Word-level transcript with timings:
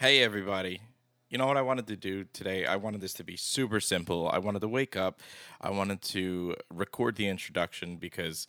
Hey, 0.00 0.22
everybody. 0.22 0.80
You 1.28 1.36
know 1.36 1.46
what 1.46 1.58
I 1.58 1.60
wanted 1.60 1.86
to 1.88 1.94
do 1.94 2.24
today? 2.32 2.64
I 2.64 2.76
wanted 2.76 3.02
this 3.02 3.12
to 3.12 3.22
be 3.22 3.36
super 3.36 3.80
simple. 3.80 4.30
I 4.30 4.38
wanted 4.38 4.60
to 4.60 4.68
wake 4.68 4.96
up. 4.96 5.20
I 5.60 5.68
wanted 5.68 6.00
to 6.04 6.56
record 6.72 7.16
the 7.16 7.28
introduction 7.28 7.96
because 7.96 8.48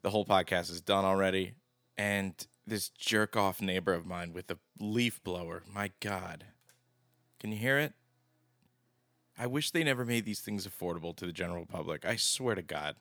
the 0.00 0.08
whole 0.08 0.24
podcast 0.24 0.70
is 0.70 0.80
done 0.80 1.04
already. 1.04 1.52
And 1.98 2.32
this 2.66 2.88
jerk 2.88 3.36
off 3.36 3.60
neighbor 3.60 3.92
of 3.92 4.06
mine 4.06 4.32
with 4.32 4.50
a 4.50 4.56
leaf 4.78 5.22
blower, 5.22 5.64
my 5.70 5.90
God. 6.00 6.46
Can 7.40 7.52
you 7.52 7.58
hear 7.58 7.78
it? 7.78 7.92
I 9.38 9.46
wish 9.46 9.72
they 9.72 9.84
never 9.84 10.06
made 10.06 10.24
these 10.24 10.40
things 10.40 10.66
affordable 10.66 11.14
to 11.16 11.26
the 11.26 11.32
general 11.32 11.66
public. 11.66 12.06
I 12.06 12.16
swear 12.16 12.54
to 12.54 12.62
God. 12.62 12.96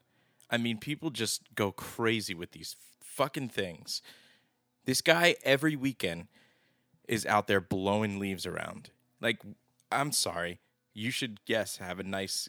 I 0.52 0.58
mean, 0.58 0.80
people 0.80 1.12
just 1.12 1.56
go 1.56 1.72
crazy 1.72 2.34
with 2.34 2.52
these 2.52 2.76
fucking 3.00 3.48
things. 3.48 4.02
This 4.84 5.00
guy, 5.00 5.38
every 5.46 5.78
weekend, 5.78 6.28
is 7.10 7.26
out 7.26 7.48
there 7.48 7.60
blowing 7.60 8.20
leaves 8.20 8.46
around. 8.46 8.92
Like, 9.20 9.42
I'm 9.92 10.12
sorry. 10.12 10.60
You 10.94 11.12
should, 11.12 11.40
yes, 11.48 11.78
have 11.78 12.00
a 12.00 12.04
nice 12.04 12.48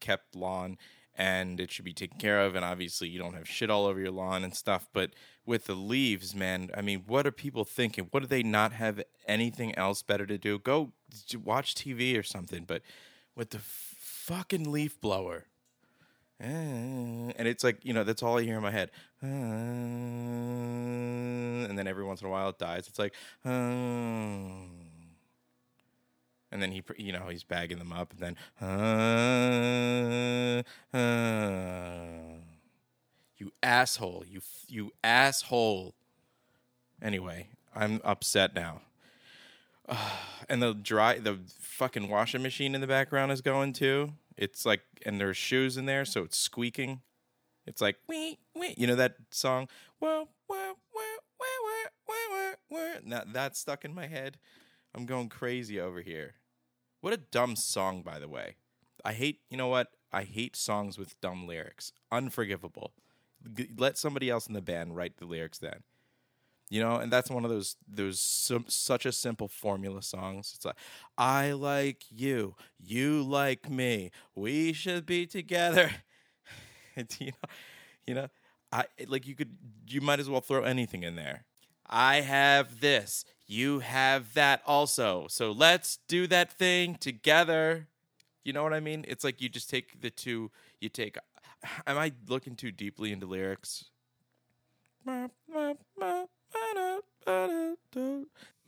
kept 0.00 0.36
lawn 0.36 0.76
and 1.14 1.58
it 1.58 1.70
should 1.70 1.86
be 1.86 1.94
taken 1.94 2.18
care 2.18 2.42
of. 2.42 2.54
And 2.54 2.64
obviously, 2.64 3.08
you 3.08 3.18
don't 3.18 3.34
have 3.34 3.48
shit 3.48 3.70
all 3.70 3.86
over 3.86 3.98
your 3.98 4.10
lawn 4.10 4.44
and 4.44 4.54
stuff. 4.54 4.86
But 4.92 5.12
with 5.46 5.64
the 5.64 5.74
leaves, 5.74 6.34
man, 6.34 6.70
I 6.76 6.82
mean, 6.82 7.04
what 7.06 7.26
are 7.26 7.32
people 7.32 7.64
thinking? 7.64 8.08
What 8.10 8.20
do 8.20 8.26
they 8.26 8.42
not 8.42 8.72
have 8.72 9.02
anything 9.26 9.74
else 9.76 10.02
better 10.02 10.26
to 10.26 10.36
do? 10.36 10.58
Go 10.58 10.92
watch 11.42 11.74
TV 11.74 12.18
or 12.18 12.22
something. 12.22 12.64
But 12.66 12.82
with 13.34 13.50
the 13.50 13.60
fucking 13.60 14.70
leaf 14.70 15.00
blower, 15.00 15.46
eh, 16.38 16.46
and 16.46 17.48
it's 17.48 17.64
like, 17.64 17.82
you 17.82 17.94
know, 17.94 18.04
that's 18.04 18.22
all 18.22 18.38
I 18.38 18.42
hear 18.42 18.56
in 18.56 18.62
my 18.62 18.72
head. 18.72 18.90
Uh, 19.22 19.26
and 21.68 21.78
then 21.78 21.86
every 21.86 22.04
once 22.04 22.20
in 22.20 22.26
a 22.26 22.30
while 22.30 22.50
it 22.50 22.58
dies. 22.58 22.86
It's 22.88 22.98
like, 22.98 23.14
uh, 23.44 23.48
and 26.52 26.62
then 26.62 26.70
he, 26.72 26.82
you 26.98 27.12
know, 27.12 27.28
he's 27.28 27.44
bagging 27.44 27.78
them 27.78 27.92
up, 27.92 28.12
and 28.12 28.20
then, 28.20 28.36
uh, 30.92 32.36
you 33.36 33.52
asshole, 33.62 34.24
you 34.26 34.40
you 34.68 34.92
asshole. 35.02 35.94
Anyway, 37.02 37.48
I'm 37.74 38.00
upset 38.04 38.54
now. 38.54 38.80
and 40.48 40.62
the 40.62 40.74
dry, 40.74 41.18
the 41.18 41.38
fucking 41.58 42.08
washing 42.08 42.42
machine 42.42 42.74
in 42.74 42.80
the 42.80 42.86
background 42.86 43.32
is 43.32 43.40
going 43.40 43.72
too. 43.72 44.12
It's 44.36 44.66
like, 44.66 44.82
and 45.04 45.20
there's 45.20 45.36
shoes 45.36 45.76
in 45.76 45.86
there, 45.86 46.04
so 46.04 46.22
it's 46.22 46.36
squeaking. 46.36 47.00
It's 47.66 47.80
like, 47.80 47.96
wee, 48.08 48.38
wee. 48.54 48.74
You 48.76 48.86
know 48.86 48.94
that 48.96 49.16
song? 49.30 49.68
Whoa, 49.98 50.28
whoa, 50.46 50.74
whoa, 50.92 51.02
whoa, 51.38 51.88
whoa, 52.06 52.14
whoa, 52.30 52.54
whoa. 52.68 52.94
Now 53.04 53.22
that's 53.26 53.58
stuck 53.58 53.84
in 53.84 53.94
my 53.94 54.06
head. 54.06 54.38
I'm 54.94 55.06
going 55.06 55.28
crazy 55.28 55.80
over 55.80 56.00
here. 56.00 56.34
What 57.00 57.12
a 57.12 57.18
dumb 57.18 57.56
song, 57.56 58.02
by 58.02 58.18
the 58.18 58.28
way. 58.28 58.56
I 59.04 59.12
hate, 59.12 59.40
you 59.50 59.56
know 59.56 59.68
what? 59.68 59.92
I 60.12 60.24
hate 60.24 60.56
songs 60.56 60.98
with 60.98 61.20
dumb 61.20 61.46
lyrics. 61.46 61.92
Unforgivable. 62.10 62.92
G- 63.54 63.70
let 63.76 63.98
somebody 63.98 64.30
else 64.30 64.46
in 64.46 64.54
the 64.54 64.62
band 64.62 64.96
write 64.96 65.18
the 65.18 65.26
lyrics 65.26 65.58
then. 65.58 65.82
You 66.68 66.80
know, 66.80 66.96
and 66.96 67.12
that's 67.12 67.30
one 67.30 67.44
of 67.44 67.50
those 67.50 67.76
those 67.86 68.18
such 68.68 69.06
a 69.06 69.12
simple 69.12 69.46
formula 69.46 70.02
songs. 70.02 70.52
It's 70.56 70.64
like, 70.64 70.74
I 71.16 71.52
like 71.52 72.04
you, 72.10 72.56
you 72.80 73.22
like 73.22 73.70
me, 73.70 74.10
we 74.34 74.72
should 74.72 75.06
be 75.06 75.26
together. 75.26 75.90
You 77.20 77.26
know, 77.26 77.48
you 78.06 78.14
know, 78.14 78.28
I 78.72 78.84
like 79.06 79.26
you 79.26 79.34
could 79.34 79.56
you 79.88 80.00
might 80.00 80.20
as 80.20 80.28
well 80.30 80.40
throw 80.40 80.62
anything 80.62 81.02
in 81.02 81.16
there. 81.16 81.44
I 81.86 82.20
have 82.22 82.80
this, 82.80 83.24
you 83.46 83.80
have 83.80 84.34
that 84.34 84.62
also. 84.66 85.26
So 85.28 85.52
let's 85.52 85.98
do 86.08 86.26
that 86.28 86.52
thing 86.52 86.96
together. 86.96 87.88
You 88.44 88.52
know 88.52 88.62
what 88.62 88.72
I 88.74 88.80
mean? 88.80 89.04
It's 89.08 89.24
like 89.24 89.40
you 89.40 89.48
just 89.48 89.70
take 89.70 90.00
the 90.00 90.10
two, 90.10 90.50
you 90.80 90.88
take 90.88 91.16
am 91.86 91.98
I 91.98 92.12
looking 92.28 92.56
too 92.56 92.72
deeply 92.72 93.12
into 93.12 93.26
lyrics? 93.26 93.84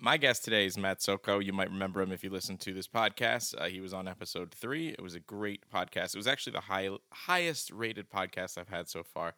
My 0.00 0.16
guest 0.16 0.44
today 0.44 0.64
is 0.64 0.78
Matt 0.78 1.02
Soko. 1.02 1.40
You 1.40 1.52
might 1.52 1.70
remember 1.70 2.00
him 2.00 2.12
if 2.12 2.22
you 2.22 2.30
listened 2.30 2.60
to 2.60 2.72
this 2.72 2.86
podcast. 2.86 3.60
Uh, 3.60 3.64
he 3.64 3.80
was 3.80 3.92
on 3.92 4.06
episode 4.06 4.52
three. 4.52 4.90
It 4.90 5.02
was 5.02 5.16
a 5.16 5.20
great 5.20 5.64
podcast. 5.74 6.14
It 6.14 6.18
was 6.18 6.28
actually 6.28 6.52
the 6.52 6.60
high, 6.60 6.88
highest 7.12 7.72
rated 7.72 8.08
podcast 8.08 8.58
I've 8.58 8.68
had 8.68 8.88
so 8.88 9.02
far, 9.02 9.34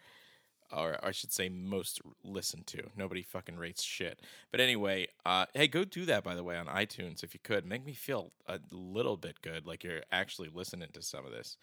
or 0.70 0.98
I 1.02 1.12
should 1.12 1.32
say, 1.32 1.48
most 1.48 2.02
listened 2.22 2.66
to. 2.68 2.82
Nobody 2.94 3.22
fucking 3.22 3.56
rates 3.56 3.82
shit. 3.82 4.20
But 4.50 4.60
anyway, 4.60 5.08
uh, 5.24 5.46
hey, 5.54 5.66
go 5.66 5.84
do 5.84 6.04
that 6.04 6.24
by 6.24 6.34
the 6.34 6.44
way 6.44 6.58
on 6.58 6.66
iTunes 6.66 7.24
if 7.24 7.32
you 7.32 7.40
could. 7.42 7.64
Make 7.64 7.86
me 7.86 7.94
feel 7.94 8.32
a 8.46 8.60
little 8.70 9.16
bit 9.16 9.40
good, 9.40 9.66
like 9.66 9.82
you're 9.82 10.02
actually 10.12 10.50
listening 10.52 10.90
to 10.92 11.00
some 11.02 11.24
of 11.24 11.32
this. 11.32 11.56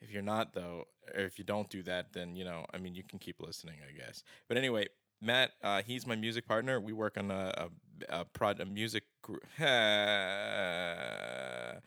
If 0.00 0.12
you're 0.12 0.22
not 0.22 0.54
though, 0.54 0.84
or 1.14 1.22
if 1.22 1.38
you 1.38 1.44
don't 1.44 1.68
do 1.70 1.82
that, 1.82 2.12
then 2.12 2.36
you 2.36 2.44
know, 2.44 2.66
I 2.72 2.78
mean, 2.78 2.94
you 2.94 3.02
can 3.02 3.18
keep 3.18 3.40
listening, 3.42 3.76
I 3.88 3.92
guess. 3.98 4.22
But 4.46 4.56
anyway, 4.56 4.86
Matt, 5.20 5.52
uh, 5.62 5.82
he's 5.82 6.06
my 6.06 6.14
music 6.14 6.46
partner. 6.46 6.80
We 6.80 6.92
work 6.92 7.18
on 7.18 7.30
a 7.30 7.52
a, 7.56 7.68
a, 8.08 8.24
prod, 8.24 8.60
a 8.60 8.66
music. 8.66 9.04
Gr- 9.22 9.36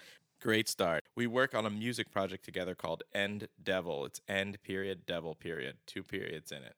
Great 0.41 0.67
start. 0.67 1.03
We 1.16 1.27
work 1.27 1.53
on 1.53 1.67
a 1.67 1.69
music 1.69 2.09
project 2.11 2.44
together 2.44 2.73
called 2.73 3.03
End 3.13 3.47
Devil. 3.61 4.05
It's 4.05 4.19
End 4.27 4.59
period 4.63 5.05
Devil 5.05 5.35
period, 5.35 5.77
two 5.85 6.01
periods 6.01 6.51
in 6.51 6.63
it. 6.63 6.73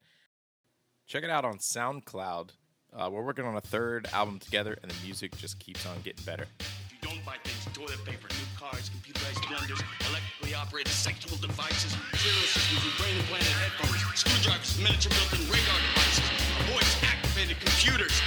Check 1.08 1.24
it 1.24 1.30
out 1.30 1.46
on 1.46 1.60
SoundCloud. 1.60 2.50
Uh, 2.92 3.10
we're 3.10 3.24
working 3.24 3.46
on 3.46 3.56
a 3.56 3.62
third 3.62 4.08
album 4.14 4.38
together, 4.40 4.78
and 4.82 4.92
the 4.92 4.96
music 5.04 5.36
just 5.38 5.60
keeps 5.60 5.86
on 5.86 5.96
getting 6.04 6.26
better. 6.26 6.46
If 6.60 6.92
you 6.92 6.98
don't 7.02 7.24
buy 7.26 7.38
things, 7.44 7.66
toilet 7.74 8.04
paper, 8.06 8.28
new 8.28 8.60
cars, 8.60 8.90
computerized 8.92 9.42
blenders, 9.48 9.82
electrically 10.10 10.54
operated 10.56 10.92
sexual 10.92 11.38
devices, 11.38 11.96
systems 12.14 12.98
brain 13.00 13.16
implanted 13.16 13.48
headphones, 13.48 14.20
screwdrivers, 14.20 14.78
miniature 14.78 15.12
built-in 15.12 15.50
radar 15.50 15.80
devices, 15.88 16.30
voice 16.70 17.04
activated 17.04 17.58
computers. 17.60 18.22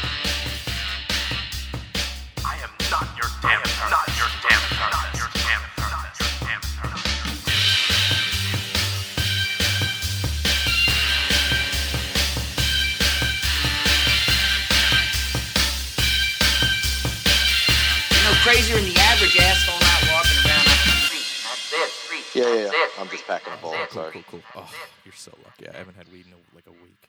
Crazier 18.46 18.76
than 18.76 18.84
the 18.84 19.00
average 19.00 19.36
asshole 19.38 19.80
not 19.80 20.02
walking 20.14 20.38
around 20.46 20.60
on 20.60 20.78
the 20.86 20.92
street. 21.02 21.26
That's 21.42 21.72
it. 21.72 21.90
Street. 21.90 22.24
Yeah, 22.32 22.46
yeah, 22.46 22.60
yeah. 22.60 22.84
it. 22.84 22.90
I'm 23.00 23.08
just 23.08 23.26
packing 23.26 23.52
a 23.52 23.56
bowl. 23.56 23.72
That's 23.72 23.90
it. 23.90 23.94
Sorry. 23.94 24.12
Cool, 24.12 24.22
cool. 24.28 24.40
Oh, 24.54 24.70
you're 25.04 25.14
so 25.14 25.32
lucky. 25.44 25.68
I 25.68 25.76
haven't 25.76 25.96
had 25.96 26.06
weed 26.12 26.26
in 26.26 26.34
like 26.54 26.68
a 26.68 26.70
week. 26.70 27.08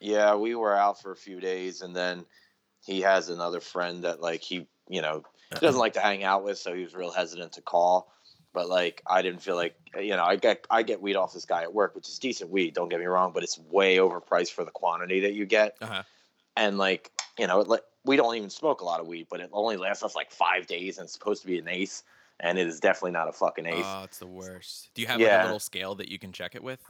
Yeah, 0.00 0.34
we 0.34 0.56
were 0.56 0.76
out 0.76 1.00
for 1.00 1.12
a 1.12 1.16
few 1.16 1.38
days, 1.38 1.82
and 1.82 1.94
then 1.94 2.24
he 2.80 3.02
has 3.02 3.28
another 3.28 3.60
friend 3.60 4.02
that 4.02 4.20
like 4.20 4.42
he, 4.42 4.66
you 4.88 5.02
know, 5.02 5.22
he 5.52 5.60
doesn't 5.60 5.80
like 5.80 5.94
to 5.94 6.00
hang 6.00 6.24
out 6.24 6.44
with, 6.44 6.58
so 6.58 6.74
he 6.74 6.82
was 6.82 6.94
real 6.94 7.10
hesitant 7.10 7.52
to 7.52 7.62
call. 7.62 8.12
But 8.52 8.68
like, 8.68 9.02
I 9.06 9.22
didn't 9.22 9.40
feel 9.40 9.56
like, 9.56 9.74
you 9.98 10.16
know, 10.16 10.24
I 10.24 10.36
get 10.36 10.66
I 10.70 10.82
get 10.82 11.00
weed 11.00 11.16
off 11.16 11.32
this 11.32 11.46
guy 11.46 11.62
at 11.62 11.72
work, 11.72 11.94
which 11.94 12.08
is 12.08 12.18
decent 12.18 12.50
weed. 12.50 12.74
Don't 12.74 12.88
get 12.88 13.00
me 13.00 13.06
wrong, 13.06 13.32
but 13.32 13.42
it's 13.42 13.58
way 13.58 13.96
overpriced 13.96 14.52
for 14.52 14.64
the 14.64 14.70
quantity 14.70 15.20
that 15.20 15.32
you 15.32 15.46
get. 15.46 15.76
Uh-huh. 15.80 16.02
And 16.56 16.76
like, 16.76 17.10
you 17.38 17.46
know, 17.46 17.60
it, 17.60 17.68
like 17.68 17.82
we 18.04 18.16
don't 18.16 18.36
even 18.36 18.50
smoke 18.50 18.82
a 18.82 18.84
lot 18.84 19.00
of 19.00 19.06
weed, 19.06 19.26
but 19.30 19.40
it 19.40 19.48
only 19.52 19.76
lasts 19.76 20.02
us 20.02 20.14
like 20.14 20.30
five 20.30 20.66
days, 20.66 20.98
and 20.98 21.04
it's 21.04 21.14
supposed 21.14 21.40
to 21.42 21.48
be 21.48 21.58
an 21.58 21.68
ace, 21.68 22.02
and 22.40 22.58
it 22.58 22.66
is 22.66 22.80
definitely 22.80 23.12
not 23.12 23.28
a 23.28 23.32
fucking 23.32 23.66
ace. 23.66 23.84
Oh, 23.86 24.02
it's 24.04 24.18
the 24.18 24.26
worst. 24.26 24.90
Do 24.94 25.00
you 25.00 25.08
have 25.08 25.20
like 25.20 25.30
a 25.30 25.44
little 25.44 25.58
scale 25.58 25.94
that 25.94 26.08
you 26.08 26.18
can 26.18 26.32
check 26.32 26.54
it 26.54 26.62
with? 26.62 26.80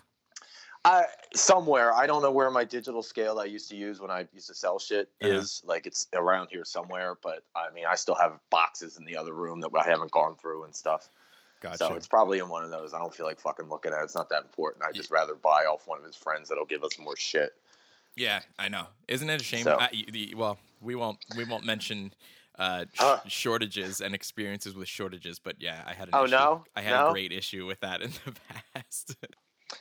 I 0.85 1.05
somewhere 1.35 1.93
I 1.95 2.07
don't 2.09 2.23
know 2.23 2.31
where 2.33 2.51
my 2.51 2.65
digital 2.65 3.03
scale 3.03 3.39
I 3.39 3.45
used 3.45 3.69
to 3.71 3.77
use 3.77 4.01
when 4.01 4.11
I 4.11 4.27
used 4.33 4.49
to 4.49 4.55
sell 4.55 4.79
shit 4.81 5.09
is. 5.21 5.63
Like 5.65 5.87
it's 5.87 6.09
around 6.13 6.49
here 6.51 6.65
somewhere, 6.65 7.17
but 7.23 7.45
I 7.55 7.71
mean 7.73 7.85
I 7.89 7.95
still 7.95 8.17
have 8.17 8.39
boxes 8.51 8.97
in 8.97 9.05
the 9.05 9.17
other 9.17 9.33
room 9.33 9.61
that 9.61 9.71
I 9.79 9.85
haven't 9.89 10.11
gone 10.11 10.35
through 10.37 10.65
and 10.65 10.75
stuff. 10.75 11.09
Gotcha. 11.61 11.79
So 11.79 11.95
it's 11.95 12.09
probably 12.09 12.41
in 12.41 12.49
one 12.49 12.65
of 12.65 12.71
those. 12.71 12.93
I 12.95 12.99
don't 12.99 13.15
feel 13.15 13.27
like 13.27 13.39
fucking 13.39 13.69
looking 13.69 13.93
at 13.93 14.01
it. 14.01 14.05
It's 14.05 14.17
not 14.17 14.29
that 14.31 14.43
important. 14.43 14.85
I'd 14.85 14.95
just 14.97 15.13
rather 15.13 15.37
buy 15.37 15.65
off 15.67 15.87
one 15.87 16.01
of 16.01 16.05
his 16.05 16.17
friends 16.17 16.49
that'll 16.49 16.65
give 16.67 16.83
us 16.83 16.99
more 16.99 17.17
shit. 17.17 17.53
Yeah, 18.17 18.41
I 18.59 18.69
know. 18.69 18.87
Isn't 19.07 19.31
it 19.31 19.41
a 19.41 19.45
shame? 19.45 19.63
So- 19.63 19.79
y- 19.79 20.05
the, 20.11 20.35
well, 20.37 20.59
we 20.81 20.97
won't 20.97 21.19
we 21.37 21.45
won't 21.45 21.65
mention 21.65 22.13
uh, 22.59 22.87
sh- 22.93 23.01
Uh. 23.01 23.19
shortages 23.29 24.01
and 24.01 24.13
experiences 24.15 24.75
with 24.75 24.89
shortages, 24.89 25.39
but 25.39 25.57
yeah, 25.61 25.85
I 25.87 25.93
had 25.95 26.09
an 26.09 26.15
Oh, 26.15 26.25
issue. 26.25 26.33
no? 26.33 26.65
I 26.75 26.81
had 26.83 26.91
No? 26.91 27.09
a 27.11 27.13
great 27.13 27.31
issue 27.33 27.65
with 27.67 27.79
that 27.81 28.03
in 28.03 28.11
the 28.25 28.33
past. 28.75 29.15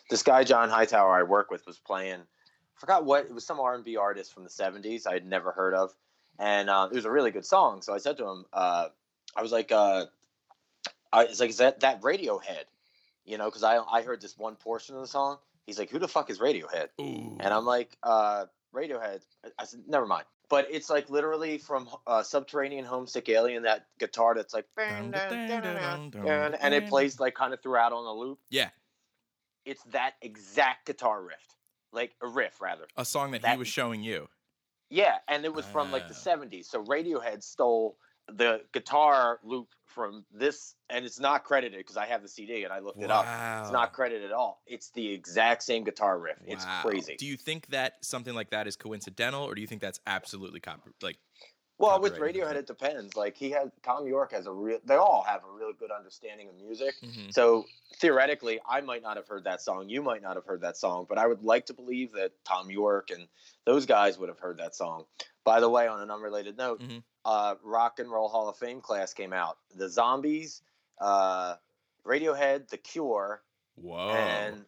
This 0.09 0.23
guy 0.23 0.43
John 0.43 0.69
Hightower 0.69 1.11
I 1.13 1.23
work 1.23 1.51
with 1.51 1.65
was 1.65 1.77
playing. 1.77 2.19
I 2.19 2.79
forgot 2.79 3.05
what 3.05 3.25
it 3.25 3.33
was. 3.33 3.45
Some 3.45 3.59
R 3.59 3.75
and 3.75 3.83
B 3.83 3.97
artist 3.97 4.33
from 4.33 4.43
the 4.43 4.49
'70s 4.49 5.07
I 5.07 5.13
had 5.13 5.25
never 5.25 5.51
heard 5.51 5.73
of, 5.73 5.93
and 6.39 6.69
uh, 6.69 6.87
it 6.91 6.95
was 6.95 7.05
a 7.05 7.11
really 7.11 7.31
good 7.31 7.45
song. 7.45 7.81
So 7.81 7.93
I 7.93 7.97
said 7.97 8.17
to 8.17 8.27
him, 8.27 8.45
uh, 8.53 8.87
I 9.35 9.41
was 9.41 9.51
like, 9.51 9.71
uh, 9.71 10.05
I, 11.11 11.23
"It's 11.25 11.39
like 11.39 11.49
is 11.49 11.57
that 11.57 11.81
that 11.81 12.01
Radiohead?" 12.01 12.65
You 13.25 13.37
know, 13.37 13.45
because 13.45 13.63
I 13.63 13.77
I 13.77 14.01
heard 14.01 14.21
this 14.21 14.37
one 14.37 14.55
portion 14.55 14.95
of 14.95 15.01
the 15.01 15.07
song. 15.07 15.37
He's 15.65 15.77
like, 15.77 15.89
"Who 15.89 15.99
the 15.99 16.07
fuck 16.07 16.29
is 16.29 16.39
Radiohead?" 16.39 16.89
Ooh. 16.99 17.37
And 17.39 17.53
I'm 17.53 17.65
like, 17.65 17.97
uh, 18.03 18.45
"Radiohead." 18.73 19.21
I 19.59 19.65
said, 19.65 19.81
"Never 19.87 20.05
mind." 20.05 20.25
but 20.51 20.67
it's 20.69 20.89
like 20.89 21.09
literally 21.09 21.57
from 21.57 21.87
uh, 22.05 22.21
Subterranean 22.21 22.83
Homesick 22.83 23.29
Alien 23.29 23.63
that 23.63 23.87
guitar 23.99 24.35
that's 24.35 24.53
like 24.53 24.65
Dun, 24.77 25.09
dun, 25.09 25.47
dun, 25.47 25.63
dun, 25.63 26.09
dun, 26.09 26.55
and 26.55 26.73
it 26.73 26.89
plays 26.89 27.21
like 27.21 27.35
kind 27.35 27.53
of 27.53 27.61
throughout 27.63 27.93
on 27.93 28.05
a 28.05 28.11
loop. 28.11 28.37
Yeah, 28.49 28.67
It's 29.65 29.83
that 29.91 30.13
exact 30.21 30.87
guitar 30.87 31.23
riff, 31.23 31.55
like 31.91 32.15
a 32.21 32.27
riff 32.27 32.61
rather. 32.61 32.87
a 32.97 33.05
song 33.05 33.31
that, 33.31 33.45
he 33.45 33.57
was 33.57 33.67
showing 33.67 34.01
you. 34.03 34.27
Yeah, 34.89 35.17
and 35.27 35.45
it 35.45 35.53
was 35.53 35.65
from 35.65 35.91
like 35.91 36.07
the 36.07 36.15
Ah. 36.15 36.35
70s. 36.37 36.65
So 36.65 36.83
Radiohead 36.83 37.43
stole 37.43 37.97
the 38.27 38.61
guitar 38.73 39.39
loop 39.43 39.69
from 39.85 40.25
this, 40.31 40.75
and 40.89 41.05
it's 41.05 41.19
not 41.19 41.43
credited 41.43 41.79
because 41.79 41.97
I 41.97 42.05
have 42.05 42.21
the 42.21 42.27
CD 42.27 42.63
and 42.63 42.71
I 42.73 42.79
looked 42.79 43.01
it 43.01 43.11
up. 43.11 43.25
It's 43.63 43.71
not 43.71 43.93
credited 43.93 44.25
at 44.25 44.31
all. 44.31 44.61
It's 44.65 44.89
the 44.91 45.11
exact 45.11 45.63
same 45.63 45.83
guitar 45.83 46.19
riff. 46.19 46.37
It's 46.45 46.65
crazy. 46.81 47.15
Do 47.17 47.25
you 47.25 47.35
think 47.37 47.67
that 47.67 47.93
something 48.03 48.33
like 48.33 48.49
that 48.51 48.67
is 48.67 48.75
coincidental, 48.75 49.43
or 49.43 49.55
do 49.55 49.61
you 49.61 49.67
think 49.67 49.81
that's 49.81 49.99
absolutely 50.07 50.59
copy 50.59 50.91
like? 51.01 51.17
Well, 51.81 51.99
with 51.99 52.15
Radiohead, 52.17 52.55
it 52.55 52.67
depends. 52.67 53.15
Like 53.15 53.35
he 53.35 53.51
has 53.51 53.69
Thom 53.83 54.07
Yorke 54.07 54.31
has 54.31 54.45
a 54.45 54.51
real. 54.51 54.79
They 54.85 54.95
all 54.95 55.23
have 55.23 55.43
a 55.43 55.51
really 55.51 55.73
good 55.73 55.91
understanding 55.91 56.47
of 56.49 56.55
music. 56.55 56.95
Mhm. 57.01 57.33
So 57.33 57.65
theoretically, 57.97 58.59
I 58.67 58.81
might 58.81 59.01
not 59.01 59.17
have 59.17 59.27
heard 59.27 59.43
that 59.45 59.61
song. 59.61 59.89
You 59.89 60.01
might 60.01 60.21
not 60.21 60.35
have 60.35 60.45
heard 60.45 60.61
that 60.61 60.77
song, 60.77 61.05
but 61.09 61.17
I 61.17 61.27
would 61.27 61.43
like 61.43 61.65
to 61.67 61.73
believe 61.73 62.13
that 62.13 62.31
Thom 62.45 62.69
Yorke 62.69 63.09
and 63.09 63.27
those 63.65 63.85
guys 63.85 64.17
would 64.17 64.29
have 64.29 64.39
heard 64.39 64.57
that 64.57 64.75
song. 64.75 65.05
By 65.43 65.59
the 65.59 65.69
way, 65.69 65.87
on 65.87 66.01
an 66.01 66.11
unrelated 66.11 66.57
note, 66.57 66.81
Mhm. 66.81 67.03
uh, 67.25 67.55
Rock 67.63 67.99
and 67.99 68.11
Roll 68.11 68.29
Hall 68.29 68.47
of 68.47 68.57
Fame 68.57 68.81
class 68.81 69.13
came 69.13 69.33
out. 69.33 69.57
The 69.75 69.89
Zombies, 69.89 70.61
uh, 70.99 71.55
Radiohead, 72.05 72.69
The 72.69 72.77
Cure, 72.77 73.41
Whoa. 73.75 74.09
and 74.09 74.65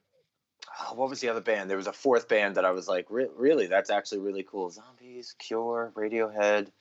oh, 0.79 0.93
what 0.95 1.09
was 1.09 1.19
the 1.19 1.29
other 1.29 1.41
band? 1.41 1.69
There 1.69 1.77
was 1.77 1.87
a 1.87 1.93
fourth 1.93 2.27
band 2.27 2.55
that 2.55 2.65
I 2.65 2.71
was 2.71 2.87
like, 2.87 3.05
"Re- 3.09 3.29
really, 3.35 3.67
that's 3.67 3.89
actually 3.89 4.19
really 4.19 4.43
cool. 4.43 4.69
Zombies, 4.69 5.33
Cure, 5.37 5.91
Radiohead. 5.95 6.71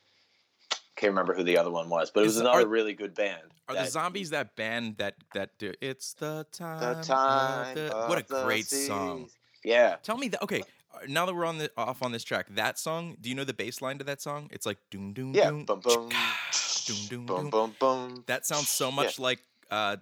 Can't 0.95 1.11
remember 1.11 1.33
who 1.33 1.43
the 1.43 1.57
other 1.57 1.71
one 1.71 1.89
was, 1.89 2.11
but 2.11 2.21
it 2.21 2.23
was 2.23 2.35
Is- 2.35 2.41
another 2.41 2.61
are- 2.61 2.67
really 2.67 2.93
good 2.93 3.13
band. 3.15 3.41
Are 3.67 3.75
the 3.75 3.81
that- 3.81 3.91
zombies 3.91 4.29
that 4.31 4.55
band 4.55 4.97
that 4.97 5.15
that 5.33 5.57
do 5.57 5.73
it's 5.81 6.13
the 6.13 6.45
time? 6.51 6.79
the 6.79 6.99
of 6.99 7.05
time 7.05 7.75
the-" 7.75 8.05
what 8.07 8.19
a 8.19 8.25
the 8.27 8.43
great 8.43 8.67
song! 8.67 9.25
seas. 9.27 9.37
Yeah, 9.63 9.95
Tell 10.03 10.17
me 10.17 10.27
that. 10.27 10.43
Okay, 10.43 10.61
uh, 10.93 10.99
now 11.07 11.25
that 11.25 11.33
we're 11.33 11.45
on 11.45 11.57
the 11.57 11.71
off 11.77 12.03
on 12.03 12.11
this 12.11 12.23
track, 12.23 12.47
that 12.51 12.77
song. 12.77 13.15
Do 13.21 13.29
you 13.29 13.35
know 13.35 13.45
the 13.45 13.53
bass 13.53 13.81
line 13.81 13.97
to 13.99 14.03
that 14.03 14.21
song? 14.21 14.49
It's 14.51 14.65
like 14.65 14.77
doom 14.91 15.13
doom 15.13 15.33
yeah. 15.33 15.49
doom 15.49 15.63
Boom, 15.65 15.79
boom, 15.79 16.09
doom 16.09 16.97
doom 17.09 17.25
boom, 17.25 17.25
doom. 17.25 17.49
boom, 17.49 17.75
boom. 17.79 18.23
That 18.27 18.45
sounds 18.45 18.69
so 18.69 18.91
much 18.91 19.17
like 19.19 19.39
uh, 19.71 19.97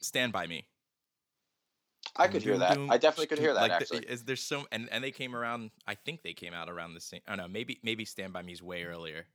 "Stand 0.00 0.32
by 0.32 0.46
Me." 0.46 0.66
I 2.16 2.26
could 2.28 2.42
hear 2.42 2.56
that. 2.58 2.78
I 2.88 2.96
definitely 2.98 3.26
could 3.26 3.38
hear 3.40 3.52
that. 3.54 3.60
Like 3.60 3.70
the- 3.70 3.74
actually, 3.76 4.06
is 4.06 4.24
there 4.24 4.36
so 4.36 4.66
and 4.72 4.88
and 4.90 5.02
they 5.04 5.10
came 5.10 5.34
around? 5.36 5.70
I 5.86 5.94
think 5.96 6.22
they 6.22 6.32
came 6.34 6.54
out 6.54 6.70
around 6.70 6.94
the 6.94 7.00
same. 7.00 7.20
I 7.26 7.30
don't 7.32 7.38
know. 7.38 7.48
Maybe 7.48 7.78
maybe 7.82 8.04
"Stand 8.04 8.32
by 8.32 8.42
Me's 8.42 8.62
way 8.62 8.84
earlier. 8.84 9.26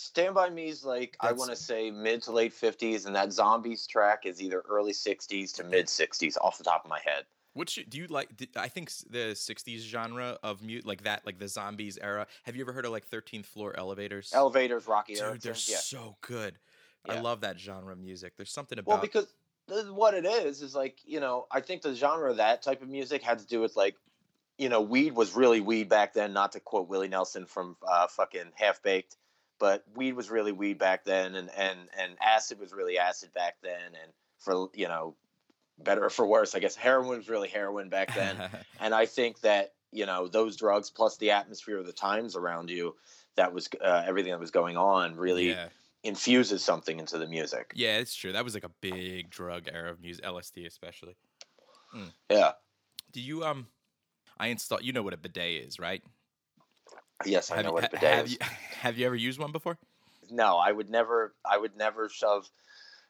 Stand 0.00 0.36
by 0.36 0.48
Me's 0.48 0.84
like 0.84 1.16
I 1.18 1.32
want 1.32 1.50
to 1.50 1.56
say 1.56 1.90
mid 1.90 2.22
to 2.22 2.30
late 2.30 2.52
fifties, 2.52 3.04
and 3.04 3.16
that 3.16 3.32
Zombies 3.32 3.84
track 3.84 4.26
is 4.26 4.40
either 4.40 4.62
early 4.68 4.92
sixties 4.92 5.52
to 5.54 5.64
mid 5.64 5.88
sixties, 5.88 6.38
off 6.40 6.56
the 6.56 6.62
top 6.62 6.84
of 6.84 6.88
my 6.88 7.00
head. 7.04 7.24
Which 7.54 7.84
do 7.88 7.98
you 7.98 8.06
like? 8.06 8.36
Did, 8.36 8.50
I 8.54 8.68
think 8.68 8.92
the 9.10 9.34
'60s 9.34 9.80
genre 9.80 10.38
of 10.44 10.62
mute 10.62 10.86
like 10.86 11.02
that, 11.02 11.26
like 11.26 11.40
the 11.40 11.48
zombies 11.48 11.98
era. 12.00 12.28
Have 12.44 12.54
you 12.54 12.62
ever 12.62 12.72
heard 12.72 12.84
of 12.84 12.92
like 12.92 13.10
13th 13.10 13.46
Floor 13.46 13.74
Elevators? 13.76 14.30
Elevators, 14.32 14.86
Roky 14.86 15.14
Dude, 15.14 15.22
Erickson, 15.24 15.40
they're 15.42 15.74
yeah. 15.74 15.80
so 15.80 16.16
good. 16.20 16.60
I 17.08 17.18
love 17.18 17.40
that 17.40 17.58
genre 17.58 17.92
of 17.92 17.98
music. 17.98 18.34
There's 18.36 18.52
something 18.52 18.78
about. 18.78 18.92
Well, 18.92 19.00
because 19.00 19.26
what 19.90 20.14
it 20.14 20.24
is 20.24 20.62
is 20.62 20.76
like 20.76 21.00
you 21.06 21.18
know 21.18 21.48
I 21.50 21.60
think 21.60 21.82
the 21.82 21.96
genre 21.96 22.30
of 22.30 22.36
that 22.36 22.62
type 22.62 22.82
of 22.82 22.88
music 22.88 23.24
had 23.24 23.40
to 23.40 23.46
do 23.48 23.60
with 23.60 23.74
like 23.74 23.96
you 24.58 24.68
know 24.68 24.80
weed 24.80 25.16
was 25.16 25.34
really 25.34 25.60
weed 25.60 25.88
back 25.88 26.14
then. 26.14 26.32
Not 26.32 26.52
to 26.52 26.60
quote 26.60 26.88
Willie 26.88 27.08
Nelson 27.08 27.46
from 27.46 27.76
uh, 27.84 28.06
fucking 28.06 28.52
Half 28.54 28.84
Baked, 28.84 29.16
but 29.58 29.84
weed 29.94 30.14
was 30.14 30.30
really 30.30 30.52
weed 30.52 30.78
back 30.78 31.04
then, 31.04 31.34
and 31.34 31.50
and 31.56 31.78
and 31.98 32.16
acid 32.20 32.58
was 32.58 32.72
really 32.72 32.98
acid 32.98 33.32
back 33.34 33.56
then, 33.62 33.94
and 34.02 34.12
for 34.38 34.68
you 34.74 34.88
know 34.88 35.14
better 35.78 36.04
or 36.04 36.10
for 36.10 36.26
worse, 36.26 36.54
I 36.54 36.58
guess 36.58 36.74
heroin 36.74 37.18
was 37.18 37.28
really 37.28 37.48
heroin 37.48 37.88
back 37.88 38.14
then. 38.14 38.36
and 38.80 38.94
I 38.94 39.06
think 39.06 39.40
that 39.40 39.72
you 39.92 40.06
know 40.06 40.28
those 40.28 40.56
drugs 40.56 40.90
plus 40.90 41.16
the 41.16 41.32
atmosphere 41.32 41.78
of 41.78 41.86
the 41.86 41.92
times 41.92 42.36
around 42.36 42.70
you, 42.70 42.96
that 43.36 43.52
was 43.52 43.68
uh, 43.80 44.02
everything 44.06 44.32
that 44.32 44.40
was 44.40 44.50
going 44.50 44.76
on 44.76 45.16
really 45.16 45.50
yeah, 45.50 45.68
infuses 46.02 46.62
something 46.64 46.98
into 46.98 47.18
the 47.18 47.26
music. 47.26 47.72
yeah, 47.74 47.98
it's 47.98 48.14
true. 48.14 48.32
That 48.32 48.44
was 48.44 48.54
like 48.54 48.64
a 48.64 48.70
big 48.80 49.30
drug 49.30 49.68
era 49.72 49.90
of 49.90 50.00
music, 50.00 50.24
LSD 50.24 50.66
especially. 50.66 51.16
Yeah. 52.30 52.52
Do 53.12 53.20
you 53.20 53.44
um? 53.44 53.66
I 54.40 54.48
install 54.48 54.80
You 54.80 54.92
know 54.92 55.02
what 55.02 55.14
a 55.14 55.16
bidet 55.16 55.64
is, 55.66 55.78
right? 55.78 56.02
Yes, 57.24 57.50
I 57.50 57.56
have 57.56 57.64
know 57.64 57.70
you, 57.70 57.74
what 57.74 57.84
a 57.84 57.88
bidet 57.90 58.14
have 58.14 58.26
is. 58.26 58.32
you 58.32 58.38
have 58.80 58.98
you 58.98 59.06
ever 59.06 59.16
used 59.16 59.38
one 59.38 59.52
before? 59.52 59.78
No, 60.30 60.56
I 60.56 60.72
would 60.72 60.90
never. 60.90 61.34
I 61.44 61.58
would 61.58 61.76
never 61.76 62.08
shove. 62.08 62.48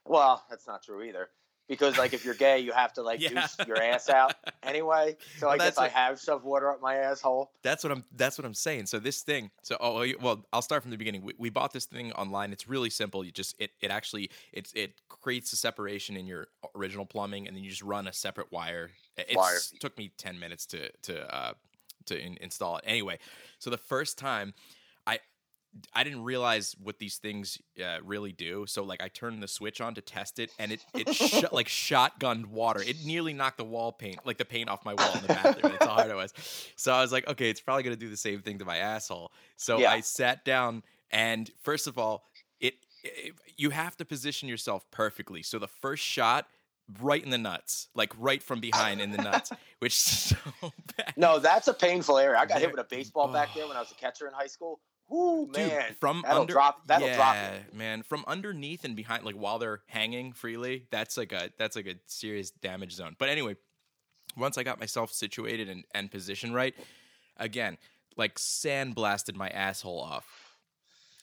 Well, 0.04 0.44
that's 0.48 0.66
not 0.66 0.82
true 0.82 1.02
either. 1.02 1.28
Because 1.68 1.98
like 1.98 2.14
if 2.14 2.24
you're 2.24 2.34
gay, 2.34 2.60
you 2.60 2.72
have 2.72 2.94
to 2.94 3.02
like 3.10 3.20
Yeah. 3.20 3.46
your 3.66 3.76
ass 3.76 4.08
out 4.08 4.34
anyway. 4.62 5.18
So 5.36 5.48
Well, 5.48 5.54
I 5.54 5.58
guess 5.58 5.76
I 5.76 5.88
have 5.88 6.18
shoved 6.18 6.42
water 6.44 6.70
up 6.70 6.80
my 6.80 6.96
asshole. 6.96 7.50
That's 7.62 7.84
what 7.84 7.92
I'm. 7.92 8.04
That's 8.16 8.38
what 8.38 8.46
I'm 8.46 8.54
saying. 8.54 8.86
So 8.86 8.98
this 8.98 9.20
thing. 9.20 9.50
So 9.62 9.76
oh 9.78 10.06
well, 10.20 10.46
I'll 10.52 10.62
start 10.62 10.80
from 10.82 10.90
the 10.92 10.96
beginning. 10.96 11.22
We, 11.22 11.34
we 11.36 11.50
bought 11.50 11.74
this 11.74 11.84
thing 11.84 12.12
online. 12.12 12.52
It's 12.52 12.68
really 12.68 12.88
simple. 12.88 13.22
You 13.22 13.32
just 13.32 13.54
it 13.60 13.72
it 13.82 13.90
actually 13.90 14.30
it 14.52 14.72
it 14.74 14.94
creates 15.10 15.52
a 15.52 15.56
separation 15.56 16.16
in 16.16 16.26
your 16.26 16.48
original 16.74 17.04
plumbing, 17.04 17.46
and 17.46 17.54
then 17.54 17.62
you 17.62 17.68
just 17.68 17.82
run 17.82 18.08
a 18.08 18.12
separate 18.14 18.50
wire. 18.50 18.90
It 19.18 19.36
took 19.80 19.98
me 19.98 20.12
ten 20.16 20.38
minutes 20.38 20.64
to 20.66 20.90
to 21.02 21.34
uh, 21.34 21.52
to 22.08 22.20
in, 22.20 22.36
install 22.40 22.76
it. 22.78 22.84
Anyway, 22.86 23.18
so 23.58 23.70
the 23.70 23.78
first 23.78 24.18
time 24.18 24.54
I 25.06 25.20
I 25.92 26.02
didn't 26.02 26.24
realize 26.24 26.74
what 26.82 26.98
these 26.98 27.18
things 27.18 27.58
uh, 27.82 27.98
really 28.02 28.32
do. 28.32 28.64
So 28.66 28.82
like 28.84 29.02
I 29.02 29.08
turned 29.08 29.42
the 29.42 29.48
switch 29.48 29.80
on 29.80 29.94
to 29.94 30.00
test 30.00 30.38
it, 30.38 30.50
and 30.58 30.72
it 30.72 30.84
it 30.94 31.14
shot 31.14 31.52
like 31.52 31.68
shotgunned 31.68 32.46
water. 32.46 32.82
It 32.82 33.04
nearly 33.04 33.32
knocked 33.34 33.58
the 33.58 33.64
wall 33.64 33.92
paint, 33.92 34.18
like 34.24 34.38
the 34.38 34.44
paint 34.44 34.70
off 34.70 34.84
my 34.84 34.94
wall 34.94 35.12
in 35.14 35.20
the 35.22 35.28
bathroom. 35.28 35.72
That's 35.72 35.84
how 35.84 35.92
hard 35.92 36.10
it 36.10 36.16
was. 36.16 36.32
So 36.76 36.92
I 36.92 37.02
was 37.02 37.12
like, 37.12 37.28
okay, 37.28 37.50
it's 37.50 37.60
probably 37.60 37.82
gonna 37.82 37.96
do 37.96 38.08
the 38.08 38.16
same 38.16 38.40
thing 38.40 38.58
to 38.58 38.64
my 38.64 38.78
asshole. 38.78 39.30
So 39.56 39.78
Yeah. 39.78 39.90
I 39.90 40.00
sat 40.00 40.44
down, 40.44 40.82
and 41.10 41.50
first 41.62 41.86
of 41.86 41.98
all, 41.98 42.24
it, 42.60 42.74
it 43.04 43.34
you 43.56 43.70
have 43.70 43.96
to 43.98 44.04
position 44.04 44.48
yourself 44.48 44.90
perfectly. 44.90 45.42
So 45.42 45.58
the 45.58 45.68
first 45.68 46.02
shot. 46.02 46.46
Right 47.00 47.22
in 47.22 47.30
the 47.30 47.38
nuts, 47.38 47.88
like 47.94 48.12
right 48.18 48.42
from 48.42 48.60
behind 48.60 49.00
in 49.00 49.10
the 49.10 49.22
nuts, 49.22 49.50
which 49.78 49.94
is 49.94 50.00
so 50.00 50.36
bad. 50.96 51.12
No, 51.16 51.38
that's 51.38 51.68
a 51.68 51.74
painful 51.74 52.16
area. 52.18 52.38
I 52.38 52.46
got 52.46 52.60
hit 52.60 52.70
with 52.70 52.80
a 52.80 52.84
baseball 52.88 53.28
back 53.28 53.54
there 53.54 53.68
when 53.68 53.76
I 53.76 53.80
was 53.80 53.90
a 53.90 53.94
catcher 53.94 54.26
in 54.26 54.32
high 54.32 54.46
school. 54.46 54.80
Whoo, 55.08 55.46
Dude, 55.46 55.68
man! 55.68 55.96
from 56.00 56.22
that'll 56.22 56.42
under, 56.42 56.52
drop. 56.52 56.86
That'll 56.86 57.08
yeah, 57.08 57.16
drop 57.16 57.74
man. 57.74 58.02
From 58.02 58.24
underneath 58.26 58.84
and 58.84 58.94
behind, 58.94 59.24
like 59.24 59.34
while 59.34 59.58
they're 59.58 59.80
hanging 59.86 60.32
freely, 60.32 60.86
that's 60.90 61.16
like 61.16 61.32
a 61.32 61.50
that's 61.58 61.76
like 61.76 61.86
a 61.86 61.94
serious 62.06 62.50
damage 62.50 62.92
zone. 62.92 63.16
But 63.18 63.28
anyway, 63.28 63.56
once 64.36 64.58
I 64.58 64.62
got 64.62 64.78
myself 64.80 65.12
situated 65.12 65.68
and, 65.68 65.84
and 65.94 66.10
positioned 66.10 66.54
right, 66.54 66.74
again, 67.38 67.78
like 68.16 68.34
sandblasted 68.36 69.34
my 69.34 69.48
asshole 69.48 70.00
off. 70.00 70.56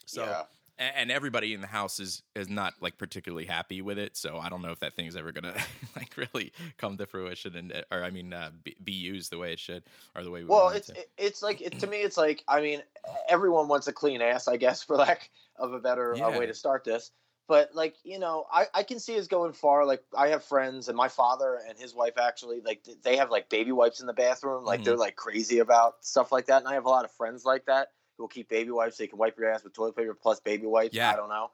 So 0.05 0.25
Yeah. 0.25 0.43
And 0.77 1.11
everybody 1.11 1.53
in 1.53 1.61
the 1.61 1.67
house 1.67 1.99
is 1.99 2.23
is 2.35 2.49
not 2.49 2.73
like 2.81 2.97
particularly 2.97 3.45
happy 3.45 3.81
with 3.81 3.97
it. 3.97 4.17
So 4.17 4.37
I 4.37 4.49
don't 4.49 4.61
know 4.61 4.71
if 4.71 4.79
that 4.79 4.93
thing's 4.93 5.15
ever 5.15 5.31
gonna 5.31 5.55
like 5.95 6.15
really 6.17 6.51
come 6.77 6.97
to 6.97 7.05
fruition 7.05 7.55
and 7.55 7.83
or 7.91 8.03
I 8.03 8.09
mean 8.11 8.33
uh, 8.33 8.51
be, 8.63 8.75
be 8.83 8.93
used 8.93 9.31
the 9.31 9.37
way 9.37 9.53
it 9.53 9.59
should 9.59 9.83
or 10.15 10.23
the 10.23 10.31
way 10.31 10.43
we 10.43 10.49
Well, 10.49 10.67
want 10.67 10.75
it's 10.75 10.89
it 10.89 10.95
to. 10.95 11.23
it's 11.25 11.41
like 11.41 11.61
it, 11.61 11.79
to 11.79 11.87
me, 11.87 12.01
it's 12.01 12.17
like 12.17 12.43
I 12.47 12.61
mean, 12.61 12.81
everyone 13.27 13.67
wants 13.67 13.87
a 13.87 13.93
clean 13.93 14.21
ass, 14.21 14.47
I 14.47 14.57
guess, 14.57 14.83
for 14.85 14.97
lack 14.97 15.29
of 15.57 15.73
a 15.73 15.79
better 15.79 16.13
uh, 16.21 16.31
way 16.31 16.45
to 16.45 16.53
start 16.53 16.83
this. 16.83 17.11
But 17.47 17.75
like 17.75 17.95
you 18.03 18.19
know, 18.19 18.45
I 18.51 18.65
I 18.73 18.83
can 18.83 18.99
see 18.99 19.17
us 19.19 19.27
going 19.27 19.53
far. 19.53 19.85
Like 19.85 20.03
I 20.17 20.29
have 20.29 20.43
friends, 20.43 20.87
and 20.87 20.97
my 20.97 21.07
father 21.09 21.59
and 21.67 21.77
his 21.77 21.93
wife 21.93 22.17
actually 22.17 22.61
like 22.61 22.85
they 23.03 23.17
have 23.17 23.29
like 23.31 23.49
baby 23.49 23.71
wipes 23.71 23.99
in 24.01 24.07
the 24.07 24.13
bathroom. 24.13 24.65
Like 24.65 24.81
Mhm. 24.81 24.83
they're 24.83 24.97
like 24.97 25.15
crazy 25.15 25.59
about 25.59 26.03
stuff 26.03 26.31
like 26.31 26.47
that. 26.47 26.59
And 26.59 26.67
I 26.67 26.73
have 26.73 26.85
a 26.85 26.89
lot 26.89 27.05
of 27.05 27.11
friends 27.11 27.45
like 27.45 27.65
that 27.65 27.89
who 28.17 28.23
will 28.23 28.27
keep 28.27 28.49
baby 28.49 28.71
wipes. 28.71 28.97
They 28.97 29.07
can 29.07 29.17
wipe 29.17 29.37
your 29.37 29.49
ass 29.49 29.63
with 29.63 29.73
toilet 29.73 29.95
paper 29.95 30.13
plus 30.13 30.39
baby 30.39 30.65
wipes. 30.65 30.95
Yeah. 30.95 31.11
I 31.11 31.15
don't 31.15 31.29
know, 31.29 31.51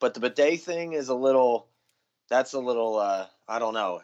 but 0.00 0.14
the 0.14 0.20
bidet 0.20 0.60
thing 0.60 0.92
is 0.92 1.08
a 1.08 1.14
little. 1.14 1.68
That's 2.28 2.52
a 2.54 2.58
little. 2.58 2.96
uh 2.96 3.26
I 3.48 3.58
don't 3.58 3.74
know. 3.74 4.00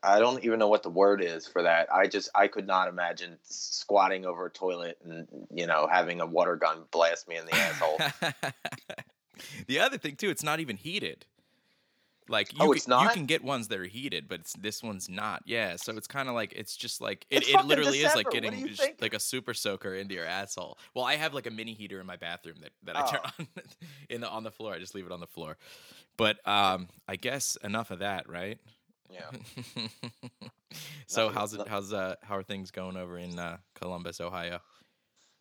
I 0.00 0.20
don't 0.20 0.44
even 0.44 0.60
know 0.60 0.68
what 0.68 0.84
the 0.84 0.90
word 0.90 1.20
is 1.20 1.46
for 1.46 1.62
that. 1.62 1.92
I 1.92 2.06
just 2.06 2.30
I 2.34 2.46
could 2.46 2.66
not 2.66 2.88
imagine 2.88 3.36
squatting 3.42 4.24
over 4.24 4.46
a 4.46 4.50
toilet 4.50 4.98
and 5.04 5.26
you 5.52 5.66
know 5.66 5.88
having 5.90 6.20
a 6.20 6.26
water 6.26 6.56
gun 6.56 6.84
blast 6.92 7.28
me 7.28 7.36
in 7.36 7.46
the 7.46 7.54
asshole. 7.54 7.98
the 9.66 9.80
other 9.80 9.98
thing 9.98 10.14
too, 10.14 10.30
it's 10.30 10.44
not 10.44 10.60
even 10.60 10.76
heated. 10.76 11.26
Like 12.28 12.52
you, 12.52 12.58
Oh, 12.60 12.66
can, 12.68 12.76
it's 12.76 12.88
you 12.88 13.08
can 13.10 13.26
get 13.26 13.44
ones 13.44 13.68
that 13.68 13.78
are 13.78 13.84
heated, 13.84 14.28
but 14.28 14.40
it's, 14.40 14.52
this 14.54 14.82
one's 14.82 15.08
not. 15.08 15.42
Yeah, 15.46 15.76
so 15.76 15.96
it's 15.96 16.08
kind 16.08 16.28
of 16.28 16.34
like 16.34 16.52
it's 16.54 16.76
just 16.76 17.00
like 17.00 17.24
it, 17.30 17.42
It's 17.42 17.48
it 17.50 17.64
literally 17.64 17.98
is 18.00 18.14
like 18.16 18.30
getting 18.30 18.66
just 18.68 19.00
like 19.00 19.14
a 19.14 19.20
super 19.20 19.54
soaker 19.54 19.94
into 19.94 20.14
your 20.14 20.24
asshole. 20.24 20.76
Well, 20.94 21.04
I 21.04 21.14
have 21.16 21.34
like 21.34 21.46
a 21.46 21.50
mini 21.50 21.72
heater 21.74 22.00
in 22.00 22.06
my 22.06 22.16
bathroom 22.16 22.56
that, 22.62 22.70
that 22.84 22.96
I 22.96 23.06
turn 23.10 23.20
Oh. 23.24 23.30
on 23.38 23.46
in 24.10 24.20
the 24.22 24.28
on 24.28 24.42
the 24.44 24.50
floor. 24.50 24.72
I 24.74 24.78
just 24.78 24.94
leave 24.94 25.06
it 25.06 25.12
on 25.12 25.20
the 25.20 25.26
floor. 25.26 25.56
But 26.16 26.46
um, 26.48 26.88
I 27.06 27.16
guess 27.16 27.56
enough 27.62 27.90
of 27.90 28.00
that, 28.00 28.28
right? 28.28 28.58
Yeah. 29.10 29.30
so 31.06 31.26
Nothing- 31.26 31.38
how's 31.38 31.54
it? 31.54 31.58
no- 31.58 31.64
How's 31.68 31.92
uh? 31.92 32.16
How 32.22 32.36
are 32.36 32.42
things 32.42 32.70
going 32.70 32.96
over 32.96 33.18
in 33.18 33.38
uh, 33.38 33.58
Columbus, 33.74 34.20
Ohio? 34.20 34.60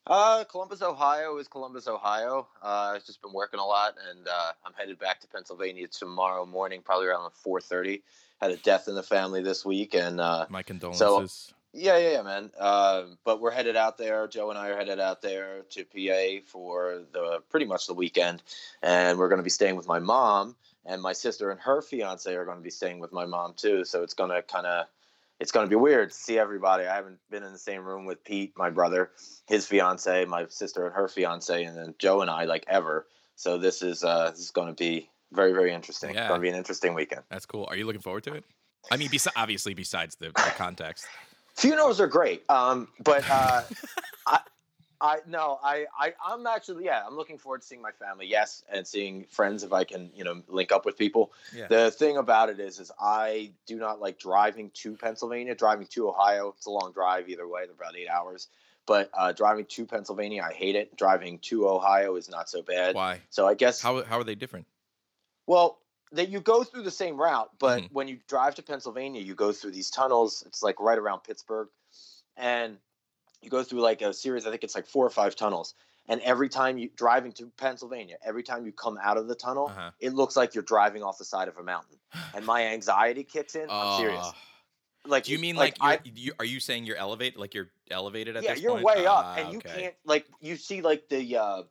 Uh, 0.08 0.44
Columbus, 0.44 0.84
Ohio 0.84 1.38
is 1.38 1.48
Columbus, 1.48 1.88
Ohio. 1.88 2.48
Uh, 2.62 2.94
I've 2.96 3.06
just 3.06 3.22
been 3.24 3.34
working 3.34 3.60
a 3.60 3.66
lot, 3.66 3.96
and 4.12 4.28
uh, 4.28 4.52
I'm 4.64 4.74
headed 4.74 5.00
back 5.00 5.20
to 5.22 5.28
Pennsylvania 5.28 5.88
tomorrow 5.88 6.46
morning, 6.46 6.82
probably 6.84 7.08
around 7.08 7.32
4:30. 7.32 8.02
Had 8.40 8.52
a 8.52 8.58
death 8.58 8.88
in 8.88 8.94
the 8.94 9.02
family 9.02 9.42
this 9.42 9.66
week, 9.66 9.96
and 9.96 10.22
uh, 10.22 10.46
My 10.50 10.62
condolences. 10.62 11.54
yeah, 11.74 11.98
yeah, 11.98 12.12
yeah, 12.12 12.22
man. 12.22 12.52
Uh, 12.60 13.04
but 13.24 13.42
we're 13.42 13.50
headed 13.50 13.76
out 13.76 13.98
there. 13.98 14.28
Joe 14.28 14.52
and 14.52 14.60
I 14.60 14.70
are 14.70 14.78
headed 14.78 15.00
out 15.00 15.24
there 15.24 15.64
to 15.72 15.84
PA 15.86 16.46
for 16.46 17.02
the 17.12 17.40
pretty 17.50 17.66
much 17.66 17.88
the 17.88 17.96
weekend, 17.96 18.44
and 18.84 19.18
we're 19.18 19.30
going 19.30 19.40
to 19.40 19.44
be 19.44 19.50
staying 19.50 19.76
with 19.76 19.88
my 19.88 20.00
mom, 20.00 20.56
and 20.86 21.02
my 21.02 21.14
sister 21.14 21.50
and 21.50 21.60
her 21.62 21.82
fiance 21.82 22.32
are 22.32 22.46
going 22.46 22.58
to 22.58 22.64
be 22.64 22.70
staying 22.70 23.00
with 23.00 23.12
my 23.12 23.26
mom 23.26 23.56
too. 23.56 23.84
So 23.86 24.04
it's 24.04 24.14
going 24.14 24.30
to 24.30 24.44
kind 24.44 24.68
of 24.68 24.86
it's 25.40 25.52
going 25.52 25.66
to 25.66 25.70
be 25.70 25.76
weird 25.76 26.12
to 26.12 26.16
see 26.16 26.40
everybody. 26.40 26.86
I 26.86 26.96
haven't 26.96 27.20
been 27.30 27.44
in 27.44 27.52
the 27.52 27.60
same 27.60 27.84
room 27.84 28.06
with 28.06 28.24
Pete, 28.24 28.54
my 28.58 28.70
brother, 28.70 29.12
his 29.48 29.66
fiance, 29.66 30.26
my 30.26 30.46
sister 30.48 30.86
and 30.86 30.96
her 30.96 31.08
fiance, 31.08 31.64
and 31.64 31.78
then 31.78 31.96
Joe 32.00 32.22
and 32.22 32.30
I 32.30 32.46
like 32.46 32.66
ever. 32.68 33.08
So 33.36 33.58
this 33.58 33.82
is 33.82 34.04
uh, 34.04 34.32
this 34.32 34.40
is 34.40 34.52
going 34.52 34.70
to 34.70 34.74
be 34.74 35.10
very 35.32 35.52
very 35.52 35.74
interesting. 35.74 36.14
Yeah. 36.14 36.22
It's 36.22 36.28
going 36.30 36.40
to 36.40 36.44
be 36.44 36.50
an 36.50 36.56
interesting 36.56 36.94
weekend. 36.94 37.24
That's 37.30 37.46
cool. 37.46 37.66
Are 37.70 37.76
you 37.76 37.86
looking 37.86 38.02
forward 38.02 38.24
to 38.26 38.34
it? 38.34 38.46
I 38.92 38.98
mean, 38.98 39.10
besi- 39.10 39.28
obviously, 39.36 39.74
besides 39.74 40.16
the, 40.16 40.28
the 40.28 40.54
context. 40.56 41.06
Funerals 41.56 42.00
are 42.00 42.08
great, 42.08 42.44
um, 42.50 42.88
but 43.04 43.24
uh, 43.30 43.64
I, 44.28 44.40
I 45.02 45.18
no, 45.28 45.60
I, 45.64 45.86
I, 45.98 46.14
I'm 46.26 46.48
actually 46.48 46.86
yeah, 46.86 47.04
I'm 47.06 47.16
looking 47.16 47.38
forward 47.38 47.62
to 47.62 47.68
seeing 47.68 47.82
my 47.82 47.92
family, 47.92 48.28
yes, 48.28 48.64
and 48.72 48.88
seeing 48.88 49.26
friends 49.26 49.64
if 49.64 49.74
I 49.74 49.84
can, 49.84 50.12
you 50.16 50.24
know, 50.24 50.42
link 50.48 50.72
up 50.72 50.86
with 50.86 50.98
people. 50.98 51.34
Yeah. 51.56 51.68
The 51.68 51.92
thing 51.92 52.18
about 52.18 52.50
it 52.50 52.60
is, 52.60 52.80
is 52.80 52.92
I 53.00 53.52
do 53.66 53.78
not 53.78 54.00
like 54.00 54.20
driving 54.20 54.72
to 54.76 54.96
Pennsylvania. 54.96 55.56
Driving 55.56 55.88
to 55.88 56.10
Ohio, 56.10 56.54
it's 56.58 56.66
a 56.66 56.72
long 56.72 56.92
drive 56.94 57.30
either 57.30 57.48
way. 57.48 57.66
They're 57.66 57.74
about 57.74 57.98
eight 57.98 58.10
hours. 58.10 58.48
But 58.86 59.10
uh, 59.14 59.32
driving 59.32 59.66
to 59.66 59.86
Pennsylvania, 59.86 60.46
I 60.48 60.54
hate 60.54 60.76
it. 60.76 60.96
Driving 60.96 61.40
to 61.40 61.68
Ohio 61.68 62.16
is 62.16 62.30
not 62.30 62.50
so 62.50 62.62
bad. 62.62 62.96
Why? 62.96 63.22
So 63.32 63.48
I 63.48 63.56
guess 63.56 63.82
How 63.82 64.04
how 64.04 64.20
are 64.20 64.24
they 64.24 64.36
different? 64.36 64.68
well, 65.48 65.80
that 66.12 66.30
you 66.30 66.40
go 66.40 66.64
through 66.64 66.84
the 66.84 66.92
same 66.92 67.18
route, 67.18 67.50
but 67.60 67.82
Mhm. 67.82 67.90
when 67.92 68.08
you 68.08 68.20
drive 68.28 68.56
to 68.56 68.64
Pennsylvania, 68.64 69.22
you 69.22 69.36
go 69.36 69.52
through 69.52 69.72
these 69.72 69.90
tunnels. 69.90 70.44
It's 70.46 70.64
like 70.64 70.80
right 70.80 70.98
around 70.98 71.22
Pittsburgh, 71.24 71.68
and 72.38 72.78
you 73.46 73.52
go 73.52 73.64
through 73.64 73.82
like 73.82 74.02
a 74.02 74.14
series. 74.14 74.46
I 74.46 74.50
think 74.52 74.64
it's 74.64 74.76
like 74.76 74.88
four 74.88 75.06
or 75.06 75.10
five 75.10 75.36
tunnels. 75.36 75.76
And 76.08 76.22
every 76.22 76.50
time 76.50 76.78
you 76.78 76.90
driving 76.96 77.32
to 77.34 77.48
Pennsylvania, 77.58 78.18
every 78.24 78.44
time 78.44 78.66
you 78.66 78.72
come 78.72 79.00
out 79.02 79.18
of 79.18 79.28
the 79.28 79.36
tunnel, 79.36 79.68
Uh-huh. 79.68 79.92
it 80.00 80.14
looks 80.14 80.36
like 80.36 80.54
you're 80.54 80.64
driving 80.64 81.02
off 81.04 81.18
the 81.18 81.26
side 81.26 81.48
of 81.48 81.58
a 81.58 81.64
mountain, 81.64 81.98
and 82.34 82.46
my 82.46 82.66
anxiety 82.74 83.24
kicks 83.24 83.56
in. 83.56 83.70
I'm 83.70 83.98
serious. 84.00 84.26
Uh, 84.28 84.32
Like, 85.08 85.24
do 85.24 85.32
you 85.34 85.40
mean 85.40 85.56
like, 85.56 85.80
like, 85.80 86.02
I, 86.06 86.12
you, 86.16 86.34
are 86.40 86.46
you 86.46 86.60
saying 86.60 86.86
you're 86.86 86.98
elevated? 86.98 87.40
Like 87.40 87.54
you're 87.54 87.70
elevated 87.92 88.36
at 88.38 88.44
yeah, 88.44 88.56
you're 88.56 88.72
point? 88.74 88.86
way 88.86 89.06
up, 89.06 89.26
Ah, 89.26 89.36
and 89.36 89.52
you 89.54 89.60
okay. 89.60 89.82
can't 89.82 89.96
like 90.04 90.26
you 90.42 90.58
see 90.58 90.82
like 90.82 91.08
the 91.10 91.38
uh, 91.38 91.64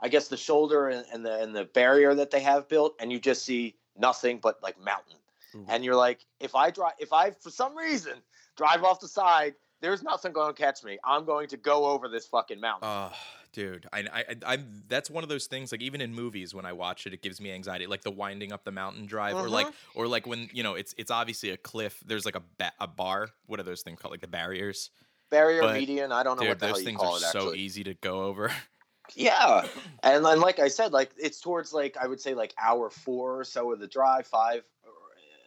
I 0.00 0.08
guess 0.08 0.28
the 0.28 0.38
shoulder 0.38 0.88
and, 0.88 1.04
and 1.12 1.24
the 1.24 1.38
and 1.42 1.54
the 1.54 1.66
barrier 1.66 2.14
that 2.14 2.30
they 2.30 2.40
have 2.40 2.68
built, 2.68 2.94
and 2.98 3.12
you 3.12 3.20
just 3.20 3.44
see 3.44 3.76
nothing 3.96 4.38
but 4.38 4.62
like 4.62 4.78
mountain. 4.80 5.16
Ooh. 5.54 5.66
And 5.68 5.84
you're 5.84 5.96
like, 5.96 6.24
if 6.40 6.54
I 6.54 6.70
drive, 6.70 6.94
if 6.98 7.12
I 7.12 7.30
for 7.32 7.50
some 7.50 7.76
reason 7.76 8.14
drive 8.56 8.84
off 8.84 9.00
the 9.00 9.08
side, 9.08 9.54
there's 9.82 10.02
nothing 10.02 10.32
going 10.32 10.54
to 10.54 10.58
catch 10.60 10.82
me. 10.82 10.98
I'm 11.04 11.26
going 11.26 11.48
to 11.48 11.58
go 11.58 11.84
over 11.84 12.08
this 12.08 12.26
fucking 12.26 12.58
mountain. 12.60 12.88
Oh, 12.90 13.12
dude, 13.52 13.86
I, 13.92 13.98
I, 14.00 14.04
I, 14.20 14.24
I'm. 14.46 14.82
That's 14.88 15.10
one 15.10 15.22
of 15.22 15.28
those 15.28 15.46
things. 15.46 15.72
Like 15.72 15.82
even 15.82 16.00
in 16.00 16.14
movies, 16.14 16.54
when 16.54 16.64
I 16.64 16.72
watch 16.72 17.06
it, 17.06 17.12
it 17.12 17.20
gives 17.20 17.40
me 17.40 17.52
anxiety. 17.52 17.86
Like 17.86 18.02
the 18.02 18.10
winding 18.10 18.52
up 18.52 18.64
the 18.64 18.72
mountain 18.72 19.04
drive, 19.04 19.34
or 19.34 19.48
like, 19.50 19.66
Mm-hmm. 19.66 19.98
or 20.00 20.06
like 20.06 20.26
when 20.26 20.48
you 20.52 20.62
know, 20.62 20.74
it's 20.74 20.94
it's 20.96 21.10
obviously 21.10 21.50
a 21.50 21.56
cliff. 21.58 22.02
There's 22.06 22.24
like 22.24 22.36
a 22.36 22.42
ba- 22.58 22.72
a 22.80 22.86
bar. 22.86 23.28
What 23.46 23.60
are 23.60 23.64
those 23.64 23.82
things 23.82 24.00
called? 24.00 24.12
Like 24.12 24.20
the 24.22 24.26
barriers. 24.28 24.90
barrier, 25.30 25.60
but, 25.62 25.74
median, 25.74 26.12
I 26.12 26.22
don't 26.22 26.36
know 26.36 26.42
Dude, 26.44 26.48
what 26.50 26.58
the 26.60 26.66
hell 26.66 26.74
those 26.76 26.82
you 26.82 26.86
things 26.86 27.00
call 27.00 27.14
are 27.14 27.18
it. 27.18 27.32
so 27.32 27.54
easy 27.54 27.84
to 27.84 27.94
go 27.94 28.22
over. 28.22 28.50
yeah. 29.14 29.66
And 30.02 30.24
then, 30.24 30.40
like 30.40 30.58
I 30.60 30.68
said, 30.68 30.92
like 30.92 31.10
it's 31.18 31.40
towards 31.40 31.72
like 31.72 31.96
I 32.00 32.06
would 32.06 32.20
say 32.20 32.34
like 32.34 32.54
hour 32.60 32.88
four 32.88 33.40
or 33.40 33.44
so 33.44 33.72
of 33.72 33.80
the 33.80 33.88
drive, 33.88 34.26
five 34.26 34.62
uh, 34.86 34.90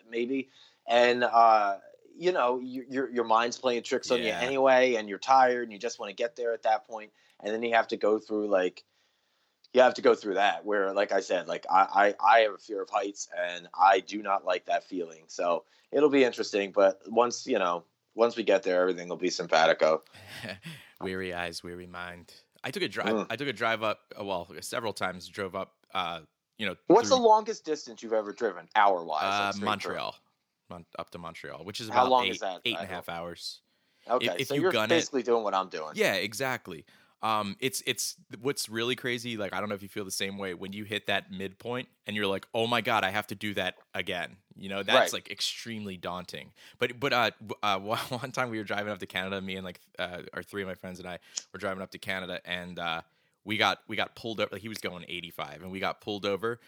maybe, 0.10 0.50
and 0.88 1.24
uh, 1.24 1.78
you 2.18 2.32
know 2.32 2.60
your 2.60 2.86
your 2.90 3.10
your 3.10 3.24
mind's 3.24 3.58
playing 3.58 3.84
tricks 3.84 4.10
on 4.12 4.20
you 4.20 4.32
anyway, 4.32 4.96
and 4.96 5.10
you're 5.10 5.20
tired, 5.20 5.64
and 5.64 5.72
you 5.74 5.80
just 5.80 6.00
want 6.00 6.10
to 6.10 6.16
get 6.16 6.36
there 6.36 6.54
at 6.54 6.64
that 6.64 6.88
point, 6.88 7.12
and 7.44 7.54
then 7.54 7.62
you 7.64 7.74
have 7.74 7.88
to 7.90 7.98
go 7.98 8.20
through 8.20 8.48
like. 8.48 8.84
You 9.74 9.82
have 9.82 9.96
to 9.96 10.02
go 10.02 10.16
through 10.16 10.36
that 10.36 10.64
where, 10.64 10.94
like 10.94 11.12
I 11.12 11.20
said, 11.20 11.50
like 11.50 11.66
I, 11.70 12.16
I, 12.22 12.36
I 12.38 12.40
have 12.44 12.54
a 12.54 12.58
fear 12.58 12.82
of 12.82 12.90
heights 12.90 13.28
and 13.38 13.68
I 13.78 14.00
do 14.00 14.24
not 14.24 14.46
like 14.46 14.68
that 14.68 14.86
feeling. 14.86 15.24
So 15.28 15.66
it'll 15.92 16.08
be 16.08 16.24
interesting. 16.24 16.72
But 16.72 17.02
once, 17.08 17.46
you 17.46 17.60
know, 17.60 17.84
once 18.14 18.38
we 18.38 18.44
get 18.44 18.64
there, 18.64 18.80
everything 18.80 19.10
will 19.10 19.18
be 19.18 19.30
simpatico. 19.30 20.02
weary 21.02 21.34
eyes, 21.34 21.62
weary 21.62 21.88
mind. 21.88 22.34
I 22.64 22.72
took 22.72 22.84
a 22.84 22.88
drive. 22.88 23.10
Mm. 23.10 23.28
I 23.30 23.36
took 23.36 23.50
a 23.50 23.54
drive 23.54 23.84
up. 23.84 24.00
uh, 24.18 24.24
Well, 24.24 24.48
several 24.62 24.94
times. 24.94 25.28
Drove 25.28 25.56
up. 25.56 25.74
Uh, 25.94 26.22
you 26.58 26.66
know, 26.68 26.76
What's 26.88 27.10
the 27.10 27.18
longest 27.18 27.66
distance 27.66 28.02
you've 28.02 28.14
ever 28.14 28.32
driven, 28.32 28.70
hour 28.78 29.04
wise? 29.04 29.56
uh, 29.58 29.60
Montreal, 29.66 30.16
Mon- 30.70 30.86
up 30.98 31.10
to 31.12 31.18
Montreal, 31.18 31.64
which 31.64 31.80
is 31.82 31.90
How 31.90 32.08
long 32.08 32.26
eight, 32.26 32.32
is 32.34 32.40
that? 32.40 32.62
eight 32.66 32.76
and 32.78 32.84
a 32.90 32.94
half 32.94 33.10
hours. 33.10 33.62
Okay, 34.10 34.36
if 34.40 34.48
so 34.48 34.56
you 34.56 34.62
you're 34.62 34.72
gun 34.72 34.86
it- 34.86 34.90
basically 34.90 35.24
doing 35.24 35.44
what 35.44 35.54
I'm 35.56 35.70
doing. 35.70 35.92
Yeah, 35.96 36.14
exactly. 36.16 36.86
Um, 37.24 37.56
it's 37.60 37.82
it's 37.88 38.16
what's 38.40 38.70
really 38.70 38.96
crazy. 38.96 39.36
Like 39.36 39.52
I 39.54 39.60
don't 39.60 39.68
know 39.70 39.74
if 39.76 39.82
you 39.82 39.90
feel 39.90 40.06
the 40.06 40.12
same 40.12 40.38
way 40.38 40.54
when 40.54 40.74
you 40.74 40.84
hit 40.84 41.08
that 41.08 41.32
midpoint 41.32 41.88
and 42.06 42.16
you're 42.16 42.28
like, 42.28 42.46
oh 42.54 42.68
my 42.68 42.82
god, 42.82 43.04
I 43.04 43.10
have 43.10 43.26
to 43.28 43.36
do 43.36 43.56
that 43.56 43.76
again. 43.96 44.38
You 44.56 44.70
know, 44.70 44.84
that's 44.84 45.12
Right. 45.12 45.14
like 45.14 45.32
extremely 45.32 45.98
daunting. 45.98 46.52
But 46.78 47.00
but 47.00 47.14
uh, 47.14 47.32
uh 47.64 47.80
one 47.80 48.32
time 48.32 48.52
we 48.52 48.60
were 48.60 48.64
driving 48.64 48.92
up 48.92 49.00
to 49.00 49.08
Canada, 49.08 49.42
me 49.42 49.56
and 49.56 49.66
like 49.66 49.80
uh, 49.98 50.22
our 50.34 50.44
three 50.44 50.62
of 50.62 50.68
my 50.68 50.76
friends 50.76 51.00
and 51.00 51.08
I 51.08 51.18
were 51.52 51.58
driving 51.60 51.82
up 51.82 51.90
to 51.92 51.98
Canada, 51.98 52.42
and 52.46 52.78
uh, 52.78 53.02
we 53.44 53.58
got 53.58 53.80
we 53.88 53.96
got 53.96 54.16
pulled 54.16 54.40
over. 54.40 54.50
Like 54.52 54.62
he 54.62 54.70
was 54.70 54.78
going 54.78 55.04
85, 55.08 55.64
and 55.64 55.72
we 55.72 55.80
got 55.80 56.02
pulled 56.02 56.28
over 56.28 56.60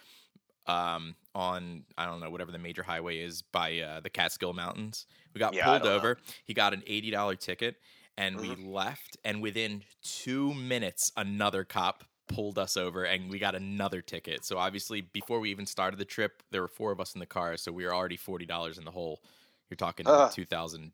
um 0.67 1.15
on 1.35 1.85
I 1.97 2.05
don't 2.05 2.19
know 2.19 2.29
whatever 2.29 2.51
the 2.51 2.57
major 2.59 2.83
highway 2.83 3.19
is 3.19 3.41
by 3.41 3.79
uh, 3.79 3.99
the 4.01 4.09
Catskill 4.09 4.53
Mountains. 4.53 5.05
We 5.33 5.39
got 5.39 5.59
Yeah, 5.59 5.59
pulled 5.59 5.85
don't 5.85 5.93
know. 5.93 6.09
over. 6.09 6.17
He 6.45 6.53
got 6.53 6.73
an 6.73 6.83
eighty 6.87 7.11
dollar 7.11 7.35
ticket, 7.35 7.77
and 8.17 8.39
we 8.39 8.55
Mm-hmm. 8.55 8.55
left. 8.55 9.17
And 9.23 9.41
within 9.41 9.83
two 10.01 10.53
minutes, 10.53 11.11
another 11.17 11.63
cop 11.63 12.03
pulled 12.27 12.57
us 12.59 12.75
over, 12.75 13.03
and 13.05 13.29
we 13.29 13.39
got 13.39 13.55
another 13.55 14.01
ticket. 14.01 14.43
So 14.45 14.57
obviously, 14.57 15.01
before 15.01 15.39
we 15.39 15.51
even 15.51 15.65
started 15.65 15.97
the 15.97 16.05
trip, 16.05 16.43
there 16.51 16.61
were 16.61 16.67
four 16.67 16.91
of 16.91 16.99
us 16.99 17.13
in 17.13 17.19
the 17.19 17.25
car, 17.25 17.57
so 17.57 17.71
we 17.71 17.85
were 17.85 17.93
already 17.95 18.17
forty 18.17 18.45
dollars 18.45 18.77
in 18.77 18.85
the 18.85 18.91
hole. 18.91 19.21
You're 19.69 19.77
talking 19.77 20.13
Ugh. 20.13 20.31
two 20.31 20.45
thousand 20.45 20.91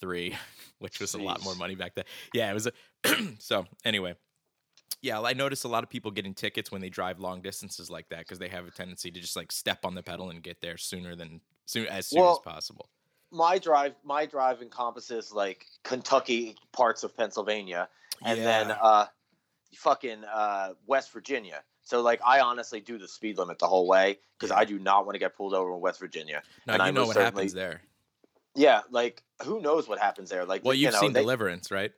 three, 0.00 0.36
which 0.78 1.00
was 1.00 1.14
a 1.14 1.18
lot 1.20 1.42
more 1.42 1.54
money 1.54 1.74
back 1.74 1.94
then. 1.94 2.04
Yeah, 2.32 2.50
it 2.50 2.54
was. 2.54 2.66
A 2.66 2.72
so 3.38 3.66
anyway, 3.84 4.14
yeah, 5.02 5.20
I 5.20 5.32
notice 5.32 5.64
a 5.64 5.68
lot 5.68 5.82
of 5.82 5.90
people 5.90 6.10
getting 6.10 6.32
tickets 6.32 6.70
when 6.70 6.80
they 6.80 6.88
drive 6.88 7.18
long 7.18 7.42
distances 7.42 7.90
like 7.90 8.08
that 8.10 8.20
because 8.20 8.38
they 8.38 8.48
have 8.48 8.66
a 8.66 8.70
tendency 8.70 9.10
to 9.10 9.20
just 9.20 9.36
like 9.36 9.50
step 9.52 9.84
on 9.84 9.94
the 9.94 10.02
pedal 10.02 10.30
and 10.30 10.42
get 10.42 10.60
there 10.60 10.76
sooner 10.76 11.16
than 11.16 11.40
soon 11.66 11.86
as 11.88 12.06
soon 12.06 12.20
Well, 12.22 12.32
as 12.46 12.52
possible. 12.52 12.88
My 13.32 13.58
drive, 13.58 13.94
my 14.04 14.26
drive 14.26 14.62
encompasses 14.62 15.32
like 15.32 15.66
Kentucky 15.82 16.56
parts 16.72 17.02
of 17.02 17.16
Pennsylvania, 17.16 17.88
and 18.24 18.38
then 18.40 18.70
uh, 18.70 19.06
fucking 19.74 20.22
uh, 20.24 20.74
West 20.86 21.12
Virginia. 21.12 21.62
So 21.82 22.00
like, 22.00 22.20
I 22.24 22.38
honestly 22.40 22.80
do 22.80 22.96
the 22.98 23.08
speed 23.08 23.38
limit 23.38 23.58
the 23.58 23.66
whole 23.66 23.88
way 23.88 24.18
because 24.38 24.50
Yeah. 24.54 24.58
I 24.60 24.64
do 24.64 24.78
not 24.78 25.04
want 25.04 25.14
to 25.14 25.18
get 25.18 25.36
pulled 25.36 25.54
over 25.54 25.72
in 25.74 25.80
West 25.80 25.98
Virginia. 25.98 26.42
Now 26.66 26.74
and 26.74 26.80
you 26.82 26.86
I 26.86 26.90
know 26.92 27.06
what 27.06 27.16
happens 27.16 27.52
there. 27.52 27.82
Yeah, 28.54 28.82
like 28.90 29.22
who 29.42 29.60
knows 29.60 29.88
what 29.88 29.98
happens 29.98 30.28
there? 30.30 30.44
Like, 30.44 30.62
Well, 30.64 30.74
you 30.74 30.82
you've 30.84 30.92
know, 30.92 31.00
seen 31.00 31.12
they- 31.14 31.20
Deliverance, 31.22 31.70
right? 31.72 31.90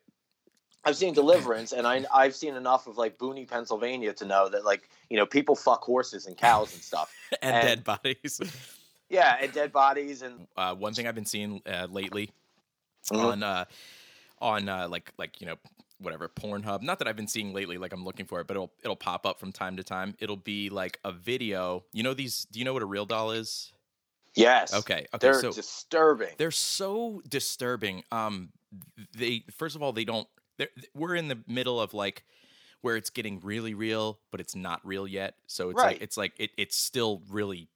I've 0.85 0.97
seen 0.97 1.14
Deliverance, 1.14 1.73
and 1.73 1.87
I 1.87 2.05
I've 2.12 2.35
seen 2.35 2.55
enough 2.55 2.87
of 2.87 2.99
like 2.99 3.19
Booney, 3.19 3.49
Pennsylvania, 3.49 4.12
to 4.14 4.25
know 4.25 4.49
that 4.49 4.64
like 4.64 4.88
you 5.11 5.17
know 5.17 5.26
people 5.26 5.55
fuck 5.57 5.83
horses 5.83 6.26
and 6.26 6.37
cows 6.37 6.73
and 6.75 6.83
stuff. 6.83 7.12
and, 7.43 7.55
And- 7.57 7.67
dead 7.67 7.85
bodies. 7.85 8.41
Yeah, 9.11 9.37
and 9.41 9.53
dead 9.53 9.71
bodies 9.71 10.23
and 10.23 10.49
uh, 10.57 10.75
one 10.75 10.95
thing 10.95 11.07
I've 11.07 11.14
been 11.14 11.26
seeing 11.26 11.61
uh, 11.67 11.87
lately 11.91 12.31
Mhm. 13.12 13.23
on 13.33 13.43
uh, 13.43 13.64
on 14.41 14.69
uh, 14.69 14.88
like 14.88 15.12
like 15.19 15.41
you 15.41 15.47
know 15.47 15.57
whatever 15.99 16.26
Pornhub. 16.29 16.83
Not 16.83 16.99
that 16.99 17.07
I've 17.07 17.14
been 17.14 17.29
seeing 17.29 17.53
lately, 17.53 17.76
like 17.79 17.93
I'm 17.93 18.03
looking 18.03 18.25
for 18.26 18.41
it, 18.41 18.47
but 18.47 18.57
it'll 18.57 18.73
it'll 18.83 18.97
pop 18.97 19.26
up 19.26 19.38
from 19.38 19.53
time 19.53 19.76
to 19.76 19.85
time. 19.85 20.17
It'll 20.21 20.38
be 20.38 20.71
like 20.71 20.99
a 21.05 21.12
video. 21.12 21.85
You 21.93 22.03
know 22.03 22.14
these? 22.14 22.47
Do 22.50 22.59
you 22.59 22.64
know 22.64 22.73
what 22.73 22.83
a 22.83 22.87
real 22.87 23.05
doll 23.05 23.31
is? 23.31 23.73
yes, 24.35 24.75
Okay, 24.75 25.07
okay. 25.14 25.19
they're 25.21 25.35
so 25.41 25.53
disturbing. 25.53 26.31
they're 26.38 26.50
so 26.50 27.21
disturbing. 27.29 28.03
Um, 28.11 28.49
they 29.17 29.45
first 29.55 29.76
of 29.76 29.83
all 29.83 29.93
they 29.93 30.05
don't. 30.07 30.26
We're 30.95 31.15
in 31.15 31.29
the 31.29 31.39
middle 31.47 31.81
of 31.81 31.95
like 31.95 32.25
where 32.81 32.97
it's 32.97 33.11
getting 33.11 33.41
really 33.41 33.75
real, 33.75 34.19
but 34.31 34.41
it's 34.41 34.55
not 34.55 34.81
real 34.85 35.07
yet. 35.07 35.35
So 35.47 35.71
it's 35.71 35.79
Right. 35.79 35.93
like 35.95 36.03
it's 36.03 36.17
like 36.17 36.33
it, 36.39 36.51
it's 36.59 36.77
still 36.77 37.23
really 37.31 37.69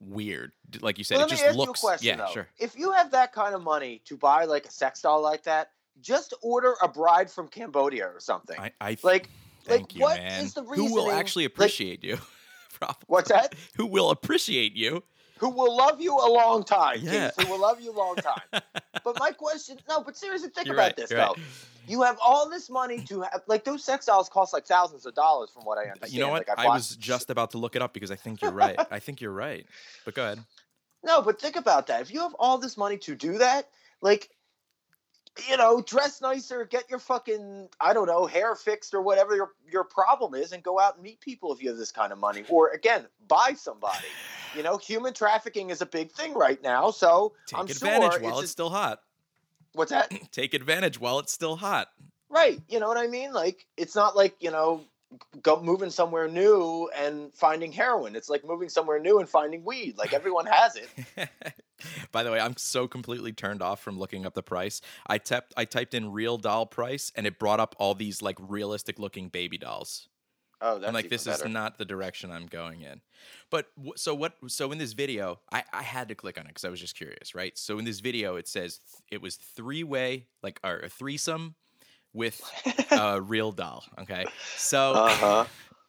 weird. 0.00 0.52
Like 0.80 0.98
you 0.98 1.04
said, 1.04 1.16
Well, 1.16 1.26
it 1.26 1.30
let 1.30 1.30
just 1.30 1.42
me 1.42 1.48
ask 1.48 1.56
looks. 1.56 1.82
you 1.82 1.88
a 1.88 1.90
question 1.90 2.06
yeah, 2.08 2.16
though. 2.26 2.32
sure. 2.32 2.48
If 2.58 2.76
you 2.78 2.92
have 2.92 3.10
that 3.12 3.32
kind 3.32 3.54
of 3.54 3.62
money 3.62 4.02
to 4.06 4.16
buy 4.16 4.44
like 4.44 4.66
a 4.66 4.70
sex 4.70 5.00
doll 5.02 5.22
like 5.22 5.42
that, 5.44 5.70
just 6.00 6.34
order 6.42 6.74
a 6.82 6.88
bride 6.88 7.30
from 7.30 7.48
Cambodia 7.48 8.06
or 8.06 8.20
something. 8.20 8.58
I, 8.58 8.72
I 8.80 8.96
like, 9.02 9.28
thank 9.64 9.80
like 9.82 9.94
you, 9.94 10.00
what 10.02 10.18
man. 10.18 10.44
is 10.44 10.54
the 10.54 10.62
Who 10.62 10.92
will 10.92 11.10
actually 11.10 11.44
like- 11.44 11.52
appreciate 11.52 12.04
you? 12.04 12.18
Probably. 12.78 12.96
What's 13.06 13.30
that? 13.30 13.54
Who 13.76 13.86
will 13.86 14.10
appreciate 14.10 14.74
you? 14.76 15.02
Who 15.38 15.50
will 15.50 15.76
love 15.76 16.00
you 16.00 16.14
a 16.16 16.30
long 16.30 16.64
time, 16.64 16.98
Yeah. 17.02 17.30
Who 17.38 17.50
will 17.50 17.60
love 17.60 17.80
you 17.80 17.92
a 17.92 17.98
long 17.98 18.16
time. 18.16 18.42
but 19.04 19.18
my 19.18 19.32
question, 19.32 19.78
no, 19.88 20.02
but 20.02 20.16
seriously, 20.16 20.48
think 20.48 20.66
You're 20.66 20.76
about 20.76 20.82
right, 20.82 20.96
this 20.96 21.10
you're 21.10 21.20
though. 21.20 21.34
right. 21.36 21.38
You 21.88 22.02
have 22.02 22.18
all 22.20 22.50
this 22.50 22.68
money 22.68 23.00
to 23.04 23.20
have, 23.20 23.42
like 23.46 23.64
those 23.64 23.84
sex 23.84 24.06
dolls 24.06 24.28
cost 24.28 24.52
like 24.52 24.66
thousands 24.66 25.06
of 25.06 25.14
dollars, 25.14 25.50
from 25.50 25.62
what 25.64 25.78
I 25.78 25.82
understand. 25.82 26.12
You 26.12 26.20
know 26.20 26.30
what? 26.30 26.48
Like, 26.48 26.58
I 26.58 26.66
was 26.68 26.96
just 26.96 27.30
about 27.30 27.52
to 27.52 27.58
look 27.58 27.76
it 27.76 27.82
up 27.82 27.92
because 27.94 28.10
I 28.10 28.16
think 28.16 28.42
you're 28.42 28.50
right. 28.50 28.76
I 28.90 28.98
think 28.98 29.20
you're 29.20 29.30
right. 29.30 29.64
But 30.04 30.14
go 30.14 30.24
ahead. 30.24 30.40
No, 31.04 31.22
but 31.22 31.40
think 31.40 31.54
about 31.54 31.86
that. 31.86 32.00
If 32.00 32.12
you 32.12 32.20
have 32.20 32.34
all 32.40 32.58
this 32.58 32.76
money 32.76 32.96
to 32.98 33.14
do 33.14 33.38
that, 33.38 33.68
like, 34.00 34.30
you 35.48 35.56
know, 35.56 35.80
dress 35.80 36.20
nicer, 36.20 36.64
get 36.64 36.90
your 36.90 36.98
fucking, 36.98 37.68
I 37.80 37.92
don't 37.92 38.06
know, 38.06 38.26
hair 38.26 38.54
fixed 38.56 38.92
or 38.94 39.02
whatever 39.02 39.36
your 39.36 39.50
your 39.70 39.84
problem 39.84 40.34
is, 40.34 40.50
and 40.52 40.62
go 40.62 40.80
out 40.80 40.94
and 40.94 41.04
meet 41.04 41.20
people 41.20 41.52
if 41.52 41.62
you 41.62 41.68
have 41.68 41.78
this 41.78 41.92
kind 41.92 42.10
of 42.10 42.18
money. 42.18 42.42
Or 42.48 42.70
again, 42.70 43.06
buy 43.28 43.52
somebody. 43.56 44.06
You 44.56 44.62
know, 44.62 44.78
human 44.78 45.12
trafficking 45.12 45.70
is 45.70 45.82
a 45.82 45.86
big 45.86 46.10
thing 46.12 46.34
right 46.34 46.62
now. 46.62 46.90
So 46.90 47.34
Take 47.46 47.58
I'm 47.58 47.66
advantage 47.66 48.12
sure 48.12 48.22
while 48.22 48.38
it's 48.38 48.44
it's 48.44 48.52
still 48.52 48.70
hot. 48.70 49.00
what's 49.74 49.90
that? 49.90 50.10
Take 50.32 50.54
advantage 50.54 50.98
while 50.98 51.18
it's 51.18 51.32
still 51.32 51.56
hot. 51.56 51.88
Right. 52.28 52.60
You 52.68 52.80
know 52.80 52.88
what 52.88 52.96
I 52.96 53.06
mean? 53.06 53.32
Like 53.32 53.66
it's 53.76 53.94
not 53.94 54.16
like, 54.16 54.34
you 54.40 54.50
know, 54.50 54.82
go 55.42 55.60
moving 55.62 55.90
somewhere 55.90 56.28
new 56.28 56.90
and 56.96 57.32
finding 57.34 57.72
heroin. 57.72 58.16
It's 58.16 58.28
like 58.28 58.44
moving 58.44 58.68
somewhere 58.68 58.98
new 58.98 59.18
and 59.20 59.28
finding 59.28 59.64
weed. 59.64 59.96
Like 59.96 60.12
everyone 60.12 60.46
has 60.46 60.76
it. 60.76 61.28
By 62.12 62.22
the 62.22 62.32
way, 62.32 62.40
I'm 62.40 62.56
so 62.56 62.88
completely 62.88 63.32
turned 63.32 63.62
off 63.62 63.80
from 63.80 63.98
looking 63.98 64.26
up 64.26 64.34
the 64.34 64.42
price. 64.42 64.80
I 65.06 65.18
tapped 65.18 65.52
I 65.56 65.64
typed 65.64 65.94
in 65.94 66.12
real 66.12 66.38
doll 66.38 66.66
price 66.66 67.12
and 67.14 67.26
it 67.26 67.38
brought 67.38 67.60
up 67.60 67.76
all 67.78 67.94
these 67.94 68.22
like 68.22 68.36
realistic 68.40 68.98
looking 68.98 69.28
baby 69.28 69.58
dolls. 69.58 70.08
Oh, 70.60 70.78
that's 70.78 70.88
I'm 70.88 70.94
like, 70.94 71.08
this 71.10 71.24
better. 71.24 71.46
is 71.46 71.52
not 71.52 71.78
the 71.78 71.84
direction 71.84 72.30
I'm 72.30 72.46
going 72.46 72.80
in. 72.82 73.00
But 73.50 73.66
w- 73.76 73.92
so 73.96 74.14
what? 74.14 74.34
So 74.48 74.72
in 74.72 74.78
this 74.78 74.92
video, 74.94 75.40
I, 75.52 75.64
I 75.72 75.82
had 75.82 76.08
to 76.08 76.14
click 76.14 76.38
on 76.38 76.44
it 76.46 76.48
because 76.48 76.64
I 76.64 76.70
was 76.70 76.80
just 76.80 76.96
curious, 76.96 77.34
right? 77.34 77.56
So 77.58 77.78
in 77.78 77.84
this 77.84 78.00
video, 78.00 78.36
it 78.36 78.48
says 78.48 78.80
th- 78.90 79.02
it 79.12 79.22
was 79.22 79.36
three 79.36 79.84
way, 79.84 80.26
like 80.42 80.58
or 80.64 80.78
a 80.78 80.88
threesome 80.88 81.54
with 82.14 82.40
a 82.90 83.20
real 83.22 83.52
doll. 83.52 83.84
Okay, 84.00 84.24
so 84.56 84.94
Uh-huh. 84.94 85.44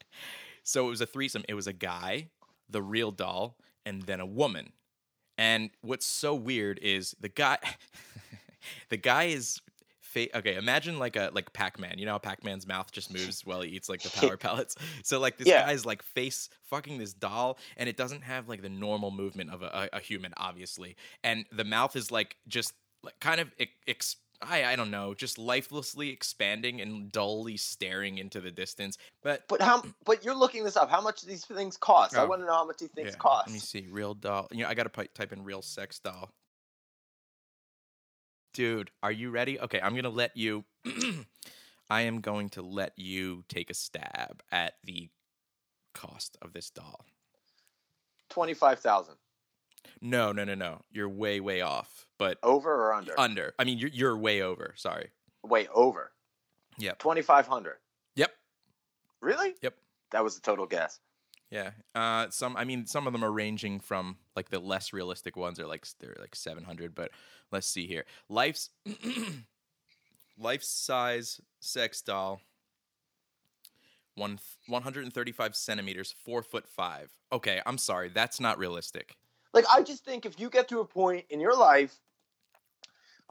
so 0.64 0.88
it 0.88 0.90
was 0.90 1.02
a 1.02 1.06
threesome. 1.06 1.44
It 1.48 1.54
was 1.54 1.68
a 1.68 1.74
guy, 1.74 2.30
the 2.70 2.82
real 2.82 3.12
doll, 3.12 3.58
and 3.86 4.02
then 4.04 4.20
a 4.20 4.26
woman. 4.26 4.74
And 5.38 5.70
what's 5.82 6.06
so 6.06 6.34
weird 6.36 6.80
is 6.82 7.16
the 7.20 7.30
guy, 7.30 7.58
the 8.90 8.98
guy 8.98 9.26
is. 9.26 9.62
Fa- 10.26 10.38
okay, 10.38 10.56
imagine 10.56 11.00
like 11.00 11.16
a 11.16 11.30
like 11.34 11.52
Pac-Man. 11.54 11.96
You 11.98 12.06
know 12.06 12.14
how 12.14 12.18
Pac-Man's 12.18 12.66
mouth 12.68 12.92
just 12.92 13.12
moves 13.14 13.46
while 13.46 13.62
he 13.62 13.70
eats 13.70 13.90
like 13.90 14.02
the 14.02 14.10
power 14.20 14.38
pellets. 14.38 14.76
So 15.04 15.20
like 15.20 15.38
this 15.38 15.48
Yeah. 15.48 15.66
guy's 15.66 15.86
like 15.86 16.02
face 16.04 16.50
fucking 16.64 16.98
this 16.98 17.14
doll, 17.14 17.58
and 17.78 17.88
it 17.88 17.98
doesn't 17.98 18.22
have 18.24 18.48
like 18.50 18.62
the 18.62 18.70
normal 18.70 19.12
movement 19.12 19.52
of 19.52 19.62
a, 19.62 19.90
a, 19.94 19.98
a 19.98 20.00
human, 20.00 20.34
obviously. 20.38 20.96
And 21.24 21.46
the 21.52 21.64
mouth 21.64 21.96
is 21.96 22.12
like 22.12 22.38
just 22.48 22.74
like 23.04 23.20
kind 23.20 23.40
of 23.40 23.52
ex- 23.88 24.16
I 24.42 24.66
I 24.66 24.76
don't 24.76 24.92
know, 24.92 25.14
just 25.16 25.38
lifelessly 25.40 26.10
expanding 26.10 26.80
and 26.82 27.12
dully 27.12 27.58
staring 27.58 28.20
into 28.20 28.40
the 28.40 28.52
distance. 28.52 28.98
But 29.24 29.44
But 29.48 29.62
how? 29.62 29.84
But 30.06 30.24
you're 30.24 30.36
looking 30.36 30.64
this 30.64 30.78
up. 30.78 30.90
How 30.92 31.02
much 31.02 31.22
do 31.22 31.28
these 31.28 31.46
things 31.46 31.76
cost? 31.78 32.16
I 32.16 32.22
Oh. 32.24 32.28
want 32.28 32.42
to 32.42 32.46
know 32.46 32.54
how 32.54 32.66
much 32.66 32.78
these 32.78 32.90
things 32.92 33.12
Yeah, 33.14 33.18
cost. 33.18 33.48
Let 33.48 33.54
me 33.54 33.60
see. 33.60 33.88
Real 33.90 34.14
doll. 34.14 34.48
You 34.52 34.64
know, 34.64 34.70
I 34.70 34.74
gotta 34.76 34.90
pi- 34.90 35.10
type 35.16 35.34
in 35.34 35.44
real 35.44 35.62
sex 35.62 36.00
doll. 36.00 36.30
Dude, 38.58 38.90
are 39.04 39.12
you 39.12 39.30
ready? 39.30 39.60
Okay, 39.60 39.80
I'm 39.80 39.96
gonna 39.96 40.10
let 40.10 40.36
you. 40.36 40.66
I 41.92 42.02
am 42.02 42.22
going 42.22 42.50
to 42.50 42.64
let 42.64 42.94
you 42.96 43.44
take 43.48 43.70
a 43.70 43.76
stab 43.76 44.42
at 44.52 44.74
the 44.84 45.10
cost 45.94 46.40
of 46.42 46.54
this 46.54 46.72
doll. 46.72 47.06
Twenty-five 48.30 48.80
thousand. 48.80 49.14
No, 50.02 50.32
no, 50.32 50.44
no, 50.44 50.56
no. 50.56 50.82
You're 50.92 51.08
way, 51.08 51.40
way 51.40 51.62
off. 51.62 52.08
But 52.18 52.40
Over 52.42 52.74
or 52.74 52.96
under? 52.96 53.14
under. 53.20 53.54
I 53.60 53.64
mean, 53.64 53.78
you're 53.78 53.92
you're 53.92 54.18
way 54.18 54.42
over. 54.42 54.74
Sorry. 54.76 55.12
Way 55.44 55.68
over. 55.72 56.12
Yep. 56.80 56.98
Twenty-five 56.98 57.46
hundred. 57.46 57.76
Yep. 58.16 58.32
Really? 59.22 59.54
Yep. 59.62 59.76
That 60.10 60.24
was 60.24 60.36
a 60.36 60.42
total 60.42 60.66
guess. 60.66 61.00
Yeah. 61.50 61.72
Uh, 61.96 62.28
some. 62.30 62.58
I 62.58 62.66
mean, 62.66 62.86
some 62.86 63.08
of 63.08 63.14
them 63.14 63.24
are 63.24 63.32
ranging 63.32 63.80
from 63.80 64.18
like 64.36 64.50
the 64.50 64.60
less 64.60 64.92
realistic 64.92 65.38
ones 65.38 65.60
are 65.60 65.68
like 65.68 65.86
they're 66.00 66.16
like 66.20 66.36
seven 66.36 66.64
hundred. 66.64 66.94
But 66.94 67.12
let's 67.52 67.68
see 67.68 67.88
here. 67.88 68.06
Life's 68.30 68.70
life 70.38 70.64
size 70.64 71.40
sex 71.60 72.02
doll. 72.02 72.42
One 74.16 74.40
one 74.68 74.82
hundred 74.82 75.06
and 75.06 75.14
thirty 75.14 75.32
five 75.32 75.56
centimeters, 75.56 76.14
four 76.26 76.44
foot 76.44 76.68
five. 76.68 77.14
Okay, 77.32 77.62
I'm 77.66 77.78
sorry, 77.78 78.10
that's 78.10 78.40
not 78.40 78.58
realistic. 78.58 79.16
Like 79.54 79.66
I 79.72 79.84
just 79.84 80.04
think 80.04 80.26
if 80.26 80.40
you 80.40 80.50
get 80.50 80.68
to 80.70 80.80
a 80.80 80.86
point 80.86 81.26
in 81.30 81.40
your 81.40 81.56
life, 81.56 81.96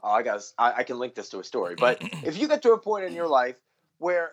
oh, 0.01 0.09
I 0.09 0.23
guess 0.23 0.53
I, 0.57 0.73
I 0.77 0.83
can 0.83 0.97
link 0.97 1.13
this 1.13 1.29
to 1.29 1.39
a 1.39 1.43
story. 1.43 1.75
But 1.77 2.01
if 2.23 2.37
you 2.37 2.47
get 2.47 2.61
to 2.63 2.71
a 2.71 2.77
point 2.77 3.05
in 3.05 3.13
your 3.13 3.27
life 3.27 3.57
where 3.99 4.31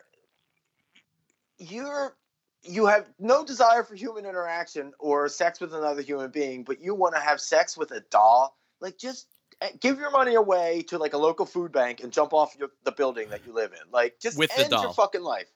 you're 1.58 2.16
you 2.64 2.86
have 2.86 3.06
no 3.18 3.44
desire 3.44 3.82
for 3.82 3.94
human 3.94 4.24
interaction 4.24 4.92
or 4.98 5.28
sex 5.28 5.60
with 5.60 5.74
another 5.74 6.02
human 6.02 6.30
being, 6.30 6.64
but 6.64 6.80
you 6.80 6.94
want 6.94 7.14
to 7.14 7.20
have 7.20 7.40
sex 7.40 7.76
with 7.76 7.90
a 7.90 8.00
doll, 8.10 8.56
like 8.80 8.98
just 8.98 9.28
eh, 9.60 9.70
give 9.80 9.98
your 9.98 10.10
money 10.10 10.34
away 10.34 10.82
to 10.88 10.98
like 10.98 11.12
a 11.12 11.18
local 11.18 11.46
food 11.46 11.72
bank 11.72 12.02
and 12.02 12.12
jump 12.12 12.32
off 12.32 12.56
your, 12.58 12.70
the 12.84 12.92
building 12.92 13.28
that 13.30 13.46
you 13.46 13.52
live 13.52 13.72
in. 13.72 13.90
Like 13.92 14.18
just 14.20 14.38
With 14.38 14.50
end 14.58 14.70
your 14.70 14.92
fucking 14.92 15.22
life. 15.22 15.50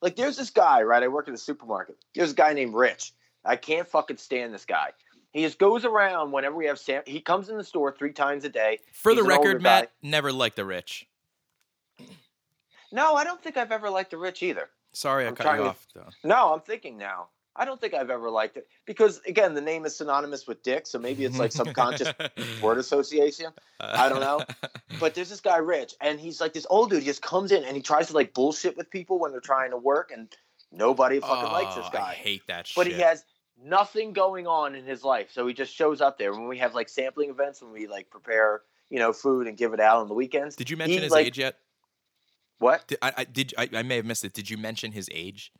Like 0.00 0.16
there's 0.16 0.36
this 0.36 0.50
guy, 0.50 0.82
right? 0.82 1.02
I 1.02 1.08
work 1.08 1.28
in 1.28 1.34
a 1.34 1.38
supermarket. 1.38 1.96
There's 2.14 2.32
a 2.32 2.34
guy 2.34 2.52
named 2.52 2.74
Rich. 2.74 3.12
I 3.44 3.56
can't 3.56 3.86
fucking 3.86 4.16
stand 4.16 4.54
this 4.54 4.64
guy. 4.64 4.92
He 5.32 5.42
just 5.42 5.58
goes 5.58 5.84
around 5.84 6.30
whenever 6.32 6.54
we 6.54 6.66
have 6.66 6.78
sam. 6.78 7.02
He 7.06 7.20
comes 7.20 7.48
in 7.48 7.56
the 7.56 7.64
store 7.64 7.94
three 7.96 8.12
times 8.12 8.44
a 8.44 8.48
day. 8.48 8.78
For 8.92 9.12
He's 9.12 9.20
the 9.20 9.28
record, 9.28 9.60
Matt, 9.60 9.84
guy. 9.84 9.90
never 10.08 10.32
liked 10.32 10.56
the 10.56 10.64
rich. 10.64 11.08
No, 12.94 13.16
I 13.16 13.24
don't 13.24 13.42
think 13.42 13.56
I've 13.56 13.72
ever 13.72 13.90
liked 13.90 14.12
the 14.12 14.18
Rich 14.18 14.44
either. 14.44 14.70
Sorry, 14.94 15.24
I 15.24 15.28
I'm 15.28 15.34
cut 15.34 15.56
you 15.56 15.64
off 15.64 15.86
though. 15.94 16.08
No, 16.24 16.52
I'm 16.54 16.60
thinking 16.60 16.96
now. 16.96 17.28
I 17.56 17.64
don't 17.64 17.80
think 17.80 17.94
I've 17.94 18.10
ever 18.10 18.30
liked 18.30 18.56
it 18.56 18.66
because 18.84 19.20
again, 19.28 19.54
the 19.54 19.60
name 19.60 19.84
is 19.86 19.96
synonymous 19.96 20.46
with 20.46 20.62
dick, 20.64 20.86
so 20.88 20.98
maybe 20.98 21.24
it's 21.24 21.38
like 21.38 21.52
subconscious 21.52 22.08
word 22.62 22.78
association. 22.78 23.52
I 23.78 24.08
don't 24.08 24.20
know. 24.20 24.42
But 24.98 25.14
there's 25.14 25.30
this 25.30 25.40
guy 25.40 25.58
Rich, 25.58 25.94
and 26.00 26.18
he's 26.18 26.40
like 26.40 26.52
this 26.52 26.66
old 26.68 26.90
dude. 26.90 27.00
He 27.00 27.06
just 27.06 27.22
comes 27.22 27.52
in 27.52 27.62
and 27.64 27.76
he 27.76 27.82
tries 27.82 28.08
to 28.08 28.12
like 28.14 28.34
bullshit 28.34 28.76
with 28.76 28.90
people 28.90 29.20
when 29.20 29.30
they're 29.30 29.40
trying 29.40 29.70
to 29.70 29.76
work, 29.76 30.10
and 30.12 30.34
nobody 30.72 31.20
fucking 31.20 31.52
likes 31.52 31.76
this 31.76 31.86
Oh, 31.88 31.92
guy. 31.92 32.10
I 32.10 32.14
hate 32.14 32.42
that 32.48 32.66
shit. 32.66 32.74
but 32.76 32.86
he 32.88 32.94
has 32.94 33.24
nothing 33.62 34.12
going 34.12 34.48
on 34.48 34.74
in 34.74 34.84
his 34.84 35.04
life 35.04 35.28
so 35.32 35.46
he 35.46 35.54
just 35.54 35.72
shows 35.72 36.00
up 36.00 36.18
there 36.18 36.32
when 36.32 36.48
we 36.48 36.58
have 36.58 36.74
like 36.74 36.88
sampling 36.88 37.30
events 37.30 37.62
when 37.62 37.70
we 37.70 37.86
like 37.86 38.10
prepare 38.10 38.62
you 38.90 38.98
know 38.98 39.12
food 39.12 39.46
and 39.46 39.56
give 39.56 39.72
it 39.72 39.78
out 39.78 39.98
on 39.98 40.08
the 40.08 40.14
weekends 40.14 40.56
Did 40.56 40.68
you 40.68 40.76
mention 40.76 40.98
he, 40.98 41.04
his 41.04 41.12
like- 41.12 41.26
age 41.26 41.38
yet? 41.38 41.56
What 42.64 42.86
Did, 42.88 42.98
I, 43.02 43.12
I 43.18 43.24
did. 43.24 43.54
I, 43.58 43.68
I 43.74 43.82
may 43.82 43.96
have 43.96 44.04
missed 44.06 44.24
it. 44.24 44.32
Did 44.32 44.48
you 44.50 44.56
mention 44.58 44.92
his 44.92 45.08
age? 45.12 45.52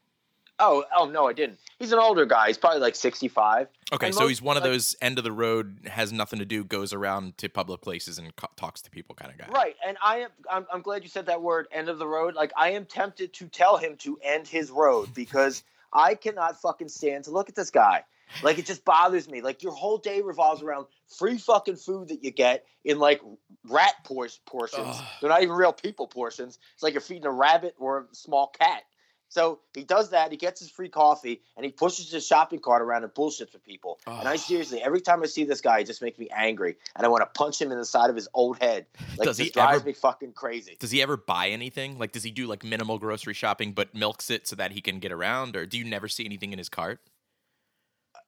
oh 0.60 0.84
oh 0.96 1.04
no 1.06 1.26
i 1.26 1.32
didn't 1.32 1.58
he's 1.80 1.90
an 1.90 1.98
older 1.98 2.24
guy 2.24 2.46
he's 2.46 2.56
probably 2.56 2.78
like 2.78 2.94
65 2.94 3.66
Okay, 3.92 4.06
And 4.06 4.14
so 4.14 4.20
most- 4.20 4.28
he's 4.28 4.40
one 4.42 4.56
of 4.56 4.62
those 4.62 4.94
end 5.02 5.18
of 5.18 5.24
the 5.24 5.32
road, 5.32 5.80
has 5.90 6.12
nothing 6.12 6.38
to 6.38 6.44
do, 6.44 6.62
goes 6.62 6.92
around 6.92 7.36
to 7.38 7.48
public 7.48 7.80
places 7.80 8.18
and 8.18 8.34
co- 8.36 8.46
talks 8.54 8.80
to 8.82 8.90
people 8.90 9.16
kind 9.16 9.32
of 9.32 9.36
guy. 9.38 9.48
right 9.52 9.74
and 9.84 9.96
i 10.00 10.18
am 10.18 10.30
I'm, 10.48 10.64
I'm 10.72 10.80
glad 10.80 11.02
you 11.02 11.08
said 11.08 11.26
that 11.26 11.42
word 11.42 11.66
end 11.72 11.88
of 11.88 11.98
the 11.98 12.06
road 12.06 12.36
like 12.36 12.52
i 12.56 12.70
am 12.70 12.84
tempted 12.84 13.32
to 13.32 13.48
tell 13.48 13.76
him 13.78 13.96
to 13.98 14.16
end 14.22 14.46
his 14.46 14.70
road 14.70 15.08
because 15.12 15.64
i 15.92 16.14
cannot 16.14 16.60
fucking 16.60 16.88
stand 16.88 17.24
to 17.24 17.32
look 17.32 17.48
at 17.48 17.56
this 17.56 17.70
guy 17.70 18.04
like 18.42 18.58
it 18.58 18.66
just 18.66 18.84
bothers 18.84 19.28
me. 19.28 19.40
Like 19.40 19.62
your 19.62 19.72
whole 19.72 19.98
day 19.98 20.20
revolves 20.22 20.62
around 20.62 20.86
free 21.18 21.38
fucking 21.38 21.76
food 21.76 22.08
that 22.08 22.22
you 22.24 22.30
get 22.30 22.64
in 22.84 22.98
like 22.98 23.20
rat 23.68 23.94
por- 24.04 24.28
portions. 24.46 24.86
Ugh. 24.86 25.04
they're 25.20 25.30
not 25.30 25.42
even 25.42 25.54
real 25.54 25.72
people 25.72 26.06
portions. 26.06 26.58
It's 26.74 26.82
like 26.82 26.92
you're 26.94 27.00
feeding 27.00 27.26
a 27.26 27.30
rabbit 27.30 27.74
or 27.78 28.08
a 28.10 28.14
small 28.14 28.48
cat. 28.48 28.82
So 29.30 29.58
he 29.74 29.82
does 29.82 30.10
that. 30.10 30.30
He 30.30 30.36
gets 30.36 30.60
his 30.60 30.70
free 30.70 30.88
coffee 30.88 31.42
and 31.56 31.64
he 31.66 31.72
pushes 31.72 32.12
his 32.12 32.24
shopping 32.24 32.60
cart 32.60 32.82
around 32.82 33.02
and 33.02 33.12
bullshits 33.12 33.52
with 33.52 33.64
people. 33.64 33.98
And 34.06 34.28
i 34.28 34.36
seriously 34.36 34.80
every 34.80 35.00
time 35.00 35.22
i 35.24 35.26
see 35.26 35.42
this 35.44 35.60
guy 35.60 35.80
it 35.80 35.86
just 35.86 36.02
makes 36.02 36.18
me 36.20 36.28
angry 36.32 36.76
and 36.94 37.04
i 37.04 37.08
want 37.08 37.22
to 37.22 37.26
punch 37.36 37.60
him 37.60 37.72
in 37.72 37.78
the 37.78 37.84
side 37.84 38.10
of 38.10 38.16
his 38.16 38.28
old 38.32 38.62
head. 38.62 38.86
Like 39.18 39.26
Does 39.26 39.38
this 39.38 39.46
he 39.46 39.50
drives 39.50 39.76
ever- 39.80 39.86
me 39.86 39.92
fucking 39.92 40.34
crazy. 40.34 40.76
Does 40.78 40.92
he 40.92 41.02
ever 41.02 41.16
buy 41.16 41.48
anything? 41.48 41.98
Like, 41.98 42.12
does 42.12 42.22
he 42.22 42.30
do 42.30 42.46
like 42.46 42.62
minimal 42.62 42.98
grocery 42.98 43.34
shopping, 43.34 43.72
but 43.72 43.92
milks 43.94 44.30
it 44.30 44.46
so 44.46 44.54
that 44.56 44.70
he 44.70 44.80
can 44.80 45.00
get 45.00 45.10
around, 45.10 45.56
or 45.56 45.66
do 45.66 45.78
you 45.78 45.84
never 45.84 46.06
see 46.06 46.24
anything 46.24 46.52
in 46.52 46.58
his 46.58 46.68
cart? 46.68 47.00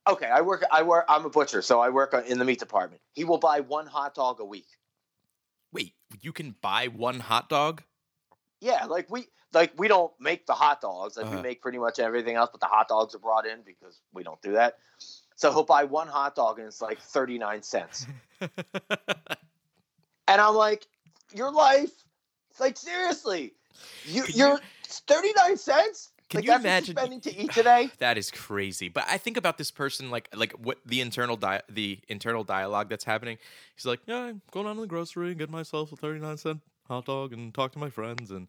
Okay 0.07 0.27
i 0.27 0.41
work 0.41 0.65
i 0.71 0.83
work 0.83 1.05
i'm 1.09 1.25
a 1.25 1.31
butcher 1.31 1.63
so 1.63 1.81
i 1.81 1.89
work 1.89 2.15
in 2.27 2.39
the 2.39 2.45
meat 2.45 2.59
department 2.59 3.01
he 3.15 3.25
will 3.25 3.39
buy 3.39 3.61
one 3.61 3.87
hot 3.87 4.15
dog 4.15 4.41
a 4.41 4.45
week 4.45 4.67
Wait, 5.73 5.95
you 6.23 6.33
can 6.33 6.55
buy 6.63 6.87
one 6.87 7.21
hot 7.21 7.49
dog? 7.51 7.83
Yeah, 8.61 8.87
like 8.87 9.11
we 9.11 9.27
like 9.53 9.73
we 9.77 9.89
don't 9.89 10.13
make 10.19 10.47
the 10.47 10.55
hot 10.55 10.81
dogs. 10.81 11.17
Like 11.17 11.27
Uh-huh. 11.27 11.37
we 11.37 11.43
make 11.43 11.61
pretty 11.61 11.77
much 11.79 11.99
everything 11.99 12.37
else, 12.37 12.49
but 12.51 12.61
the 12.61 12.67
hot 12.67 12.89
dogs 12.89 13.15
are 13.15 13.19
brought 13.19 13.47
in 13.47 13.61
because 13.63 14.01
we 14.15 14.23
don't 14.23 14.41
do 14.41 14.53
that. 14.53 14.79
So 15.35 15.53
he'll 15.53 15.65
buy 15.65 15.85
one 15.85 16.09
hot 16.09 16.35
dog 16.35 16.59
and 16.59 16.67
it's 16.67 16.81
like 16.81 16.99
thirty 16.99 17.37
nine 17.37 17.63
cents, 17.63 18.07
and 18.41 18.51
I'm 20.29 20.55
like, 20.55 20.87
your 21.35 21.53
life, 21.53 21.93
it's 22.51 22.61
like 22.61 22.79
seriously, 22.79 23.53
you, 24.07 24.25
you're 24.33 24.59
thirty 24.85 25.33
nine 25.37 25.59
cents. 25.59 26.11
Can 26.29 26.39
like 26.39 26.47
you 26.47 26.55
imagine? 26.55 26.97
spending 26.97 27.21
to 27.21 27.37
eat 27.37 27.53
today? 27.53 27.91
That 27.99 28.19
is 28.19 28.31
crazy. 28.31 28.89
But 28.89 29.05
I 29.09 29.19
think 29.19 29.37
about 29.37 29.59
this 29.59 29.71
person 29.71 30.11
like 30.11 30.29
like 30.35 30.53
what 30.53 30.79
the 30.85 31.01
internal 31.01 31.37
di- 31.37 31.63
the 31.69 31.99
internal 32.09 32.45
dialogue 32.45 32.89
that's 32.89 33.05
happening. 33.05 33.39
He's 33.75 33.87
like, 33.87 34.01
yeah, 34.07 34.19
I'm 34.23 34.43
going 34.51 34.67
down 34.67 34.75
to 34.77 34.81
the 34.83 34.87
grocery 34.87 35.29
and 35.29 35.39
get 35.39 35.51
myself 35.51 35.93
a 35.93 35.97
thirty 35.97 36.21
nine 36.21 36.37
cent 36.37 36.61
hot 36.89 37.07
dog 37.07 37.33
and 37.33 37.53
talk 37.53 37.73
to 37.73 37.79
my 37.79 37.91
friends 37.91 38.31
and 38.31 38.49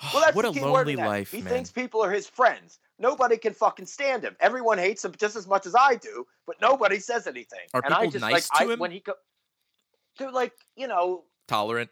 Well, 0.12 0.22
that's 0.22 0.34
what 0.34 0.44
a 0.44 0.50
lonely 0.50 0.96
life, 0.96 1.30
He 1.30 1.40
man. 1.42 1.52
thinks 1.52 1.70
people 1.70 2.02
are 2.02 2.10
his 2.10 2.26
friends. 2.26 2.78
Nobody 2.98 3.36
can 3.36 3.52
fucking 3.52 3.86
stand 3.86 4.22
him. 4.22 4.36
Everyone 4.40 4.78
hates 4.78 5.04
him 5.04 5.12
just 5.18 5.36
as 5.36 5.46
much 5.46 5.66
as 5.66 5.74
I 5.74 5.96
do, 5.96 6.26
but 6.46 6.60
nobody 6.60 6.98
says 6.98 7.26
anything. 7.26 7.60
Are 7.74 7.82
and 7.84 7.94
I 7.94 7.98
people 8.00 8.12
just 8.12 8.20
nice 8.22 8.32
like 8.32 8.66
to 8.66 8.70
I, 8.70 8.72
him? 8.74 8.78
when 8.78 8.90
he 8.90 9.00
go, 9.00 9.14
they're 10.18 10.30
like 10.30 10.52
you 10.76 10.86
know, 10.88 11.24
tolerant. 11.48 11.90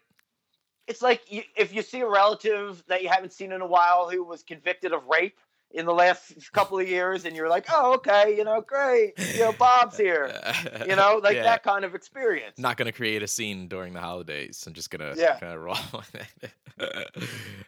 It's 0.87 1.01
like 1.01 1.21
you, 1.31 1.43
if 1.55 1.73
you 1.73 1.81
see 1.81 2.01
a 2.01 2.07
relative 2.07 2.83
that 2.87 3.03
you 3.03 3.09
haven't 3.09 3.33
seen 3.33 3.51
in 3.51 3.61
a 3.61 3.67
while 3.67 4.09
who 4.09 4.23
was 4.23 4.43
convicted 4.43 4.91
of 4.93 5.05
rape 5.07 5.37
in 5.71 5.85
the 5.85 5.93
last 5.93 6.33
couple 6.51 6.77
of 6.79 6.87
years, 6.87 7.23
and 7.25 7.35
you're 7.35 7.47
like, 7.49 7.65
oh, 7.71 7.93
okay, 7.93 8.35
you 8.35 8.43
know, 8.43 8.59
great, 8.61 9.13
you 9.17 9.39
know, 9.39 9.53
Bob's 9.53 9.95
here, 9.97 10.33
you 10.87 10.95
know, 10.95 11.19
like 11.23 11.35
Yeah. 11.35 11.43
that 11.43 11.63
kind 11.63 11.85
of 11.85 11.95
experience. 11.95 12.57
Not 12.57 12.75
gonna 12.77 12.91
create 12.91 13.23
a 13.23 13.27
scene 13.27 13.67
during 13.67 13.93
the 13.93 14.01
holidays. 14.01 14.63
I'm 14.67 14.73
just 14.73 14.89
gonna 14.89 15.13
Yeah. 15.17 15.37
kind 15.39 15.53
of 15.53 15.61
roll 15.63 15.77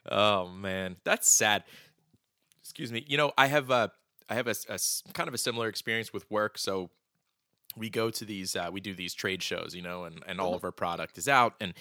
oh 0.10 0.48
man, 0.50 0.98
that's 1.04 1.30
sad. 1.30 1.64
Excuse 2.62 2.92
me. 2.92 3.04
You 3.08 3.18
know, 3.18 3.32
I 3.38 3.48
have 3.48 3.70
a 3.70 3.92
I 4.30 4.36
have 4.36 4.48
a 4.48 4.56
kind 5.14 5.28
of 5.28 5.34
a 5.34 5.38
similar 5.38 5.68
experience 5.68 6.14
with 6.14 6.30
work. 6.32 6.58
So 6.58 6.90
we 7.76 7.90
go 7.90 8.10
to 8.10 8.26
these, 8.26 8.56
uh, 8.56 8.70
we 8.72 8.80
do 8.82 8.94
these 8.94 9.14
trade 9.14 9.44
shows, 9.44 9.76
you 9.76 9.82
know, 9.82 10.06
and 10.06 10.24
and 10.28 10.40
all 10.40 10.56
of 10.56 10.64
our 10.64 10.72
product 10.72 11.18
is 11.18 11.28
out. 11.28 11.54
And 11.60 11.74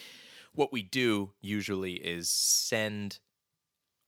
what 0.55 0.73
we 0.73 0.83
do 0.83 1.33
usually 1.41 1.95
is 1.95 2.31
send 2.31 3.19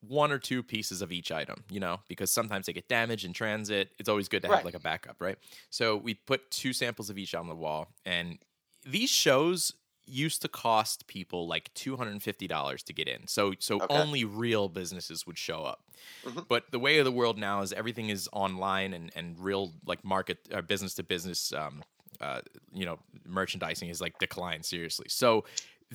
one 0.01 0.31
or 0.31 0.39
two 0.39 0.63
pieces 0.63 1.01
of 1.01 1.13
each 1.13 1.33
item, 1.33 1.65
you 1.71 1.81
know, 1.81 2.01
because 2.09 2.31
sometimes 2.31 2.67
they 2.67 2.73
get 2.75 2.89
damaged 2.89 3.25
in 3.25 3.33
transit. 3.33 3.91
It's 3.99 4.09
always 4.09 4.29
good 4.29 4.43
to 4.43 4.49
have 4.49 4.63
Right. 4.63 4.65
like 4.65 4.75
a 4.75 4.81
backup, 4.81 5.17
right? 5.21 5.39
So 5.71 5.97
we 5.97 6.15
put 6.15 6.51
two 6.51 6.73
samples 6.75 7.09
of 7.09 7.17
each 7.19 7.35
on 7.35 7.49
the 7.49 7.55
wall, 7.55 7.89
and 8.05 8.39
these 8.85 9.11
shows 9.11 9.73
used 10.07 10.43
to 10.43 10.49
cost 10.49 11.07
people 11.07 11.49
like 11.49 11.73
two 11.73 11.97
hundred 11.97 12.11
and 12.13 12.23
fifty 12.23 12.47
dollars 12.47 12.83
to 12.85 12.93
get 12.93 13.09
in. 13.09 13.27
So 13.27 13.55
so 13.61 13.81
Okay. 13.81 13.89
only 13.89 14.25
real 14.25 14.69
businesses 14.69 15.27
would 15.27 15.39
show 15.39 15.65
up. 15.65 15.85
Mhm. 16.23 16.45
But 16.49 16.71
the 16.71 16.79
way 16.79 16.99
of 16.99 17.07
the 17.07 17.13
world 17.13 17.39
now 17.39 17.63
is 17.63 17.73
everything 17.73 18.11
is 18.11 18.29
online 18.33 18.93
and 18.93 19.11
and 19.17 19.39
real 19.39 19.75
like 19.87 20.05
market 20.05 20.39
uh, 20.53 20.61
business 20.63 20.95
to 20.95 21.03
business. 21.03 21.53
Um, 21.53 21.85
uh, 22.21 22.41
you 22.73 22.85
know, 22.85 23.01
merchandising 23.27 23.89
is 23.89 24.01
like 24.01 24.19
declined 24.19 24.65
seriously. 24.65 25.07
So 25.09 25.45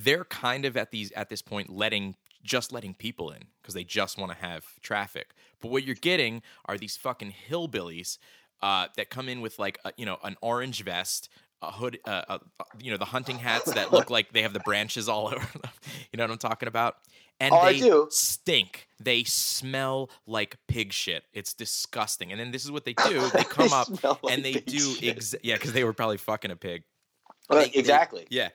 they're 0.03 0.25
kind 0.25 0.65
of 0.65 0.77
at 0.77 0.91
these 0.91 1.12
at 1.13 1.29
this 1.29 1.41
point 1.41 1.69
letting 1.69 2.15
just 2.43 2.71
letting 2.71 2.93
people 2.93 3.31
in 3.31 3.43
because 3.62 3.73
they 3.73 3.83
just 3.83 4.17
want 4.17 4.31
to 4.31 4.38
have 4.38 4.65
traffic. 4.81 5.31
But 5.62 5.71
what 5.71 5.83
you're 5.83 5.95
getting 5.95 6.41
are 6.65 6.77
these 6.77 6.95
fucking 6.95 7.33
hillbillies 7.49 8.17
uh, 8.62 8.88
that 8.95 9.09
come 9.09 9.27
in 9.27 9.41
with 9.41 9.59
like 9.59 9.77
a, 9.85 9.91
you 9.97 10.05
know 10.05 10.17
an 10.23 10.38
orange 10.41 10.83
vest, 10.83 11.29
a 11.62 11.71
hood, 11.71 11.99
uh, 12.05 12.23
uh, 12.29 12.38
you 12.81 12.91
know 12.91 12.97
the 12.97 13.05
hunting 13.05 13.38
hats 13.38 13.73
that 13.73 13.91
look 13.91 14.09
like 14.09 14.31
they 14.31 14.41
have 14.43 14.53
the 14.53 14.59
branches 14.62 15.09
all 15.09 15.27
over 15.33 15.35
them. 15.59 15.71
You 16.13 16.17
know 16.17 16.23
what 16.23 16.31
I'm 16.31 16.38
talking 16.38 16.67
about? 16.67 16.95
And 17.41 17.53
Oh, 17.53 17.65
they 17.65 17.79
do. 17.79 18.07
stink. 18.09 18.88
They 18.99 19.23
smell 19.23 20.09
like 20.27 20.57
pig 20.67 20.91
shit. 20.91 21.23
It's 21.33 21.53
disgusting. 21.53 22.31
And 22.31 22.39
then 22.39 22.51
this 22.51 22.65
is 22.65 22.71
what 22.71 22.83
they 22.85 22.93
do: 22.93 23.29
they 23.33 23.43
come 23.43 23.71
up 23.73 23.88
like 24.03 24.17
and 24.33 24.43
they 24.43 24.53
do 24.53 24.95
ex- 25.03 25.35
yeah, 25.43 25.55
because 25.55 25.73
they 25.73 25.83
were 25.83 25.93
probably 25.93 26.17
fucking 26.17 26.51
a 26.51 26.55
pig. 26.55 26.83
Right, 27.49 27.65
They- 27.65 27.71
they- 27.71 27.79
exactly. 27.79 28.27
yeah. 28.29 28.49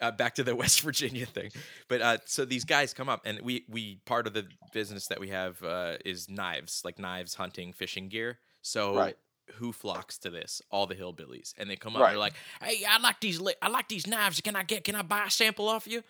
Uh, 0.00 0.10
back 0.10 0.34
to 0.36 0.42
the 0.42 0.56
West 0.62 0.80
Virginia 0.80 1.26
thing, 1.26 1.50
but 1.88 2.00
uh, 2.00 2.18
so 2.24 2.44
these 2.44 2.64
guys 2.64 2.94
come 2.94 3.08
up, 3.08 3.22
and 3.26 3.40
we 3.42 3.64
we 3.68 4.00
part 4.06 4.26
of 4.26 4.32
the 4.32 4.46
business 4.72 5.08
that 5.08 5.20
we 5.20 5.28
have 5.28 5.62
uh, 5.62 5.96
is 6.04 6.28
knives, 6.30 6.82
like 6.84 6.98
knives, 6.98 7.34
hunting, 7.34 7.72
fishing 7.72 8.08
gear. 8.08 8.38
So 8.62 8.96
Right. 8.96 9.16
who 9.54 9.72
flocks 9.72 10.16
to 10.18 10.30
this? 10.30 10.62
All 10.70 10.86
the 10.86 10.94
hillbillies, 10.94 11.52
and 11.58 11.68
they 11.68 11.76
come 11.76 11.96
up. 11.96 12.02
Right. 12.02 12.10
They're 12.10 12.18
like, 12.18 12.34
"Hey, 12.62 12.84
I 12.88 12.98
like 12.98 13.20
these. 13.20 13.40
Li- 13.40 13.54
I 13.60 13.68
like 13.68 13.88
these 13.88 14.06
knives. 14.06 14.40
Can 14.40 14.56
I 14.56 14.62
get? 14.62 14.84
Can 14.84 14.94
I 14.94 15.02
buy 15.02 15.24
a 15.26 15.30
sample 15.30 15.68
off 15.68 15.86
you?" 15.86 16.02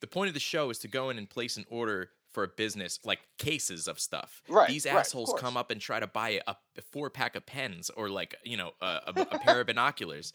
The 0.00 0.06
point 0.06 0.28
of 0.28 0.34
the 0.34 0.40
show 0.40 0.70
is 0.70 0.78
to 0.80 0.88
go 0.88 1.10
in 1.10 1.18
and 1.18 1.28
place 1.30 1.56
an 1.56 1.64
order 1.70 2.10
for 2.32 2.44
a 2.44 2.48
business, 2.48 2.98
like 3.04 3.20
cases 3.38 3.86
of 3.86 4.00
stuff. 4.00 4.42
Right, 4.48 4.68
These 4.68 4.86
assholes 4.86 5.28
course. 5.30 5.40
come 5.40 5.56
up 5.56 5.70
and 5.70 5.80
try 5.80 6.00
to 6.00 6.06
buy 6.06 6.40
a, 6.46 6.54
a 6.78 6.82
four 6.90 7.10
pack 7.10 7.36
of 7.36 7.44
pens 7.46 7.90
or 7.90 8.08
like 8.08 8.34
you 8.44 8.56
know 8.56 8.72
a, 8.80 8.86
a, 9.14 9.26
a 9.32 9.38
pair 9.38 9.60
of 9.60 9.66
binoculars, 9.66 10.32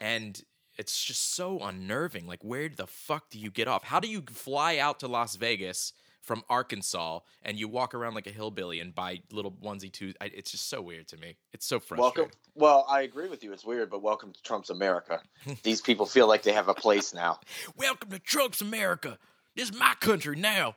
and 0.00 0.40
it's 0.80 1.04
just 1.04 1.34
so 1.34 1.58
unnerving. 1.58 2.26
Like, 2.26 2.42
where 2.42 2.70
the 2.70 2.86
fuck 2.86 3.28
do 3.28 3.38
you 3.38 3.50
get 3.50 3.68
off? 3.68 3.84
How 3.84 4.00
do 4.00 4.08
you 4.08 4.24
fly 4.32 4.78
out 4.78 5.00
to 5.00 5.08
Las 5.08 5.36
Vegas 5.36 5.92
from 6.22 6.42
Arkansas 6.48 7.20
and 7.42 7.58
you 7.58 7.68
walk 7.68 7.94
around 7.94 8.14
like 8.14 8.26
a 8.26 8.30
hillbilly 8.30 8.80
and 8.80 8.94
buy 8.94 9.20
little 9.30 9.52
onesie 9.52 9.92
twos? 9.92 10.14
I, 10.22 10.30
it's 10.34 10.50
just 10.50 10.70
so 10.70 10.80
weird 10.80 11.06
to 11.08 11.18
me. 11.18 11.36
It's 11.52 11.66
so 11.66 11.80
frustrating. 11.80 12.22
Welcome. 12.22 12.38
Well, 12.54 12.86
I 12.88 13.02
agree 13.02 13.28
with 13.28 13.44
you. 13.44 13.52
It's 13.52 13.62
weird, 13.62 13.90
but 13.90 14.00
welcome 14.00 14.32
to 14.32 14.42
Trump's 14.42 14.70
America. 14.70 15.20
These 15.62 15.82
people 15.82 16.06
feel 16.06 16.26
like 16.26 16.42
they 16.42 16.52
have 16.52 16.68
a 16.68 16.74
place 16.74 17.12
now. 17.12 17.40
Welcome 17.76 18.08
to 18.08 18.18
Trump's 18.18 18.62
America. 18.62 19.18
This 19.54 19.68
is 19.68 19.78
my 19.78 19.92
country 20.00 20.36
now. 20.36 20.76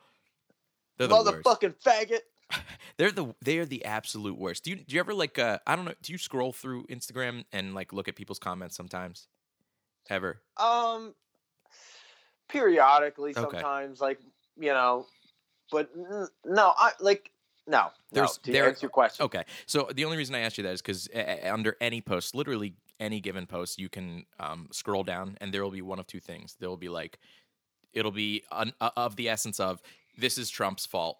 They're 0.97 1.07
the 1.07 1.15
worst. 1.15 1.45
Motherfucking 1.45 1.75
faggot. 1.81 2.19
They're 2.97 3.11
the 3.11 3.33
they 3.41 3.57
are 3.57 3.65
the 3.65 3.83
absolute 3.85 4.37
worst. 4.37 4.65
Do 4.65 4.71
you 4.71 4.75
do 4.75 4.93
you 4.93 4.99
ever 4.99 5.13
like 5.13 5.39
uh 5.39 5.57
I 5.65 5.75
don't 5.75 5.85
know, 5.85 5.93
do 6.03 6.11
you 6.11 6.19
scroll 6.19 6.51
through 6.51 6.85
Instagram 6.85 7.45
and 7.51 7.73
like 7.73 7.93
look 7.93 8.07
at 8.07 8.15
people's 8.15 8.37
comments 8.37 8.75
sometimes? 8.75 9.27
Ever? 10.09 10.39
Um, 10.57 11.13
periodically, 12.49 13.31
Okay. 13.31 13.41
sometimes, 13.41 14.01
like 14.01 14.19
you 14.57 14.69
know, 14.69 15.07
but 15.71 15.89
n- 15.95 16.27
no, 16.45 16.73
I 16.77 16.91
like 16.99 17.31
no. 17.67 17.89
There's- 18.11 18.37
no, 18.39 18.43
to 18.43 18.51
there- 18.51 18.67
answer 18.67 18.81
your 18.83 18.89
question. 18.91 19.23
Okay. 19.25 19.43
So 19.65 19.89
the 19.93 20.05
only 20.05 20.17
reason 20.17 20.35
I 20.35 20.39
asked 20.39 20.57
you 20.57 20.63
that 20.65 20.73
is 20.73 20.81
because 20.81 21.09
under 21.43 21.77
any 21.81 22.01
post, 22.01 22.35
literally 22.35 22.75
any 22.99 23.19
given 23.19 23.47
post, 23.47 23.79
you 23.79 23.89
can 23.89 24.25
um, 24.39 24.67
scroll 24.71 25.03
down 25.03 25.37
and 25.41 25.53
there 25.53 25.63
will 25.63 25.71
be 25.71 25.81
one 25.81 25.99
of 25.99 26.05
two 26.07 26.19
things. 26.19 26.55
There 26.59 26.69
will 26.69 26.77
be 26.77 26.89
like, 26.89 27.17
it'll 27.93 28.11
be 28.11 28.43
un- 28.51 28.73
uh, 28.81 28.91
of 28.95 29.15
the 29.15 29.29
essence 29.29 29.59
of 29.59 29.81
this 30.17 30.37
is 30.37 30.49
Trump's 30.49 30.85
fault, 30.85 31.17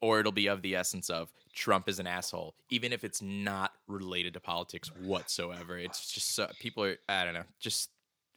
or 0.00 0.20
it'll 0.20 0.32
be 0.32 0.46
of 0.46 0.62
the 0.62 0.74
essence 0.76 1.10
of 1.10 1.30
Trump 1.52 1.88
is 1.88 1.98
an 1.98 2.06
asshole, 2.06 2.54
even 2.70 2.92
if 2.92 3.04
it's 3.04 3.20
not 3.20 3.72
related 3.86 4.32
to 4.34 4.40
politics 4.40 4.90
whatsoever. 5.02 5.76
It's 5.76 6.10
just 6.10 6.34
so, 6.34 6.50
people 6.58 6.84
are 6.84 6.96
I 7.08 7.24
don't 7.24 7.34
know, 7.34 7.44
just 7.60 7.90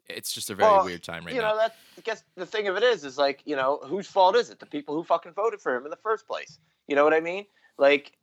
it's 0.09 0.31
just 0.31 0.49
a 0.49 0.55
very 0.55 0.71
Well, 0.71 0.85
weird 0.85 1.03
time 1.03 1.25
right 1.25 1.33
you 1.33 1.41
now. 1.41 1.49
You 1.49 1.55
know 1.55 1.59
that 1.59 1.75
I 1.97 2.01
guess 2.01 2.23
the 2.35 2.45
thing 2.45 2.67
of 2.67 2.75
it 2.75 2.83
is 2.83 3.03
is 3.03 3.17
like 3.17 3.41
you 3.45 3.55
know 3.55 3.79
whose 3.83 4.07
fault 4.07 4.35
is 4.35 4.49
it? 4.49 4.59
The 4.59 4.65
people 4.65 4.95
who 4.95 5.03
fucking 5.03 5.33
voted 5.33 5.61
for 5.61 5.75
him 5.75 5.83
in 5.85 5.89
the 5.89 5.97
first 5.97 6.27
place. 6.27 6.59
You 6.87 6.95
know 6.95 7.03
what 7.03 7.13
i 7.13 7.19
mean? 7.19 7.45
Like 7.77 8.13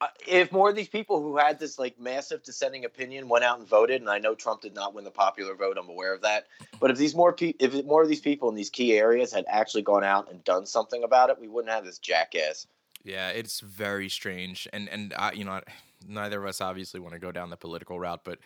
uh, 0.00 0.08
if 0.26 0.52
more 0.52 0.68
of 0.68 0.76
these 0.76 0.88
people 0.88 1.22
who 1.22 1.38
had 1.38 1.58
this 1.58 1.78
like 1.78 1.98
massive 1.98 2.42
dissenting 2.42 2.84
opinion 2.84 3.28
went 3.28 3.44
out 3.44 3.58
and 3.58 3.66
voted 3.66 4.02
and 4.02 4.10
i 4.10 4.18
know 4.18 4.34
trump 4.34 4.60
did 4.60 4.74
not 4.74 4.92
win 4.92 5.04
the 5.04 5.10
popular 5.10 5.54
vote 5.54 5.78
i'm 5.80 5.88
aware 5.88 6.12
of 6.12 6.20
that 6.20 6.48
but 6.78 6.90
if 6.90 6.98
these 6.98 7.14
more 7.14 7.32
pe- 7.32 7.54
if 7.58 7.82
more 7.86 8.02
of 8.02 8.08
these 8.10 8.20
people 8.20 8.50
in 8.50 8.54
these 8.54 8.68
key 8.68 8.92
areas 8.92 9.32
had 9.32 9.46
actually 9.48 9.80
gone 9.80 10.04
out 10.04 10.30
and 10.30 10.44
done 10.44 10.66
something 10.66 11.02
about 11.02 11.30
it 11.30 11.40
we 11.40 11.48
wouldn't 11.48 11.72
have 11.72 11.86
this 11.86 11.98
jackass. 11.98 12.66
Yeah, 13.04 13.28
it's 13.28 13.60
very 13.60 14.08
strange, 14.08 14.66
and 14.72 14.88
and 14.88 15.14
I, 15.16 15.30
you 15.32 15.44
know, 15.44 15.60
neither 16.08 16.42
of 16.42 16.48
us 16.48 16.60
obviously 16.60 16.98
want 16.98 17.14
to 17.14 17.20
go 17.20 17.30
down 17.30 17.50
the 17.50 17.56
political 17.56 18.00
route, 18.00 18.22
but 18.24 18.40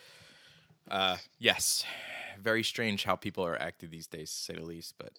uh, 0.90 1.16
yes, 1.38 1.82
very 2.40 2.62
strange 2.62 3.04
how 3.04 3.16
people 3.16 3.44
are 3.44 3.60
acting 3.60 3.90
these 3.90 4.06
days, 4.06 4.30
to 4.30 4.36
say 4.36 4.54
the 4.54 4.64
least. 4.64 4.94
But 4.98 5.12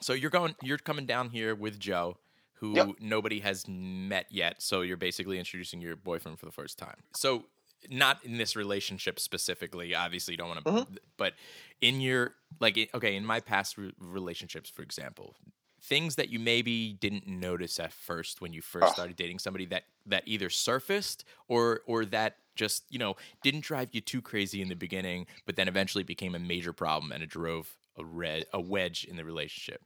so 0.00 0.12
you're 0.12 0.30
going, 0.30 0.54
you're 0.62 0.78
coming 0.78 1.06
down 1.06 1.30
here 1.30 1.54
with 1.54 1.78
Joe, 1.78 2.18
who 2.54 2.74
Yep. 2.76 2.88
nobody 3.00 3.40
has 3.40 3.66
met 3.68 4.26
yet. 4.30 4.62
So 4.62 4.80
you're 4.82 4.96
basically 4.96 5.38
introducing 5.38 5.80
your 5.80 5.96
boyfriend 5.96 6.38
for 6.38 6.46
the 6.46 6.52
first 6.52 6.78
time. 6.78 6.96
So 7.14 7.44
not 7.90 8.24
in 8.24 8.38
this 8.38 8.56
relationship 8.56 9.20
specifically. 9.20 9.94
Obviously, 9.94 10.34
you 10.34 10.38
don't 10.38 10.48
want 10.48 10.64
to, 10.64 10.70
Mm-hmm. 10.70 10.94
but 11.16 11.34
in 11.80 12.00
your 12.00 12.34
like, 12.60 12.90
okay, 12.94 13.14
in 13.14 13.24
my 13.24 13.40
past 13.40 13.78
re- 13.78 13.92
relationships, 14.00 14.68
for 14.68 14.82
example, 14.82 15.36
things 15.80 16.16
that 16.16 16.28
you 16.28 16.40
maybe 16.40 16.92
didn't 16.94 17.28
notice 17.28 17.78
at 17.78 17.92
first 17.92 18.40
when 18.40 18.52
you 18.52 18.60
first 18.60 18.86
Ugh. 18.88 18.92
started 18.94 19.16
dating 19.16 19.38
somebody 19.38 19.64
that 19.66 19.84
that 20.06 20.24
either 20.26 20.50
surfaced 20.50 21.24
or 21.46 21.82
or 21.86 22.04
that 22.06 22.36
just 22.58 22.84
you 22.90 22.98
know 22.98 23.16
didn't 23.42 23.62
drive 23.62 23.90
you 23.94 24.00
too 24.00 24.20
crazy 24.20 24.60
in 24.60 24.68
the 24.68 24.76
beginning 24.76 25.26
but 25.46 25.56
then 25.56 25.68
eventually 25.68 26.04
became 26.04 26.34
a 26.34 26.38
major 26.38 26.72
problem 26.72 27.12
and 27.12 27.22
it 27.22 27.30
drove 27.30 27.78
a 27.96 28.04
red 28.04 28.44
a 28.52 28.60
wedge 28.60 29.04
in 29.04 29.16
the 29.16 29.24
relationship 29.24 29.82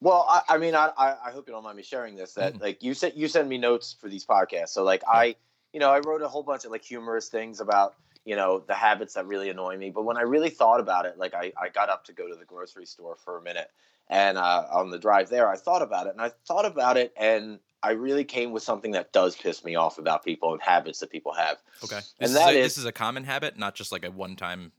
Well, 0.00 0.24
I, 0.28 0.42
I 0.54 0.58
mean, 0.58 0.74
I, 0.74 0.92
I 0.96 1.28
I 1.28 1.30
hope 1.32 1.48
you 1.48 1.52
don't 1.52 1.64
mind 1.64 1.76
me 1.76 1.82
sharing 1.82 2.14
this. 2.14 2.34
That 2.34 2.54
Mhm. 2.54 2.60
like 2.60 2.82
you 2.82 2.94
said, 2.94 3.14
you 3.16 3.26
send 3.28 3.48
me 3.48 3.58
notes 3.58 3.92
for 3.92 4.08
these 4.08 4.24
podcasts. 4.24 4.68
So 4.70 4.84
like 4.84 5.02
I, 5.08 5.36
you 5.72 5.80
know, 5.80 5.90
I 5.90 5.98
wrote 5.98 6.22
a 6.22 6.28
whole 6.28 6.42
bunch 6.44 6.64
of 6.64 6.70
like 6.70 6.84
humorous 6.84 7.28
things 7.28 7.60
about 7.60 7.96
you 8.24 8.36
know 8.36 8.60
the 8.60 8.74
habits 8.74 9.14
that 9.14 9.26
really 9.26 9.50
annoy 9.50 9.76
me. 9.76 9.90
But 9.90 10.04
when 10.04 10.16
I 10.16 10.22
really 10.22 10.50
thought 10.50 10.78
about 10.80 11.06
it, 11.06 11.18
like 11.18 11.34
I 11.34 11.52
I 11.56 11.68
got 11.68 11.88
up 11.88 12.04
to 12.04 12.12
go 12.12 12.28
to 12.28 12.36
the 12.36 12.44
grocery 12.44 12.86
store 12.86 13.16
for 13.16 13.38
a 13.38 13.42
minute, 13.42 13.70
and 14.08 14.38
uh, 14.38 14.68
on 14.70 14.90
the 14.90 14.98
drive 15.00 15.30
there, 15.30 15.48
I 15.48 15.56
thought 15.56 15.82
about 15.82 16.06
it, 16.06 16.10
and 16.10 16.22
I 16.22 16.28
thought 16.46 16.64
about 16.64 16.96
it, 16.96 17.12
and 17.16 17.58
I 17.82 17.90
really 17.92 18.24
came 18.24 18.52
with 18.52 18.62
something 18.62 18.90
that 18.92 19.12
does 19.12 19.36
piss 19.36 19.64
me 19.64 19.74
off 19.76 19.98
about 19.98 20.24
people 20.24 20.52
and 20.52 20.60
habits 20.62 20.98
that 21.00 21.10
people 21.10 21.32
have. 21.32 21.58
okay 21.84 21.96
this, 21.96 22.04
And 22.18 22.28
is, 22.30 22.34
that 22.34 22.54
a, 22.54 22.58
is- 22.58 22.64
this 22.64 22.78
is 22.78 22.84
a 22.84 22.92
common 22.92 23.24
habit 23.24 23.56
not 23.58 23.74
just 23.74 23.92
like 23.92 24.04
a 24.04 24.10
one 24.10 24.36
time 24.36 24.72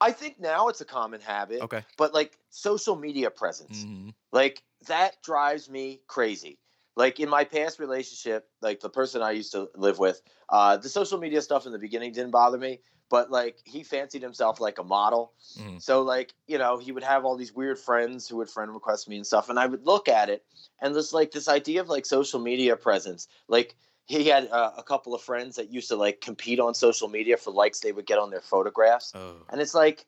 I 0.00 0.12
think 0.12 0.38
now 0.38 0.68
it's 0.68 0.80
a 0.80 0.84
common 0.84 1.20
habit, 1.20 1.62
okay 1.62 1.82
but 1.96 2.12
like 2.12 2.38
social 2.50 2.96
media 2.96 3.30
presence. 3.30 3.84
hmm 3.84 4.10
Like 4.32 4.62
that 4.88 5.22
drives 5.22 5.70
me 5.70 6.00
crazy. 6.08 6.58
like 6.96 7.18
in 7.20 7.28
my 7.28 7.44
past 7.44 7.78
relationship, 7.78 8.48
like 8.60 8.80
the 8.80 8.90
person 8.90 9.22
I 9.22 9.30
used 9.32 9.52
to 9.52 9.68
live 9.74 9.98
with, 9.98 10.20
uh, 10.48 10.76
the 10.76 10.88
social 10.88 11.18
media 11.18 11.40
stuff 11.42 11.66
in 11.66 11.72
the 11.72 11.78
beginning 11.78 12.12
didn't 12.12 12.30
bother 12.32 12.58
me, 12.58 12.80
but 13.14 13.30
like 13.30 13.60
he 13.64 13.84
fancied 13.84 14.22
himself 14.22 14.58
like 14.60 14.80
a 14.80 14.82
model. 14.82 15.34
Mhm. 15.56 15.80
So 15.80 16.02
like, 16.02 16.34
you 16.48 16.58
know, 16.58 16.78
he 16.78 16.90
would 16.90 17.04
have 17.04 17.24
all 17.24 17.36
these 17.36 17.52
weird 17.52 17.78
friends 17.78 18.26
who 18.28 18.38
would 18.38 18.50
friend 18.50 18.74
request 18.74 19.08
me 19.08 19.14
and 19.14 19.24
stuff. 19.24 19.48
And 19.48 19.56
I 19.56 19.66
would 19.66 19.86
look 19.86 20.08
at 20.08 20.28
it 20.30 20.44
and 20.80 20.96
this 20.96 21.12
like 21.12 21.30
this 21.30 21.46
idea 21.46 21.80
of 21.80 21.88
like 21.88 22.06
social 22.06 22.40
media 22.40 22.74
presence, 22.76 23.28
like 23.46 23.76
he 24.06 24.24
had 24.26 24.48
uh, 24.50 24.72
a 24.76 24.82
couple 24.82 25.14
of 25.14 25.22
friends 25.22 25.54
that 25.54 25.70
used 25.70 25.86
to 25.90 25.96
like 25.96 26.20
compete 26.22 26.58
on 26.58 26.74
social 26.74 27.06
media 27.06 27.36
for 27.36 27.52
likes 27.52 27.78
they 27.78 27.92
would 27.92 28.04
get 28.04 28.18
on 28.18 28.30
their 28.30 28.40
photographs. 28.40 29.12
Oh, 29.14 29.36
And 29.48 29.60
it's 29.60 29.74
like, 29.74 30.06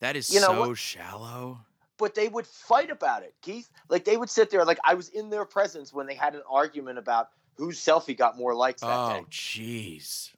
that 0.00 0.16
is 0.16 0.30
You 0.32 0.40
know 0.40 0.46
so 0.54 0.60
what? 0.60 0.78
shallow. 0.78 1.60
but 1.98 2.14
they 2.14 2.28
would 2.28 2.46
fight 2.46 2.90
about 2.90 3.22
it, 3.22 3.34
Keith. 3.42 3.68
Like 3.90 4.06
they 4.06 4.16
would 4.16 4.30
sit 4.30 4.48
there, 4.48 4.64
like 4.64 4.78
I 4.82 4.94
was 4.94 5.10
in 5.10 5.28
their 5.28 5.44
presence 5.44 5.92
when 5.92 6.06
they 6.06 6.14
had 6.14 6.34
an 6.34 6.42
argument 6.48 6.96
about 6.98 7.28
whose 7.58 7.78
selfie 7.78 8.16
got 8.16 8.38
more 8.38 8.54
likes 8.54 8.80
that 8.80 9.04
day. 9.08 9.20
Oh, 9.20 9.26
jeez. 9.30 10.30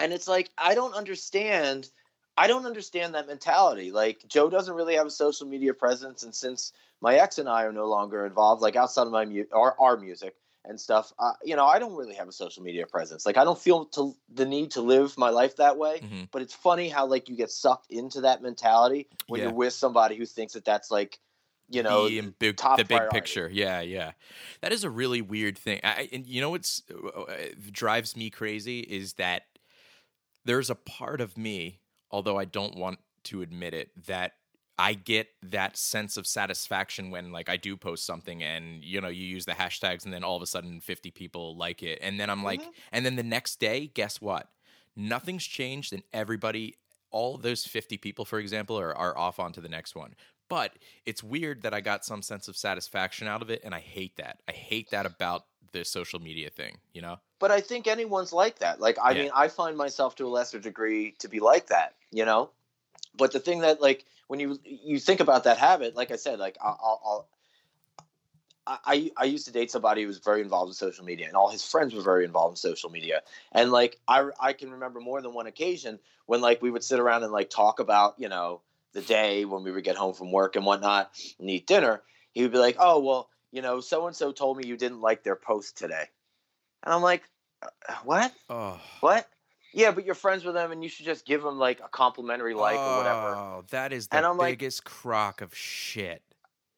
And 0.00 0.12
it's 0.12 0.28
like 0.28 0.50
I 0.58 0.74
don't 0.74 0.94
understand. 0.94 1.90
I 2.36 2.46
don't 2.46 2.64
understand 2.64 3.14
that 3.14 3.26
mentality. 3.26 3.90
Like 3.92 4.24
Joe 4.26 4.48
doesn't 4.48 4.74
really 4.74 4.94
have 4.94 5.06
a 5.06 5.10
social 5.10 5.46
media 5.46 5.74
presence, 5.74 6.22
and 6.22 6.34
since 6.34 6.72
my 7.00 7.16
ex 7.16 7.38
and 7.38 7.48
I 7.48 7.64
are 7.64 7.72
no 7.72 7.86
longer 7.86 8.24
involved, 8.26 8.62
like 8.62 8.76
outside 8.76 9.06
of 9.06 9.12
my 9.12 9.24
mu- 9.24 9.44
our, 9.52 9.74
our 9.78 9.96
music 9.96 10.36
and 10.64 10.78
stuff, 10.78 11.12
uh, 11.18 11.32
you 11.42 11.56
know, 11.56 11.64
I 11.66 11.78
don't 11.78 11.94
really 11.96 12.14
have 12.14 12.28
a 12.28 12.32
social 12.32 12.62
media 12.62 12.86
presence. 12.86 13.24
Like 13.24 13.36
I 13.38 13.44
don't 13.44 13.58
feel 13.58 13.86
to, 13.86 14.14
the 14.32 14.44
need 14.44 14.72
to 14.72 14.82
live 14.82 15.16
my 15.16 15.30
life 15.30 15.56
that 15.56 15.76
way. 15.78 16.00
Mhm. 16.02 16.28
But 16.30 16.42
it's 16.42 16.54
funny 16.54 16.88
how 16.88 17.06
like 17.06 17.28
you 17.28 17.36
get 17.36 17.50
sucked 17.50 17.90
into 17.90 18.20
that 18.22 18.42
mentality 18.42 19.08
when 19.26 19.40
Yeah. 19.40 19.46
you're 19.46 19.54
with 19.54 19.72
somebody 19.72 20.16
who 20.16 20.26
thinks 20.26 20.52
that 20.52 20.64
that's 20.66 20.90
like, 20.90 21.18
you 21.70 21.82
know, 21.82 22.08
the 22.08 22.18
im- 22.18 22.34
big, 22.38 22.56
the 22.56 22.76
big 22.76 22.88
priority. 22.88 23.14
picture. 23.14 23.48
Yeah, 23.50 23.80
yeah. 23.80 24.12
That 24.60 24.72
is 24.72 24.84
a 24.84 24.90
really 24.90 25.22
weird 25.22 25.56
thing. 25.56 25.80
I, 25.82 26.08
and 26.12 26.26
you 26.26 26.42
know 26.42 26.50
what's 26.50 26.82
uh, 26.90 27.24
drives 27.70 28.16
me 28.16 28.28
crazy 28.28 28.80
is 28.80 29.14
that 29.14 29.44
there's 30.44 30.70
a 30.70 30.74
part 30.74 31.20
of 31.20 31.36
me, 31.36 31.80
although 32.10 32.38
I 32.38 32.44
don't 32.44 32.76
want 32.76 32.98
to 33.24 33.42
admit 33.42 33.74
it, 33.74 33.90
that 34.06 34.32
I 34.78 34.94
get 34.94 35.28
that 35.42 35.76
sense 35.76 36.16
of 36.16 36.26
satisfaction 36.26 37.10
when 37.10 37.32
like 37.32 37.50
I 37.50 37.58
do 37.58 37.76
post 37.76 38.06
something 38.06 38.42
and 38.42 38.82
you 38.82 39.02
know 39.02 39.08
you 39.08 39.26
use 39.26 39.44
the 39.44 39.52
hashtags 39.52 40.04
and 40.04 40.12
then 40.12 40.24
all 40.24 40.36
of 40.36 40.42
a 40.42 40.46
sudden 40.46 40.80
50 40.80 41.10
people 41.10 41.54
like 41.54 41.82
it. 41.82 41.98
And 42.00 42.18
then 42.18 42.30
I'm 42.30 42.42
like 42.42 42.62
Mm-hmm. 42.62 42.70
and 42.92 43.04
then 43.04 43.16
the 43.16 43.22
next 43.22 43.60
day 43.60 43.90
guess 43.92 44.22
what? 44.22 44.48
Nothing's 44.96 45.44
changed 45.44 45.92
and 45.92 46.02
everybody 46.14 46.76
all 47.10 47.36
those 47.36 47.64
50 47.66 47.98
people 47.98 48.24
for 48.24 48.38
example 48.38 48.78
are, 48.78 48.94
are 48.96 49.16
off 49.18 49.38
onto 49.38 49.60
the 49.60 49.68
next 49.68 49.94
one. 49.94 50.14
But 50.48 50.72
it's 51.04 51.22
weird 51.22 51.60
that 51.62 51.74
I 51.74 51.82
got 51.82 52.04
some 52.06 52.22
sense 52.22 52.48
of 52.48 52.56
satisfaction 52.56 53.28
out 53.28 53.42
of 53.42 53.50
it 53.50 53.60
and 53.62 53.74
I 53.74 53.80
hate 53.80 54.16
that. 54.16 54.38
I 54.48 54.52
hate 54.52 54.90
that 54.92 55.04
about 55.04 55.44
the 55.72 55.84
social 55.84 56.20
media 56.20 56.50
thing 56.50 56.78
you 56.92 57.00
know 57.02 57.18
but 57.40 57.50
I 57.50 57.62
think 57.62 57.86
anyone's 57.86 58.32
like 58.32 58.58
that. 58.58 58.80
Like, 58.80 58.98
I 59.02 59.12
Yeah. 59.12 59.22
mean, 59.22 59.30
I 59.34 59.48
find 59.48 59.76
myself 59.76 60.14
to 60.16 60.26
a 60.26 60.28
lesser 60.28 60.60
degree 60.60 61.12
to 61.20 61.28
be 61.28 61.40
like 61.40 61.68
that, 61.68 61.94
you 62.12 62.24
know. 62.26 62.50
But 63.16 63.32
the 63.32 63.40
thing 63.40 63.60
that, 63.60 63.80
like, 63.80 64.04
when 64.28 64.38
you 64.38 64.60
you 64.62 65.00
think 65.00 65.20
about 65.20 65.44
that 65.44 65.56
habit, 65.58 65.96
like 65.96 66.10
I 66.12 66.16
said, 66.16 66.38
like 66.38 66.56
I'll, 66.62 66.78
I'll, 66.82 67.00
I'll 67.04 67.28
I, 68.66 69.10
I 69.16 69.24
used 69.24 69.46
to 69.46 69.52
date 69.52 69.70
somebody 69.70 70.02
who 70.02 70.06
was 70.06 70.18
very 70.18 70.42
involved 70.42 70.70
in 70.70 70.74
social 70.74 71.04
media, 71.04 71.26
and 71.26 71.34
all 71.34 71.50
his 71.50 71.64
friends 71.64 71.94
were 71.94 72.02
very 72.02 72.24
involved 72.24 72.52
in 72.52 72.56
social 72.56 72.90
media. 72.90 73.22
And 73.50 73.72
like 73.72 73.98
I, 74.06 74.28
I 74.38 74.52
can 74.52 74.70
remember 74.70 75.00
more 75.00 75.20
than 75.22 75.34
one 75.34 75.46
occasion 75.46 75.98
when 76.26 76.40
like 76.40 76.62
we 76.62 76.70
would 76.70 76.84
sit 76.84 77.00
around 77.00 77.24
and 77.24 77.32
like 77.32 77.50
talk 77.50 77.80
about 77.80 78.14
you 78.18 78.28
know 78.28 78.60
the 78.92 79.00
day 79.00 79.44
when 79.44 79.64
we 79.64 79.72
would 79.72 79.82
get 79.82 79.96
home 79.96 80.14
from 80.14 80.30
work 80.30 80.56
and 80.56 80.64
whatnot 80.64 81.10
and 81.40 81.50
eat 81.50 81.66
dinner. 81.66 82.02
He 82.32 82.42
would 82.42 82.52
be 82.52 82.58
like, 82.58 82.76
"Oh 82.78 83.00
well, 83.00 83.30
you 83.52 83.62
know, 83.62 83.80
so 83.80 84.06
and 84.06 84.14
so 84.16 84.32
told 84.32 84.56
me 84.56 84.66
you 84.66 84.76
didn't 84.76 85.00
like 85.00 85.22
their 85.22 85.36
post 85.36 85.76
today," 85.78 86.08
and 86.84 86.94
I'm 86.94 87.02
like, 87.02 87.22
"Uh, 87.62 87.68
"What? 88.04 88.32
oh 88.48 88.80
What? 89.00 89.28
Yeah, 89.72 89.92
but 89.92 90.04
you're 90.04 90.14
friends 90.16 90.44
with 90.44 90.54
them, 90.54 90.72
and 90.72 90.82
you 90.82 90.88
should 90.88 91.06
just 91.06 91.24
give 91.24 91.42
them 91.42 91.58
like 91.58 91.80
a 91.80 91.88
complimentary 91.88 92.54
like 92.54 92.78
or 92.78 92.96
whatever." 92.98 93.28
Oh, 93.36 93.64
that 93.70 93.92
is 93.92 94.08
the 94.08 94.16
And 94.16 94.26
I'm 94.26 94.36
like- 94.36 94.58
biggest 94.58 94.84
crock 94.84 95.40
of 95.40 95.54
shit. 95.54 96.22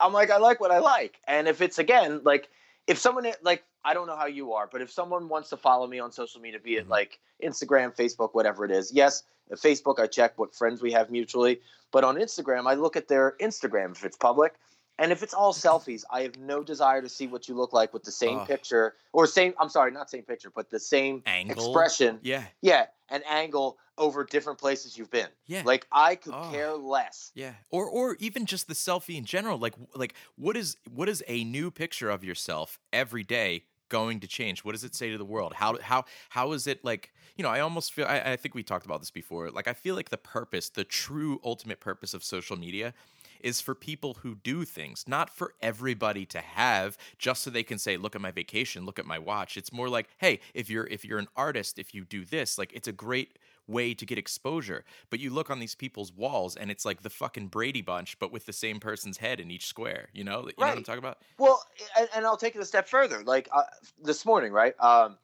I'm 0.01 0.13
like, 0.13 0.31
I 0.31 0.39
like 0.39 0.59
what 0.61 0.73
I 0.73 0.79
like. 0.81 1.21
And 1.29 1.47
if 1.47 1.61
it's 1.61 1.79
again, 1.79 2.23
like, 2.25 2.49
if 2.89 2.99
someone, 2.99 3.25
like, 3.43 3.63
I 3.85 3.95
don't 3.95 4.09
know 4.09 4.17
how 4.17 4.27
you 4.27 4.53
are, 4.53 4.67
but 4.67 4.81
if 4.83 4.91
someone 4.91 5.29
wants 5.29 5.49
to 5.51 5.57
follow 5.57 5.87
me 5.87 6.01
on 6.01 6.11
social 6.11 6.41
media, 6.41 6.59
be 6.59 6.75
it 6.77 6.87
Mhm. 6.87 6.91
like 6.91 7.21
Instagram, 7.41 7.95
Facebook, 7.95 8.31
whatever 8.35 8.65
it 8.65 8.73
is, 8.73 8.91
yes, 8.93 9.23
at 9.53 9.59
Facebook, 9.59 10.01
I 10.01 10.09
check 10.09 10.37
what 10.39 10.57
friends 10.57 10.83
we 10.83 10.91
have 10.91 11.09
mutually. 11.11 11.63
But 11.93 12.03
on 12.03 12.17
Instagram, 12.17 12.67
I 12.67 12.75
look 12.75 12.97
at 12.97 13.07
their 13.07 13.37
Instagram 13.41 13.93
if 13.93 14.05
it's 14.05 14.17
public. 14.17 14.55
And 15.03 15.11
if 15.11 15.25
it's 15.25 15.35
all 15.35 15.53
selfies, 15.53 16.05
I 16.11 16.23
have 16.23 16.38
no 16.38 16.62
desire 16.62 17.03
to 17.03 17.09
see 17.09 17.27
what 17.27 17.49
you 17.49 17.57
look 17.57 17.73
like 17.73 17.93
with 17.93 18.05
the 18.05 18.12
same 18.12 18.38
Ugh. 18.38 18.47
picture 18.47 18.95
or 19.12 19.27
same, 19.27 19.53
I'm 19.59 19.69
sorry, 19.69 19.91
not 19.91 20.09
same 20.09 20.23
picture, 20.23 20.53
but 20.55 20.71
the 20.71 20.79
same 20.79 21.25
Angle? 21.27 21.53
expression. 21.53 22.21
Yeah, 22.23 22.45
Yeah, 22.61 22.87
an 23.11 23.23
angle 23.29 23.79
over 23.99 24.23
different 24.23 24.61
places 24.61 24.97
you've 24.97 25.11
been. 25.11 25.27
yeah. 25.47 25.62
Like, 25.65 25.88
I 25.91 26.15
could 26.15 26.35
Oh. 26.35 26.51
care 26.53 26.75
less. 26.75 27.33
Yeah, 27.35 27.55
or 27.69 27.88
or 27.88 28.17
even 28.21 28.47
just 28.47 28.69
the 28.69 28.75
selfie 28.75 29.17
in 29.17 29.25
general. 29.25 29.59
Like 29.59 29.75
like 29.97 30.15
what 30.37 30.57
is 30.57 30.77
what 30.88 31.09
is 31.09 31.25
a 31.27 31.43
new 31.43 31.73
picture 31.73 32.09
of 32.09 32.23
yourself 32.23 32.79
every 32.93 33.25
day 33.25 33.65
going 33.88 34.21
to 34.21 34.29
change? 34.29 34.65
What 34.65 34.73
does 34.73 34.85
it 34.85 34.95
say 34.95 35.11
to 35.11 35.19
the 35.19 35.25
world? 35.25 35.55
How 35.55 35.79
how 35.81 36.05
how 36.29 36.53
is 36.53 36.69
it 36.69 36.85
like? 36.85 37.12
You 37.37 37.43
know, 37.43 37.51
I 37.51 37.59
almost 37.61 37.93
feel. 37.93 38.07
I, 38.07 38.33
I 38.33 38.37
think 38.37 38.55
we 38.55 38.62
talked 38.62 38.87
about 38.87 39.01
this 39.01 39.11
before. 39.11 39.51
Like 39.51 39.67
I 39.67 39.73
feel 39.73 39.97
like 39.97 40.11
the 40.11 40.17
purpose, 40.19 40.69
the 40.69 40.85
true 40.85 41.41
ultimate 41.43 41.81
purpose 41.81 42.15
of 42.15 42.23
social 42.23 42.57
media. 42.57 42.95
Is 43.43 43.61
for 43.61 43.75
people 43.75 44.15
who 44.23 44.37
do 44.37 44.65
things, 44.65 45.05
not 45.07 45.31
for 45.31 45.55
everybody 45.61 46.27
to 46.27 46.41
have, 46.41 46.97
just 47.19 47.43
so 47.43 47.51
they 47.51 47.63
can 47.63 47.79
say, 47.79 47.97
"Look 47.97 48.15
at 48.15 48.21
my 48.21 48.31
vacation, 48.31 48.85
look 48.85 48.99
at 48.99 49.07
my 49.07 49.19
watch." 49.19 49.57
It's 49.57 49.73
more 49.73 49.89
like, 49.89 50.09
"Hey, 50.19 50.41
if 50.55 50.71
you're 50.71 50.87
if 50.87 51.05
you're 51.05 51.19
an 51.19 51.29
artist, 51.37 51.79
if 51.79 51.95
you 51.95 52.05
do 52.05 52.25
this, 52.25 52.59
like 52.59 52.73
it's 52.73 52.89
a 52.89 52.93
great 52.93 53.39
way 53.67 53.95
to 53.95 54.07
get 54.07 54.19
exposure. 54.19 54.85
But 55.11 55.21
you 55.21 55.31
look 55.31 55.51
on 55.51 55.59
these 55.59 55.75
people's 55.75 56.13
walls 56.13 56.57
and 56.57 56.71
it's 56.71 56.85
like 56.85 57.03
the 57.03 57.11
fucking 57.11 57.49
Brady 57.49 57.83
Bunch, 57.83 58.19
but 58.19 58.33
with 58.33 58.47
the 58.47 58.53
same 58.53 58.81
person's 58.81 59.19
head 59.19 59.41
in 59.41 59.51
each 59.51 59.67
square. 59.67 60.09
You 60.13 60.25
know, 60.25 60.41
you 60.43 60.55
know 60.59 60.67
what 60.67 60.77
I'm 60.77 60.85
talking 60.85 60.99
about? 60.99 61.19
Well, 61.39 61.63
and, 61.97 62.09
and 62.15 62.27
I'll 62.27 62.37
take 62.37 62.55
it 62.55 62.61
a 62.61 62.65
step 62.65 62.89
further. 62.89 63.23
Like 63.25 63.49
uh, 63.53 63.65
this 64.03 64.25
morning, 64.25 64.53
right? 64.53 64.75
Um, 64.81 65.19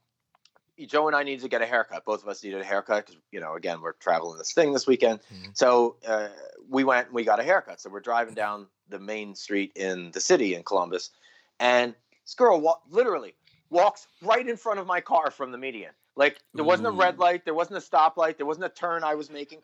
Joe 0.86 1.06
and 1.06 1.16
I 1.16 1.22
needed 1.22 1.42
to 1.42 1.48
get 1.48 1.62
a 1.62 1.66
haircut. 1.66 2.04
Both 2.04 2.22
of 2.22 2.28
us 2.28 2.42
needed 2.44 2.60
a 2.60 2.64
haircut 2.64 3.06
because, 3.06 3.20
you 3.32 3.40
know, 3.40 3.54
again, 3.54 3.80
we're 3.80 3.92
traveling 3.94 4.38
this 4.38 4.52
thing 4.52 4.72
this 4.72 4.86
weekend. 4.86 5.20
Mhm. 5.32 5.56
So 5.56 5.96
uh, 6.06 6.28
we 6.68 6.84
went 6.84 7.06
and 7.06 7.14
we 7.14 7.24
got 7.24 7.40
a 7.40 7.42
haircut. 7.42 7.80
So 7.80 7.90
we're 7.90 8.00
driving 8.00 8.34
down 8.34 8.66
the 8.88 8.98
main 8.98 9.34
street 9.34 9.72
in 9.74 10.10
the 10.12 10.20
city 10.20 10.54
in 10.54 10.62
Columbus, 10.62 11.10
and 11.60 11.94
this 12.24 12.34
girl 12.34 12.60
wa- 12.60 12.78
literally 12.88 13.34
walks 13.70 14.06
right 14.22 14.46
in 14.48 14.56
front 14.56 14.78
of 14.78 14.86
my 14.86 15.00
car 15.00 15.30
from 15.30 15.52
the 15.52 15.58
median. 15.58 15.92
Like 16.16 16.38
there 16.54 16.64
wasn't 16.64 16.88
a 16.88 16.90
red 16.92 17.18
light, 17.18 17.44
there 17.44 17.54
wasn't 17.54 17.76
a 17.76 17.80
stoplight, 17.86 18.36
there 18.38 18.46
wasn't 18.46 18.66
a 18.66 18.70
turn 18.70 19.04
I 19.04 19.14
was 19.14 19.30
making. 19.30 19.60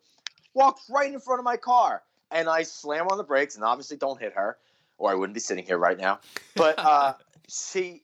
Walks 0.55 0.89
right 0.89 1.13
in 1.13 1.19
front 1.21 1.41
of 1.41 1.45
my 1.45 1.57
car, 1.57 2.03
and 2.31 2.49
I 2.49 2.63
slam 2.63 3.09
on 3.09 3.19
the 3.19 3.25
brakes 3.25 3.57
and 3.57 3.65
obviously 3.65 3.97
don't 3.97 4.21
hit 4.21 4.35
her, 4.35 4.57
or 4.99 5.11
I 5.11 5.15
wouldn't 5.15 5.35
be 5.35 5.41
sitting 5.41 5.65
here 5.65 5.79
right 5.79 5.99
now. 5.99 6.21
But 6.55 6.79
uh, 6.79 7.15
she 7.49 8.03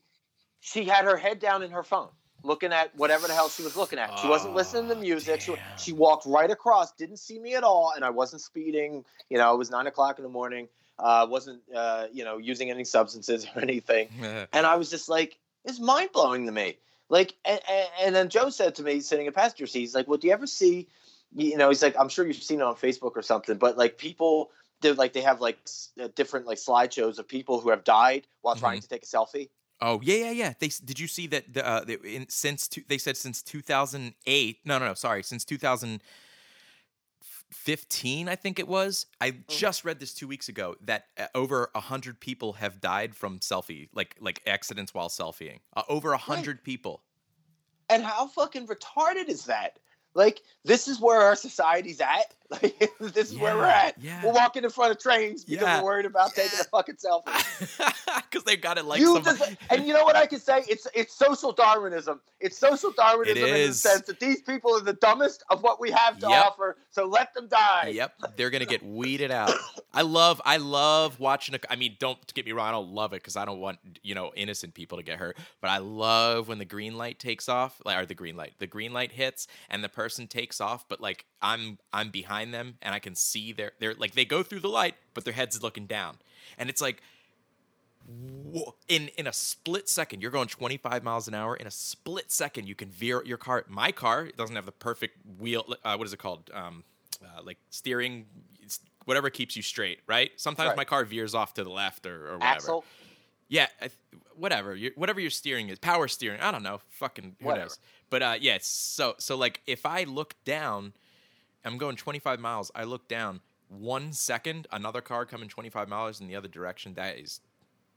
she 0.61 0.85
had 0.85 1.05
her 1.05 1.17
head 1.17 1.39
down 1.39 1.63
in 1.63 1.71
her 1.71 1.83
phone, 1.83 2.09
looking 2.43 2.73
at 2.73 2.95
whatever 2.97 3.27
the 3.27 3.35
hell 3.35 3.49
she 3.49 3.63
was 3.63 3.77
looking 3.77 3.99
at. 3.99 4.19
She 4.19 4.29
wasn't 4.29 4.55
listening 4.55 4.89
to 4.89 4.95
Oh, 4.95 5.01
music. 5.01 5.41
She, 5.41 5.55
she 5.77 5.93
walked 5.93 6.27
right 6.27 6.51
across, 6.51 6.93
didn't 6.93 7.19
see 7.19 7.39
me 7.39 7.55
at 7.55 7.65
all, 7.65 7.93
and 7.95 8.05
I 8.05 8.11
wasn't 8.11 8.43
speeding. 8.43 9.05
You 9.29 9.39
know, 9.39 9.55
it 9.55 9.59
was 9.59 9.71
nine 9.71 9.87
o'clock 9.87 10.19
in 10.19 10.23
the 10.23 10.31
morning. 10.31 10.69
Uh, 10.99 11.27
wasn't 11.31 11.63
uh, 11.75 12.07
you 12.13 12.25
know 12.25 12.37
using 12.39 12.71
any 12.71 12.85
substances 12.85 13.47
or 13.55 13.63
anything. 13.63 14.09
And 14.53 14.67
I 14.67 14.77
was 14.77 14.91
just 14.91 15.09
like, 15.09 15.39
it's 15.65 15.79
mind 15.79 16.11
blowing 16.13 16.47
to 16.47 16.53
me. 16.53 16.77
Like, 17.09 17.35
and, 17.45 17.61
and, 18.01 18.15
then 18.15 18.29
Joe 18.29 18.51
said 18.51 18.77
to 18.77 18.83
me, 18.83 19.01
sitting 19.01 19.27
in 19.27 19.33
passenger 19.33 19.67
seat, 19.67 19.81
he's 19.81 19.95
like, 19.95 20.07
well, 20.07 20.17
do 20.19 20.29
you 20.29 20.33
ever 20.33 20.47
see, 20.47 20.87
you 21.35 21.57
know, 21.57 21.69
he's 21.69 21.83
like, 21.83 21.97
I'm 21.99 22.09
sure 22.09 22.27
you've 22.27 22.37
seen 22.37 22.61
it 22.61 22.63
on 22.65 22.77
Facebook 22.77 23.17
or 23.17 23.23
something, 23.23 23.59
but 23.59 23.77
like 23.77 23.99
people, 23.99 24.51
they 24.81 24.93
like 24.93 25.13
they 25.13 25.21
have 25.23 25.41
like 25.41 25.59
s- 25.67 25.91
uh, 26.01 26.09
different 26.15 26.47
like 26.47 26.59
slideshows 26.59 27.19
of 27.19 27.27
people 27.27 27.61
who 27.61 27.71
have 27.71 27.85
died 27.85 28.27
while 28.43 28.55
trying 28.55 28.81
to 28.81 28.89
take 28.89 29.03
a 29.03 29.07
selfie. 29.07 29.49
Oh 29.83 30.01
yeah, 30.03 30.17
yeah, 30.17 30.31
yeah. 30.31 30.53
They 30.59 30.71
did 30.85 31.01
you 31.01 31.07
see 31.07 31.27
that? 31.29 31.55
The, 31.55 31.67
uh, 31.67 31.85
they, 31.85 31.95
in, 32.05 32.29
since 32.29 32.69
two, 32.69 32.83
they 32.89 32.99
said 32.99 33.17
since 33.17 33.41
2008. 33.43 34.59
No, 34.65 34.79
no, 34.79 34.87
no. 34.87 34.95
Sorry, 34.95 35.23
since 35.23 35.45
2015, 35.45 38.29
I 38.29 38.37
think 38.37 38.59
it 38.59 38.69
was. 38.69 39.07
I 39.21 39.37
just 39.49 39.85
read 39.85 39.99
this 39.99 40.13
two 40.13 40.29
weeks 40.29 40.51
ago 40.51 40.77
that 40.83 41.07
uh, 41.19 41.29
over 41.35 41.71
a 41.75 41.81
hundred 41.81 42.21
people 42.21 42.53
have 42.55 42.81
died 42.81 43.17
from 43.17 43.39
selfie, 43.39 43.89
like 43.95 44.17
like 44.21 44.43
accidents 44.47 44.93
while 44.93 45.09
selfieing. 45.09 45.61
Uh, 45.75 45.83
over 45.89 46.13
a 46.13 46.19
hundred 46.19 46.63
people. 46.63 47.03
And 47.89 48.05
how 48.05 48.27
fucking 48.29 48.67
retarded 48.67 49.29
is 49.29 49.47
that? 49.47 49.79
Like, 50.15 50.43
this 50.65 50.89
is 50.89 51.01
where 51.01 51.21
our 51.21 51.37
society's 51.37 52.01
at. 52.01 52.35
Like, 52.51 52.91
this 52.99 53.31
is 53.31 53.39
where 53.39 53.55
we're 53.57 53.65
at. 53.65 53.95
yeah. 54.03 54.25
We're 54.27 54.33
walking 54.33 54.65
in 54.65 54.71
front 54.71 54.91
of 54.91 54.99
trains 54.99 55.45
because 55.45 55.63
Yeah, 55.63 55.79
we're 55.79 55.85
worried 55.85 56.05
about 56.05 56.35
taking 56.35 56.51
yeah. 56.59 56.63
a 56.63 56.65
fucking 56.65 56.97
selfie. 56.97 57.95
Because 58.31 58.45
they've 58.45 58.61
got 58.61 58.77
it 58.79 58.85
like 58.85 59.01
you 59.01 59.17
and 59.71 59.87
you 59.87 59.93
know 59.95 60.05
what 60.05 60.15
I 60.17 60.27
can 60.27 60.39
say? 60.41 60.63
It's 60.69 60.87
it's 60.95 61.13
social 61.15 61.51
Darwinism. 61.53 62.21
It's 62.41 62.57
social 62.59 62.93
Darwinism 62.93 63.45
in 63.45 63.69
the 63.69 63.75
sense 63.75 64.03
that 64.07 64.19
these 64.21 64.41
people 64.43 64.77
are 64.77 64.81
the 64.81 64.93
dumbest 64.95 65.43
of 65.51 65.63
what 65.63 65.81
we 65.81 65.91
have 65.91 66.19
to 66.21 66.29
Yep. 66.29 66.45
offer. 66.45 66.77
So 66.91 67.07
let 67.07 67.35
them 67.35 67.49
die. 67.49 67.89
Yep, 67.95 68.37
they're 68.37 68.51
gonna 68.51 68.67
get 68.67 68.85
weeded 68.85 69.31
out. 69.33 69.53
I 69.93 70.03
love 70.03 70.41
I 70.45 70.57
love 70.59 71.19
watching 71.21 71.55
a 71.57 71.61
I 71.69 71.77
mean 71.77 71.97
don't 71.99 72.19
get 72.35 72.47
me 72.47 72.53
wrong 72.53 72.69
I 72.69 72.73
don't 72.73 72.91
love 72.93 73.13
it 73.13 73.23
cuz 73.25 73.37
I 73.37 73.45
don't 73.45 73.61
want 73.61 73.79
you 74.03 74.15
know 74.15 74.33
innocent 74.37 74.75
people 74.75 74.99
to 74.99 75.03
get 75.05 75.19
hurt 75.19 75.37
but 75.61 75.71
I 75.71 75.79
love 75.79 76.47
when 76.49 76.59
the 76.59 76.65
green 76.65 76.97
light 76.97 77.19
takes 77.19 77.49
off 77.49 77.81
like 77.85 77.97
or 77.99 78.07
the 78.07 78.15
green 78.15 78.37
light 78.37 78.55
the 78.59 78.67
green 78.69 78.93
light 78.93 79.11
hits 79.13 79.47
and 79.69 79.83
the 79.83 79.89
person 80.03 80.27
takes 80.27 80.61
off 80.61 80.89
but 80.89 81.01
like 81.01 81.25
I'm 81.43 81.79
I'm 81.93 82.11
behind 82.11 82.53
them 82.55 82.77
and 82.83 82.95
I 82.95 82.99
can 82.99 83.15
see 83.15 83.53
their 83.53 83.73
they're 83.81 83.95
like 83.95 84.13
they 84.15 84.25
go 84.25 84.43
through 84.43 84.61
the 84.61 84.69
light 84.69 84.95
but 85.15 85.25
their 85.25 85.35
heads 85.35 85.63
looking 85.63 85.87
down 85.87 86.17
and 86.59 86.69
it's 86.71 86.81
like 86.81 87.03
whoa, 88.07 88.75
in 88.89 89.09
in 89.17 89.27
a 89.27 89.33
split 89.33 89.89
second 89.89 90.23
you're 90.23 90.31
going 90.31 90.49
25 90.49 91.05
miles 91.05 91.29
an 91.29 91.35
hour 91.35 91.55
in 91.57 91.67
a 91.67 91.71
split 91.71 92.33
second 92.33 92.67
you 92.67 92.75
can 92.75 92.89
veer 92.89 93.23
your 93.25 93.39
car 93.39 93.65
my 93.69 93.93
car 93.93 94.27
it 94.27 94.37
doesn't 94.37 94.57
have 94.57 94.67
the 94.67 94.73
perfect 94.73 95.17
wheel 95.39 95.65
uh, 95.85 95.95
what 95.97 96.07
is 96.07 96.13
it 96.13 96.19
called 96.19 96.51
um 96.55 96.83
uh, 97.25 97.43
like 97.45 97.59
steering 97.71 98.25
whatever 99.05 99.31
keeps 99.31 99.57
you 99.57 99.63
straight 99.63 100.01
right 100.07 100.31
sometimes 100.37 100.69
Right. 100.69 100.77
my 100.77 100.85
car 100.85 101.05
veers 101.05 101.35
off 101.35 101.55
to 101.55 101.65
the 101.65 101.71
left 101.71 102.07
or, 102.07 102.29
or 102.29 102.33
whatever 102.39 102.45
Axle. 102.55 102.85
yeah 103.49 103.67
I 103.81 103.91
whatever 104.35 104.75
you 104.75 104.93
whatever 104.97 105.21
your 105.21 105.31
steering 105.31 105.69
is 105.69 105.79
power 105.79 106.09
steering 106.09 106.41
i 106.41 106.51
don't 106.51 106.63
know 106.63 106.81
fucking 106.89 107.37
who 107.41 107.47
Whatever. 107.47 107.65
knows 107.65 107.79
but 108.11 108.23
uh 108.23 108.37
yeah 108.41 108.59
so 108.61 109.15
so 109.19 109.37
like 109.37 109.61
if 109.67 109.87
i 109.87 110.05
look 110.05 110.35
down 110.45 110.93
i'm 111.65 111.79
going 111.79 111.97
25 111.97 112.39
miles 112.41 112.71
i 112.75 112.85
look 112.85 113.09
down 113.09 113.41
one 113.69 114.13
second 114.13 114.67
another 114.73 115.01
car 115.01 115.25
coming 115.25 115.49
25 115.49 115.89
miles 115.89 116.21
in 116.21 116.27
the 116.27 116.37
other 116.37 116.49
direction 116.49 116.95
that 116.95 117.17
is 117.19 117.41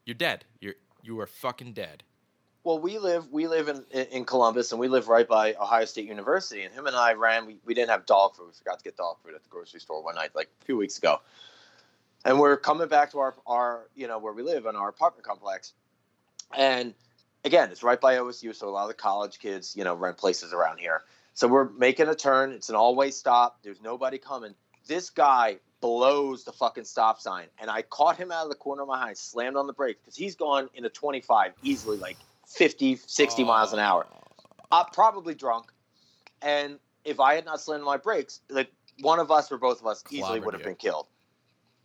you're 0.06 0.14
dead 0.14 0.46
you're 0.60 0.76
you 1.02 1.20
are 1.20 1.28
fucking 1.28 1.74
dead 1.74 2.04
Well, 2.64 2.80
we 2.80 2.98
live 2.98 3.28
we 3.30 3.48
live 3.48 3.68
in 3.68 3.84
in 3.92 4.24
Columbus, 4.24 4.72
and 4.72 4.80
we 4.80 4.88
live 4.88 5.10
right 5.10 5.28
by 5.28 5.54
Ohio 5.56 5.84
State 5.86 6.08
University. 6.08 6.64
And 6.64 6.74
him 6.74 6.88
and 6.88 6.96
I 6.96 7.12
ran. 7.14 7.46
We, 7.46 7.58
we 7.66 7.74
didn't 7.74 7.90
have 7.90 8.06
dog 8.06 8.36
food. 8.36 8.48
We 8.48 8.54
forgot 8.54 8.78
to 8.80 8.84
get 8.86 8.96
dog 8.96 9.18
food 9.22 9.36
at 9.36 9.44
the 9.44 9.50
grocery 9.50 9.82
store 9.82 10.02
one 10.02 10.16
night, 10.16 10.32
like 10.34 10.50
a 10.62 10.66
few 10.66 10.78
weeks 10.78 10.98
ago. 10.98 11.20
And 12.24 12.40
we're 12.40 12.56
coming 12.56 12.88
back 12.88 13.12
to 13.12 13.20
our 13.20 13.36
our 13.46 13.90
you 13.96 14.08
know 14.08 14.18
where 14.18 14.32
we 14.32 14.44
live 14.44 14.66
in 14.66 14.78
our 14.78 14.88
apartment 14.88 15.26
complex, 15.28 15.74
and 16.56 16.94
again, 17.44 17.72
it's 17.72 17.84
right 17.84 18.00
by 18.00 18.16
OSU, 18.16 18.56
so 18.56 18.68
a 18.68 18.72
lot 18.72 18.84
of 18.84 18.88
the 18.90 18.94
college 18.94 19.40
kids 19.40 19.76
you 19.76 19.84
know 19.84 19.96
rent 19.96 20.18
places 20.18 20.54
around 20.54 20.80
here. 20.80 21.02
So 21.34 21.48
we're 21.48 21.70
making 21.70 22.08
a 22.08 22.16
turn. 22.16 22.52
It's 22.52 22.70
an 22.70 22.76
all 22.76 22.96
way 22.96 23.12
stop. 23.12 23.60
There's 23.64 23.82
nobody 23.82 24.18
coming. 24.18 24.54
This 24.88 25.10
guy 25.10 25.58
blows 25.82 26.44
the 26.44 26.52
fucking 26.52 26.86
stop 26.86 27.20
sign, 27.20 27.48
and 27.60 27.70
I 27.70 27.82
caught 27.82 28.18
him 28.18 28.32
out 28.32 28.44
of 28.44 28.50
the 28.50 28.56
corner 28.56 28.84
of 28.84 28.88
my 28.88 29.10
eye, 29.10 29.14
slammed 29.14 29.58
on 29.58 29.68
the 29.68 29.74
brakes 29.74 30.00
because 30.02 30.16
he's 30.16 30.36
gone 30.36 30.70
in 30.76 30.86
a 30.86 30.90
25 30.90 31.54
easily, 31.62 31.98
like 31.98 32.18
50, 32.48 33.00
60 33.06 33.44
miles 33.44 33.74
an 33.74 33.80
hour. 33.80 34.06
I'm 34.72 34.86
probably 34.94 35.36
drunk. 35.36 35.72
And 36.42 36.80
if 37.06 37.20
I 37.20 37.36
had 37.36 37.46
not 37.46 37.62
slammed 37.62 37.84
my 37.84 37.98
brakes, 37.98 38.42
like 38.50 38.72
one 39.02 39.20
of 39.20 39.32
us 39.32 39.52
or 39.52 39.58
both 39.58 39.82
of 39.82 39.88
us 39.88 40.04
easily 40.10 40.40
Clobbered 40.40 40.46
would 40.46 40.54
have 40.54 40.62
you. 40.62 40.68
been 40.68 40.76
killed. 40.76 41.08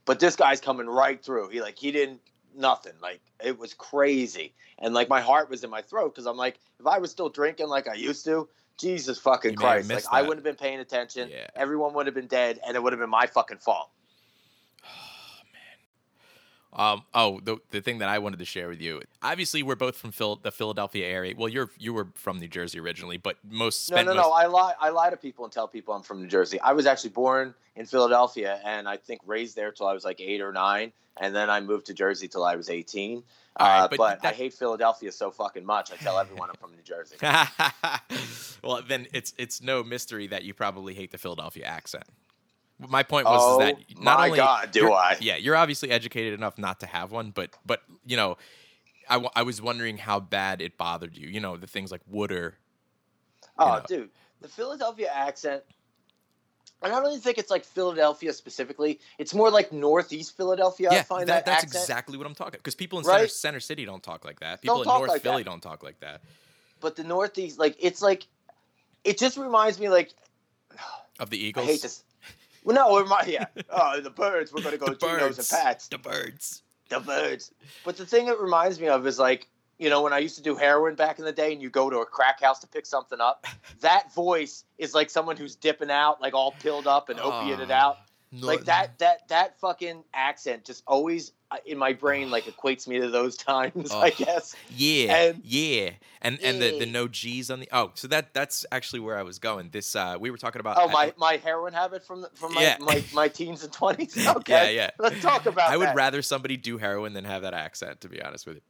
But 0.04 0.20
this 0.20 0.36
guy's 0.36 0.60
coming 0.60 0.86
right 0.86 1.22
through. 1.22 1.48
He 1.50 1.60
like 1.60 1.78
he 1.78 1.92
didn't 1.92 2.20
nothing. 2.58 2.92
Like 3.00 3.20
it 3.42 3.58
was 3.58 3.74
crazy. 3.74 4.54
And 4.78 4.94
like 4.94 5.08
my 5.08 5.20
heart 5.20 5.50
was 5.50 5.64
in 5.64 5.70
my 5.70 5.82
throat 5.82 6.14
because 6.14 6.26
I'm 6.26 6.36
like, 6.36 6.58
if 6.78 6.86
I 6.86 6.98
was 6.98 7.10
still 7.10 7.28
drinking 7.28 7.68
like 7.68 7.88
I 7.88 7.94
used 7.94 8.24
to, 8.26 8.48
Jesus 8.78 9.18
fucking 9.18 9.52
You 9.52 9.56
Christ. 9.56 9.88
Like 9.88 9.96
missed 9.96 10.08
I 10.12 10.22
wouldn't 10.22 10.38
have 10.38 10.44
been 10.44 10.56
paying 10.56 10.80
attention. 10.80 11.30
Yeah. 11.30 11.46
Everyone 11.56 11.94
would 11.94 12.06
have 12.06 12.14
been 12.14 12.26
dead 12.26 12.60
and 12.66 12.76
it 12.76 12.82
would 12.82 12.92
have 12.92 13.00
been 13.00 13.10
my 13.10 13.26
fucking 13.26 13.58
fault. 13.58 13.90
Um, 16.72 17.02
oh, 17.14 17.40
the 17.40 17.58
the 17.70 17.80
thing 17.80 17.98
that 17.98 18.08
I 18.08 18.18
wanted 18.18 18.38
to 18.40 18.44
share 18.44 18.68
with 18.68 18.80
you. 18.80 19.00
Obviously, 19.22 19.62
we're 19.62 19.74
both 19.74 19.96
from 19.96 20.12
Phil, 20.12 20.36
the 20.36 20.52
Philadelphia 20.52 21.06
area. 21.06 21.34
Well, 21.36 21.48
you're 21.48 21.70
you 21.78 21.94
were 21.94 22.08
from 22.14 22.38
New 22.38 22.48
Jersey 22.48 22.78
originally, 22.78 23.16
but 23.16 23.36
most 23.48 23.90
No, 23.90 23.96
spent 23.96 24.08
no, 24.08 24.14
most, 24.14 24.24
no. 24.24 24.32
I 24.32 24.46
lie. 24.46 24.74
I 24.78 24.90
lie 24.90 25.10
to 25.10 25.16
people 25.16 25.44
and 25.44 25.52
tell 25.52 25.66
people 25.66 25.94
I'm 25.94 26.02
from 26.02 26.20
New 26.20 26.28
Jersey. 26.28 26.60
I 26.60 26.74
was 26.74 26.86
actually 26.86 27.10
born 27.10 27.54
in 27.74 27.86
Philadelphia, 27.86 28.60
and 28.64 28.86
I 28.88 28.98
think 28.98 29.20
raised 29.26 29.56
there 29.56 29.72
till 29.72 29.86
I 29.86 29.94
was 29.94 30.04
like 30.04 30.20
eight 30.20 30.42
or 30.42 30.52
nine, 30.52 30.92
and 31.16 31.34
then 31.34 31.48
I 31.48 31.60
moved 31.60 31.86
to 31.86 31.94
Jersey 31.94 32.28
till 32.28 32.44
I 32.44 32.56
was 32.56 32.68
18. 32.68 33.22
All 33.56 33.66
right, 33.66 33.78
uh, 33.80 33.88
but 33.88 33.96
but 33.96 34.22
that- 34.22 34.34
I 34.34 34.36
hate 34.36 34.52
Philadelphia 34.52 35.10
so 35.10 35.30
fucking 35.30 35.64
much. 35.64 35.90
I 35.90 35.96
tell 35.96 36.18
everyone 36.18 36.50
I'm 36.50 36.56
from 36.56 36.72
New 36.72 36.82
Jersey. 36.82 37.16
well, 38.62 38.82
then 38.86 39.06
it's 39.14 39.32
it's 39.38 39.62
no 39.62 39.82
mystery 39.82 40.26
that 40.28 40.44
you 40.44 40.52
probably 40.54 40.94
hate 40.94 41.12
the 41.12 41.18
Philadelphia 41.18 41.64
accent. 41.64 42.04
My 42.78 43.02
point 43.02 43.26
was 43.26 43.40
Oh, 43.42 43.60
is 43.60 43.66
that 43.66 43.74
oh 43.98 44.02
not 44.02 44.18
my 44.18 44.26
only 44.26 44.38
God, 44.38 44.70
do 44.70 44.92
I. 44.92 45.16
Yeah, 45.20 45.36
you're 45.36 45.56
obviously 45.56 45.90
educated 45.90 46.34
enough 46.34 46.58
not 46.58 46.80
to 46.80 46.86
have 46.86 47.10
one, 47.10 47.30
but 47.30 47.50
but 47.66 47.82
you 48.06 48.16
know, 48.16 48.36
I, 49.08 49.14
w- 49.14 49.30
I 49.34 49.42
was 49.42 49.60
wondering 49.60 49.98
how 49.98 50.20
bad 50.20 50.60
it 50.60 50.76
bothered 50.78 51.16
you. 51.16 51.28
You 51.28 51.40
know, 51.40 51.56
the 51.56 51.66
things 51.66 51.90
like 51.90 52.02
wooder. 52.06 52.54
Oh, 53.58 53.66
know. 53.78 53.82
dude, 53.88 54.10
the 54.40 54.48
Philadelphia 54.48 55.10
accent. 55.12 55.62
I 56.80 56.88
don't 56.88 57.02
really 57.02 57.18
think 57.18 57.38
it's 57.38 57.50
like 57.50 57.64
Philadelphia 57.64 58.32
specifically. 58.32 59.00
It's 59.18 59.34
more 59.34 59.50
like 59.50 59.72
Northeast 59.72 60.36
Philadelphia. 60.36 60.90
I 60.92 61.02
find 61.02 61.28
that, 61.28 61.44
that, 61.44 61.46
that's 61.46 61.64
accent. 61.64 61.82
exactly 61.82 62.16
what 62.16 62.24
I'm 62.28 62.36
talking. 62.36 62.58
Because 62.58 62.76
people 62.76 63.00
in 63.00 63.04
center, 63.04 63.18
Right? 63.22 63.30
center 63.30 63.58
City 63.58 63.84
don't 63.84 64.02
talk 64.02 64.24
like 64.24 64.38
that. 64.38 64.62
People 64.62 64.82
in 64.82 64.86
North 64.86 65.08
like 65.08 65.22
Philly 65.22 65.42
that. 65.42 65.50
don't 65.50 65.60
talk 65.60 65.82
like 65.82 65.98
that. 66.00 66.20
But 66.80 66.94
the 66.94 67.02
Northeast, 67.02 67.58
like 67.58 67.74
it's 67.80 68.00
like, 68.00 68.28
it 69.02 69.18
just 69.18 69.36
reminds 69.36 69.80
me 69.80 69.88
like 69.88 70.12
Of 71.18 71.30
the 71.30 71.38
Eagles. 71.38 71.66
I 71.66 71.72
hate 71.72 71.82
this. 71.82 72.04
Well, 72.64 72.74
no, 72.76 73.04
might, 73.06 73.28
yeah. 73.28 73.46
Oh, 73.70 74.00
the 74.00 74.10
birds. 74.10 74.52
We're 74.52 74.62
gonna 74.62 74.76
go 74.78 74.86
the 74.86 74.94
Genos 74.96 75.38
and 75.38 75.48
Pats. 75.64 75.88
the 75.88 75.98
birds. 75.98 76.62
the 76.88 77.00
birds. 77.00 77.52
But 77.84 77.96
the 77.96 78.06
thing 78.06 78.28
it 78.28 78.38
reminds 78.40 78.80
me 78.80 78.88
of 78.88 79.06
is 79.06 79.18
like, 79.18 79.48
you 79.78 79.88
know, 79.90 80.02
when 80.02 80.12
I 80.12 80.18
used 80.18 80.36
to 80.36 80.42
do 80.42 80.56
heroin 80.56 80.94
back 80.96 81.18
in 81.18 81.24
the 81.24 81.32
day 81.32 81.52
and 81.52 81.62
you 81.62 81.70
go 81.70 81.88
to 81.88 81.98
a 81.98 82.06
crack 82.06 82.40
house 82.40 82.58
to 82.60 82.66
pick 82.66 82.84
something 82.86 83.20
up, 83.20 83.46
that 83.80 84.12
voice 84.14 84.64
is 84.78 84.94
like 84.94 85.08
someone 85.10 85.36
who's 85.36 85.54
dipping 85.54 85.90
out, 85.90 86.20
like 86.20 86.34
all 86.34 86.52
pilled 86.60 86.86
up 86.86 87.08
and 87.10 87.20
opiated 87.20 87.70
Oh. 87.70 87.74
out. 87.74 87.96
Like 88.32 88.64
that, 88.64 88.98
that, 88.98 89.26
that 89.28 89.58
fucking 89.58 90.04
accent 90.12 90.64
just 90.66 90.82
always 90.86 91.30
uh, 91.30 91.32
in 91.64 91.78
my 91.78 91.92
brain 91.92 92.30
like 92.30 92.44
equates 92.44 92.86
me 92.86 93.00
to 93.00 93.08
those 93.08 93.36
times, 93.50 93.90
I 93.90 94.08
Oh. 94.08 94.24
guess. 94.24 94.54
Yeah, 94.70 95.14
And- 95.14 95.42
yeah, 95.44 95.90
and 96.22 96.38
and 96.42 96.60
the, 96.60 96.78
the 96.78 96.86
no 96.86 97.08
G's 97.08 97.50
on 97.50 97.60
the 97.60 97.68
oh, 97.72 97.90
so 97.94 98.08
that 98.08 98.34
that's 98.34 98.66
actually 98.72 99.00
where 99.00 99.18
I 99.18 99.22
was 99.22 99.38
going. 99.38 99.70
This 99.70 99.96
uh, 99.96 100.16
we 100.20 100.30
were 100.30 100.36
talking 100.36 100.60
about. 100.60 100.76
Oh, 100.78 100.88
I- 100.88 100.92
my, 100.92 101.12
my 101.16 101.36
heroin 101.36 101.72
habit 101.72 102.04
from 102.04 102.22
the, 102.22 102.30
from 102.34 102.54
my, 102.54 102.62
Yeah. 102.62 102.76
my, 102.80 103.02
my 103.14 103.28
teens 103.28 103.64
and 103.64 103.72
twenties. 103.72 104.16
Okay. 104.28 104.74
Yeah, 104.76 104.82
yeah. 104.82 104.90
Let's 104.98 105.20
talk 105.22 105.46
about 105.46 105.70
I 105.70 105.76
would 105.76 105.94
rather 105.94 106.22
somebody 106.22 106.56
do 106.56 106.76
heroin 106.78 107.12
than 107.14 107.24
have 107.24 107.42
that 107.42 107.54
accent, 107.54 108.00
to 108.02 108.08
be 108.08 108.20
honest 108.22 108.46
with 108.46 108.56
you. 108.56 108.62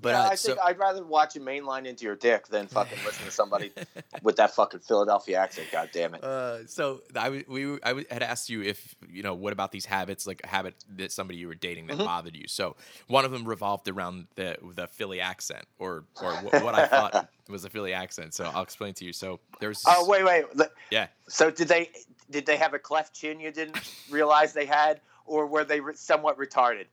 But 0.00 0.14
yeah, 0.14 0.20
uh, 0.20 0.28
I 0.30 0.34
so, 0.34 0.48
think 0.48 0.58
I'd 0.64 0.78
rather 0.78 1.04
watch 1.04 1.34
you 1.34 1.40
mainline 1.40 1.86
into 1.86 2.04
your 2.04 2.16
dick 2.16 2.46
than 2.48 2.68
fucking 2.68 2.98
listen 3.04 3.24
to 3.24 3.30
somebody 3.30 3.72
with 4.22 4.36
that 4.36 4.54
fucking 4.54 4.80
Philadelphia 4.80 5.38
accent. 5.38 5.70
God 5.70 5.90
damn 5.92 6.14
it. 6.14 6.22
Uh, 6.22 6.58
so 6.66 7.00
I 7.16 7.44
we 7.48 7.78
I 7.82 8.04
had 8.10 8.22
asked 8.22 8.50
you 8.50 8.62
if 8.62 8.94
you 9.08 9.22
know 9.22 9.34
what 9.34 9.52
about 9.52 9.72
these 9.72 9.86
habits 9.86 10.26
like 10.26 10.40
a 10.44 10.48
habit 10.48 10.74
that 10.96 11.12
somebody 11.12 11.38
you 11.38 11.48
were 11.48 11.54
dating 11.54 11.86
that 11.88 11.94
Mm-hmm. 11.96 12.04
bothered 12.04 12.36
you. 12.36 12.48
So 12.48 12.76
one 13.06 13.24
of 13.24 13.30
them 13.30 13.44
revolved 13.46 13.88
around 13.88 14.26
the 14.36 14.56
the 14.74 14.86
Philly 14.86 15.20
accent 15.20 15.64
or 15.78 16.04
or 16.20 16.32
wh- 16.36 16.62
what 16.62 16.74
I 16.74 16.86
thought 16.86 17.28
was 17.48 17.64
a 17.64 17.70
Philly 17.70 17.92
accent. 17.92 18.34
So 18.34 18.50
I'll 18.54 18.62
explain 18.62 18.94
to 18.94 19.04
you. 19.04 19.12
So 19.12 19.40
there's 19.60 19.82
Oh 19.86 20.04
wait, 20.06 20.24
wait. 20.24 20.44
Yeah 20.90 21.08
So 21.28 21.50
did 21.50 21.68
they 21.68 21.90
did 22.30 22.46
they 22.46 22.56
have 22.56 22.74
a 22.74 22.78
cleft 22.78 23.14
chin 23.14 23.40
you 23.40 23.50
didn't 23.50 23.78
realize 24.08 24.52
they 24.52 24.66
had, 24.66 25.00
or 25.26 25.46
were 25.46 25.64
they 25.64 25.80
somewhat 25.94 26.38
retarded? 26.38 26.86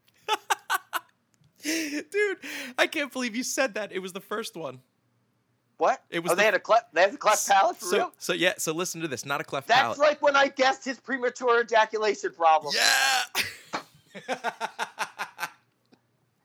dude 2.11 2.37
I 2.77 2.87
can't 2.87 3.11
believe 3.11 3.35
you 3.35 3.43
said 3.43 3.73
that. 3.73 3.91
It 3.91 3.99
was 3.99 4.13
the 4.13 4.21
first 4.21 4.55
one. 4.55 4.79
What? 5.77 6.03
It 6.09 6.23
was 6.23 6.31
oh, 6.31 6.35
they 6.35 6.45
had 6.45 6.53
a 6.53 6.59
cleft. 6.59 6.93
They 6.93 7.01
had 7.01 7.13
a 7.13 7.17
cleft 7.17 7.47
palate 7.47 7.77
for 7.77 7.85
so 7.85 7.97
real. 7.97 8.13
so 8.17 8.33
yeah. 8.33 8.53
So 8.57 8.71
listen 8.71 9.01
to 9.01 9.07
this. 9.07 9.25
Not 9.25 9.41
a 9.41 9.43
cleft 9.43 9.67
That's 9.67 9.81
palate. 9.81 9.97
That's 9.97 10.09
like 10.09 10.21
when 10.21 10.35
I 10.35 10.47
guessed 10.47 10.85
his 10.85 10.99
premature 10.99 11.61
ejaculation 11.61 12.31
problem. 12.33 12.73
yeah. 12.75 13.81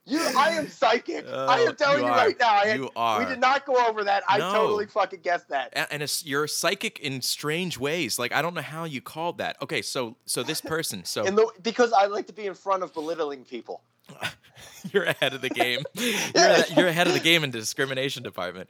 You, 0.06 0.18
I 0.36 0.50
am 0.50 0.68
psychic. 0.68 1.24
I 1.24 1.62
Oh, 1.62 1.68
am 1.68 1.76
telling 1.76 2.00
you 2.00 2.06
you, 2.06 2.10
right 2.10 2.36
now. 2.40 2.52
I 2.52 2.66
had, 2.66 2.76
You 2.78 2.90
are. 2.96 3.20
We 3.20 3.26
did 3.26 3.38
not 3.38 3.64
go 3.64 3.76
over 3.86 4.02
that. 4.02 4.24
I 4.28 4.38
totally 4.38 4.86
fucking 4.86 5.20
guessed 5.20 5.48
that. 5.50 5.68
and, 5.74 5.86
and 6.02 6.22
you're 6.24 6.48
psychic 6.48 6.98
in 6.98 7.22
strange 7.22 7.78
ways. 7.78 8.18
Like 8.18 8.32
I 8.32 8.42
don't 8.42 8.54
know 8.54 8.60
how 8.60 8.84
you 8.84 9.00
called 9.00 9.38
that. 9.38 9.56
Okay, 9.62 9.82
so 9.82 10.16
so 10.26 10.42
this 10.42 10.60
person, 10.60 11.04
so 11.04 11.22
the, 11.22 11.46
because 11.62 11.92
I 11.92 12.06
like 12.06 12.26
to 12.26 12.32
be 12.32 12.46
in 12.46 12.54
front 12.54 12.82
of 12.82 12.92
belittling 12.92 13.44
people. 13.44 13.82
you're 14.92 15.04
ahead 15.04 15.34
of 15.34 15.40
the 15.42 15.48
game. 15.50 15.80
you're, 15.94 16.64
you're 16.76 16.88
ahead 16.88 17.06
of 17.06 17.12
the 17.14 17.20
game 17.20 17.44
in 17.44 17.50
the 17.50 17.58
discrimination 17.58 18.22
department. 18.22 18.68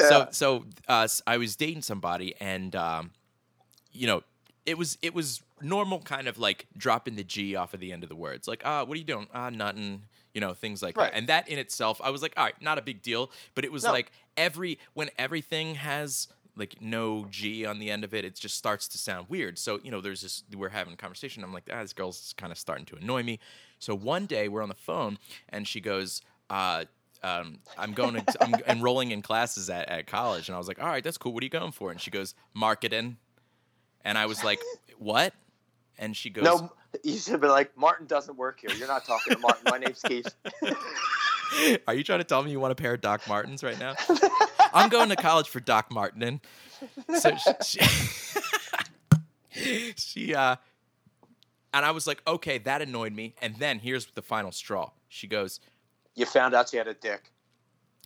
So 0.00 0.18
Yeah. 0.20 0.30
so 0.30 0.64
uh, 0.88 1.02
s- 1.02 1.22
I 1.26 1.36
was 1.38 1.56
dating 1.56 1.82
somebody, 1.82 2.34
and 2.40 2.74
um, 2.76 3.10
you 3.92 4.06
know, 4.06 4.22
it 4.66 4.76
was 4.78 4.98
it 5.02 5.14
was 5.14 5.42
normal, 5.60 6.00
kind 6.00 6.26
of 6.28 6.38
like 6.38 6.66
dropping 6.76 7.16
the 7.16 7.24
G 7.24 7.54
off 7.56 7.74
of 7.74 7.80
the 7.80 7.92
end 7.92 8.02
of 8.02 8.08
the 8.08 8.16
words, 8.16 8.48
like 8.48 8.62
ah, 8.64 8.84
what 8.84 8.94
are 8.96 8.98
you 8.98 9.04
doing? 9.04 9.26
Ah, 9.32 9.50
nothing. 9.50 10.02
You 10.34 10.40
know, 10.40 10.52
things 10.52 10.82
like 10.82 10.96
Right. 10.96 11.12
that. 11.12 11.16
And 11.16 11.28
that 11.28 11.48
in 11.48 11.60
itself, 11.60 12.00
I 12.02 12.10
was 12.10 12.20
like, 12.20 12.32
all 12.36 12.42
right, 12.44 12.60
not 12.60 12.76
a 12.76 12.82
big 12.82 13.02
deal. 13.02 13.30
But 13.54 13.64
it 13.64 13.70
was 13.70 13.84
No. 13.84 13.92
like 13.92 14.10
every 14.36 14.80
when 14.94 15.10
everything 15.16 15.76
has 15.76 16.26
like 16.56 16.80
no 16.80 17.26
G 17.30 17.64
on 17.64 17.78
the 17.78 17.88
end 17.90 18.02
of 18.02 18.12
it, 18.14 18.24
it 18.24 18.34
just 18.34 18.56
starts 18.56 18.88
to 18.88 18.98
sound 18.98 19.28
weird. 19.28 19.58
So, 19.58 19.78
you 19.84 19.90
know, 19.92 20.00
there's 20.00 20.22
this, 20.22 20.42
we're 20.56 20.68
having 20.70 20.92
a 20.94 20.96
conversation. 20.96 21.42
I'm 21.44 21.52
like, 21.52 21.68
ah, 21.72 21.82
this 21.82 21.92
girl's 21.92 22.34
kind 22.36 22.50
of 22.52 22.58
starting 22.58 22.84
to 22.86 22.96
annoy 22.96 23.22
me. 23.22 23.38
So 23.84 23.94
one 23.94 24.26
day 24.26 24.48
we're 24.48 24.62
on 24.62 24.70
the 24.70 24.74
phone 24.74 25.18
and 25.50 25.68
she 25.68 25.80
goes, 25.80 26.22
uh, 26.48 26.84
um, 27.22 27.58
I'm 27.78 27.92
going 27.92 28.14
to, 28.14 28.24
I'm 28.42 28.54
enrolling 28.66 29.10
in 29.10 29.22
classes 29.22 29.68
at, 29.68 29.88
at 29.88 30.06
college. 30.06 30.48
And 30.48 30.54
I 30.54 30.58
was 30.58 30.68
like, 30.68 30.82
all 30.82 30.88
right, 30.88 31.04
that's 31.04 31.18
cool. 31.18 31.32
What 31.32 31.42
are 31.42 31.46
you 31.46 31.50
going 31.50 31.72
for? 31.72 31.90
And 31.90 32.00
she 32.00 32.10
goes, 32.10 32.34
marketing. 32.54 33.18
And 34.04 34.16
I 34.16 34.26
was 34.26 34.42
like, 34.42 34.60
what? 34.98 35.34
And 35.98 36.16
she 36.16 36.30
goes, 36.30 36.44
No, 36.44 36.72
You 37.02 37.16
should 37.18 37.40
be 37.40 37.46
like, 37.46 37.76
Martin 37.76 38.06
doesn't 38.06 38.36
work 38.36 38.60
here. 38.60 38.70
You're 38.76 38.88
not 38.88 39.04
talking 39.04 39.34
to 39.34 39.38
Martin. 39.38 39.62
My 39.70 39.78
name's 39.78 40.00
Keith. 40.02 40.34
Are 41.86 41.94
you 41.94 42.02
trying 42.02 42.18
to 42.18 42.24
tell 42.24 42.42
me 42.42 42.50
you 42.50 42.58
want 42.58 42.72
a 42.72 42.74
pair 42.74 42.94
of 42.94 43.00
Doc 43.00 43.28
Martens 43.28 43.62
right 43.62 43.78
now? 43.78 43.94
I'm 44.72 44.88
going 44.88 45.08
to 45.10 45.16
college 45.16 45.48
for 45.48 45.60
Doc 45.60 45.92
Martin. 45.92 46.40
So 47.16 47.36
she, 47.62 47.80
she, 49.52 49.94
she, 49.96 50.34
uh, 50.34 50.56
and 51.74 51.84
I 51.84 51.90
was 51.90 52.06
like, 52.06 52.22
okay, 52.26 52.56
that 52.58 52.80
annoyed 52.80 53.12
me. 53.12 53.34
And 53.42 53.56
then 53.56 53.78
here's 53.80 54.06
the 54.06 54.22
final 54.22 54.52
straw. 54.52 54.90
She 55.08 55.26
goes, 55.26 55.60
You 56.14 56.24
found 56.26 56.54
out 56.54 56.70
she 56.70 56.76
had 56.78 56.88
a 56.88 56.94
dick. 56.94 57.30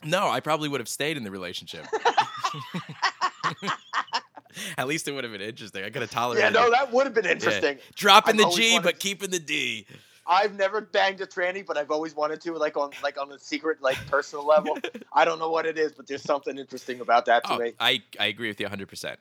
no, 0.05 0.29
I 0.29 0.41
probably 0.41 0.69
would 0.69 0.81
have 0.81 0.89
stayed 0.89 1.17
in 1.17 1.23
the 1.25 1.31
relationship. 1.31 1.87
At 4.77 4.89
least 4.89 5.07
it 5.07 5.13
would 5.13 5.23
have 5.25 5.33
been 5.33 5.43
interesting. 5.43 5.85
I 5.85 5.91
could 5.91 6.03
have 6.03 6.11
tolerated. 6.11 6.51
It. 6.51 6.55
Yeah, 6.55 6.61
no, 6.63 6.67
it. 6.69 6.71
that 6.73 6.93
would 6.93 7.05
have 7.07 7.15
been 7.15 7.25
Yeah. 7.27 7.33
interesting. 7.33 7.79
Dropping 7.95 8.41
I've 8.41 8.51
the 8.51 8.57
G, 8.57 8.73
wanted- 8.73 8.85
but 8.85 8.99
keeping 8.99 9.31
the 9.31 9.39
D. 9.39 9.87
I've 10.27 10.55
never 10.57 10.81
banged 10.83 11.21
a 11.23 11.27
tranny, 11.27 11.65
but 11.65 11.79
I've 11.79 11.91
always 11.91 12.15
wanted 12.15 12.41
to, 12.43 12.53
like 12.55 12.77
on 12.77 12.91
like 13.03 13.19
on 13.19 13.33
a 13.33 13.39
secret, 13.39 13.81
like 13.81 13.97
personal 14.09 14.45
level. 14.47 14.77
I 15.13 15.25
don't 15.25 15.39
know 15.39 15.49
what 15.51 15.65
it 15.65 15.79
is, 15.79 15.93
but 15.93 16.07
there's 16.07 16.23
something 16.23 16.59
interesting 16.59 17.01
about 17.01 17.25
that 17.27 17.45
to 17.45 17.55
Oh, 17.55 17.59
me. 17.59 17.73
I, 17.81 18.03
I 18.21 18.27
agree 18.27 18.49
with 18.49 18.61
you 18.61 18.67
100%. 18.67 19.17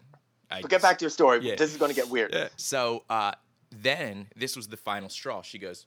I, 0.52 0.62
But 0.62 0.70
get 0.70 0.82
back 0.82 0.98
to 0.98 1.04
your 1.06 1.10
story. 1.10 1.40
Yeah. 1.42 1.56
This 1.56 1.72
is 1.72 1.78
going 1.78 1.90
to 1.90 1.96
get 1.96 2.10
weird. 2.10 2.34
Yeah. 2.34 2.48
So 2.58 3.04
uh, 3.10 3.32
then 3.72 4.28
this 4.36 4.56
was 4.56 4.68
the 4.68 4.78
final 4.78 5.10
straw. 5.10 5.42
She 5.42 5.58
goes, 5.58 5.86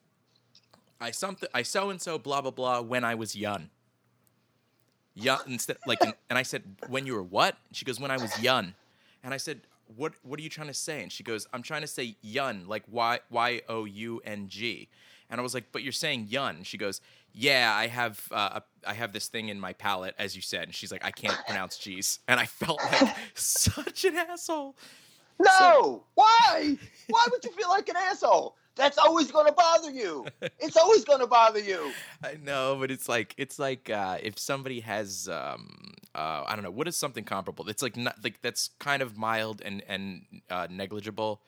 I 1.01 1.11
something 1.13 1.49
I 1.55 1.63
so 1.63 1.91
and 1.91 2.01
so 2.01 2.19
blah 2.19 2.43
blah 2.43 2.51
blah 2.51 2.81
when 2.83 3.05
I 3.05 3.15
was 3.15 3.35
young. 3.35 3.71
Young 5.15 5.41
instead 5.47 5.79
like 5.87 6.01
and 6.03 6.15
I 6.39 6.43
said 6.43 6.63
when 6.89 7.07
you 7.07 7.15
were 7.15 7.23
what? 7.23 7.57
She 7.73 7.85
goes 7.85 7.99
when 7.99 8.11
I 8.11 8.19
was 8.19 8.39
young, 8.41 8.75
and 9.25 9.33
I 9.33 9.39
said 9.39 9.63
what 9.97 10.13
what 10.23 10.39
are 10.39 10.43
you 10.43 10.51
trying 10.51 10.69
to 10.69 10.75
say? 10.75 11.03
And 11.03 11.11
she 11.11 11.23
goes 11.23 11.47
I'm 11.53 11.63
trying 11.63 11.81
to 11.81 11.87
say 11.87 12.17
young 12.21 12.67
like 12.67 12.85
y 12.91 13.21
y 13.31 13.63
o 13.69 13.87
u 13.87 14.21
n 14.25 14.49
g, 14.49 14.89
and 15.31 15.41
I 15.41 15.43
was 15.43 15.55
like 15.55 15.73
but 15.73 15.83
you're 15.83 15.93
saying. 15.93 16.29
And 16.33 16.67
she 16.67 16.77
goes 16.77 17.01
yeah 17.33 17.73
I 17.75 17.87
have 17.87 18.29
uh, 18.31 18.61
a, 18.61 18.89
I 18.91 18.95
have 18.95 19.13
this 19.13 19.29
thing 19.29 19.49
in 19.49 19.59
my 19.59 19.73
palate 19.73 20.15
as 20.19 20.37
you 20.37 20.43
said. 20.43 20.65
And 20.65 20.75
she's 20.75 20.93
like 20.93 21.05
I 21.05 21.11
can't 21.11 21.39
pronounce 21.47 21.79
G's, 21.79 22.21
and 22.29 22.39
I 22.39 22.45
felt 22.45 22.81
like 22.85 23.17
such 23.35 24.05
an 24.05 24.17
asshole. 24.17 24.77
No, 25.45 26.05
why? 26.15 26.77
Why 27.09 27.27
would 27.31 27.43
you 27.45 27.51
feel 27.51 27.69
like 27.69 27.89
an 27.89 27.97
asshole? 27.97 28.57
That's 28.77 28.99
always 28.99 29.33
going 29.33 29.47
to 29.47 29.53
bother 29.53 29.91
you. 29.91 30.27
It's 30.61 30.77
always 30.77 31.05
going 31.05 31.21
to 31.21 31.27
bother 31.27 31.59
you. 31.59 31.93
I 32.23 32.37
know, 32.43 32.77
but 32.79 32.91
it's 32.91 33.09
like 33.09 33.35
it's 33.37 33.59
like 33.59 33.91
uh, 33.91 34.19
if 34.23 34.39
somebody 34.39 34.81
has 34.81 35.29
um, 35.29 35.95
uh, 36.15 36.45
I 36.47 36.55
don't 36.55 36.63
know 36.63 36.71
what 36.71 36.87
is 36.87 36.97
something 36.97 37.25
comparable. 37.25 37.69
It's 37.69 37.83
like 37.83 37.97
not 37.97 38.17
like 38.23 38.41
that's 38.43 38.71
kind 38.79 39.03
of 39.03 39.17
mild 39.19 39.63
and 39.63 39.83
and 39.89 40.23
uh, 40.51 40.67
negligible. 40.71 41.41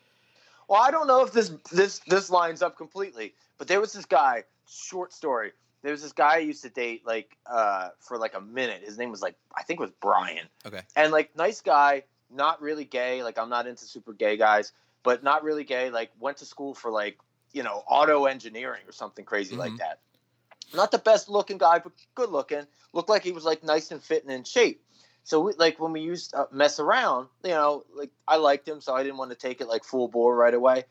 Well, 0.69 0.81
I 0.81 0.91
don't 0.91 1.07
know 1.07 1.25
if 1.25 1.33
this 1.33 1.53
this 1.71 2.01
this 2.07 2.31
lines 2.31 2.63
up 2.63 2.77
completely, 2.77 3.35
but 3.59 3.69
there 3.69 3.81
was 3.81 3.93
this 3.93 4.07
guy. 4.07 4.45
Short 4.69 5.13
story. 5.13 5.53
There 5.83 5.93
was 5.93 6.03
this 6.03 6.13
guy 6.13 6.37
I 6.37 6.39
used 6.39 6.63
to 6.63 6.71
date 6.71 7.03
like 7.07 7.37
uh, 7.51 7.91
for 8.01 8.17
like 8.17 8.35
a 8.35 8.41
minute. 8.41 8.83
His 8.85 8.99
name 8.99 9.11
was 9.11 9.21
like 9.21 9.37
I 9.57 9.63
think 9.63 9.81
it 9.81 9.83
was 9.83 9.93
Brian. 10.01 10.47
Okay. 10.67 10.81
and 10.97 11.13
like 11.13 11.37
nice 11.37 11.61
guy, 11.61 12.05
not 12.33 12.61
really 12.63 12.85
gay. 12.85 13.23
Like 13.23 13.39
I'm 13.39 13.49
not 13.49 13.67
into 13.67 13.85
super 13.85 14.13
gay 14.13 14.37
guys, 14.37 14.73
but 15.03 15.23
not 15.23 15.45
really 15.45 15.65
gay. 15.65 15.91
Like 15.91 16.11
went 16.19 16.39
to 16.39 16.47
school 16.47 16.75
for 16.75 16.91
like 16.91 17.19
you 17.53 17.63
know 17.63 17.83
auto 17.89 18.27
engineering 18.27 18.83
or 18.87 18.93
something 18.93 19.25
crazy 19.25 19.57
like 19.57 19.73
Mhm. 19.73 19.79
that. 19.79 19.99
Not 20.75 20.91
the 20.91 20.99
best 20.99 21.29
looking 21.29 21.59
guy, 21.59 21.79
but 21.79 21.93
good 22.15 22.31
looking. 22.31 22.67
Looked 22.93 23.09
like 23.09 23.23
he 23.23 23.33
was 23.33 23.45
like 23.45 23.63
nice 23.63 23.91
and 23.91 24.03
fit 24.03 24.23
and 24.25 24.33
in 24.33 24.45
shape. 24.45 24.83
So 25.25 25.41
we, 25.41 25.53
like 25.55 25.79
when 25.79 25.93
we 25.93 26.01
used 26.01 26.31
to 26.31 26.49
mess 26.51 26.81
around, 26.81 27.29
you 27.45 27.51
know, 27.51 27.85
like 27.95 28.11
I 28.27 28.37
liked 28.37 28.67
him, 28.67 28.81
so 28.81 28.95
I 28.95 29.03
didn't 29.03 29.19
want 29.19 29.31
to 29.31 29.37
take 29.37 29.61
it 29.61 29.69
like 29.69 29.85
full 29.85 30.09
bore 30.09 30.35
right 30.35 30.55
away. 30.55 30.85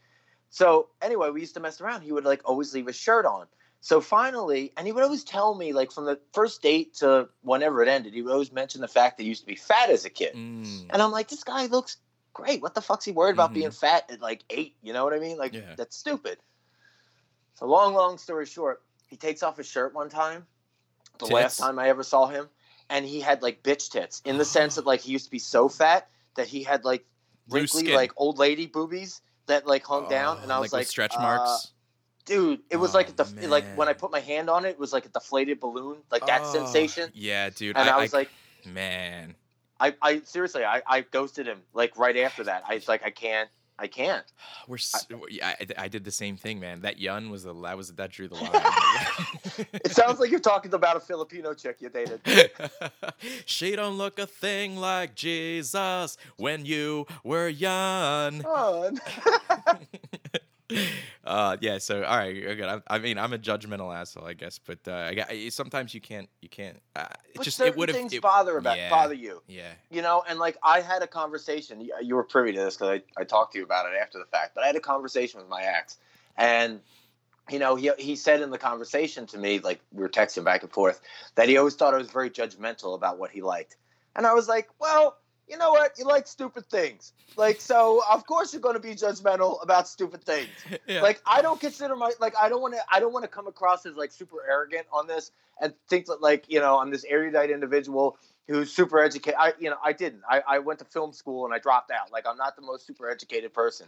So 0.50 0.90
anyway, 1.02 1.30
we 1.32 1.42
used 1.42 1.56
to 1.56 1.60
mess 1.60 1.82
around. 1.82 2.02
He 2.02 2.12
would 2.12 2.26
like 2.26 2.42
always 2.46 2.74
leave 2.74 2.88
his 2.88 2.96
shirt 2.96 3.26
on. 3.26 3.48
So 3.84 4.00
finally, 4.00 4.72
and 4.78 4.86
he 4.86 4.94
would 4.94 5.04
always 5.04 5.24
tell 5.24 5.56
me 5.56 5.74
like 5.74 5.92
from 5.92 6.06
the 6.06 6.20
first 6.34 6.62
date 6.62 6.94
to 6.98 7.28
whenever 7.42 7.82
it 7.82 7.90
ended, 7.90 8.14
he 8.14 8.22
would 8.22 8.32
always 8.32 8.52
mention 8.52 8.80
the 8.80 8.88
fact 8.88 9.18
that 9.18 9.24
he 9.24 9.30
used 9.30 9.42
to 9.42 9.48
be 9.48 9.56
fat 9.56 9.90
as 9.90 10.06
a 10.06 10.10
kid. 10.10 10.36
Mm. 10.36 10.86
And 10.92 11.02
I'm 11.02 11.12
like, 11.12 11.30
this 11.30 11.44
guy 11.44 11.66
looks 11.66 11.98
great. 12.34 12.62
What 12.62 12.76
the 12.76 12.82
fuck's 12.82 13.06
he 13.06 13.12
worried 13.12 13.34
about 13.34 13.52
Mhm. 13.52 13.56
being 13.56 13.72
fat 13.72 14.10
at 14.12 14.22
like 14.22 14.44
eight? 14.52 14.76
You 14.84 14.94
know 14.94 15.04
what 15.04 15.14
I 15.14 15.20
mean? 15.20 15.38
Like 15.38 15.54
Yeah. 15.54 15.76
that's 15.76 15.98
stupid. 15.98 16.38
So 17.56 17.66
long, 17.66 17.96
long 17.96 18.20
story 18.20 18.46
short, 18.46 18.84
he 19.08 19.18
takes 19.18 19.42
off 19.42 19.58
his 19.58 19.68
shirt 19.68 19.96
one 19.96 20.10
time, 20.10 20.48
the 21.18 21.26
last 21.26 21.58
time 21.58 21.80
I 21.80 21.90
ever 21.90 22.04
saw 22.04 22.28
him, 22.28 22.50
and 22.90 23.04
he 23.04 23.20
had 23.20 23.42
like 23.42 23.64
bitch 23.64 23.90
tits 23.90 24.22
in 24.26 24.38
the 24.38 24.46
sense 24.46 24.76
that 24.76 24.86
like 24.86 25.02
he 25.02 25.12
used 25.12 25.26
to 25.26 25.32
be 25.32 25.40
so 25.40 25.68
fat 25.68 26.08
that 26.36 26.48
he 26.48 26.62
had 26.62 26.86
like 26.86 27.04
wrinkly 27.50 27.88
like 27.96 28.14
old 28.16 28.38
lady 28.38 28.68
boobies 28.68 29.22
that 29.48 29.66
like 29.66 29.84
hung 29.86 30.08
down, 30.08 30.38
and 30.44 30.52
I 30.52 30.58
Oh, 30.58 30.62
was 30.62 30.72
like, 30.72 30.82
like, 30.82 30.88
stretch 30.88 31.16
uh, 31.18 31.22
marks. 31.22 31.72
Dude, 32.32 32.62
it 32.70 32.78
was 32.78 32.96
Oh, 32.96 32.98
like 32.98 33.16
the 33.16 33.26
like 33.48 33.66
when 33.76 33.88
I 33.88 33.94
put 33.94 34.12
my 34.12 34.20
hand 34.20 34.50
on 34.50 34.66
it, 34.66 34.70
it 34.70 34.80
was 34.80 34.94
like 34.94 35.06
a 35.06 35.10
deflated 35.10 35.60
balloon, 35.60 35.98
like 36.12 36.26
that 36.28 36.42
Oh, 36.44 36.54
sensation. 36.54 37.10
Yeah, 37.14 37.50
dude. 37.50 37.78
And 37.78 37.90
I, 37.90 38.02
was 38.02 38.14
like, 38.14 38.30
man, 38.66 39.36
I, 39.80 39.94
I 40.02 40.22
seriously, 40.22 40.64
I, 40.64 40.82
I 40.88 41.02
ghosted 41.02 41.48
him 41.48 41.60
like 41.74 41.98
right 41.98 42.18
after 42.28 42.44
that. 42.46 42.64
I 42.68 42.76
was 42.76 42.88
like, 42.88 43.04
I 43.04 43.10
can't, 43.10 43.50
I 43.78 43.88
can't. 43.88 44.26
we're. 44.68 44.78
s 44.78 45.08
yeah, 45.30 45.56
I, 45.60 45.86
I 45.86 45.88
did 45.90 46.04
the 46.06 46.12
same 46.12 46.38
thing, 46.38 46.60
man. 46.60 46.82
That 46.82 47.00
yun 47.00 47.30
was 47.30 47.44
the 47.44 47.54
that 47.64 47.76
was 47.76 47.92
that 47.94 48.12
drew 48.12 48.28
the 48.30 48.36
line. 48.44 48.52
It 49.74 49.92
sounds 49.92 50.20
like 50.20 50.32
you're 50.32 50.40
talking 50.40 50.74
about 50.74 50.96
a 50.96 51.00
Filipino 51.00 51.54
chick 51.54 51.78
you 51.82 51.90
dated. 51.90 52.22
she 53.46 53.76
don't 53.76 53.98
look 53.98 54.18
a 54.20 54.26
thing 54.26 54.78
like 54.78 55.16
Jesus 55.16 56.18
when 56.38 56.66
you 56.66 57.06
were 57.24 57.48
young. 57.50 58.42
Uh, 61.24 61.56
yeah. 61.62 61.78
So 61.78 62.04
all 62.04 62.18
right, 62.18 62.34
good. 62.34 62.64
I, 62.64 62.82
I 62.88 62.98
mean, 63.00 63.18
I'm 63.18 63.32
a 63.34 63.38
judgmental 63.38 63.96
asshole, 63.96 64.26
I 64.26 64.34
guess, 64.34 64.58
but 64.60 64.80
uh, 64.88 64.94
I, 65.10 65.14
got- 65.14 65.30
sometimes 65.50 65.94
you 65.94 66.02
can't, 66.02 66.28
you 66.42 66.50
can't. 66.50 66.82
Uh, 66.96 67.06
it 67.30 67.36
but 67.36 67.44
just 67.44 67.58
certain 67.58 67.74
it 67.74 67.78
would 67.78 67.92
things 67.92 68.14
it, 68.14 68.22
bother 68.22 68.58
about 68.58 68.78
yeah. 68.78 68.90
bother 68.90 69.14
you, 69.14 69.42
Yeah. 69.48 69.70
you 69.92 70.02
know. 70.02 70.24
And 70.28 70.40
like 70.40 70.58
I 70.64 70.82
had 70.82 71.04
a 71.04 71.08
conversation. 71.08 71.80
You, 71.82 71.94
you 72.02 72.16
were 72.16 72.24
privy 72.24 72.54
to 72.54 72.60
this 72.60 72.76
because 72.76 73.02
I, 73.18 73.22
I 73.22 73.24
talked 73.24 73.54
to 73.54 73.60
you 73.60 73.66
about 73.66 73.86
it 73.86 73.96
after 74.02 74.18
the 74.18 74.26
fact. 74.26 74.56
But 74.56 74.64
I 74.64 74.68
had 74.68 74.76
a 74.76 74.80
conversation 74.82 75.40
with 75.40 75.50
my 75.50 75.62
ex, 75.62 75.98
and 76.38 76.80
you 77.50 77.60
know 77.60 77.76
he 77.76 77.92
he 78.00 78.16
said 78.16 78.42
in 78.42 78.50
the 78.50 78.58
conversation 78.58 79.28
to 79.28 79.38
me 79.38 79.60
like 79.60 79.80
we 79.94 80.02
were 80.02 80.10
texting 80.10 80.44
back 80.44 80.64
and 80.64 80.72
forth 80.72 81.02
that 81.36 81.48
he 81.50 81.58
always 81.58 81.76
thought 81.76 81.94
I 81.94 81.98
was 81.98 82.10
very 82.10 82.30
judgmental 82.32 82.96
about 82.96 83.20
what 83.20 83.30
he 83.32 83.42
liked, 83.42 83.76
and 84.16 84.26
I 84.26 84.34
was 84.34 84.48
like, 84.48 84.70
well. 84.80 85.18
You 85.52 85.58
know 85.58 85.72
what? 85.72 86.00
You 86.00 86.06
like 86.06 86.28
stupid 86.28 86.66
things. 86.68 87.12
Like, 87.36 87.60
so 87.60 88.02
of 88.10 88.26
course 88.26 88.54
you're 88.54 88.62
going 88.62 88.76
to 88.76 88.82
be 88.82 88.96
judgmental 88.96 89.62
about 89.62 89.86
stupid 89.86 90.24
things. 90.24 90.48
yeah. 90.88 91.02
like 91.02 91.22
I 91.26 91.42
don't 91.42 91.60
consider 91.60 91.96
my 91.98 92.14
like 92.22 92.34
I 92.42 92.48
don't 92.48 92.62
want 92.62 92.74
to 92.76 92.80
I 92.90 93.02
don't 93.02 93.12
want 93.12 93.24
to 93.24 93.30
come 93.30 93.48
across 93.48 93.86
as 93.86 93.96
like 93.96 94.14
super 94.14 94.38
arrogant 94.50 94.88
on 94.94 95.08
this 95.08 95.32
and 95.60 95.74
think 95.90 96.06
that 96.06 96.22
like 96.22 96.46
you 96.48 96.62
know 96.62 96.80
I'm 96.80 96.90
this 96.90 97.04
erudite 97.04 97.52
individual 97.52 98.18
who's 98.48 98.72
super 98.72 99.00
educated. 99.00 99.36
I 99.38 99.54
you 99.60 99.70
know 99.70 99.76
I 99.84 99.92
didn't. 99.92 100.22
I, 100.30 100.42
I 100.48 100.60
went 100.60 100.80
to 100.80 100.86
film 100.86 101.12
school 101.12 101.44
and 101.44 101.54
I 101.54 101.60
dropped 101.60 101.92
out. 101.92 102.14
Like 102.14 102.26
I'm 102.26 102.38
not 102.38 102.56
the 102.56 102.62
most 102.62 102.88
super 102.88 103.10
educated 103.10 103.54
person, 103.54 103.88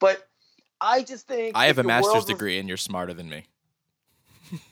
but 0.00 0.28
I 0.80 1.04
just 1.04 1.28
think 1.28 1.56
I 1.56 1.66
have 1.66 1.78
a 1.78 1.84
master's 1.84 2.14
was- 2.14 2.24
degree, 2.24 2.58
and 2.58 2.66
you're 2.68 2.76
smarter 2.76 3.14
than 3.14 3.28
me. 3.28 3.46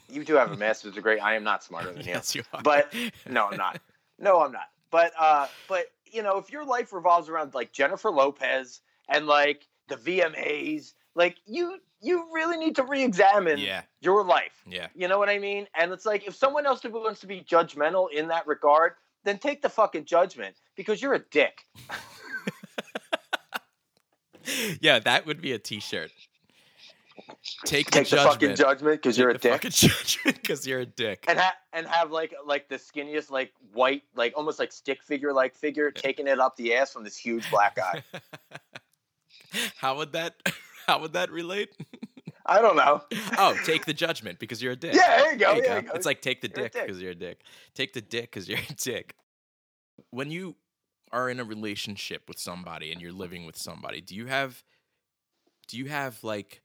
You 0.09 0.24
do 0.24 0.34
have 0.34 0.53
a 0.53 0.57
master's 0.57 0.93
degree. 0.93 1.18
I 1.18 1.34
am 1.34 1.45
not 1.45 1.64
smarter 1.64 1.93
than 1.93 2.03
you. 2.05 2.12
yes, 2.12 2.34
you 2.34 2.43
are. 2.53 2.62
But 2.62 2.93
no, 3.28 3.49
I'm 3.49 3.57
not. 3.57 3.80
No, 4.18 4.43
I'm 4.43 4.53
not. 4.53 4.68
But 4.90 5.12
uh, 5.18 5.47
but 5.68 5.86
you 6.13 6.23
know, 6.23 6.37
if 6.37 6.53
your 6.53 6.65
life 6.65 6.93
revolves 6.93 7.29
around 7.29 7.55
like 7.55 7.73
Jennifer 7.73 8.11
Lopez 8.11 8.81
and 9.09 9.27
like 9.27 9.67
the 9.89 9.97
VMAs, 9.97 10.93
like 11.15 11.39
you 11.47 11.79
you 12.01 12.27
really 12.33 12.57
need 12.57 12.77
to 12.77 12.83
re-examine 12.83 13.59
yeah, 13.59 13.83
your 14.01 14.25
life. 14.25 14.63
yeah. 14.67 14.89
You 14.95 15.09
know 15.09 15.19
what 15.19 15.29
I 15.29 15.39
mean? 15.39 15.67
And 15.79 15.93
it's 15.93 16.05
like 16.05 16.27
if 16.27 16.35
someone 16.35 16.67
else 16.67 16.83
wants 16.85 17.21
to 17.21 17.27
be 17.27 17.41
judgmental 17.41 18.09
in 18.13 18.29
that 18.29 18.47
regard, 18.47 18.95
then 19.25 19.39
take 19.39 19.63
the 19.63 19.69
fucking 19.69 20.05
judgment 20.05 20.57
because 20.77 21.01
you're 21.01 21.15
a 21.15 21.25
dick. 21.31 21.65
yeah, 24.81 24.99
that 24.99 25.27
would 25.27 25.41
be 25.41 25.53
a 25.53 25.61
T-shirt. 25.61 26.11
Take 27.66 27.91
the 27.91 27.99
Take 27.99 28.09
the 28.11 28.16
fucking 28.18 28.55
judgment. 28.57 29.01
because 29.03 29.16
you're 29.18 29.30
a 29.30 29.33
Take 29.39 29.43
the 29.43 29.49
dick. 29.49 29.53
fucking 29.53 29.70
judgment 29.91 30.37
because 30.43 30.66
you're 30.66 30.80
a 30.80 30.87
dick. 30.87 31.24
And 31.28 31.39
ha- 31.39 31.55
and 31.72 31.87
have 31.87 32.11
like 32.11 32.35
like 32.47 32.68
the 32.68 32.76
skinniest 32.76 33.30
like 33.30 33.53
white 33.72 34.03
like 34.14 34.33
almost 34.37 34.59
like 34.59 34.72
stick 34.72 35.03
figure 35.03 35.33
like 35.33 35.55
figure 35.55 35.91
taking 35.91 36.26
it 36.26 36.39
up 36.41 36.57
the 36.57 36.74
ass 36.74 36.93
from 36.93 37.05
this 37.05 37.16
huge 37.16 37.51
black 37.51 37.76
guy. 37.76 38.03
how 39.76 39.97
would 39.97 40.12
that? 40.12 40.35
How 40.89 40.99
would 40.99 41.12
that 41.12 41.30
relate? 41.30 41.70
I 42.45 42.61
don't 42.61 42.74
know. 42.74 43.03
oh, 43.39 43.57
take 43.64 43.85
the 43.87 43.95
judgment 43.95 44.41
because 44.41 44.61
you're 44.61 44.72
a 44.72 44.76
dick. 44.76 44.95
Yeah, 44.95 45.16
there 45.18 45.33
you 45.33 45.39
go. 45.39 45.47
There 45.47 45.57
you 45.57 45.62
there 45.62 45.70
go. 45.74 45.76
you 45.76 45.87
go. 45.87 45.93
It's 45.95 46.05
like 46.07 46.20
take 46.20 46.41
the 46.41 46.49
You're 46.49 46.64
dick 46.64 46.72
dick. 46.72 46.87
because 46.87 47.01
you're 47.01 47.12
a 47.12 47.14
dick. 47.14 47.41
Take 47.72 47.93
the 47.93 48.01
dick 48.01 48.33
because 48.33 48.49
you're 48.49 48.59
a 48.59 48.74
dick. 48.74 49.14
When 50.11 50.33
you 50.33 50.57
are 51.12 51.30
in 51.30 51.39
a 51.39 51.45
relationship 51.45 52.22
with 52.26 52.41
somebody 52.41 52.91
and 52.91 53.01
you're 53.01 53.12
living 53.12 53.47
with 53.47 53.57
somebody, 53.57 54.01
do 54.01 54.16
you 54.16 54.26
have 54.26 54.64
do 55.68 55.78
you 55.78 55.85
have 55.87 56.24
like 56.24 56.62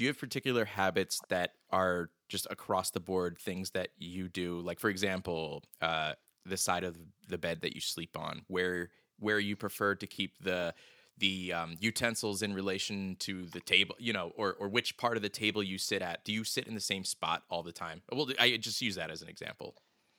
do 0.00 0.04
you 0.04 0.08
have 0.08 0.18
particular 0.18 0.64
habits 0.64 1.20
that 1.28 1.56
are 1.68 2.08
just 2.30 2.46
across 2.48 2.88
the 2.90 3.00
board 3.00 3.36
things 3.38 3.72
that 3.72 3.88
you 3.98 4.30
do? 4.30 4.60
Like 4.60 4.80
for 4.80 4.88
example, 4.88 5.62
uh 5.82 6.14
the 6.46 6.56
side 6.56 6.84
of 6.84 6.96
the 7.28 7.36
bed 7.36 7.60
that 7.60 7.74
you 7.74 7.82
sleep 7.82 8.16
on, 8.16 8.40
where 8.46 8.88
where 9.18 9.38
you 9.38 9.56
prefer 9.56 9.94
to 9.96 10.06
keep 10.06 10.42
the 10.42 10.72
the 11.18 11.52
um, 11.52 11.76
utensils 11.80 12.40
in 12.40 12.54
relation 12.54 13.14
to 13.18 13.44
the 13.44 13.60
table, 13.60 13.94
you 13.98 14.14
know, 14.14 14.32
or 14.36 14.54
or 14.54 14.70
which 14.70 14.96
part 14.96 15.18
of 15.18 15.22
the 15.22 15.28
table 15.28 15.62
you 15.62 15.76
sit 15.76 16.00
at. 16.00 16.24
Do 16.24 16.32
you 16.32 16.44
sit 16.44 16.66
in 16.66 16.74
the 16.74 16.80
same 16.80 17.04
spot 17.04 17.42
all 17.50 17.62
the 17.62 17.70
time? 17.70 18.00
Well, 18.10 18.26
I 18.38 18.56
just 18.56 18.80
use 18.80 18.94
that 18.94 19.10
as 19.10 19.20
an 19.20 19.28
example. 19.28 19.74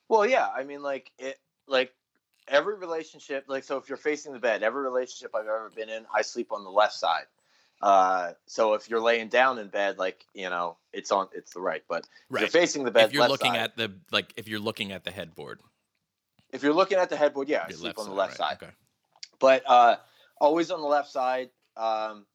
Well, 0.10 0.28
yeah. 0.28 0.48
I 0.56 0.64
mean, 0.64 0.84
like 0.84 1.12
it, 1.18 1.40
like 1.68 1.92
every 2.48 2.78
relationship. 2.78 3.46
Like, 3.48 3.64
so 3.64 3.78
if 3.78 3.90
you're 3.90 3.98
facing 3.98 4.34
the 4.34 4.40
bed, 4.40 4.62
every 4.62 4.84
relationship 4.84 5.32
I've 5.34 5.48
ever 5.48 5.72
been 5.76 5.90
in, 5.90 6.06
I 6.14 6.22
sleep 6.22 6.52
on 6.52 6.64
the 6.64 6.70
left 6.70 6.94
side. 6.94 7.26
Uh, 7.82 8.34
so 8.46 8.74
if 8.74 8.90
you're 8.90 9.02
laying 9.02 9.28
down 9.28 9.58
in 9.58 9.68
bed, 9.68 9.98
like 9.98 10.26
you 10.34 10.50
know, 10.50 10.78
it's 10.94 11.12
on, 11.12 11.28
it's 11.34 11.54
the 11.54 11.62
right. 11.62 11.84
But 11.90 12.08
if 12.32 12.40
you're 12.40 12.48
facing 12.50 12.84
the 12.84 12.92
bed, 12.92 13.08
if 13.08 13.14
you're 13.14 13.22
left 13.22 13.32
looking 13.32 13.54
side, 13.54 13.60
at 13.60 13.78
the 13.78 13.92
like, 14.12 14.34
if 14.38 14.48
you're 14.48 14.60
looking 14.60 14.92
at 14.92 15.04
the 15.04 15.12
headboard, 15.12 15.60
if 16.52 16.62
you're 16.64 16.74
looking 16.74 16.98
at 16.98 17.10
the 17.10 17.18
headboard, 17.18 17.50
yeah, 17.50 17.66
I 17.68 17.72
sleep 17.72 17.98
on 17.98 18.06
the 18.06 18.14
left 18.14 18.40
right, 18.40 18.50
side. 18.50 18.58
Okay. 18.62 18.72
but 19.40 19.64
uh, 19.68 19.96
always 20.40 20.70
on 20.72 20.82
the 20.82 20.88
left 20.88 21.12
side. 21.12 21.50
Um, 21.76 22.26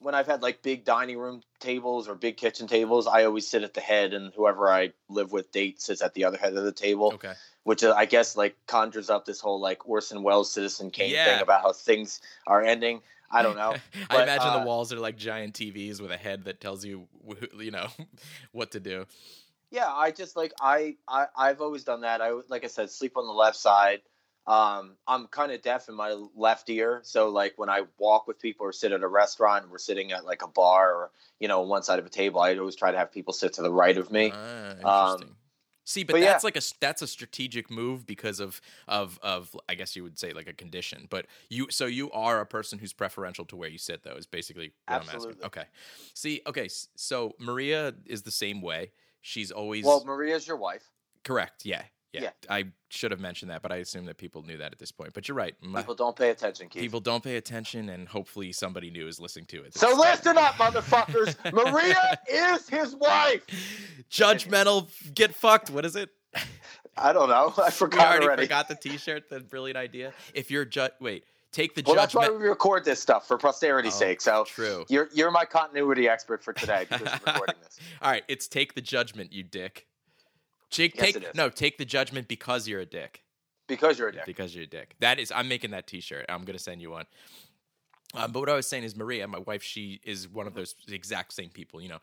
when 0.00 0.14
I've 0.14 0.26
had 0.26 0.42
like 0.42 0.62
big 0.62 0.84
dining 0.84 1.18
room 1.18 1.42
tables 1.60 2.08
or 2.08 2.14
big 2.14 2.36
kitchen 2.36 2.66
tables, 2.66 3.06
I 3.06 3.24
always 3.24 3.46
sit 3.46 3.62
at 3.62 3.74
the 3.74 3.80
head, 3.80 4.14
and 4.14 4.32
whoever 4.34 4.70
I 4.70 4.92
live 5.08 5.32
with 5.32 5.52
date 5.52 5.80
sits 5.80 6.00
at 6.02 6.14
the 6.14 6.24
other 6.24 6.38
head 6.38 6.56
of 6.56 6.64
the 6.64 6.72
table, 6.72 7.12
Okay. 7.14 7.34
which 7.64 7.84
uh, 7.84 7.94
I 7.96 8.06
guess 8.06 8.36
like 8.36 8.56
conjures 8.66 9.10
up 9.10 9.24
this 9.26 9.40
whole 9.40 9.60
like 9.60 9.88
Orson 9.88 10.22
Welles 10.22 10.52
Citizen 10.52 10.90
Kane 10.90 11.10
Yeah. 11.10 11.24
thing 11.24 11.42
about 11.42 11.62
how 11.62 11.72
things 11.72 12.20
are 12.46 12.62
ending. 12.62 13.02
I 13.30 13.42
don't 13.42 13.56
know. 13.56 13.76
I 14.10 14.22
imagine 14.22 14.48
uh, 14.48 14.60
the 14.60 14.66
walls 14.66 14.92
are 14.92 14.98
like 14.98 15.16
giant 15.16 15.54
TVs 15.54 16.00
with 16.00 16.10
a 16.10 16.16
head 16.16 16.44
that 16.44 16.60
tells 16.60 16.84
you, 16.84 17.06
you 17.58 17.70
know, 17.70 17.86
what 18.52 18.72
to 18.72 18.80
do. 18.80 19.06
yeah, 19.70 19.88
I 19.88 20.10
just 20.10 20.36
like 20.36 20.52
I, 20.60 20.96
I 21.06 21.26
I've 21.36 21.60
always 21.60 21.84
done 21.84 22.02
that. 22.02 22.20
I 22.20 22.32
like 22.48 22.64
I 22.64 22.68
said, 22.68 22.90
sleep 22.90 23.16
on 23.16 23.26
the 23.26 23.32
left 23.32 23.56
side. 23.56 24.00
Um, 24.46 24.96
I'm 25.06 25.26
kind 25.28 25.52
of 25.52 25.62
deaf 25.62 25.88
in 25.88 25.94
my 25.94 26.16
left 26.34 26.68
ear, 26.70 27.00
so 27.04 27.28
like 27.28 27.54
when 27.56 27.68
I 27.68 27.82
walk 27.98 28.26
with 28.26 28.40
people 28.40 28.66
or 28.66 28.72
sit 28.72 28.90
at 28.90 29.02
a 29.02 29.08
restaurant, 29.08 29.62
and 29.62 29.70
we're 29.70 29.78
sitting 29.78 30.12
at 30.12 30.24
like 30.24 30.42
a 30.42 30.48
bar 30.48 30.92
or 30.92 31.10
you 31.38 31.46
know 31.46 31.60
one 31.60 31.82
side 31.82 31.98
of 31.98 32.06
a 32.06 32.10
table. 32.10 32.40
I 32.40 32.56
always 32.56 32.74
try 32.74 32.90
to 32.90 32.98
have 32.98 33.12
people 33.12 33.32
sit 33.32 33.52
to 33.54 33.62
the 33.62 33.70
right 33.70 33.96
of 33.96 34.10
me. 34.10 34.32
Ah, 34.34 34.70
interesting. 35.10 35.36
See, 35.90 36.04
but, 36.04 36.12
but 36.12 36.20
yeah. 36.20 36.28
that's 36.28 36.44
like 36.44 36.56
a 36.56 36.62
that's 36.78 37.02
a 37.02 37.06
strategic 37.08 37.68
move 37.68 38.06
because 38.06 38.38
of 38.38 38.60
of 38.86 39.18
of 39.24 39.56
I 39.68 39.74
guess 39.74 39.96
you 39.96 40.04
would 40.04 40.20
say 40.20 40.32
like 40.32 40.48
a 40.48 40.52
condition. 40.52 41.08
But 41.10 41.26
you 41.48 41.66
so 41.68 41.86
you 41.86 42.12
are 42.12 42.40
a 42.40 42.46
person 42.46 42.78
who's 42.78 42.92
preferential 42.92 43.44
to 43.46 43.56
where 43.56 43.68
you 43.68 43.76
sit 43.76 44.04
though 44.04 44.14
is 44.14 44.24
basically 44.24 44.70
what 44.86 45.02
I'm 45.02 45.08
Absolutely. 45.08 45.30
asking. 45.30 45.46
Okay. 45.46 45.64
See, 46.14 46.42
okay, 46.46 46.68
so 46.94 47.32
Maria 47.40 47.92
is 48.06 48.22
the 48.22 48.30
same 48.30 48.62
way. 48.62 48.92
She's 49.20 49.50
always 49.50 49.84
Well, 49.84 50.04
Maria's 50.04 50.46
your 50.46 50.58
wife. 50.58 50.88
correct. 51.24 51.66
Yeah, 51.66 51.82
yeah. 52.12 52.22
Yeah. 52.22 52.30
I 52.48 52.64
should 52.88 53.10
have 53.12 53.20
mentioned 53.20 53.50
that, 53.50 53.62
but 53.62 53.70
I 53.72 53.76
assume 53.76 54.06
that 54.06 54.16
people 54.18 54.42
knew 54.42 54.56
that 54.58 54.72
at 54.72 54.78
this 54.78 54.90
point. 54.92 55.12
But 55.14 55.28
you're 55.28 55.36
right. 55.36 55.54
Ma- 55.62 55.78
People 55.78 55.94
don't 55.94 56.16
pay 56.16 56.30
attention, 56.30 56.68
Keith. 56.68 56.82
people 56.82 57.00
don't 57.00 57.22
pay 57.22 57.36
attention, 57.36 57.88
and 57.88 58.08
hopefully 58.08 58.52
somebody 58.52 58.90
new 58.90 59.06
is 59.06 59.20
listening 59.20 59.46
to 59.46 59.62
it. 59.64 59.74
so 59.76 59.94
listen 59.96 60.36
up, 60.36 60.54
motherfuckers. 60.54 61.36
Maria 61.52 62.18
is 62.28 62.68
his 62.68 62.96
wife. 62.96 63.44
Judgmental, 64.10 64.88
get 65.14 65.34
fucked. 65.34 65.70
What 65.70 65.84
is 65.84 65.96
it? 65.96 66.10
I 66.96 67.12
don't 67.12 67.28
know. 67.28 67.52
I 67.56 67.66
We 67.66 67.70
forgot 67.70 68.06
already, 68.08 68.26
already. 68.26 68.42
forgot 68.42 68.68
the 68.68 68.74
T-shirt. 68.74 69.28
The 69.30 69.40
brilliant 69.40 69.76
idea. 69.76 70.12
If 70.34 70.50
you're 70.50 70.64
ju- 70.64 70.88
wait, 71.00 71.24
take 71.52 71.74
the 71.74 71.82
Well, 71.86 71.94
that's 71.96 72.14
why 72.14 72.22
judgment. 72.24 72.42
we 72.42 72.48
record 72.48 72.84
this 72.84 73.00
stuff 73.00 73.26
for 73.26 73.38
posterity's 73.38 73.94
Oh, 73.94 73.98
sake. 73.98 74.20
So 74.20 74.44
true. 74.44 74.84
You're 74.88 75.08
you're 75.14 75.30
my 75.30 75.44
continuity 75.44 76.08
expert 76.08 76.42
for 76.42 76.52
today 76.52 76.86
because 76.88 77.06
we're 77.06 77.32
recording 77.32 77.54
this. 77.62 77.78
All 78.02 78.10
right, 78.10 78.24
it's 78.28 78.48
take 78.48 78.74
the 78.74 78.80
judgment, 78.80 79.32
you 79.32 79.42
dick. 79.44 79.86
Take, 80.70 80.96
Yes, 80.96 81.12
take 81.12 81.34
no, 81.34 81.48
take 81.48 81.78
the 81.78 81.84
judgment 81.84 82.28
because 82.28 82.68
you're 82.68 82.80
a 82.80 82.86
dick. 82.86 83.22
Because 83.66 83.98
you're 83.98 84.08
a 84.08 84.12
dick. 84.12 84.24
Because 84.26 84.54
you're 84.54 84.64
a 84.64 84.68
dick. 84.68 84.94
That 85.00 85.18
is, 85.18 85.32
I'm 85.32 85.48
making 85.48 85.70
that 85.72 85.86
T-shirt. 85.86 86.26
I'm 86.28 86.44
gonna 86.44 86.58
send 86.58 86.80
you 86.80 86.90
one. 86.90 87.06
Um, 88.14 88.32
but 88.32 88.40
what 88.40 88.48
I 88.48 88.54
was 88.54 88.66
saying 88.66 88.84
is, 88.84 88.96
Maria, 88.96 89.26
my 89.28 89.38
wife, 89.38 89.62
she 89.62 90.00
is 90.04 90.28
one 90.28 90.46
of 90.46 90.54
those 90.54 90.74
exact 90.88 91.32
same 91.32 91.48
people. 91.48 91.80
You 91.80 91.90
know, 91.90 91.98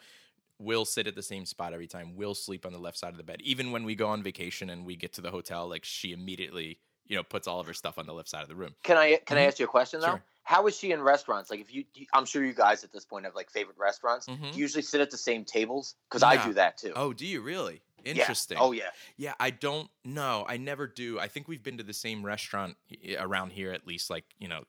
will 0.60 0.86
sit 0.86 1.08
at 1.08 1.16
the 1.16 1.24
same 1.24 1.46
spot 1.46 1.74
every 1.74 1.88
time. 1.88 2.16
Will 2.16 2.34
sleep 2.34 2.66
on 2.66 2.72
the 2.74 2.80
left 2.80 2.98
side 2.98 3.12
of 3.12 3.18
the 3.18 3.24
bed, 3.24 3.42
even 3.42 3.72
when 3.72 3.84
we 3.84 3.96
go 3.96 4.08
on 4.08 4.24
vacation 4.24 4.70
and 4.70 4.86
we 4.86 4.96
get 4.96 5.14
to 5.14 5.22
the 5.22 5.32
hotel. 5.32 5.68
Like 5.68 5.84
she 5.84 6.14
immediately, 6.14 6.80
you 7.08 7.16
know, 7.16 7.24
puts 7.24 7.48
all 7.48 7.60
of 7.60 7.68
her 7.68 7.74
stuff 7.74 7.98
on 7.98 8.06
the 8.06 8.14
left 8.14 8.30
side 8.30 8.44
of 8.44 8.50
the 8.50 8.56
room. 8.56 8.76
Can 8.84 8.98
I 8.98 9.18
can 9.26 9.38
I 9.38 9.42
Mhm. 9.42 9.48
ask 9.48 9.60
you 9.60 9.66
a 9.66 9.70
question 9.70 10.00
though? 10.00 10.08
Sure. 10.08 10.24
How 10.44 10.66
is 10.68 10.78
she 10.78 10.92
in 10.92 11.02
restaurants? 11.02 11.50
Like 11.50 11.60
if 11.60 11.74
you, 11.74 11.84
I'm 12.14 12.26
sure 12.26 12.44
you 12.46 12.54
guys 12.54 12.86
at 12.86 12.94
this 12.94 13.04
point 13.04 13.26
have 13.26 13.36
like 13.36 13.52
favorite 13.52 13.78
restaurants. 13.78 14.28
Mhm. 14.28 14.54
Do 14.54 14.58
you 14.58 14.64
usually 14.64 14.82
sit 14.82 15.02
at 15.02 15.12
the 15.12 15.18
same 15.18 15.44
tables? 15.44 15.96
Because 16.10 16.24
I 16.24 16.46
do 16.46 16.54
that 16.54 16.78
too. 16.78 16.94
Oh, 16.96 17.12
do 17.12 17.26
you 17.26 17.42
really? 17.42 17.82
Yeah. 18.08 18.22
Interesting. 18.22 18.58
Oh 18.60 18.72
yeah. 18.72 18.90
Yeah, 19.18 19.34
I 19.40 19.50
don't 19.50 19.90
know. 20.06 20.46
I 20.48 20.58
never 20.58 20.88
do. 20.88 21.20
I 21.20 21.28
think 21.28 21.48
we've 21.48 21.64
been 21.64 21.78
to 21.78 21.84
the 21.84 21.94
same 21.94 22.26
restaurant 22.26 22.78
around 23.20 23.52
here 23.52 23.72
at 23.72 23.86
least 23.88 24.10
like, 24.10 24.26
you 24.40 24.48
know. 24.48 24.64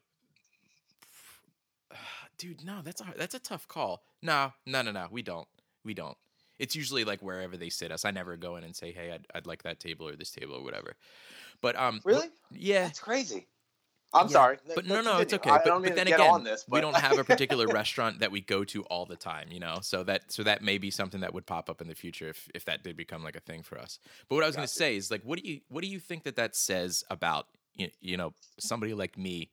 Dude, 2.39 2.64
no, 2.64 2.80
that's 2.82 3.01
a 3.01 3.07
that's 3.16 3.34
a 3.34 3.41
tough 3.41 3.66
call. 3.68 4.03
No, 4.22 4.53
no, 4.66 4.82
no, 4.82 4.93
no. 4.93 5.07
We 5.11 5.22
don't. 5.22 5.49
We 5.84 5.95
don't. 5.95 6.16
It's 6.59 6.74
usually 6.74 7.05
like 7.05 7.20
wherever 7.22 7.57
they 7.57 7.68
sit 7.68 7.93
us. 7.93 8.05
I 8.05 8.11
never 8.11 8.36
go 8.36 8.57
in 8.57 8.64
and 8.64 8.74
say, 8.74 8.93
"Hey, 8.93 9.12
I'd, 9.12 9.26
I'd 9.34 9.47
like 9.47 9.62
that 9.62 9.80
table 9.80 10.09
or 10.09 10.16
this 10.16 10.30
table 10.30 10.55
or 10.55 10.62
whatever." 10.62 10.95
But 11.61 11.76
um, 11.76 12.01
Really? 12.05 12.28
yeah. 12.53 12.84
That's 12.84 13.01
crazy. 13.01 13.47
I'm 14.15 14.29
Yeah, 14.29 14.33
sorry. 14.33 14.59
but 14.75 14.87
Let's 14.87 14.89
no, 14.89 15.01
no, 15.03 15.19
it's 15.19 15.35
okay. 15.35 15.51
I 15.51 15.59
But, 15.59 15.65
don't 15.65 15.83
but 15.83 15.95
then 15.95 16.09
again, 16.09 16.31
on 16.31 16.45
this, 16.45 16.65
we 16.69 16.81
don't 16.81 16.97
have 16.97 17.19
a 17.19 17.25
particular 17.25 17.69
restaurant 17.69 18.21
that 18.21 18.31
we 18.31 18.41
go 18.41 18.65
to 18.65 18.83
all 18.85 19.07
the 19.07 19.17
time, 19.17 19.49
you 19.51 19.61
know. 19.61 19.79
So 19.83 20.03
that 20.05 20.33
so 20.33 20.43
that 20.45 20.63
may 20.63 20.79
be 20.79 20.91
something 20.91 21.21
that 21.21 21.35
would 21.35 21.47
pop 21.47 21.69
up 21.69 21.81
in 21.81 21.89
the 21.89 21.95
future 21.95 22.29
if 22.29 22.49
if 22.55 22.65
that 22.67 22.83
did 22.83 22.97
become 22.97 23.23
like 23.23 23.37
a 23.37 23.41
thing 23.41 23.63
for 23.63 23.79
us. 23.79 23.99
But 24.29 24.37
what 24.37 24.45
I 24.45 24.47
was 24.47 24.57
going 24.57 24.67
to 24.69 24.73
say 24.73 24.97
is 24.97 25.11
like, 25.11 25.23
what 25.25 25.39
do 25.43 25.49
you 25.49 25.61
what 25.69 25.83
do 25.83 25.89
you 25.89 26.01
think 26.01 26.25
that 26.25 26.37
that 26.37 26.57
says 26.57 27.05
about 27.11 27.47
you, 27.75 27.89
you 28.01 28.17
know 28.17 28.33
somebody 28.59 28.95
like 28.95 29.19
me? 29.19 29.51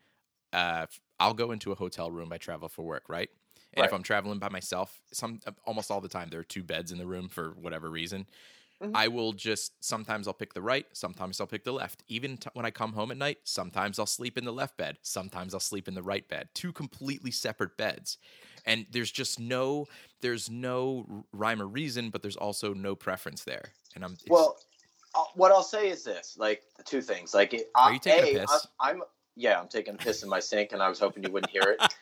Uh, 0.53 0.85
I'll 1.19 1.33
go 1.33 1.51
into 1.51 1.71
a 1.71 1.75
hotel 1.75 2.09
room. 2.11 2.31
I 2.31 2.37
travel 2.37 2.69
for 2.69 2.83
work, 2.83 3.03
right? 3.09 3.29
And 3.73 3.85
if 3.85 3.91
I'm 3.93 4.03
traveling 4.03 4.39
by 4.39 4.49
myself, 4.49 5.01
some 5.11 5.41
almost 5.65 5.91
all 5.91 5.99
the 6.01 6.07
time 6.07 6.29
there 6.29 6.39
are 6.39 6.43
two 6.45 6.63
beds 6.63 6.91
in 6.93 6.97
the 6.97 7.05
room 7.05 7.27
for 7.27 7.51
whatever 7.59 7.89
reason. 7.89 8.25
Mm-hmm. 8.87 8.95
I 8.95 9.07
will 9.07 9.33
just 9.33 9.83
sometimes 9.83 10.27
I'll 10.27 10.33
pick 10.33 10.53
the 10.53 10.61
right, 10.61 10.85
sometimes 10.93 11.39
I'll 11.39 11.47
pick 11.47 11.63
the 11.63 11.71
left. 11.71 12.03
Even 12.07 12.37
t- 12.37 12.49
when 12.53 12.65
I 12.65 12.71
come 12.71 12.93
home 12.93 13.11
at 13.11 13.17
night, 13.17 13.39
sometimes 13.43 13.99
I'll 13.99 14.05
sleep 14.05 14.37
in 14.37 14.45
the 14.45 14.53
left 14.53 14.77
bed, 14.77 14.97
sometimes 15.01 15.53
I'll 15.53 15.59
sleep 15.59 15.87
in 15.87 15.93
the 15.93 16.03
right 16.03 16.27
bed. 16.27 16.49
Two 16.53 16.71
completely 16.71 17.31
separate 17.31 17.77
beds. 17.77 18.17
And 18.65 18.85
there's 18.91 19.11
just 19.11 19.39
no 19.39 19.87
there's 20.21 20.49
no 20.49 21.25
rhyme 21.31 21.61
or 21.61 21.67
reason, 21.67 22.09
but 22.09 22.21
there's 22.21 22.37
also 22.37 22.73
no 22.73 22.95
preference 22.95 23.43
there. 23.43 23.71
And 23.95 24.03
I'm 24.03 24.17
Well, 24.27 24.57
uh, 25.13 25.23
what 25.35 25.51
I'll 25.51 25.63
say 25.63 25.89
is 25.89 26.03
this: 26.03 26.35
like 26.37 26.63
two 26.83 27.01
things. 27.01 27.33
Like, 27.33 27.53
it, 27.53 27.69
Are 27.75 27.93
you 27.93 27.99
taking 27.99 28.37
a 28.37 28.37
A, 28.37 28.45
piss? 28.45 28.67
I'm, 28.79 28.95
I'm 28.95 29.03
yeah, 29.35 29.59
I'm 29.59 29.67
taking 29.67 29.95
a 29.95 29.97
piss 29.97 30.23
in 30.23 30.29
my 30.29 30.39
sink, 30.39 30.71
and 30.71 30.81
I 30.81 30.89
was 30.89 30.99
hoping 30.99 31.23
you 31.23 31.31
wouldn't 31.31 31.51
hear 31.51 31.77
it 31.79 31.93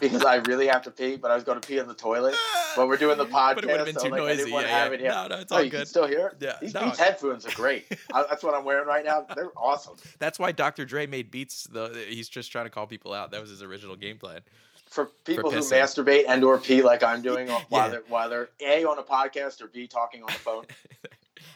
because 0.00 0.24
I 0.24 0.36
really 0.36 0.66
have 0.66 0.82
to 0.82 0.90
pee. 0.90 1.16
But 1.16 1.30
I 1.30 1.34
was 1.34 1.44
going 1.44 1.60
to 1.60 1.66
pee 1.66 1.78
in 1.78 1.86
the 1.86 1.94
toilet. 1.94 2.34
But 2.76 2.88
we're 2.88 2.96
doing 2.96 3.18
the 3.18 3.26
podcast, 3.26 3.54
But 3.56 3.64
it 3.64 3.70
would've 3.70 3.86
been 3.86 3.94
so 3.96 4.04
too 4.04 4.10
like, 4.10 4.20
noisy. 4.20 4.50
Yeah, 4.50 4.60
have 4.62 4.88
yeah. 4.88 4.94
it 4.94 5.00
here. 5.00 5.10
No, 5.10 5.26
no, 5.28 5.36
it's 5.36 5.52
oh, 5.52 5.56
all 5.56 5.62
you 5.62 5.70
can 5.70 5.80
good. 5.80 5.88
still 5.88 6.06
hear 6.06 6.28
it. 6.28 6.36
Yeah, 6.40 6.56
These 6.60 6.74
no. 6.74 6.84
Beats 6.84 6.98
headphones 6.98 7.46
are 7.46 7.50
great. 7.52 7.86
I, 8.14 8.24
that's 8.28 8.42
what 8.42 8.54
I'm 8.54 8.64
wearing 8.64 8.86
right 8.86 9.04
now. 9.04 9.26
They're 9.34 9.50
awesome. 9.56 9.96
that's 10.18 10.38
why 10.38 10.52
Dr. 10.52 10.84
Dre 10.84 11.06
made 11.06 11.30
beats. 11.30 11.64
The 11.64 12.04
he's 12.08 12.28
just 12.28 12.50
trying 12.50 12.66
to 12.66 12.70
call 12.70 12.86
people 12.86 13.12
out. 13.12 13.30
That 13.30 13.40
was 13.40 13.50
his 13.50 13.62
original 13.62 13.96
game 13.96 14.18
plan. 14.18 14.40
For 14.86 15.06
people 15.24 15.50
who 15.50 15.58
pissing. 15.60 15.80
masturbate 15.80 16.24
and 16.28 16.44
or 16.44 16.58
pee 16.58 16.82
like 16.82 17.02
I'm 17.02 17.22
doing 17.22 17.48
while 17.48 17.62
Yeah. 17.70 17.88
they're 17.88 18.02
while 18.08 18.28
they're 18.28 18.50
a 18.60 18.84
on 18.84 18.98
a 18.98 19.02
podcast 19.02 19.62
or 19.62 19.66
b 19.68 19.86
talking 19.86 20.22
on 20.22 20.26
the 20.26 20.32
phone. 20.34 20.64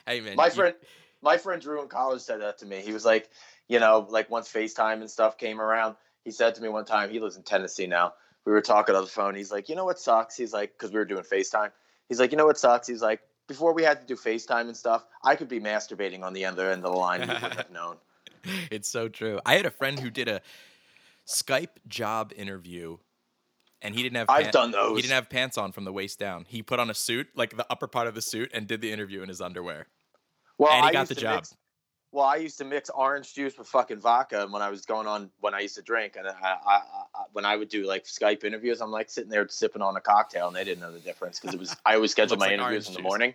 Hey 0.07 0.21
man, 0.21 0.37
my 0.37 0.47
you- 0.47 0.53
friend 0.53 0.75
my 1.23 1.37
friend 1.37 1.61
drew 1.61 1.83
in 1.83 1.89
college 1.89 2.21
said 2.23 2.41
that 2.41 2.59
to 2.59 2.67
me 2.67 2.81
he 2.81 2.93
was 2.93 3.05
like 3.05 3.29
you 3.69 3.79
know 3.79 4.07
like 4.09 4.31
once 4.31 4.51
facetime 4.51 5.01
and 5.01 5.11
stuff 5.11 5.37
came 5.37 5.61
around 5.61 5.97
he 6.25 6.31
said 6.31 6.55
to 6.55 6.63
me 6.63 6.69
one 6.69 6.85
time 6.85 7.11
he 7.11 7.19
lives 7.21 7.37
in 7.37 7.43
tennessee 7.43 7.87
now 7.87 8.13
we 8.47 8.53
were 8.53 8.63
talking 8.63 8.95
on 8.95 9.03
the 9.03 9.11
phone 9.11 9.35
he's 9.35 9.53
like 9.53 9.69
you 9.69 9.75
know 9.75 9.85
what 9.85 9.99
sucks 9.99 10.37
he's 10.37 10.53
like 10.53 10.73
because 10.73 10.91
we 10.93 10.99
were 10.99 11.05
doing 11.05 11.23
facetime 11.23 11.71
he's 12.09 12.21
like 12.21 12.31
you 12.31 12.39
know 12.39 12.47
what 12.47 12.59
sucks 12.59 12.87
he's 12.87 13.03
like 13.03 13.21
before 13.49 13.75
we 13.75 13.83
had 13.83 14.01
to 14.01 14.07
do 14.07 14.17
facetime 14.17 14.63
and 14.63 14.77
stuff 14.77 15.05
i 15.25 15.37
could 15.37 15.49
be 15.49 15.61
masturbating 15.61 16.23
on 16.23 16.33
the 16.33 16.45
other 16.45 16.71
end 16.71 16.85
of 16.85 16.93
the 16.93 16.99
line 16.99 17.21
you 17.21 17.29
wouldn't 17.29 17.55
have 17.55 17.71
known 17.71 17.97
it's 18.71 18.89
so 18.89 19.09
true. 19.09 19.41
I 19.45 19.55
had 19.55 19.67
a 19.67 19.71
friend 19.71 19.99
who 19.99 20.11
did 20.11 20.29
a 20.29 20.41
Skype 21.27 21.79
job 21.89 22.33
interview, 22.37 22.99
and 23.83 23.95
he 23.95 24.03
didn't 24.03 24.17
have. 24.17 24.31
I've 24.31 24.51
done 24.51 24.71
those. 24.71 24.97
He 24.97 25.03
didn't 25.03 25.15
have 25.15 25.29
pants 25.29 25.59
on 25.59 25.73
from 25.73 25.85
the 25.85 25.93
waist 25.93 26.19
down. 26.19 26.45
He 26.49 26.63
put 26.63 26.79
on 26.79 26.91
a 26.91 26.95
suit, 26.95 27.29
like 27.35 27.57
the 27.57 27.67
upper 27.71 27.87
part 27.87 28.07
of 28.07 28.15
the 28.15 28.23
suit, 28.23 28.51
and 28.55 28.67
did 28.67 28.81
the 28.81 28.93
interview 28.93 29.23
in 29.23 29.29
his 29.29 29.41
underwear. 29.41 29.87
well 30.59 30.73
And 30.73 30.85
he 30.85 30.91
I 30.91 30.93
got 30.93 31.09
the 31.09 31.15
job. 31.15 31.37
mix- 31.37 31.57
well 32.17 32.27
i 32.27 32.37
used 32.37 32.57
to 32.57 32.65
mix 32.65 32.89
orange 32.91 33.35
juice 33.35 33.57
with 33.59 33.69
fucking 33.69 34.01
vodka 34.01 34.49
when 34.51 34.63
i 34.63 34.71
was 34.71 34.87
going 34.87 35.07
on 35.07 35.31
when 35.41 35.55
i 35.55 35.61
used 35.61 35.77
to 35.77 35.83
drink 35.83 36.17
and 36.17 36.27
I, 36.27 36.33
I, 36.33 36.75
I 36.75 36.81
when 37.33 37.45
i 37.45 37.55
would 37.55 37.69
do 37.69 37.87
like 37.87 38.05
skype 38.05 38.43
interviews 38.43 38.81
i'm 38.81 38.91
like 38.91 39.11
sitting 39.11 39.31
there 39.31 39.47
sipping 39.49 39.83
on 39.83 39.97
a 39.97 40.01
cocktail 40.01 40.49
and 40.49 40.57
they 40.57 40.65
didn't 40.65 40.81
know 40.81 40.91
the 40.91 40.99
difference 40.99 41.39
because 41.39 41.55
it 41.55 41.61
was 41.61 41.77
i 41.85 41.95
always 41.95 42.11
scheduled 42.11 42.41
my 42.41 42.47
like 42.47 42.55
interviews 42.55 42.89
in 42.89 42.95
the 42.95 43.01
juice. 43.01 43.05
morning 43.05 43.35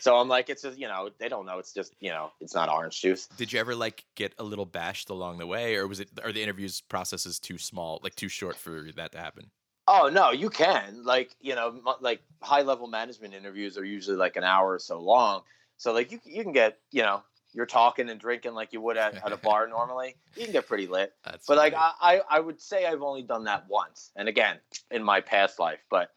so 0.00 0.16
i'm 0.16 0.28
like 0.28 0.50
it's 0.50 0.62
just 0.62 0.76
you 0.76 0.88
know 0.88 1.08
they 1.18 1.28
don't 1.28 1.46
know 1.46 1.58
it's 1.58 1.72
just 1.72 1.94
you 2.00 2.10
know 2.10 2.32
it's 2.40 2.54
not 2.54 2.68
orange 2.68 3.00
juice 3.00 3.28
Did 3.36 3.52
you 3.52 3.60
ever 3.60 3.74
like 3.76 4.04
get 4.16 4.34
a 4.38 4.44
little 4.44 4.66
bashed 4.66 5.08
along 5.08 5.38
the 5.38 5.46
way, 5.46 5.76
or 5.76 5.86
was 5.86 6.00
it? 6.00 6.08
Are 6.24 6.32
the 6.32 6.42
interviews 6.42 6.80
processes 6.80 7.38
too 7.38 7.58
small, 7.58 8.00
like 8.02 8.14
too 8.14 8.28
short 8.28 8.56
for 8.56 8.88
that 8.96 9.12
to 9.12 9.18
happen? 9.18 9.50
oh 9.88 10.10
no 10.12 10.32
you 10.32 10.50
can 10.50 11.04
like 11.04 11.36
you 11.40 11.54
know 11.54 11.80
like 12.00 12.20
high 12.42 12.62
level 12.62 12.88
management 12.88 13.34
interviews 13.34 13.78
are 13.78 13.84
usually 13.84 14.16
like 14.16 14.34
an 14.34 14.42
hour 14.42 14.72
or 14.72 14.80
so 14.80 14.98
long 14.98 15.42
so 15.76 15.92
like 15.92 16.10
you, 16.10 16.18
you 16.24 16.42
can 16.42 16.52
get 16.52 16.78
you 16.90 17.02
know 17.02 17.22
you're 17.56 17.66
talking 17.66 18.10
and 18.10 18.20
drinking 18.20 18.54
like 18.54 18.72
you 18.72 18.80
would 18.82 18.98
at, 18.98 19.16
at 19.24 19.32
a 19.32 19.36
bar 19.42 19.66
normally, 19.66 20.16
you 20.36 20.44
can 20.44 20.52
get 20.52 20.68
pretty 20.68 20.86
lit. 20.86 21.14
That's 21.24 21.46
But 21.46 21.56
like 21.56 21.72
funny. 21.72 21.84
I, 22.00 22.16
I, 22.16 22.36
I 22.36 22.40
would 22.40 22.60
say 22.60 22.86
I've 22.86 23.02
only 23.02 23.22
done 23.22 23.44
that 23.44 23.68
once, 23.68 24.12
and 24.16 24.28
again 24.28 24.58
in 24.90 25.02
my 25.02 25.22
past 25.22 25.58
life. 25.58 25.80
But 25.90 26.10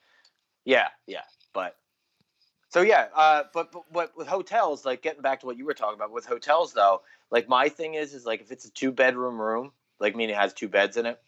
yeah, 0.65 0.89
yeah. 1.07 1.23
But 1.53 1.77
so 2.69 2.81
yeah, 2.81 3.07
uh, 3.15 3.43
but, 3.53 3.71
but 3.71 3.83
but 3.91 4.17
with 4.17 4.27
hotels, 4.27 4.85
like 4.85 5.01
getting 5.01 5.21
back 5.21 5.39
to 5.41 5.47
what 5.47 5.57
you 5.57 5.65
were 5.65 5.73
talking 5.73 5.95
about 5.95 6.11
with 6.11 6.25
hotels 6.25 6.73
though, 6.73 7.01
like 7.31 7.47
my 7.49 7.69
thing 7.69 7.95
is 7.95 8.13
is 8.13 8.25
like 8.25 8.41
if 8.41 8.51
it's 8.51 8.65
a 8.65 8.71
two 8.71 8.91
bedroom 8.91 9.41
room, 9.41 9.71
like 9.99 10.15
meaning 10.15 10.35
it 10.35 10.39
has 10.39 10.53
two 10.53 10.67
beds 10.67 10.97
in 10.97 11.05
it, 11.05 11.19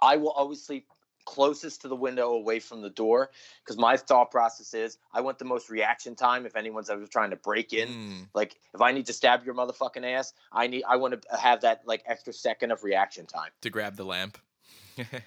I 0.00 0.16
will 0.16 0.32
always 0.32 0.62
sleep 0.62 0.88
closest 1.26 1.82
to 1.82 1.88
the 1.88 1.96
window 1.96 2.30
away 2.32 2.58
from 2.60 2.80
the 2.80 2.88
door 2.88 3.30
because 3.62 3.76
my 3.76 3.96
thought 3.96 4.30
process 4.30 4.72
is 4.72 4.96
I 5.12 5.20
want 5.20 5.38
the 5.38 5.44
most 5.44 5.68
reaction 5.68 6.14
time 6.14 6.46
if 6.46 6.56
anyone's 6.56 6.88
ever 6.88 7.06
trying 7.06 7.30
to 7.30 7.36
break 7.36 7.72
in. 7.74 7.88
Mm, 7.88 8.28
Like 8.34 8.56
if 8.72 8.80
I 8.80 8.92
need 8.92 9.06
to 9.06 9.12
stab 9.12 9.44
your 9.44 9.54
motherfucking 9.54 10.04
ass, 10.04 10.32
I 10.52 10.66
need 10.66 10.84
I 10.88 10.96
want 10.96 11.20
to 11.20 11.36
have 11.36 11.60
that 11.60 11.82
like 11.84 12.02
extra 12.06 12.32
second 12.32 12.70
of 12.70 12.82
reaction 12.84 13.26
time 13.26 13.50
to 13.60 13.68
grab 13.70 13.96
the 13.96 14.04
lamp. 14.04 14.38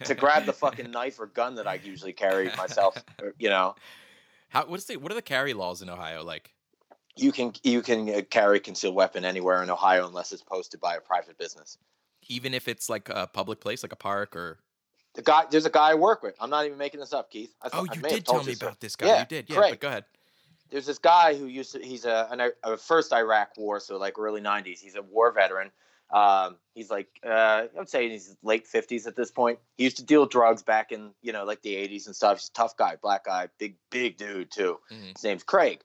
to 0.06 0.16
grab 0.16 0.45
the 0.45 0.54
fucking 0.54 0.89
knife 0.97 1.20
or 1.20 1.28
gun 1.28 1.54
that 1.56 1.68
I 1.68 1.76
usually 1.76 2.14
carry 2.14 2.50
myself. 2.58 2.97
or, 3.22 3.36
You 3.38 3.50
know, 3.50 3.76
How 4.50 4.66
what's 4.66 4.86
the 4.86 4.97
what 4.97 5.12
are 5.12 5.16
the 5.16 5.22
carry 5.22 5.54
laws 5.54 5.82
in 5.84 5.89
Ohio 5.89 6.24
like? 6.24 6.52
you 7.16 7.32
can 7.32 7.52
you 7.64 7.82
can 7.82 8.10
uh, 8.10 8.22
carry 8.30 8.60
concealed 8.60 8.95
weapon 8.95 9.26
anywhere 9.26 9.62
in 9.62 9.70
Ohio 9.70 10.08
unless 10.08 10.32
it's 10.32 10.41
posted 10.41 10.80
by 10.80 10.95
a 10.95 11.02
private 11.02 11.38
business. 11.38 11.78
Even 12.28 12.54
if 12.54 12.68
it's 12.68 12.89
like 12.89 13.10
a 13.10 13.28
public 13.28 13.60
place, 13.60 13.84
like 13.84 13.91
a 13.91 13.97
park 13.97 14.36
or 14.36 14.60
The 15.16 15.22
guy, 15.24 15.43
there's 15.49 15.66
a 15.66 15.70
guy 15.70 15.91
I 15.91 15.95
work 15.95 16.22
with. 16.24 16.36
I'm 16.39 16.49
not 16.49 16.66
even 16.66 16.78
making 16.78 16.99
this 16.99 17.14
up, 17.14 17.32
Keith. 17.32 17.53
I 17.62 17.70
oh, 17.74 17.86
you 17.93 18.01
did 18.01 18.26
tell 18.26 18.43
me 18.43 18.53
about 18.53 18.80
this 18.80 18.95
guy. 18.95 19.07
Yeah, 19.07 19.20
you 19.22 19.26
did, 19.26 19.49
yeah. 19.49 19.55
Craig. 19.55 19.72
But 19.72 19.80
go 19.80 19.88
ahead. 19.88 20.05
there's 20.70 20.86
this 20.86 20.99
guy 20.99 21.36
who 21.36 21.45
used 21.47 21.72
to 21.74 21.80
he's 21.80 22.05
a, 22.05 22.28
an, 22.32 22.51
a 22.64 22.78
first 22.78 23.12
Iraq 23.12 23.57
war, 23.57 23.80
so 23.80 23.97
like 23.97 24.20
early 24.20 24.39
'90s. 24.41 24.80
He's 24.80 24.95
a 24.95 25.01
war 25.01 25.32
veteran. 25.32 25.72
Um, 26.12 26.55
he's 26.74 26.89
like 26.89 27.07
uh, 27.26 27.30
I 27.30 27.68
would 27.76 27.89
say 27.89 28.05
in 28.05 28.12
his 28.12 28.36
late 28.43 28.66
50s 28.68 29.05
at 29.07 29.16
this 29.16 29.30
point. 29.30 29.60
He 29.78 29.84
used 29.84 29.97
to 29.97 30.03
deal 30.03 30.26
drugs 30.26 30.64
back 30.64 30.91
in 30.91 31.12
you 31.22 31.34
know 31.34 31.43
like 31.43 31.62
the 31.64 31.76
80s 31.76 32.05
and 32.07 32.16
stuff. 32.16 32.39
He's 32.39 32.49
a 32.49 32.53
tough 32.53 32.78
guy, 32.78 32.95
black 33.01 33.26
guy, 33.26 33.49
big 33.57 33.76
big 33.89 34.18
dude 34.18 34.51
too. 34.51 34.80
Mhm. 34.91 35.16
His 35.16 35.24
name's 35.24 35.43
Craig. 35.43 35.82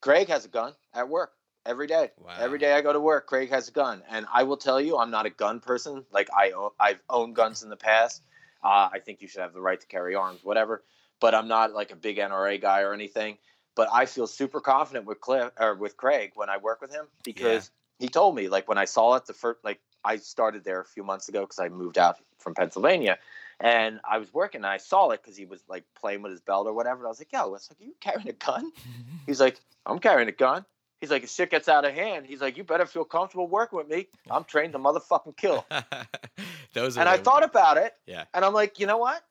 Craig 0.00 0.28
has 0.28 0.44
a 0.44 0.48
gun 0.48 0.72
at 0.94 1.08
work 1.08 1.32
every 1.64 1.86
day. 1.88 2.12
Wow. 2.20 2.34
Every 2.38 2.58
day 2.58 2.74
I 2.74 2.80
go 2.80 2.92
to 2.92 3.00
work, 3.00 3.26
Craig 3.26 3.50
has 3.50 3.68
a 3.68 3.72
gun, 3.72 4.02
and 4.08 4.26
I 4.32 4.44
will 4.44 4.56
tell 4.56 4.80
you, 4.80 4.98
I'm 4.98 5.10
not 5.10 5.26
a 5.26 5.30
gun 5.30 5.58
person. 5.60 6.04
Like 6.12 6.28
I 6.32 6.52
I've 6.78 7.02
owned 7.10 7.34
guns 7.34 7.62
in 7.62 7.70
the 7.70 7.76
past. 7.76 8.22
Uh, 8.66 8.88
I 8.92 8.98
think 8.98 9.22
you 9.22 9.28
should 9.28 9.42
have 9.42 9.52
the 9.52 9.60
right 9.60 9.80
to 9.80 9.86
carry 9.86 10.16
arms, 10.16 10.40
whatever. 10.42 10.82
But 11.20 11.36
I'm 11.36 11.46
not 11.46 11.72
like 11.72 11.92
a 11.92 11.96
big 11.96 12.16
NRA 12.16 12.60
guy 12.60 12.80
or 12.80 12.92
anything. 12.92 13.38
But 13.76 13.88
I 13.92 14.06
feel 14.06 14.26
super 14.26 14.60
confident 14.60 15.06
with 15.06 15.20
Cliff 15.20 15.52
or 15.58 15.76
with 15.76 15.96
Craig 15.96 16.32
when 16.34 16.50
I 16.50 16.56
work 16.56 16.80
with 16.80 16.90
him 16.90 17.06
because 17.22 17.70
he 17.98 18.08
told 18.08 18.34
me 18.34 18.48
like 18.48 18.68
when 18.68 18.78
I 18.78 18.86
saw 18.86 19.14
it 19.14 19.26
the 19.26 19.34
first 19.34 19.60
like 19.62 19.80
I 20.04 20.16
started 20.16 20.64
there 20.64 20.80
a 20.80 20.84
few 20.84 21.04
months 21.04 21.28
ago 21.28 21.42
because 21.42 21.60
I 21.60 21.68
moved 21.68 21.96
out 21.96 22.16
from 22.38 22.54
Pennsylvania. 22.54 23.18
And 23.60 24.00
I 24.08 24.18
was 24.18 24.34
working 24.34 24.58
and 24.58 24.66
I 24.66 24.78
saw 24.78 25.10
it 25.10 25.22
because 25.22 25.36
he 25.36 25.44
was 25.44 25.62
like 25.68 25.84
playing 25.98 26.22
with 26.22 26.32
his 26.32 26.40
belt 26.40 26.66
or 26.66 26.72
whatever. 26.72 26.98
And 26.98 27.06
I 27.06 27.08
was 27.08 27.20
like, 27.20 27.32
yo, 27.32 27.54
it's 27.54 27.70
like, 27.70 27.80
are 27.80 27.84
you 27.84 27.94
carrying 28.00 28.28
a 28.28 28.32
gun? 28.32 28.72
He's 29.26 29.40
like, 29.40 29.60
I'm 29.86 30.00
carrying 30.00 30.28
a 30.28 30.32
gun. 30.32 30.64
He's 31.06 31.12
like, 31.12 31.22
if 31.22 31.30
shit 31.30 31.50
gets 31.52 31.68
out 31.68 31.84
of 31.84 31.94
hand, 31.94 32.26
he's 32.26 32.40
like, 32.40 32.56
you 32.56 32.64
better 32.64 32.84
feel 32.84 33.04
comfortable 33.04 33.46
working 33.46 33.76
with 33.76 33.88
me. 33.88 34.08
I'm 34.28 34.42
trained 34.42 34.72
to 34.72 34.78
motherfucking 34.80 35.36
kill. 35.36 35.64
Those 36.72 36.96
and 36.98 37.08
I 37.08 37.16
thought 37.16 37.44
about 37.44 37.76
it, 37.78 37.94
Yeah. 38.06 38.24
and 38.34 38.44
I'm 38.44 38.52
like, 38.52 38.80
you 38.80 38.86
know 38.86 38.98
what? 38.98 39.22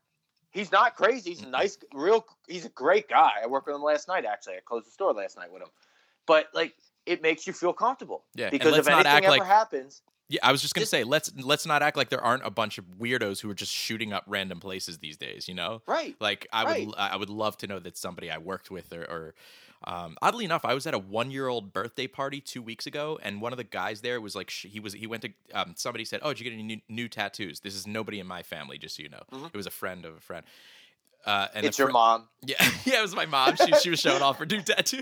He's 0.51 0.71
not 0.71 0.95
crazy. 0.95 1.31
He's 1.31 1.41
a 1.41 1.49
nice, 1.49 1.77
real. 1.93 2.25
He's 2.47 2.63
a 2.65 2.69
great 2.69 3.09
guy. 3.09 3.31
I 3.43 3.47
worked 3.47 3.67
with 3.67 3.75
him 3.75 3.83
last 3.83 4.07
night. 4.07 4.23
Actually, 4.23 4.53
I 4.55 4.59
closed 4.63 4.87
the 4.87 4.91
store 4.91 5.11
last 5.13 5.35
night 5.37 5.51
with 5.51 5.61
him. 5.61 5.67
But 6.25 6.47
like, 6.53 6.73
it 7.05 7.21
makes 7.21 7.45
you 7.45 7.51
feel 7.51 7.73
comfortable. 7.73 8.23
Yeah, 8.35 8.49
Because 8.49 8.77
if 8.77 8.87
anything 8.87 9.05
ever 9.25 9.27
like- 9.37 9.43
happens, 9.43 10.01
Yeah, 10.29 10.39
I 10.41 10.51
was 10.53 10.61
just 10.61 10.73
gonna 10.73 10.83
Just- 10.83 10.91
say 10.91 11.03
let's 11.03 11.31
let's 11.43 11.65
not 11.67 11.83
act 11.83 11.97
like 11.97 12.09
there 12.09 12.23
aren't 12.23 12.43
a 12.47 12.49
bunch 12.49 12.77
of 12.79 12.85
weirdos 12.99 13.41
who 13.41 13.49
are 13.49 13.53
just 13.53 13.71
shooting 13.71 14.11
up 14.13 14.23
random 14.27 14.59
places 14.59 14.97
these 14.99 15.17
days. 15.17 15.47
You 15.49 15.53
know, 15.55 15.81
right? 15.87 16.15
like 16.19 16.47
I 16.53 16.63
Right. 16.63 16.87
would 16.87 16.95
I 16.97 17.15
would 17.17 17.29
love 17.29 17.57
to 17.57 17.67
know 17.67 17.77
that 17.79 17.95
somebody 17.97 18.31
I 18.31 18.37
worked 18.39 18.71
with 18.71 18.91
or, 18.91 19.03
or 19.03 19.35
um, 19.85 20.17
oddly 20.21 20.45
enough, 20.45 20.65
I 20.65 20.73
was 20.73 20.87
at 20.87 20.93
a 20.93 20.99
one 20.99 21.31
year 21.31 21.47
old 21.47 21.71
birthday 21.71 22.07
party 22.07 22.41
two 22.41 22.61
weeks 22.61 22.87
ago, 22.87 23.19
and 23.21 23.41
one 23.41 23.53
of 23.53 23.57
the 23.57 23.63
guys 23.63 24.01
there 24.01 24.19
was 24.19 24.35
like 24.35 24.49
he 24.49 24.79
was 24.79 24.93
he 24.93 25.07
went 25.07 25.21
to 25.23 25.29
um, 25.53 25.73
somebody 25.75 26.05
said, 26.05 26.21
"Oh, 26.23 26.29
did 26.29 26.39
you 26.39 26.43
get 26.45 26.53
any 26.53 26.63
new, 26.63 26.81
new 26.89 27.07
tattoos?" 27.07 27.59
This 27.59 27.75
is 27.75 27.85
nobody 27.85 28.19
in 28.19 28.27
my 28.27 28.41
family, 28.43 28.77
just 28.77 28.95
so 28.95 29.03
you 29.03 29.09
know. 29.09 29.23
It 29.53 29.57
was 29.57 29.67
a 29.67 29.71
friend 29.71 30.05
of 30.05 30.15
a 30.17 30.19
friend. 30.19 30.45
Uh, 31.25 31.47
and 31.55 31.65
it's 31.65 31.79
your 31.79 31.89
mom. 31.89 32.27
Yeah, 32.47 32.63
yeah, 32.85 32.99
it 32.99 33.01
was 33.01 33.15
my 33.15 33.25
mom. 33.25 33.55
She 33.55 33.73
she 33.81 33.89
was 33.89 33.99
showing 33.99 34.21
off 34.21 34.37
her 34.37 34.45
new 34.45 34.61
tattoo. 34.61 35.01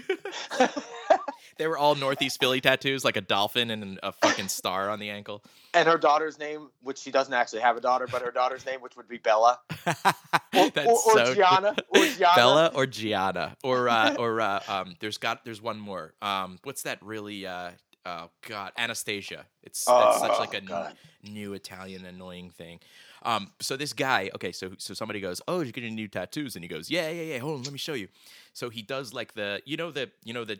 they 1.58 1.68
were 1.68 1.78
all 1.78 1.94
Northeast 1.96 2.40
Philly 2.40 2.62
tattoos, 2.62 3.04
like 3.04 3.18
a 3.18 3.22
dolphin 3.22 3.70
and 3.70 4.00
a 4.02 4.14
fucking 4.14 4.48
star 4.48 4.90
on 4.90 5.00
the 5.00 5.10
ankle. 5.10 5.44
And 5.74 5.88
her 5.88 5.98
daughter's 5.98 6.40
name, 6.40 6.70
which 6.82 7.00
she 7.00 7.12
doesn't 7.12 7.34
actually 7.34 7.60
have 7.62 7.76
a 7.76 7.82
daughter, 7.82 8.08
but 8.10 8.22
her 8.22 8.32
daughter's 8.32 8.66
name, 8.66 8.80
which 8.82 8.96
would 8.96 9.10
be 9.10 9.18
Bella 9.18 9.60
or, 9.86 10.70
That's 10.70 10.78
or, 10.78 10.94
or 10.94 11.26
so. 11.26 11.36
Gianna, 11.36 11.76
or 11.90 12.06
Gianna. 12.06 12.36
Bella 12.36 12.72
or 12.74 12.86
Gianna 12.86 13.58
or 13.64 13.90
uh, 13.90 14.16
or 14.16 14.40
uh, 14.40 14.62
um, 14.70 14.96
there's 15.02 15.18
got 15.18 15.44
there's 15.44 15.62
one 15.62 15.80
more. 15.80 16.14
Um, 16.22 16.60
what's 16.64 16.84
that 16.84 17.00
really? 17.02 17.46
Uh, 17.46 17.72
oh 18.06 18.30
God, 18.48 18.72
Anastasia. 18.78 19.46
It's 19.64 19.84
that's 19.84 20.20
such 20.20 20.32
Oh, 20.34 20.40
like 20.40 20.54
a 20.54 20.58
n- 20.64 20.94
new 21.24 21.54
Italian 21.54 22.06
annoying 22.06 22.52
thing. 22.52 22.80
Um, 23.24 23.52
so 23.60 23.78
this 23.78 23.94
guy, 23.94 24.30
okay, 24.36 24.52
so 24.52 24.72
so 24.78 24.94
somebody 24.94 25.20
goes, 25.20 25.42
oh, 25.48 25.60
did 25.60 25.68
you 25.68 25.74
get 25.74 25.84
any 25.84 25.96
new 25.96 26.08
tattoos? 26.08 26.56
And 26.56 26.64
he 26.64 26.68
goes, 26.68 26.90
yeah, 26.90 27.10
yeah, 27.10 27.24
yeah. 27.34 27.38
Hold 27.40 27.60
on, 27.60 27.64
let 27.64 27.72
me 27.74 27.80
show 27.80 27.94
you. 27.94 28.08
So 28.54 28.70
he 28.70 28.82
does 28.82 29.14
like 29.14 29.34
the, 29.34 29.62
you 29.66 29.78
know 29.78 29.92
the, 29.92 30.12
you 30.24 30.34
know 30.34 30.46
the, 30.46 30.60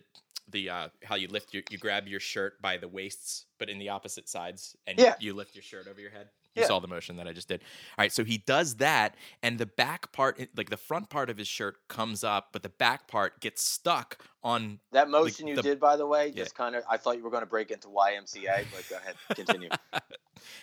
the 0.50 0.70
uh, 0.70 0.88
how 1.04 1.16
you 1.16 1.28
lift 1.28 1.54
your, 1.54 1.64
you 1.70 1.78
grab 1.78 2.08
your 2.08 2.20
shirt 2.20 2.62
by 2.62 2.78
the 2.78 2.88
waists, 2.88 3.46
but 3.60 3.70
in 3.70 3.80
the 3.80 3.90
opposite 3.90 4.28
sides, 4.30 4.76
and 4.88 5.00
Yeah. 5.00 5.16
you 5.20 5.34
lift 5.34 5.56
your 5.56 5.64
shirt 5.64 5.88
over 5.88 6.00
your 6.00 6.12
head. 6.12 6.30
You 6.56 6.62
Yeah. 6.62 6.68
saw 6.68 6.80
the 6.80 6.88
motion 6.88 7.16
that 7.18 7.28
I 7.28 7.34
just 7.34 7.48
did. 7.48 7.62
All 7.98 8.04
right, 8.04 8.12
so 8.12 8.24
he 8.24 8.38
does 8.38 8.76
that, 8.76 9.16
and 9.42 9.58
the 9.58 9.66
back 9.66 10.12
part, 10.12 10.40
like 10.56 10.70
the 10.70 10.78
front 10.78 11.10
part 11.10 11.30
of 11.30 11.38
his 11.38 11.48
shirt, 11.48 11.78
comes 11.88 12.24
up, 12.24 12.50
but 12.52 12.62
the 12.64 12.70
back 12.70 13.08
part 13.08 13.40
gets 13.40 13.64
stuck 13.64 14.24
on. 14.44 14.80
That 14.92 15.10
motion 15.10 15.48
you 15.48 15.56
the- 15.56 15.62
did, 15.64 15.80
by 15.80 15.96
the 15.96 16.06
way, 16.06 16.28
Yeah. 16.28 16.44
just 16.44 16.54
kind 16.56 16.76
of. 16.76 16.84
I 16.90 16.98
thought 16.98 17.18
you 17.18 17.24
were 17.24 17.32
going 17.32 17.42
to 17.44 17.48
break 17.50 17.72
into 17.72 17.88
YMCA, 17.88 18.66
but 18.72 18.88
go 18.90 18.98
ahead, 18.98 19.16
continue. 19.36 19.70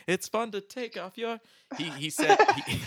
It's 0.06 0.28
fun 0.28 0.50
to 0.50 0.60
take 0.60 0.98
off 0.98 1.16
your. 1.16 1.40
He 1.78 1.84
he 1.90 2.10
said 2.10 2.36
he, 2.66 2.80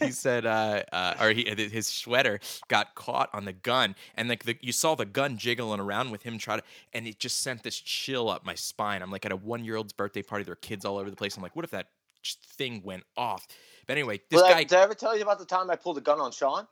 he 0.04 0.10
said 0.10 0.44
uh, 0.44 0.82
uh 0.92 1.14
or 1.20 1.30
he 1.30 1.44
his 1.70 1.86
sweater 1.86 2.40
got 2.68 2.94
caught 2.94 3.30
on 3.32 3.44
the 3.46 3.52
gun 3.54 3.94
and 4.16 4.28
like 4.28 4.44
the, 4.44 4.56
you 4.60 4.72
saw 4.72 4.96
the 4.96 5.06
gun 5.06 5.38
jiggling 5.38 5.80
around 5.80 6.10
with 6.10 6.22
him 6.22 6.36
try 6.36 6.56
to 6.56 6.62
and 6.92 7.06
it 7.06 7.18
just 7.18 7.38
sent 7.40 7.62
this 7.62 7.78
chill 7.78 8.28
up 8.28 8.44
my 8.44 8.54
spine. 8.54 9.00
I'm 9.02 9.10
like 9.10 9.24
at 9.24 9.32
a 9.32 9.36
one 9.36 9.64
year 9.64 9.76
old's 9.76 9.92
birthday 9.94 10.22
party, 10.22 10.44
there 10.44 10.52
are 10.52 10.56
kids 10.56 10.84
all 10.84 10.98
over 10.98 11.08
the 11.08 11.16
place. 11.16 11.36
I'm 11.36 11.42
like, 11.42 11.56
what 11.56 11.64
if 11.64 11.70
that 11.70 11.86
thing 12.32 12.82
went 12.84 13.04
off? 13.16 13.46
But 13.86 13.92
anyway, 13.94 14.20
this 14.30 14.40
Well, 14.40 14.50
guy 14.50 14.64
did 14.64 14.78
I 14.78 14.82
ever 14.82 14.94
tell 14.94 15.16
you 15.16 15.22
about 15.22 15.38
the 15.38 15.44
time 15.44 15.70
I 15.70 15.76
pulled 15.76 15.98
a 15.98 16.00
gun 16.00 16.20
on 16.20 16.32
Sean? 16.32 16.66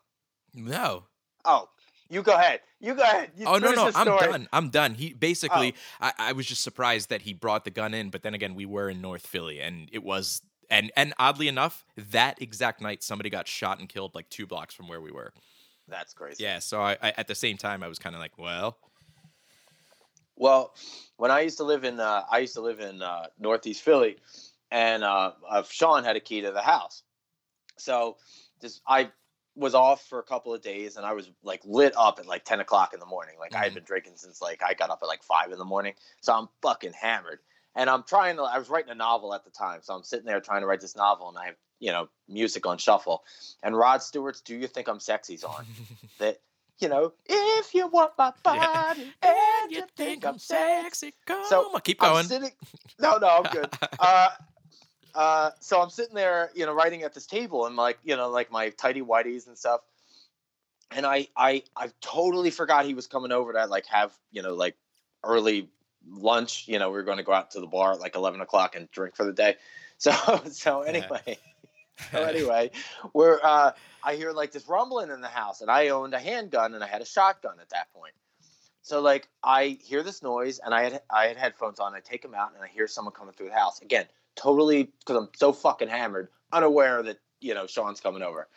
no. 0.54 1.04
Oh, 1.44 1.68
you 2.08 2.22
go 2.22 2.34
ahead. 2.34 2.60
You 2.80 2.94
go 2.94 3.02
ahead. 3.02 3.32
You 3.36 3.46
Oh 3.46 3.58
no 3.58 3.72
no! 3.72 3.90
I'm 3.94 4.06
done. 4.06 4.48
I'm 4.52 4.68
done. 4.70 4.94
He 4.94 5.12
basically, 5.12 5.74
Oh. 6.00 6.06
I, 6.08 6.12
I 6.28 6.32
was 6.32 6.46
just 6.46 6.62
surprised 6.62 7.08
that 7.10 7.22
he 7.22 7.32
brought 7.32 7.64
the 7.64 7.70
gun 7.70 7.94
in, 7.94 8.10
but 8.10 8.22
then 8.22 8.34
again, 8.34 8.54
we 8.54 8.66
were 8.66 8.88
in 8.90 9.00
North 9.00 9.26
Philly, 9.26 9.60
and 9.60 9.88
it 9.92 10.02
was, 10.04 10.42
and 10.70 10.92
and 10.96 11.14
oddly 11.18 11.48
enough, 11.48 11.84
that 11.96 12.40
exact 12.40 12.80
night, 12.80 13.02
somebody 13.02 13.30
got 13.30 13.48
shot 13.48 13.78
and 13.80 13.88
killed 13.88 14.14
like 14.14 14.28
two 14.28 14.46
blocks 14.46 14.74
from 14.74 14.88
where 14.88 15.00
we 15.00 15.10
were. 15.10 15.32
That's 15.88 16.12
crazy. 16.14 16.44
Yeah. 16.44 16.58
So 16.60 16.80
I, 16.80 16.96
I 17.02 17.12
at 17.16 17.28
the 17.28 17.34
same 17.34 17.56
time, 17.56 17.82
I 17.82 17.88
was 17.88 17.98
kind 17.98 18.14
of 18.14 18.20
like, 18.20 18.38
well, 18.38 18.78
Well, 20.36 20.74
when 21.16 21.30
I 21.30 21.40
used 21.40 21.58
to 21.58 21.64
live 21.64 21.84
in, 21.84 21.98
uh, 22.00 22.22
I 22.30 22.38
used 22.38 22.54
to 22.54 22.60
live 22.60 22.80
in 22.80 23.02
uh, 23.02 23.26
Northeast 23.38 23.82
Philly, 23.82 24.16
and 24.72 25.04
uh, 25.04 25.32
uh, 25.48 25.62
Sean 25.68 26.02
had 26.02 26.16
a 26.16 26.20
key 26.20 26.40
to 26.40 26.50
the 26.50 26.62
house. 26.62 27.02
So, 27.78 28.16
this 28.60 28.80
I 28.86 29.10
was 29.54 29.74
off 29.74 30.06
for 30.08 30.18
a 30.18 30.22
couple 30.22 30.54
of 30.54 30.62
days, 30.62 30.96
and 30.96 31.04
I 31.04 31.12
was 31.12 31.30
like 31.44 31.60
lit 31.64 31.94
up 31.96 32.18
at 32.18 32.26
like 32.26 32.44
ten 32.44 32.58
o'clock 32.60 32.94
in 32.94 33.00
the 33.00 33.06
morning. 33.06 33.36
Like 33.38 33.54
I 33.54 33.62
had 33.64 33.72
Mhm. 33.72 33.76
been 33.76 33.84
drinking 33.84 34.14
since 34.16 34.40
like 34.40 34.62
I 34.62 34.74
got 34.74 34.90
up 34.90 35.00
at 35.02 35.06
like 35.06 35.22
five 35.22 35.52
in 35.52 35.58
the 35.58 35.64
morning, 35.64 35.94
so 36.22 36.32
I'm 36.34 36.48
fucking 36.62 36.94
hammered. 36.94 37.38
And 37.74 37.88
I'm 37.88 38.02
trying 38.02 38.36
to. 38.36 38.42
I 38.42 38.58
was 38.58 38.68
writing 38.70 38.90
a 38.90 38.94
novel 38.94 39.34
at 39.34 39.44
the 39.44 39.50
time, 39.50 39.80
so 39.82 39.94
I'm 39.94 40.02
sitting 40.04 40.26
there 40.26 40.40
trying 40.40 40.62
to 40.62 40.66
write 40.66 40.80
this 40.80 40.96
novel, 40.96 41.28
and 41.28 41.38
I 41.38 41.46
have 41.46 41.56
you 41.80 41.92
know 41.92 42.08
music 42.28 42.66
on 42.66 42.78
shuffle, 42.78 43.24
and 43.62 43.76
Rod 43.76 44.02
Stewart's 44.02 44.40
"Do 44.40 44.56
You 44.56 44.66
Think 44.66 44.88
I'm 44.88 45.00
Sexy's 45.00 45.44
on 45.54 45.64
that. 46.18 46.38
You 46.78 46.88
know, 46.88 47.12
if 47.26 47.74
you 47.74 47.86
want 47.86 48.12
my 48.18 48.32
Yeah. 48.44 48.66
body 48.66 49.02
and 49.22 49.70
you 49.70 49.82
think 49.96 50.26
I'm 50.26 50.38
sexy, 50.38 51.14
Come 51.26 51.44
So, 51.48 51.62
on, 51.72 51.80
keep 51.82 52.00
going. 52.00 52.24
sitting. 52.24 52.50
No, 52.98 53.18
no, 53.18 53.28
I'm 53.28 53.42
good. 53.52 53.68
uh, 54.00 54.30
uh, 55.14 55.50
so 55.60 55.80
I'm 55.80 55.90
sitting 55.90 56.14
there, 56.14 56.50
you 56.54 56.66
know, 56.66 56.72
writing 56.72 57.02
at 57.02 57.14
this 57.14 57.26
table 57.26 57.66
and 57.66 57.76
like, 57.76 57.98
you 58.02 58.16
know, 58.16 58.30
like 58.30 58.50
my 58.50 58.70
tidy 58.70 59.02
whities 59.02 59.46
and 59.46 59.56
stuff. 59.56 59.80
And 60.90 61.06
I, 61.06 61.28
I, 61.36 61.62
I 61.76 61.90
totally 62.00 62.50
forgot 62.50 62.84
he 62.84 62.94
was 62.94 63.06
coming 63.06 63.32
over 63.32 63.52
to 63.52 63.66
like 63.66 63.86
have, 63.86 64.12
you 64.30 64.42
know, 64.42 64.54
like 64.54 64.76
early 65.24 65.68
lunch. 66.08 66.68
You 66.68 66.78
know, 66.78 66.90
we 66.90 66.94
were 66.96 67.02
going 67.02 67.18
to 67.18 67.22
go 67.22 67.32
out 67.32 67.52
to 67.52 67.60
the 67.60 67.66
bar 67.66 67.92
at 67.92 68.00
like 68.00 68.14
11 68.14 68.40
o'clock 68.40 68.76
and 68.76 68.90
drink 68.90 69.16
for 69.16 69.24
the 69.24 69.32
day. 69.32 69.56
So, 69.98 70.12
so 70.50 70.82
Yeah. 70.82 70.88
anyway, 70.88 71.38
so 72.12 72.24
anyway, 72.24 72.70
we're, 73.14 73.40
uh, 73.42 73.72
I 74.02 74.16
hear 74.16 74.32
like 74.32 74.52
this 74.52 74.68
rumbling 74.68 75.10
in 75.10 75.20
the 75.20 75.28
house 75.28 75.60
and 75.60 75.70
I 75.70 75.88
owned 75.88 76.12
a 76.12 76.18
handgun 76.18 76.74
and 76.74 76.82
I 76.82 76.88
had 76.88 77.02
a 77.02 77.06
shotgun 77.06 77.60
at 77.60 77.70
that 77.70 77.92
point. 77.94 78.14
So 78.82 79.00
like 79.00 79.28
I 79.44 79.78
hear 79.80 80.02
this 80.02 80.22
noise 80.22 80.58
and 80.58 80.74
I 80.74 80.82
had 80.82 81.02
I 81.08 81.28
had 81.28 81.36
headphones 81.36 81.78
on. 81.78 81.94
I 81.94 82.00
take 82.00 82.20
them 82.20 82.34
out 82.34 82.52
and 82.54 82.62
I 82.62 82.66
hear 82.66 82.88
someone 82.88 83.14
coming 83.14 83.32
through 83.32 83.48
the 83.48 83.54
house 83.54 83.80
again. 83.80 84.06
Totally 84.36 84.84
because 85.00 85.16
I'm 85.16 85.28
so 85.36 85.52
fucking 85.52 85.88
hammered, 85.88 86.28
unaware 86.52 87.02
that 87.02 87.18
you 87.40 87.54
know 87.54 87.66
Sean's 87.66 88.00
coming 88.00 88.22
over. 88.22 88.48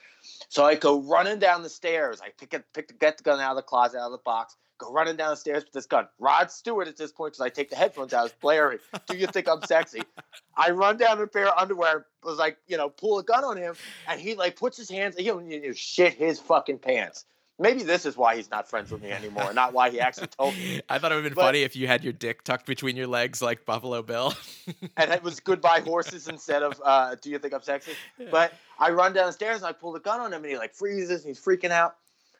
So 0.49 0.65
I 0.65 0.75
go 0.75 1.01
running 1.01 1.39
down 1.39 1.63
the 1.63 1.69
stairs. 1.69 2.21
I 2.21 2.29
pick 2.37 2.53
it, 2.53 2.65
pick 2.73 2.87
the, 2.87 2.93
get 2.93 3.17
the 3.17 3.23
gun 3.23 3.39
out 3.39 3.51
of 3.51 3.57
the 3.57 3.61
closet, 3.61 3.99
out 3.99 4.07
of 4.07 4.11
the 4.11 4.17
box. 4.19 4.55
Go 4.77 4.91
running 4.91 5.15
down 5.15 5.29
the 5.29 5.37
stairs 5.37 5.63
with 5.63 5.71
this 5.71 5.85
gun. 5.85 6.07
Rod 6.19 6.51
Stewart 6.51 6.87
at 6.87 6.97
this 6.97 7.11
point 7.11 7.33
because 7.33 7.45
I 7.45 7.49
take 7.49 7.69
the 7.69 7.77
headphones 7.77 8.13
out. 8.13 8.25
Is 8.25 8.33
blaring. 8.41 8.79
Do 9.07 9.15
you 9.15 9.27
think 9.27 9.47
I'm 9.47 9.61
sexy? 9.63 10.01
I 10.57 10.71
run 10.71 10.97
down 10.97 11.21
a 11.21 11.27
pair 11.27 11.47
of 11.47 11.57
underwear. 11.57 12.07
Was 12.23 12.37
like 12.37 12.57
you 12.67 12.75
know 12.75 12.89
pull 12.89 13.19
a 13.19 13.23
gun 13.23 13.43
on 13.43 13.57
him, 13.57 13.75
and 14.07 14.19
he 14.19 14.35
like 14.35 14.57
puts 14.57 14.77
his 14.77 14.89
hands. 14.89 15.15
He 15.15 15.23
you 15.23 15.41
know, 15.41 15.71
shit 15.73 16.13
his 16.13 16.39
fucking 16.39 16.79
pants. 16.79 17.25
Maybe 17.57 17.83
this 17.83 18.05
is 18.05 18.17
why 18.17 18.35
he's 18.35 18.51
not 18.51 18.69
friends 18.69 18.91
with 18.91 19.01
me 19.01 19.11
anymore, 19.11 19.53
not 19.53 19.71
why 19.71 19.89
he 19.89 20.01
actually 20.01 20.27
told 20.27 20.55
me. 20.55 20.81
I 20.89 20.99
thought 20.99 21.13
it 21.13 21.15
would 21.15 21.23
have 21.23 21.31
been 21.31 21.35
But- 21.35 21.45
funny 21.45 21.63
if 21.63 21.75
you 21.75 21.87
had 21.87 22.03
your 22.03 22.11
dick 22.11 22.43
tucked 22.43 22.65
between 22.65 22.97
your 22.97 23.07
legs 23.07 23.41
like 23.41 23.65
Buffalo 23.65 24.01
Bill. 24.01 24.33
and 24.97 25.11
it 25.11 25.23
was 25.23 25.39
goodbye 25.39 25.79
horses 25.79 26.27
instead 26.27 26.63
of 26.63 26.81
uh, 26.83 27.15
do 27.21 27.29
you 27.29 27.39
think 27.39 27.53
I'm 27.53 27.61
sexy? 27.61 27.93
But 28.29 28.53
I 28.77 28.89
run 28.91 29.13
downstairs 29.13 29.57
and 29.57 29.65
I 29.67 29.71
pull 29.71 29.93
the 29.93 30.01
gun 30.01 30.19
on 30.19 30.33
him 30.33 30.43
and 30.43 30.51
he 30.51 30.57
like 30.57 30.73
freezes 30.75 31.23
and 31.23 31.29
he's 31.29 31.39
freaking 31.43 31.71
out. 31.71 31.95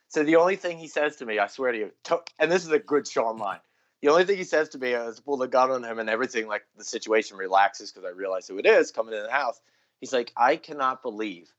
So 0.10 0.24
the 0.24 0.36
only 0.36 0.58
thing 0.58 0.78
he 0.78 0.88
says 0.88 1.16
to 1.18 1.26
me, 1.26 1.40
I 1.40 1.48
swear 1.48 1.72
to 1.72 1.78
you, 1.78 1.92
to- 2.06 2.22
and 2.38 2.52
this 2.52 2.66
is 2.66 2.72
a 2.72 2.80
good 2.80 3.08
Sean 3.08 3.38
line. 3.38 3.60
The 4.02 4.10
only 4.10 4.26
thing 4.26 4.38
he 4.38 4.44
says 4.44 4.70
to 4.70 4.78
me 4.78 4.92
is 4.92 5.22
pull 5.22 5.38
the 5.38 5.48
gun 5.48 5.72
on 5.72 5.84
him 5.84 5.98
and 5.98 6.10
everything 6.10 6.48
like 6.48 6.64
the 6.78 6.84
situation 6.84 7.38
relaxes 7.38 7.92
because 7.92 8.06
I 8.06 8.12
realize 8.12 8.48
who 8.48 8.58
it 8.60 8.66
is 8.66 8.92
coming 8.92 9.14
in 9.16 9.24
the 9.24 9.32
house. 9.32 9.60
He's 10.02 10.12
like, 10.14 10.34
I 10.36 10.58
cannot 10.58 11.02
believe 11.02 11.50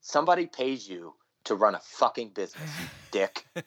somebody 0.00 0.46
pays 0.46 0.88
you 0.88 1.14
to 1.48 1.54
run 1.56 1.74
a 1.74 1.80
fucking 1.80 2.30
business, 2.30 2.70
you 2.80 2.86
dick. 3.10 3.44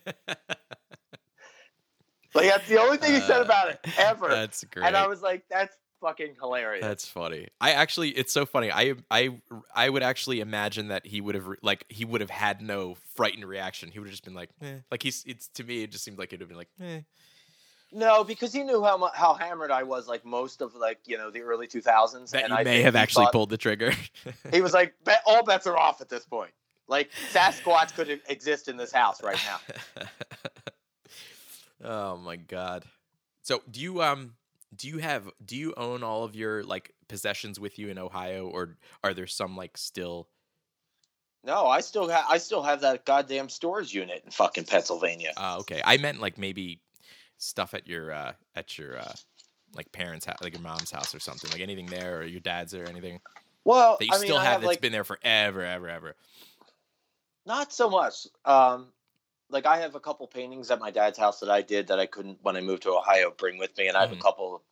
Like 2.34 2.47
that's 2.47 2.67
the 2.69 2.79
only 2.79 2.97
thing 2.97 3.13
he 3.13 3.19
said 3.19 3.41
Uh, 3.41 3.43
about 3.43 3.69
it 3.71 3.79
ever. 3.97 4.29
That's 4.29 4.63
great. 4.63 4.86
and 4.86 4.95
I 4.95 5.05
was 5.07 5.21
like, 5.21 5.43
that's 5.49 5.75
fucking 5.99 6.36
hilarious. 6.39 6.82
That's 6.82 7.05
funny. 7.05 7.49
I 7.59 7.71
actually, 7.71 8.11
it's 8.11 8.32
so 8.32 8.45
funny. 8.45 8.71
I, 8.71 8.93
I, 9.11 9.38
I 9.75 9.89
would 9.89 10.01
actually 10.01 10.39
imagine 10.39 10.88
that 10.88 11.05
he 11.05 11.19
would 11.19 11.36
have, 11.36 11.47
re- 11.47 11.57
like, 11.61 11.84
he 11.89 12.05
would 12.05 12.21
have 12.21 12.29
had 12.29 12.61
no 12.61 12.95
frightened 13.15 13.43
reaction. 13.45 13.91
He 13.91 13.99
would 13.99 14.05
have 14.07 14.13
just 14.13 14.23
been 14.23 14.34
like, 14.34 14.49
eh. 14.61 14.75
like 14.89 15.03
he's. 15.03 15.25
It's 15.27 15.49
to 15.55 15.65
me, 15.65 15.84
it 15.84 15.91
just 15.91 16.05
seemed 16.05 16.17
like 16.17 16.32
he'd 16.32 16.39
have 16.39 16.47
been 16.47 16.57
like, 16.57 16.69
eh. 16.82 17.01
No, 17.91 18.23
because 18.23 18.53
he 18.53 18.63
knew 18.63 18.82
how 18.82 19.11
how 19.13 19.34
hammered 19.34 19.69
I 19.69 19.84
was, 19.84 20.07
like 20.07 20.23
most 20.23 20.61
of 20.61 20.73
like 20.75 20.99
you 21.05 21.17
know 21.17 21.29
the 21.32 21.41
early 21.41 21.67
two 21.67 21.82
thousands. 21.82 22.32
that 22.32 22.43
and 22.45 22.51
you 22.53 22.59
I 22.59 22.63
may 22.63 22.82
have 22.84 22.95
actually 22.95 23.25
thought- 23.25 23.34
pulled 23.34 23.49
the 23.49 23.57
trigger. 23.57 23.91
He 24.53 24.61
was 24.61 24.73
like, 24.73 24.93
"Bet- 25.03 25.21
all 25.25 25.43
bets 25.43 25.67
are 25.67 25.75
off 25.77 25.99
at 25.99 26.07
this 26.07 26.23
point. 26.23 26.51
Like 26.88 27.11
Sasquatch 27.32 27.93
could 27.95 28.21
exist 28.27 28.67
in 28.67 28.77
this 28.77 28.91
house 28.91 29.23
right 29.23 29.39
now. 29.45 30.05
oh 31.84 32.17
my 32.17 32.36
god. 32.36 32.86
So 33.41 33.61
do 33.69 33.79
you 33.79 34.01
um 34.01 34.36
do 34.75 34.88
you 34.88 34.97
have 34.99 35.29
do 35.43 35.55
you 35.57 35.73
own 35.75 36.03
all 36.03 36.23
of 36.23 36.36
your 36.36 36.63
like 36.63 36.93
possessions 37.07 37.59
with 37.59 37.79
you 37.79 37.89
in 37.89 37.97
Ohio 37.97 38.47
or 38.47 38.77
are 39.03 39.13
there 39.13 39.27
some 39.27 39.55
like 39.57 39.77
still 39.77 40.27
No, 41.43 41.67
I 41.67 41.82
still 41.82 42.07
have 42.09 42.25
I 42.29 42.38
still 42.38 42.63
have 42.63 42.82
that 42.82 43.05
goddamn 43.05 43.49
storage 43.49 43.93
unit 43.93 44.21
in 44.25 44.32
fucking 44.32 44.65
Pennsylvania. 44.65 45.34
uh 45.38 45.57
okay. 45.61 45.82
I 45.84 45.97
meant 45.97 46.19
like 46.21 46.38
maybe 46.38 46.82
stuff 47.38 47.73
at 47.73 47.88
your 47.88 48.11
uh 48.11 48.34
at 48.55 48.77
your 48.77 48.99
uh 48.99 49.13
like 49.73 49.91
parents' 49.91 50.25
house, 50.25 50.38
like 50.41 50.53
your 50.53 50.61
mom's 50.61 50.91
house 50.91 51.15
or 51.15 51.19
something, 51.19 51.49
like 51.51 51.61
anything 51.61 51.86
there, 51.88 52.19
or 52.19 52.23
your 52.25 52.41
dad's 52.41 52.73
or 52.73 52.86
anything 52.86 53.21
Well, 53.63 53.97
that 53.99 54.05
you 54.05 54.11
I 54.13 54.17
mean, 54.17 54.25
still 54.25 54.39
have, 54.39 54.53
have 54.53 54.61
that's 54.61 54.67
like 54.67 54.82
been 54.82 54.91
there 54.91 55.03
forever, 55.03 55.63
ever, 55.63 55.88
ever. 55.89 56.15
Not 57.45 57.73
so 57.73 57.89
much. 57.89 58.27
Um, 58.45 58.87
like 59.49 59.65
I 59.65 59.79
have 59.79 59.95
a 59.95 59.99
couple 59.99 60.27
paintings 60.27 60.71
at 60.71 60.79
my 60.79 60.91
dad's 60.91 61.17
house 61.17 61.39
that 61.41 61.49
I 61.49 61.61
did 61.61 61.87
that 61.87 61.99
I 61.99 62.05
couldn't 62.05 62.39
when 62.41 62.55
I 62.55 62.61
moved 62.61 62.83
to 62.83 62.91
Ohio 62.91 63.31
bring 63.35 63.57
with 63.57 63.77
me, 63.77 63.87
and 63.87 63.97
I 63.97 64.01
have 64.01 64.11
a 64.11 64.15
couple. 64.15 64.63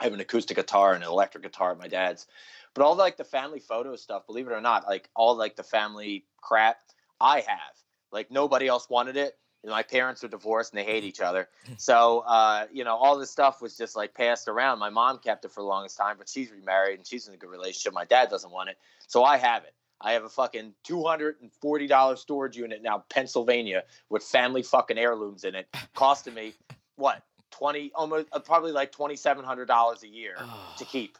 I 0.00 0.04
have 0.04 0.12
an 0.12 0.20
acoustic 0.20 0.56
guitar 0.56 0.94
and 0.94 1.04
an 1.04 1.08
electric 1.08 1.44
guitar 1.44 1.70
at 1.70 1.78
my 1.78 1.86
dad's, 1.86 2.26
but 2.74 2.82
all 2.82 2.96
like 2.96 3.16
the 3.16 3.24
family 3.24 3.60
photo 3.60 3.94
stuff, 3.94 4.26
believe 4.26 4.48
it 4.48 4.52
or 4.52 4.60
not, 4.60 4.86
like 4.88 5.08
all 5.14 5.36
like 5.36 5.54
the 5.54 5.62
family 5.62 6.24
crap, 6.40 6.78
I 7.20 7.36
have. 7.40 7.76
Like 8.10 8.30
nobody 8.30 8.66
else 8.66 8.90
wanted 8.90 9.16
it. 9.16 9.38
And 9.62 9.70
my 9.70 9.82
parents 9.82 10.22
are 10.24 10.28
divorced 10.28 10.74
and 10.74 10.80
they 10.80 10.84
hate 10.84 11.04
each 11.04 11.20
other. 11.20 11.48
So 11.76 12.24
uh, 12.26 12.66
you 12.72 12.82
know, 12.84 12.96
all 12.96 13.18
this 13.18 13.30
stuff 13.30 13.62
was 13.62 13.76
just 13.76 13.94
like 13.94 14.14
passed 14.14 14.48
around. 14.48 14.80
My 14.80 14.90
mom 14.90 15.18
kept 15.18 15.44
it 15.44 15.52
for 15.52 15.60
the 15.60 15.66
longest 15.66 15.96
time, 15.96 16.16
but 16.18 16.28
she's 16.28 16.50
remarried 16.50 16.98
and 16.98 17.06
she's 17.06 17.28
in 17.28 17.34
a 17.34 17.36
good 17.36 17.50
relationship. 17.50 17.94
My 17.94 18.04
dad 18.04 18.30
doesn't 18.30 18.50
want 18.50 18.70
it, 18.70 18.78
so 19.06 19.22
I 19.22 19.36
have 19.36 19.62
it. 19.62 19.74
I 20.00 20.12
have 20.12 20.24
a 20.24 20.28
fucking 20.28 20.74
two 20.82 21.02
hundred 21.04 21.36
and 21.40 21.50
forty 21.52 21.86
dollars 21.86 22.20
storage 22.20 22.56
unit 22.56 22.82
now, 22.82 23.04
Pennsylvania, 23.08 23.84
with 24.10 24.22
family 24.22 24.62
fucking 24.62 24.98
heirlooms 24.98 25.44
in 25.44 25.54
it, 25.54 25.68
costing 25.94 26.34
me 26.34 26.54
what 26.96 27.22
twenty, 27.50 27.92
almost 27.94 28.28
uh, 28.32 28.38
probably 28.40 28.72
like 28.72 28.92
twenty 28.92 29.16
seven 29.16 29.44
hundred 29.44 29.66
dollars 29.66 30.02
a 30.02 30.08
year 30.08 30.36
to 30.76 30.84
keep. 30.84 31.18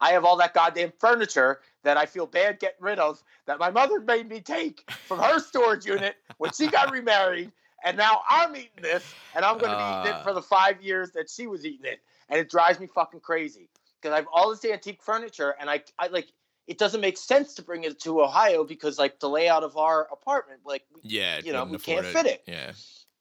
I 0.00 0.10
have 0.12 0.24
all 0.24 0.36
that 0.36 0.54
goddamn 0.54 0.92
furniture 0.98 1.60
that 1.82 1.96
I 1.96 2.06
feel 2.06 2.26
bad 2.26 2.60
getting 2.60 2.80
rid 2.80 2.98
of 2.98 3.22
that 3.46 3.58
my 3.58 3.70
mother 3.70 4.00
made 4.00 4.28
me 4.28 4.40
take 4.40 4.88
from 5.06 5.18
her 5.18 5.40
storage 5.40 5.86
unit 5.86 6.16
when 6.38 6.52
she 6.52 6.68
got 6.68 6.92
remarried, 6.92 7.50
and 7.84 7.96
now 7.96 8.20
I'm 8.28 8.54
eating 8.54 8.70
this, 8.80 9.12
and 9.34 9.44
I'm 9.44 9.58
going 9.58 9.72
to 9.72 9.76
be 9.76 9.82
eating 9.82 10.18
it 10.18 10.22
for 10.22 10.32
the 10.32 10.42
five 10.42 10.80
years 10.80 11.10
that 11.12 11.28
she 11.28 11.46
was 11.46 11.66
eating 11.66 11.86
it, 11.86 12.00
and 12.28 12.38
it 12.38 12.48
drives 12.48 12.78
me 12.78 12.86
fucking 12.86 13.20
crazy 13.20 13.68
because 14.00 14.12
I 14.12 14.16
have 14.16 14.28
all 14.32 14.50
this 14.50 14.64
antique 14.64 15.02
furniture, 15.02 15.54
and 15.60 15.68
I, 15.68 15.82
I 15.98 16.08
like. 16.08 16.28
It 16.68 16.78
doesn't 16.78 17.00
make 17.00 17.16
sense 17.16 17.54
to 17.54 17.62
bring 17.62 17.84
it 17.84 17.98
to 18.00 18.22
Ohio 18.22 18.62
because, 18.62 18.98
like, 18.98 19.18
the 19.20 19.28
layout 19.28 19.64
of 19.64 19.76
our 19.76 20.06
apartment, 20.12 20.60
like, 20.64 20.84
we 20.94 21.00
Yeah, 21.02 21.40
You 21.42 21.52
know, 21.52 21.64
we 21.64 21.78
can't 21.78 22.04
afford 22.06 22.24
fit 22.24 22.26
it. 22.26 22.44
Yeah. 22.46 22.72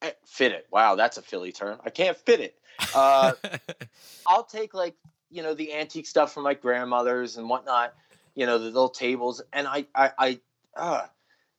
eh, 0.01 0.11
fit 0.25 0.51
it. 0.51 0.67
Wow, 0.69 0.95
that's 0.95 1.17
a 1.17 1.21
Philly 1.21 1.51
term. 1.53 1.79
I 1.85 1.89
can't 1.89 2.17
fit 2.17 2.41
it. 2.41 2.59
Uh, 2.93 3.33
I'll 4.27 4.43
take 4.43 4.73
like 4.73 4.95
you 5.29 5.41
know 5.43 5.53
the 5.53 5.73
antique 5.73 6.05
stuff 6.07 6.33
from 6.33 6.43
my 6.43 6.53
grandmother's 6.53 7.37
and 7.37 7.49
whatnot, 7.49 7.93
you 8.35 8.45
know 8.45 8.57
the 8.57 8.65
little 8.65 8.89
tables, 8.89 9.41
and 9.53 9.67
I 9.67 9.87
I 9.95 10.11
I 10.19 10.39
uh, 10.75 11.07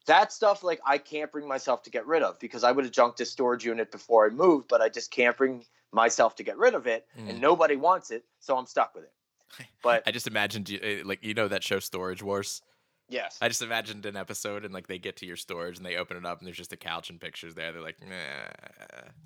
that 0.07 0.33
stuff 0.33 0.63
like 0.63 0.81
I 0.87 0.99
can't 0.99 1.33
bring 1.33 1.49
myself 1.49 1.83
to 1.85 1.91
get 1.91 2.07
rid 2.07 2.23
of 2.23 2.39
because 2.39 2.65
I 2.65 2.73
would 2.73 2.85
have 2.85 2.93
junked 2.93 3.19
this 3.19 3.31
storage 3.31 3.65
unit 3.65 3.91
before 3.91 4.27
I 4.27 4.31
moved, 4.31 4.69
but 4.69 4.81
I 4.81 4.89
just 4.89 5.11
can't 5.11 5.37
bring 5.37 5.65
myself 5.93 6.37
to 6.37 6.43
get 6.45 6.59
rid 6.59 6.75
of 6.75 6.87
it, 6.87 7.07
Mm. 7.19 7.31
and 7.31 7.41
nobody 7.41 7.77
wants 7.77 8.11
it, 8.11 8.25
so 8.41 8.57
I'm 8.57 8.67
stuck 8.67 8.95
with 8.95 9.05
it. 9.05 9.13
But 9.83 10.03
I 10.07 10.11
just 10.11 10.27
imagined 10.27 10.69
you 10.69 10.79
uh, 10.83 11.07
like 11.09 11.25
you 11.25 11.35
know 11.35 11.49
that 11.49 11.63
show 11.63 11.79
Storage 11.79 12.23
Wars. 12.23 12.63
yes, 13.09 13.39
I 13.41 13.49
just 13.49 13.63
imagined 13.63 14.05
an 14.07 14.17
episode 14.17 14.65
and 14.65 14.75
like 14.75 14.87
they 14.87 14.99
get 14.99 15.17
to 15.19 15.27
your 15.27 15.37
storage 15.37 15.77
and 15.79 15.87
they 15.87 15.97
open 15.97 16.17
it 16.17 16.27
up 16.27 16.39
and 16.39 16.47
there's 16.47 16.57
just 16.57 16.73
a 16.73 16.77
couch 16.77 17.09
and 17.11 17.19
pictures 17.21 17.55
there. 17.55 17.73
They're 17.73 17.81
like, 17.83 17.97
nah. 18.07 18.59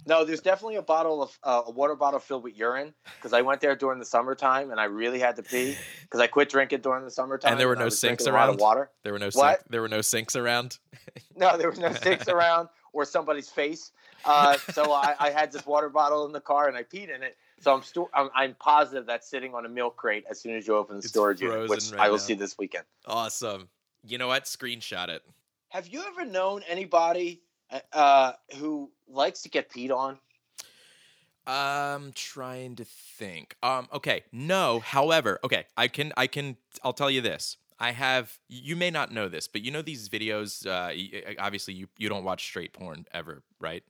no, 0.07 0.25
there's 0.25 0.41
definitely 0.41 0.77
a 0.77 0.83
bottle 0.83 1.23
of 1.23 1.39
uh, 1.43 1.63
a 1.67 1.71
water 1.71 1.95
bottle 1.97 2.21
filled 2.21 2.45
with 2.45 2.57
urine 2.57 2.95
because 3.17 3.33
I 3.33 3.41
went 3.43 3.61
there 3.61 3.75
during 3.75 3.99
the 3.99 4.05
summertime 4.05 4.71
and 4.71 4.79
I 4.81 4.85
really 4.85 5.19
had 5.19 5.37
to 5.37 5.43
pee 5.43 5.77
because 6.03 6.21
I 6.21 6.27
quit 6.27 6.49
drinking 6.49 6.81
during 6.81 7.05
the 7.05 7.11
summertime. 7.11 7.53
And 7.53 7.61
there 7.61 7.69
were 7.69 7.77
no 7.77 7.89
sinks 7.89 8.25
drinking 8.25 8.35
a 8.35 8.39
lot 8.39 8.49
of 8.51 8.55
around? 8.57 8.61
water. 8.61 8.91
There 9.03 9.13
were 9.13 9.19
no 9.19 9.31
What? 9.33 9.59
sink, 9.59 9.71
there 9.71 9.81
were 9.81 9.89
no 9.89 10.01
sinks 10.01 10.37
around. 10.37 10.79
No, 11.37 11.57
there 11.57 11.69
was 11.71 11.79
no 11.79 11.93
sinks 11.93 12.29
around 12.29 12.69
or 12.93 13.05
somebody's 13.05 13.49
face. 13.49 13.91
Uh, 14.25 14.57
so 14.73 14.93
I, 14.93 15.17
I 15.19 15.31
had 15.31 15.51
this 15.51 15.67
water 15.67 15.89
bottle 15.89 16.25
in 16.27 16.33
the 16.33 16.41
car 16.41 16.69
and 16.69 16.77
I 16.77 16.85
peed 16.85 17.13
in 17.15 17.23
it. 17.23 17.37
So 17.63 17.73
I'm, 17.73 17.83
sto- 17.83 18.11
I'm 18.13 18.29
I'm 18.35 18.55
positive 18.59 19.07
that's 19.07 19.29
sitting 19.29 19.55
on 19.55 19.65
a 19.65 19.69
milk 19.69 19.97
crate 19.97 20.25
as 20.29 20.41
soon 20.41 20.57
as 20.57 20.67
you 20.67 20.77
open 20.77 20.97
the 20.97 20.99
It's 20.99 21.09
storage 21.09 21.41
unit, 21.41 21.69
which 21.69 21.93
right 21.93 22.01
I 22.01 22.09
will 22.09 22.17
now. 22.17 22.23
see 22.23 22.35
this 22.35 22.59
weekend. 22.59 22.85
Awesome. 23.07 23.69
You 24.05 24.19
know 24.19 24.27
what? 24.27 24.45
Screenshot 24.45 25.09
it. 25.09 25.23
Have 25.69 25.87
you 25.87 26.03
ever 26.07 26.25
known 26.25 26.63
anybody 26.69 27.41
uh, 27.93 28.33
who 28.57 28.91
likes 29.09 29.43
to 29.43 29.49
get 29.49 29.71
peed 29.71 29.91
on? 29.97 30.19
I'm 31.47 32.13
trying 32.13 32.77
to 32.77 32.85
think. 32.85 33.57
Um, 33.63 33.89
okay, 33.93 34.25
no. 34.33 34.81
However, 34.81 35.41
okay, 35.45 35.67
I 35.77 35.89
can, 35.89 36.13
I 36.17 36.27
can. 36.27 36.57
I'll 36.83 36.93
tell 36.93 37.11
you 37.11 37.21
this. 37.21 37.57
I 37.79 37.93
have. 37.93 38.39
You 38.49 38.77
may 38.77 38.91
not 38.91 39.13
know 39.13 39.29
this, 39.29 39.49
but 39.49 39.63
you 39.63 39.71
know 39.71 39.83
these 39.83 40.09
videos. 40.09 40.67
Uh, 40.67 41.37
obviously, 41.41 41.75
you 41.75 41.89
you 41.97 42.09
don't 42.09 42.25
watch 42.25 42.45
straight 42.45 42.73
porn 42.73 43.07
ever, 43.13 43.43
right? 43.61 43.83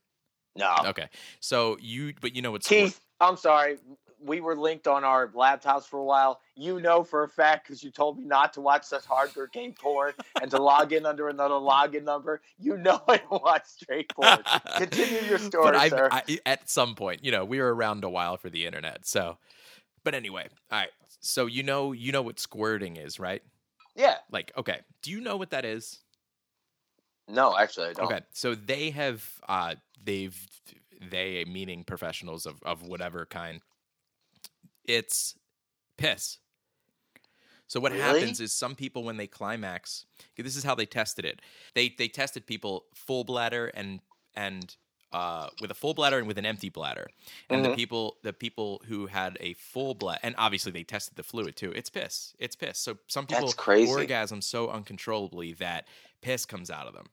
No. 0.56 0.74
Okay, 0.84 1.08
so 1.40 1.78
you, 1.80 2.12
but 2.20 2.36
you 2.36 2.42
know 2.42 2.50
what's 2.50 2.68
Keith, 2.68 3.00
I'm 3.22 3.36
sorry. 3.36 3.78
We 4.24 4.40
were 4.40 4.54
linked 4.56 4.86
on 4.86 5.02
our 5.02 5.28
laptops 5.28 5.84
for 5.84 5.98
a 5.98 6.04
while. 6.04 6.40
You 6.54 6.80
know 6.80 7.02
for 7.02 7.24
a 7.24 7.28
fact 7.28 7.66
because 7.66 7.82
you 7.82 7.90
told 7.90 8.18
me 8.18 8.24
not 8.24 8.52
to 8.54 8.60
watch 8.60 8.84
such 8.84 9.04
hardcore 9.04 9.50
game 9.50 9.72
porn 9.72 10.12
and 10.40 10.50
to 10.50 10.62
log 10.62 10.92
in 10.92 11.06
under 11.06 11.28
another 11.28 11.54
login 11.54 12.04
number. 12.04 12.40
You 12.58 12.76
know 12.76 13.02
I 13.08 13.16
don't 13.16 13.42
watch 13.42 13.66
straight 13.66 14.10
porn. 14.14 14.38
Continue 14.76 15.20
your 15.28 15.38
story, 15.38 15.88
sir. 15.88 16.08
I, 16.10 16.38
at 16.46 16.68
some 16.68 16.94
point, 16.94 17.24
you 17.24 17.32
know, 17.32 17.44
we 17.44 17.60
were 17.60 17.74
around 17.74 18.04
a 18.04 18.10
while 18.10 18.36
for 18.36 18.50
the 18.50 18.66
internet. 18.66 19.06
So, 19.06 19.38
but 20.04 20.14
anyway, 20.14 20.48
all 20.70 20.78
right. 20.78 20.90
So 21.20 21.46
you 21.46 21.62
know, 21.62 21.92
you 21.92 22.12
know 22.12 22.22
what 22.22 22.38
squirting 22.38 22.96
is, 22.96 23.18
right? 23.18 23.42
yeah. 23.94 24.16
Like, 24.30 24.52
okay, 24.56 24.80
do 25.02 25.10
you 25.10 25.20
know 25.20 25.36
what 25.36 25.50
that 25.50 25.64
is? 25.64 25.98
No, 27.28 27.56
actually, 27.56 27.88
I 27.88 27.92
don't. 27.92 28.06
Okay, 28.06 28.20
so 28.32 28.54
they 28.54 28.90
have, 28.90 29.24
uh, 29.48 29.76
they've, 30.02 30.36
they 31.10 31.44
meaning 31.44 31.84
professionals 31.84 32.46
of 32.46 32.62
of 32.62 32.82
whatever 32.82 33.26
kind. 33.26 33.60
It's 34.84 35.38
piss. 35.98 36.38
So 37.66 37.80
what 37.80 37.92
Really? 37.92 38.02
happens 38.02 38.40
is 38.40 38.52
some 38.52 38.74
people 38.74 39.02
when 39.02 39.16
they 39.16 39.26
climax, 39.26 40.04
this 40.36 40.56
is 40.56 40.64
how 40.64 40.74
they 40.74 40.86
tested 40.86 41.24
it. 41.24 41.40
They 41.74 41.88
they 41.88 42.08
tested 42.08 42.46
people 42.46 42.86
full 42.94 43.24
bladder 43.24 43.68
and 43.68 44.00
and 44.34 44.76
uh, 45.12 45.50
with 45.60 45.70
a 45.70 45.74
full 45.74 45.92
bladder 45.92 46.18
and 46.18 46.26
with 46.26 46.38
an 46.38 46.46
empty 46.46 46.70
bladder, 46.70 47.06
and 47.50 47.62
the 47.64 47.68
Mhm. 47.68 47.76
people 47.76 48.18
the 48.22 48.32
people 48.32 48.82
who 48.86 49.06
had 49.06 49.36
a 49.40 49.54
full 49.54 49.94
bladder, 49.94 50.20
and 50.22 50.34
obviously 50.38 50.72
they 50.72 50.84
tested 50.84 51.16
the 51.16 51.22
fluid 51.22 51.56
too. 51.56 51.70
It's 51.72 51.90
piss. 51.90 52.34
It's 52.38 52.56
piss. 52.56 52.78
So 52.78 52.98
some 53.08 53.26
people 53.26 53.52
orgasm 53.90 54.40
so 54.42 54.70
uncontrollably 54.70 55.52
that 55.54 55.86
piss 56.22 56.46
comes 56.46 56.70
out 56.70 56.86
of 56.86 56.94
them. 56.94 57.06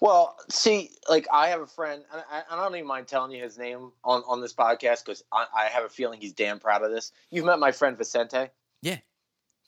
Well, 0.00 0.38
see, 0.48 0.90
like 1.10 1.28
I 1.30 1.48
have 1.48 1.60
a 1.60 1.66
friend, 1.66 2.02
and 2.12 2.22
I, 2.30 2.42
I 2.50 2.56
don't 2.56 2.74
even 2.74 2.86
mind 2.86 3.06
telling 3.06 3.32
you 3.32 3.42
his 3.42 3.58
name 3.58 3.92
on, 4.02 4.22
on 4.26 4.40
this 4.40 4.54
podcast 4.54 5.04
because 5.04 5.22
I, 5.30 5.46
I 5.54 5.64
have 5.66 5.84
a 5.84 5.90
feeling 5.90 6.20
he's 6.20 6.32
damn 6.32 6.58
proud 6.58 6.82
of 6.82 6.90
this. 6.90 7.12
You've 7.30 7.44
met 7.44 7.58
my 7.58 7.70
friend 7.72 7.98
Vicente. 7.98 8.48
Yeah. 8.80 8.98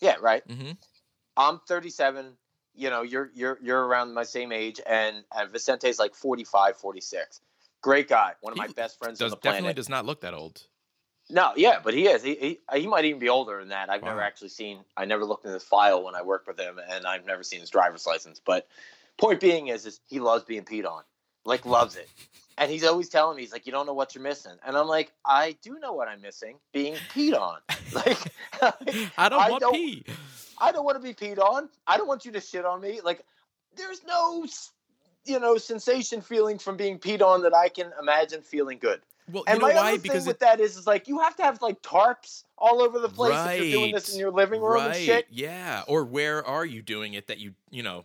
Yeah, 0.01 0.17
right. 0.21 0.43
hmm 0.51 0.73
I'm 1.37 1.61
37. 1.69 2.33
You 2.75 2.89
know, 2.89 3.03
you're 3.03 3.31
you're 3.35 3.59
you're 3.63 3.87
around 3.87 4.15
my 4.15 4.23
same 4.23 4.53
age, 4.53 4.81
and, 4.87 5.25
and 5.37 5.51
Vicente's 5.51 5.99
like 5.99 6.15
45, 6.15 6.79
46. 6.79 7.41
Great 7.83 8.09
guy, 8.09 8.33
one 8.41 8.53
of 8.53 8.59
my 8.59 8.69
He 8.69 8.73
best 8.73 8.99
friends 8.99 9.19
Does 9.19 9.33
on 9.33 9.37
the 9.37 9.43
definitely 9.43 9.61
planet. 9.61 9.77
does 9.77 9.89
not 9.91 10.07
look 10.07 10.21
that 10.23 10.33
old. 10.33 10.63
No, 11.29 11.53
yeah, 11.57 11.79
but 11.83 11.95
he 11.95 12.07
is. 12.07 12.23
He, 12.23 12.35
he 12.35 12.81
he 12.81 12.87
might 12.87 13.05
even 13.05 13.19
be 13.19 13.29
older 13.29 13.59
than 13.59 13.69
that. 13.69 13.91
I've 13.91 14.03
never 14.03 14.21
actually 14.21 14.49
seen. 14.49 14.81
I 14.97 15.05
never 15.05 15.25
looked 15.25 15.45
in 15.45 15.53
his 15.53 15.63
file 15.63 16.03
when 16.03 16.15
I 16.15 16.23
worked 16.23 16.47
with 16.47 16.59
him, 16.59 16.79
and 16.91 17.07
I've 17.07 17.27
never 17.27 17.43
seen 17.43 17.61
his 17.61 17.71
driver's 17.71 18.07
license. 18.07 18.41
But 18.45 18.67
point 19.19 19.41
being 19.41 19.69
is, 19.69 19.87
is 19.87 20.01
he 20.07 20.21
loves 20.21 20.45
being 20.45 20.65
peed 20.65 20.85
on, 20.87 21.03
like 21.45 21.65
loves 21.67 21.97
it, 21.97 22.09
and 22.59 22.71
he's 22.71 22.85
always 22.85 23.09
telling 23.09 23.37
me, 23.37 23.43
he's 23.43 23.53
like, 23.53 23.67
you 23.67 23.73
don't 23.73 23.87
know 23.87 23.95
what 23.95 24.15
you're 24.15 24.23
missing, 24.25 24.53
and 24.67 24.77
I'm 24.77 24.87
like, 24.89 25.13
I 25.25 25.57
do 25.63 25.79
know 25.79 25.93
what 25.93 26.09
I'm 26.09 26.21
missing, 26.21 26.57
being 26.73 26.95
peed 27.15 27.39
on. 27.39 27.59
Like, 27.95 28.17
I 29.19 29.29
don't 29.29 29.43
I 29.43 29.51
want 29.51 29.61
don't- 29.61 29.75
pee. 29.75 30.05
I 30.59 30.73
don't 30.73 30.85
want 30.85 30.97
to 30.97 31.03
be 31.03 31.13
peed 31.13 31.39
on. 31.39 31.69
I 31.87 31.99
don't 31.99 32.07
want 32.07 32.25
you 32.25 32.33
to 32.33 32.41
shit 32.41 32.65
on 32.65 32.81
me. 32.81 33.01
Like, 33.05 33.23
there's 33.77 34.03
no, 34.07 34.47
you 35.27 35.39
know, 35.41 35.59
sensation 35.59 36.23
feeling 36.23 36.59
from 36.59 36.77
being 36.79 36.99
peed 36.99 37.21
on 37.21 37.43
that 37.43 37.55
I 37.55 37.69
can 37.69 37.91
imagine 38.01 38.41
feeling 38.43 38.79
good. 38.79 39.01
Well, 39.31 39.45
And 39.47 39.61
my 39.61 39.75
why? 39.75 39.93
other 39.93 39.99
Because 39.99 40.23
thing 40.25 40.29
with 40.29 40.37
it, 40.37 40.41
that 40.41 40.61
is, 40.61 40.77
is 40.79 40.87
like 40.87 41.07
you 41.07 41.19
have 41.21 41.37
to 41.37 41.43
have 41.43 41.61
like 41.61 41.83
tarps 41.83 42.45
all 42.57 42.81
over 42.81 42.99
the 42.99 43.09
place 43.11 43.35
if 43.57 43.61
you're 43.71 43.81
doing 43.81 43.93
this 43.95 44.13
in 44.15 44.19
your 44.19 44.31
living 44.31 44.61
room 44.63 44.75
right, 44.75 44.97
and 44.97 45.05
shit. 45.05 45.27
yeah. 45.31 45.83
Or 45.87 46.05
where 46.05 46.43
are 46.47 46.65
you 46.65 46.81
doing 46.81 47.13
it 47.15 47.27
that 47.27 47.39
you 47.41 47.53
you 47.71 47.83
know? 47.83 48.05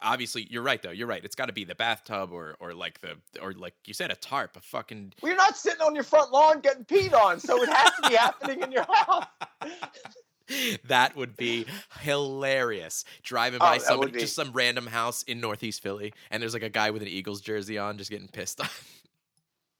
Obviously, 0.00 0.46
you're 0.50 0.62
right 0.62 0.80
though. 0.80 0.90
You're 0.90 1.06
right. 1.06 1.24
It's 1.24 1.34
got 1.34 1.46
to 1.46 1.52
be 1.52 1.64
the 1.64 1.74
bathtub 1.74 2.32
or 2.32 2.56
or 2.60 2.72
like 2.74 3.00
the 3.00 3.16
or 3.42 3.52
like 3.52 3.74
you 3.86 3.94
said 3.94 4.10
a 4.10 4.14
tarp, 4.16 4.56
a 4.56 4.60
fucking. 4.60 5.12
Well, 5.20 5.30
you're 5.30 5.36
not 5.36 5.56
sitting 5.56 5.80
on 5.80 5.94
your 5.94 6.04
front 6.04 6.32
lawn 6.32 6.60
getting 6.60 6.84
peed 6.84 7.12
on, 7.14 7.40
so 7.40 7.62
it 7.62 7.68
has 7.68 7.90
to 8.02 8.08
be 8.08 8.14
happening 8.16 8.62
in 8.62 8.72
your 8.72 8.86
house. 8.90 9.26
that 10.86 11.16
would 11.16 11.36
be 11.36 11.66
hilarious. 12.00 13.04
Driving 13.22 13.60
Oh, 13.60 13.66
by 13.66 13.78
somebody, 13.78 14.12
just 14.20 14.34
some 14.34 14.52
random 14.52 14.86
house 14.86 15.22
in 15.24 15.40
Northeast 15.40 15.82
Philly, 15.82 16.12
and 16.30 16.42
there's 16.42 16.54
like 16.54 16.62
a 16.62 16.68
guy 16.68 16.90
with 16.90 17.02
an 17.02 17.08
Eagles 17.08 17.40
jersey 17.40 17.78
on, 17.78 17.98
just 17.98 18.10
getting 18.10 18.28
pissed 18.28 18.60
off. 18.60 19.02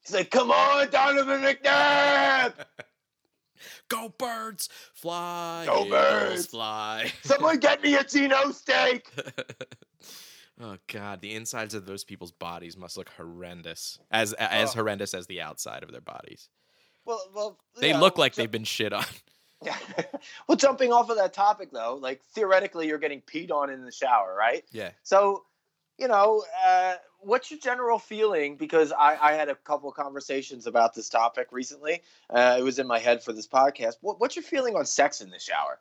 He's 0.04 0.14
like, 0.14 0.30
"Come 0.30 0.50
on, 0.50 0.90
Donovan 0.90 1.42
McNabb! 1.42 2.54
Go 3.88 4.08
birds, 4.18 4.68
fly, 4.94 5.64
Go 5.66 5.88
birds. 5.88 6.46
fly. 6.46 7.12
Someone 7.22 7.58
get 7.58 7.82
me 7.82 7.94
a 7.94 8.02
Geno 8.02 8.50
steak." 8.50 9.08
oh 10.60 10.76
god, 10.86 11.20
the 11.20 11.34
insides 11.34 11.74
of 11.74 11.86
those 11.86 12.04
people's 12.04 12.32
bodies 12.32 12.76
must 12.76 12.96
look 12.96 13.08
horrendous, 13.10 13.98
as 14.10 14.32
as 14.34 14.70
Oh. 14.70 14.74
horrendous 14.74 15.14
as 15.14 15.26
the 15.26 15.40
outside 15.40 15.82
of 15.82 15.92
their 15.92 16.00
bodies. 16.00 16.48
Well, 17.04 17.22
well, 17.34 17.58
They 17.80 17.92
know, 17.92 18.00
look 18.00 18.16
like 18.18 18.34
they've 18.34 18.50
been 18.50 18.64
shit 18.64 18.92
on. 18.92 19.04
well, 20.48 20.56
jumping 20.56 20.92
off 20.92 21.08
of 21.10 21.16
that 21.16 21.32
topic 21.32 21.70
though, 21.72 21.96
like 22.00 22.20
theoretically, 22.34 22.88
you're 22.88 22.98
getting 22.98 23.20
peed 23.22 23.50
on 23.52 23.70
in 23.70 23.84
the 23.84 23.92
shower, 23.92 24.34
right? 24.36 24.64
Yeah. 24.72 24.90
So, 25.04 25.44
you 25.98 26.08
know, 26.08 26.42
uh, 26.66 26.94
what's 27.20 27.48
your 27.50 27.60
general 27.60 27.98
feeling? 28.00 28.56
Because 28.56 28.90
I, 28.92 29.16
I 29.20 29.32
had 29.34 29.48
a 29.48 29.54
couple 29.54 29.88
of 29.88 29.94
conversations 29.94 30.66
about 30.66 30.94
this 30.94 31.08
topic 31.08 31.48
recently. 31.52 32.02
Uh, 32.28 32.56
it 32.58 32.62
was 32.62 32.78
in 32.80 32.88
my 32.88 32.98
head 32.98 33.22
for 33.22 33.32
this 33.32 33.46
podcast. 33.46 33.94
What, 34.00 34.20
what's 34.20 34.34
your 34.34 34.42
feeling 34.42 34.74
on 34.74 34.84
sex 34.84 35.20
in 35.20 35.30
the 35.30 35.38
shower? 35.38 35.78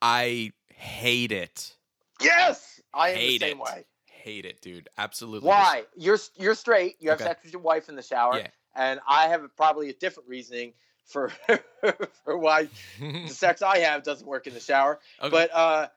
I 0.00 0.52
hate 0.72 1.32
it. 1.32 1.76
Yes, 2.22 2.80
I 2.94 3.10
am 3.10 3.16
Hate 3.16 3.40
the 3.40 3.46
same 3.48 3.58
it. 3.58 3.62
way. 3.64 3.84
Hate 4.22 4.44
it, 4.44 4.60
dude. 4.60 4.88
Absolutely. 4.98 5.48
Why? 5.48 5.84
You're 5.96 6.18
you're 6.36 6.54
straight. 6.54 6.96
You 7.00 7.10
have 7.10 7.20
Okay. 7.20 7.28
sex 7.30 7.44
with 7.44 7.52
your 7.52 7.62
wife 7.62 7.88
in 7.88 7.96
the 7.96 8.02
shower, 8.02 8.38
Yeah. 8.38 8.48
and 8.74 9.00
I 9.08 9.28
have 9.28 9.42
probably 9.56 9.88
a 9.90 9.94
different 9.94 10.28
reasoning 10.28 10.72
for 11.06 11.32
for 12.24 12.36
why 12.38 12.68
the 13.00 13.28
sex 13.34 13.62
I 13.62 13.78
have 13.78 14.02
doesn't 14.02 14.26
work 14.26 14.46
in 14.46 14.54
the 14.54 14.60
shower. 14.60 15.00
Okay. 15.20 15.30
But 15.30 15.52
uh, 15.54 15.88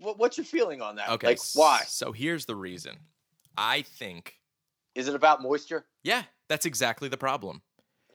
what, 0.00 0.18
what's 0.18 0.36
your 0.36 0.44
feeling 0.44 0.82
on 0.82 0.96
that? 0.96 1.08
okay. 1.10 1.28
Like, 1.28 1.38
why? 1.54 1.82
So 1.86 2.12
here's 2.12 2.46
the 2.46 2.56
reason. 2.56 2.96
I 3.56 3.82
think 3.82 4.34
Is 4.94 5.08
it 5.08 5.14
about 5.14 5.42
moisture? 5.42 5.84
Yeah, 6.02 6.22
that's 6.48 6.66
exactly 6.66 7.08
the 7.08 7.16
problem. 7.18 7.62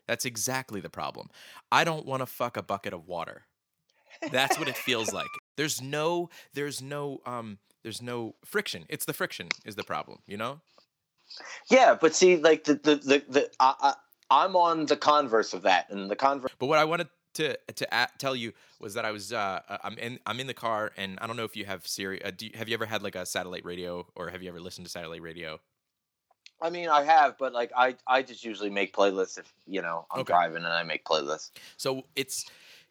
That's 0.07 0.25
exactly 0.25 0.79
the 0.81 0.89
problem. 0.89 1.29
I 1.71 1.83
don't 1.83 2.05
want 2.05 2.21
to 2.21 2.25
fuck 2.25 2.57
a 2.57 2.63
bucket 2.63 2.93
of 2.93 3.07
water. 3.07 3.43
That's 4.31 4.57
what 4.57 4.67
it 4.67 4.77
feels 4.77 5.13
like. 5.13 5.27
There's 5.57 5.81
no 5.81 6.29
there's 6.53 6.81
no 6.81 7.19
um 7.25 7.59
there's 7.88 8.01
no 8.01 8.35
friction. 8.43 8.83
It's 8.89 9.05
the 9.05 9.13
friction 9.13 9.47
is 9.63 9.75
the 9.77 9.83
problem, 9.83 10.19
you 10.27 10.35
know? 10.35 10.59
Yeah, 11.69 11.97
but 11.99 12.13
see, 12.13 12.35
like 12.35 12.65
the 12.65 12.73
the 12.73 12.95
the, 12.95 13.23
the 13.29 13.51
I, 13.61 13.75
I, 13.79 13.93
I'm 14.29 14.57
on 14.57 14.88
the 14.88 14.97
converse 14.97 15.53
of 15.53 15.61
that, 15.61 15.89
and 15.89 16.11
the 16.11 16.15
converse. 16.17 16.51
But 16.59 16.65
what 16.65 16.79
I 16.79 16.83
wanted 16.83 17.07
to 17.35 17.57
to 17.75 17.88
a- 17.91 18.09
tell 18.17 18.35
you 18.35 18.51
was 18.81 18.93
that 18.95 19.05
I 19.05 19.11
was 19.11 19.31
uh 19.31 19.61
uh, 19.69 19.77
I'm 19.85 19.97
in 19.99 20.19
I'm 20.25 20.41
in 20.41 20.47
the 20.47 20.53
car 20.53 20.91
and 20.97 21.17
I 21.21 21.27
don't 21.27 21.38
know 21.38 21.45
if 21.45 21.55
you 21.55 21.63
have 21.63 21.88
Siri 21.88 22.21
uh, 22.25 22.31
do 22.35 22.47
you, 22.47 22.51
have 22.55 22.67
you 22.67 22.73
ever 22.73 22.85
had 22.85 23.03
like 23.03 23.15
a 23.15 23.25
satellite 23.25 23.63
radio 23.63 24.05
or 24.15 24.29
have 24.31 24.43
you 24.43 24.49
ever 24.49 24.59
listened 24.59 24.85
to 24.85 24.91
satellite 24.91 25.21
radio? 25.21 25.59
I 26.61 26.71
mean, 26.71 26.89
I 26.89 27.03
have, 27.03 27.38
but 27.38 27.53
like 27.53 27.71
I 27.75 27.95
I 28.07 28.21
just 28.21 28.43
usually 28.43 28.69
make 28.71 28.93
playlists 28.95 29.38
if 29.38 29.53
you 29.65 29.81
know 29.81 30.07
I'm 30.11 30.21
Okay. 30.21 30.33
driving 30.33 30.57
and 30.57 30.73
I 30.73 30.83
make 30.83 31.05
playlists. 31.05 31.51
So 31.77 32.03
it's 32.15 32.45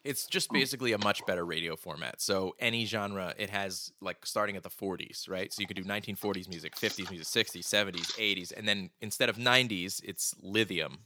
it's 0.07 0.25
just 0.25 0.49
basically 0.51 0.93
a 0.93 0.97
much 0.97 1.25
better 1.25 1.45
radio 1.45 1.75
format. 1.75 2.21
So 2.21 2.55
any 2.59 2.85
genre, 2.85 3.33
it 3.37 3.49
has 3.49 3.91
like 4.01 4.25
starting 4.25 4.55
at 4.55 4.63
the 4.63 4.69
40s, 4.69 5.29
right? 5.29 5.51
So 5.51 5.59
you 5.61 5.67
could 5.67 5.75
do 5.75 5.83
1940s 5.83 6.47
music, 6.47 6.75
50s 6.75 7.11
music, 7.11 7.27
60s, 7.27 7.63
70s, 7.63 8.11
80s, 8.17 8.53
and 8.55 8.67
then 8.67 8.89
instead 9.01 9.27
of 9.27 9.35
90s, 9.35 10.01
it's 10.03 10.33
lithium, 10.41 10.99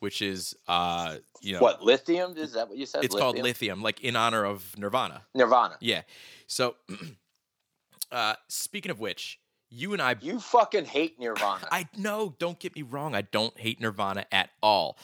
which 0.00 0.20
is 0.20 0.54
uh 0.68 1.16
you 1.40 1.54
know 1.54 1.60
What 1.60 1.82
lithium? 1.82 2.36
Is 2.36 2.52
that 2.52 2.68
what 2.68 2.76
you 2.76 2.86
said? 2.86 3.02
it's 3.04 3.14
called 3.16 3.38
lithium, 3.38 3.82
like 3.82 4.00
in 4.02 4.14
honor 4.14 4.44
of 4.44 4.76
Nirvana. 4.78 5.22
Nirvana. 5.34 5.76
Yeah. 5.80 6.02
So 6.46 6.76
uh 8.12 8.34
speaking 8.48 8.90
of 8.90 9.00
which, 9.00 9.40
you 9.70 9.94
and 9.94 10.02
I 10.02 10.16
You 10.20 10.38
fucking 10.38 10.84
hate 10.84 11.18
Nirvana. 11.18 11.66
I 11.72 11.88
no, 11.96 12.34
don't 12.38 12.58
get 12.58 12.76
me 12.76 12.82
wrong. 12.82 13.14
I 13.14 13.22
don't 13.22 13.58
hate 13.58 13.80
Nirvana 13.80 14.26
at 14.30 14.50
all. 14.62 14.98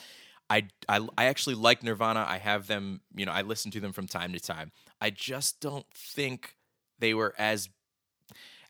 I, 0.49 0.67
I, 0.87 1.07
I 1.17 1.25
actually 1.25 1.55
like 1.55 1.83
Nirvana. 1.83 2.25
I 2.27 2.37
have 2.37 2.67
them, 2.67 3.01
you 3.15 3.25
know, 3.25 3.31
I 3.31 3.41
listen 3.43 3.71
to 3.71 3.79
them 3.79 3.91
from 3.91 4.07
time 4.07 4.33
to 4.33 4.39
time. 4.39 4.71
I 4.99 5.09
just 5.09 5.59
don't 5.59 5.85
think 5.93 6.55
they 6.97 7.13
were 7.13 7.33
as 7.37 7.69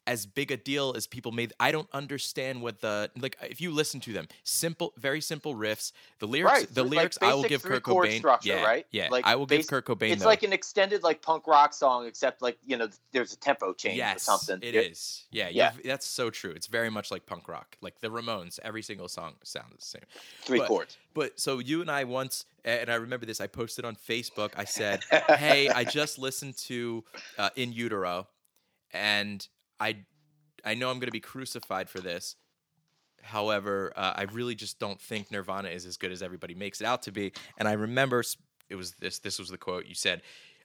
as 0.10 0.26
big 0.26 0.52
a 0.52 0.58
deal 0.58 0.94
as 0.98 1.06
people 1.06 1.32
made. 1.32 1.54
I 1.60 1.72
don't 1.72 1.88
understand 1.94 2.64
what 2.64 2.82
the 2.82 3.12
like. 3.20 3.38
If 3.44 3.62
you 3.62 3.72
listen 3.72 4.00
to 4.02 4.12
them, 4.12 4.28
simple, 4.44 4.92
very 4.98 5.22
simple 5.22 5.54
riffs. 5.54 5.92
The 6.18 6.28
lyrics, 6.28 6.52
right. 6.52 6.74
the 6.74 6.84
like 6.84 6.92
lyrics, 6.92 7.18
I 7.22 7.36
will 7.36 7.44
give 7.44 7.62
Kurt 7.62 7.84
Cobain. 7.84 8.18
Structure, 8.18 8.50
yeah, 8.50 8.66
right? 8.66 8.88
yeah. 8.92 9.08
Like 9.12 9.26
I 9.26 9.36
will 9.36 9.46
give 9.46 9.60
basic- 9.60 9.70
Kurt 9.70 9.86
Cobain. 9.86 10.10
It's 10.10 10.24
though. 10.24 10.28
like 10.28 10.42
an 10.42 10.52
extended 10.52 11.04
like 11.04 11.22
punk 11.22 11.46
rock 11.46 11.74
song, 11.76 12.08
except 12.08 12.42
like 12.42 12.58
you 12.66 12.76
know 12.76 12.90
there's 13.12 13.34
a 13.34 13.38
tempo 13.38 13.72
change 13.74 13.98
yes, 13.98 14.18
or 14.18 14.20
something. 14.20 14.60
It 14.64 14.74
Yeah. 14.74 14.82
Yeah, 14.82 15.50
Yeah. 15.50 15.72
yeah. 15.76 15.92
That's 15.92 16.08
so 16.08 16.32
true. 16.32 16.52
It's 16.52 16.68
very 16.68 16.90
much 16.90 17.12
like 17.12 17.28
punk 17.28 17.48
rock. 17.48 17.78
Like 17.80 18.00
the 18.00 18.10
Ramones, 18.10 18.60
every 18.64 18.82
single 18.82 19.08
song 19.08 19.36
sounds 19.44 19.76
the 19.76 19.86
same. 19.86 20.02
three 20.42 20.60
but- 20.60 20.68
chords. 20.68 20.98
But 21.14 21.40
so 21.40 21.60
you 21.60 21.82
and 21.82 21.92
I 21.92 22.04
once, 22.04 22.46
and 22.66 22.90
I 22.90 22.96
remember 22.96 23.26
this. 23.26 23.42
I 23.42 23.48
posted 23.48 23.84
on 23.86 23.96
Facebook. 23.96 24.52
I 24.56 24.64
said, 24.64 25.04
"Hey, 25.38 25.68
I 25.70 25.84
just 25.84 26.18
listened 26.18 26.56
to 26.70 27.04
uh, 27.38 27.50
In 27.56 27.74
Utero, 27.74 28.28
and 28.94 29.46
I, 29.80 29.98
I 30.66 30.74
know 30.76 30.90
I'm 30.90 31.00
going 31.00 31.08
to 31.08 31.12
be 31.12 31.20
crucified 31.20 31.90
for 31.90 32.00
this. 32.00 32.36
However, 33.22 33.92
uh, 33.96 34.14
I 34.16 34.24
really 34.24 34.56
just 34.56 34.80
don't 34.80 35.00
think 35.00 35.32
Nirvana 35.32 35.70
is 35.70 35.86
as 35.86 35.98
good 35.98 36.12
as 36.12 36.22
everybody 36.24 36.56
makes 36.56 36.80
it 36.82 36.86
out 36.86 37.04
to 37.04 37.12
be. 37.12 37.34
And 37.58 37.68
I 37.68 37.74
remember 37.74 38.24
it 38.70 38.76
was 38.76 38.94
this. 39.00 39.20
This 39.20 39.40
was 39.40 39.50
the 39.50 39.58
quote 39.58 39.86
you 39.86 39.96
said. 39.96 40.22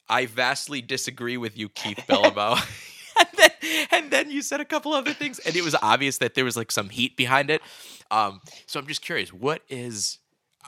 I 0.09 0.27
vastly 0.27 0.81
disagree 0.83 1.37
with 1.37 1.57
you, 1.59 1.69
Keith 1.69 2.05
Bellamo. 2.09 2.57
and, 3.19 3.29
then, 3.37 3.51
and 3.91 4.11
then 4.11 4.31
you 4.31 4.43
said 4.43 4.61
a 4.61 4.65
couple 4.65 4.93
other 4.93 5.13
things, 5.15 5.39
and 5.41 5.57
it 5.57 5.65
was 5.65 5.75
obvious 5.83 6.19
that 6.19 6.35
there 6.35 6.45
was 6.45 6.57
like 6.57 6.71
some 6.71 6.91
heat 6.91 7.17
behind 7.17 7.51
it. 7.51 7.61
Um, 8.11 8.41
so 8.67 8.79
I'm 8.79 8.87
just 8.87 9.03
curious, 9.03 9.33
what 9.33 9.63
is 9.69 10.19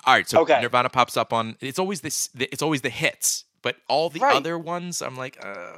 all 0.05 0.15
right? 0.15 0.29
So 0.29 0.41
Okay. 0.41 0.61
Nirvana 0.61 0.89
pops 0.89 1.17
up 1.17 1.33
on. 1.33 1.57
It's 1.61 1.79
always 1.79 2.01
this. 2.01 2.31
It's 2.37 2.63
always 2.63 2.81
the 2.83 2.91
hits, 2.91 3.45
but 3.63 3.77
all 3.89 4.11
the 4.11 4.21
Right. 4.21 4.35
other 4.37 4.59
ones, 4.59 5.03
I'm 5.03 5.17
like, 5.17 5.39
uh, 5.45 5.73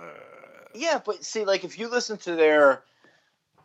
Yeah, 0.79 1.01
but 1.05 1.25
see, 1.25 1.45
like 1.45 1.65
if 1.65 1.79
you 1.79 1.89
listen 1.89 2.19
to 2.19 2.37
their 2.37 2.85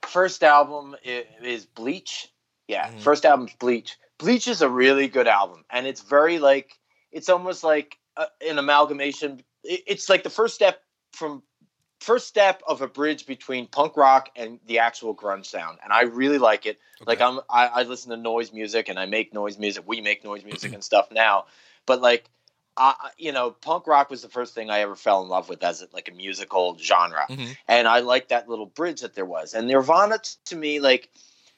first 0.08 0.44
album 0.44 0.96
i- 1.06 1.26
is 1.42 1.66
Bleach. 1.66 2.30
Yeah, 2.68 2.90
Mhm. 2.90 3.02
first 3.02 3.26
album's 3.26 3.54
Bleach. 3.56 3.98
Bleach 4.18 4.48
is 4.48 4.62
a 4.62 4.70
really 4.70 5.08
good 5.08 5.28
album, 5.28 5.64
and 5.70 5.86
it's 5.88 6.02
very 6.02 6.40
like 6.40 6.78
it's 7.12 7.30
almost 7.30 7.64
like 7.64 8.00
a, 8.18 8.28
an 8.42 8.58
amalgamation. 8.58 9.44
It, 9.64 9.84
it's 9.86 10.10
like 10.10 10.24
the 10.24 10.30
first 10.30 10.56
step 10.56 10.82
from 11.12 11.44
first 12.00 12.28
step 12.28 12.62
of 12.68 12.82
a 12.82 12.88
bridge 12.88 13.26
between 13.26 13.68
punk 13.68 13.96
rock 13.96 14.30
and 14.36 14.60
the 14.66 14.80
actual 14.80 15.16
grunge 15.16 15.46
sound, 15.46 15.80
and 15.84 15.94
I 15.94 16.02
really 16.04 16.38
like 16.40 16.66
it. 16.66 16.80
Like 17.06 17.22
I'm, 17.22 17.40
I, 17.50 17.68
I 17.68 17.84
listen 17.84 18.10
to 18.12 18.18
noise 18.18 18.52
music 18.52 18.90
and 18.90 18.98
I 19.00 19.06
make 19.06 19.34
noise 19.34 19.58
music. 19.58 19.84
We 19.86 20.02
make 20.02 20.24
noise 20.24 20.44
music 20.44 20.74
and 20.74 20.84
stuff 20.84 21.12
now, 21.12 21.46
but 21.86 22.02
like, 22.02 22.30
You 23.18 23.32
know, 23.32 23.52
punk 23.52 23.88
rock 23.88 24.10
was 24.10 24.22
the 24.22 24.30
first 24.30 24.54
thing 24.54 24.70
I 24.70 24.80
ever 24.80 24.96
fell 24.96 25.22
in 25.22 25.30
love 25.30 25.50
with 25.50 25.64
as 25.64 25.86
like 25.94 26.10
a 26.10 26.12
musical 26.12 26.78
genre, 26.78 27.26
Mhm. 27.30 27.56
and 27.68 27.88
I 27.88 28.00
like 28.00 28.30
that 28.30 28.50
little 28.50 28.66
bridge 28.66 29.02
that 29.02 29.14
there 29.14 29.26
was. 29.26 29.54
And 29.54 29.68
Nirvana 29.68 30.18
t- 30.18 30.32
to 30.46 30.56
me, 30.56 30.80
like, 30.80 31.10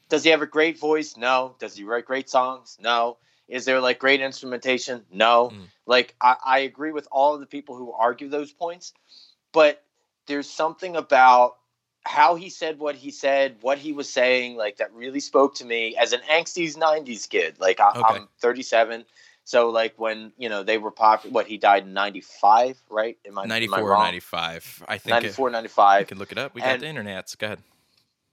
does 0.09 0.23
he 0.23 0.29
have 0.31 0.41
a 0.41 0.47
great 0.47 0.77
voice? 0.77 1.17
No. 1.17 1.55
Does 1.59 1.75
he 1.75 1.83
write 1.83 2.05
great 2.05 2.29
songs? 2.29 2.77
No. 2.79 3.17
Is 3.47 3.65
there 3.65 3.79
like 3.79 3.99
great 3.99 4.21
instrumentation? 4.21 5.05
No. 5.11 5.51
Mm. 5.53 5.67
Like 5.85 6.15
I, 6.19 6.35
I 6.43 6.59
agree 6.59 6.91
with 6.91 7.07
all 7.11 7.33
of 7.33 7.39
the 7.39 7.45
people 7.45 7.75
who 7.75 7.91
argue 7.91 8.27
those 8.27 8.51
points, 8.51 8.93
but 9.51 9.83
there's 10.27 10.49
something 10.49 10.95
about 10.95 11.57
how 12.03 12.35
he 12.35 12.49
said 12.49 12.77
what 12.79 12.95
he 12.95 13.09
said, 13.09 13.57
what 13.61 13.77
he 13.77 13.91
was 13.91 14.09
saying, 14.11 14.57
like 14.57 14.77
that 14.77 14.93
really 14.93 15.19
spoke 15.19 15.55
to 15.55 15.65
me 15.65 15.95
as 15.95 16.13
an 16.13 16.21
angsty 16.29 16.75
'90s 16.75 17.27
kid. 17.29 17.59
Like 17.59 17.79
I, 17.79 17.91
Okay. 17.91 18.01
I'm 18.19 18.27
37, 18.39 19.05
so 19.45 19.69
like 19.69 19.93
when 19.97 20.33
you 20.37 20.49
know 20.49 20.63
they 20.63 20.77
were 20.77 20.91
popular. 20.91 21.33
What 21.33 21.47
he 21.47 21.57
died 21.57 21.83
in 21.83 21.93
'95, 21.93 22.81
right? 22.89 23.17
Am 23.25 23.37
I 23.37 23.43
am 23.43 23.51
I 23.51 23.59
94 23.59 23.79
or 23.79 23.97
95. 23.97 24.83
I 24.87 24.97
think 24.97 25.11
94, 25.11 25.47
it, 25.47 25.51
95. 25.51 25.99
you 26.01 26.05
can 26.07 26.17
look 26.17 26.31
it 26.33 26.37
up. 26.37 26.53
We 26.53 26.61
got 26.61 26.79
the 26.79 26.87
internet. 26.87 27.33
Go 27.37 27.45
ahead. 27.45 27.59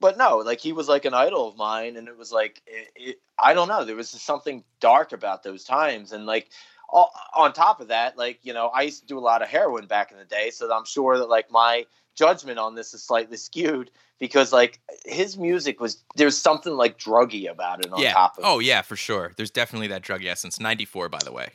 but 0.01 0.17
no, 0.17 0.37
like 0.39 0.59
he 0.59 0.73
was 0.73 0.89
like 0.89 1.05
an 1.05 1.13
idol 1.13 1.47
of 1.47 1.55
mine, 1.55 1.95
and 1.95 2.07
it 2.09 2.17
was 2.17 2.31
like 2.31 2.61
it, 2.67 2.89
it, 2.95 3.21
I 3.39 3.53
don't 3.53 3.67
know, 3.67 3.85
there 3.85 3.95
was 3.95 4.11
just 4.11 4.25
something 4.25 4.63
dark 4.79 5.13
about 5.13 5.43
those 5.43 5.63
times, 5.63 6.11
and 6.11 6.25
like 6.25 6.49
on 6.91 7.53
top 7.53 7.79
of 7.81 7.87
that, 7.87 8.17
like 8.17 8.39
you 8.43 8.53
know, 8.53 8.67
I 8.67 8.83
used 8.83 9.01
to 9.01 9.07
do 9.07 9.17
a 9.17 9.21
lot 9.21 9.41
of 9.41 9.49
heroin 9.49 9.87
back 9.87 10.11
in 10.11 10.17
the 10.17 10.25
day, 10.25 10.49
so 10.51 10.71
I'm 10.73 10.85
sure 10.85 11.17
that 11.17 11.29
like 11.29 11.51
my 11.51 11.85
judgment 12.15 12.59
on 12.59 12.75
this 12.75 12.93
is 12.93 13.03
slightly 13.03 13.37
skewed 13.37 13.89
because 14.19 14.53
like 14.53 14.79
his 15.05 15.37
music 15.37 15.79
was 15.79 16.03
there's 16.15 16.37
something 16.37 16.73
like 16.73 16.99
druggy 16.99 17.49
about 17.49 17.83
it 17.85 17.91
on 17.91 18.01
yeah. 18.01 18.13
top 18.13 18.37
of 18.37 18.43
Oh, 18.45 18.59
yeah, 18.59 18.81
for 18.81 18.95
sure. 18.95 19.33
There's 19.35 19.51
definitely 19.51 19.87
that 19.87 20.01
drug 20.01 20.23
essence. 20.23 20.59
94, 20.59 21.09
by 21.09 21.19
the 21.23 21.31
way. 21.31 21.49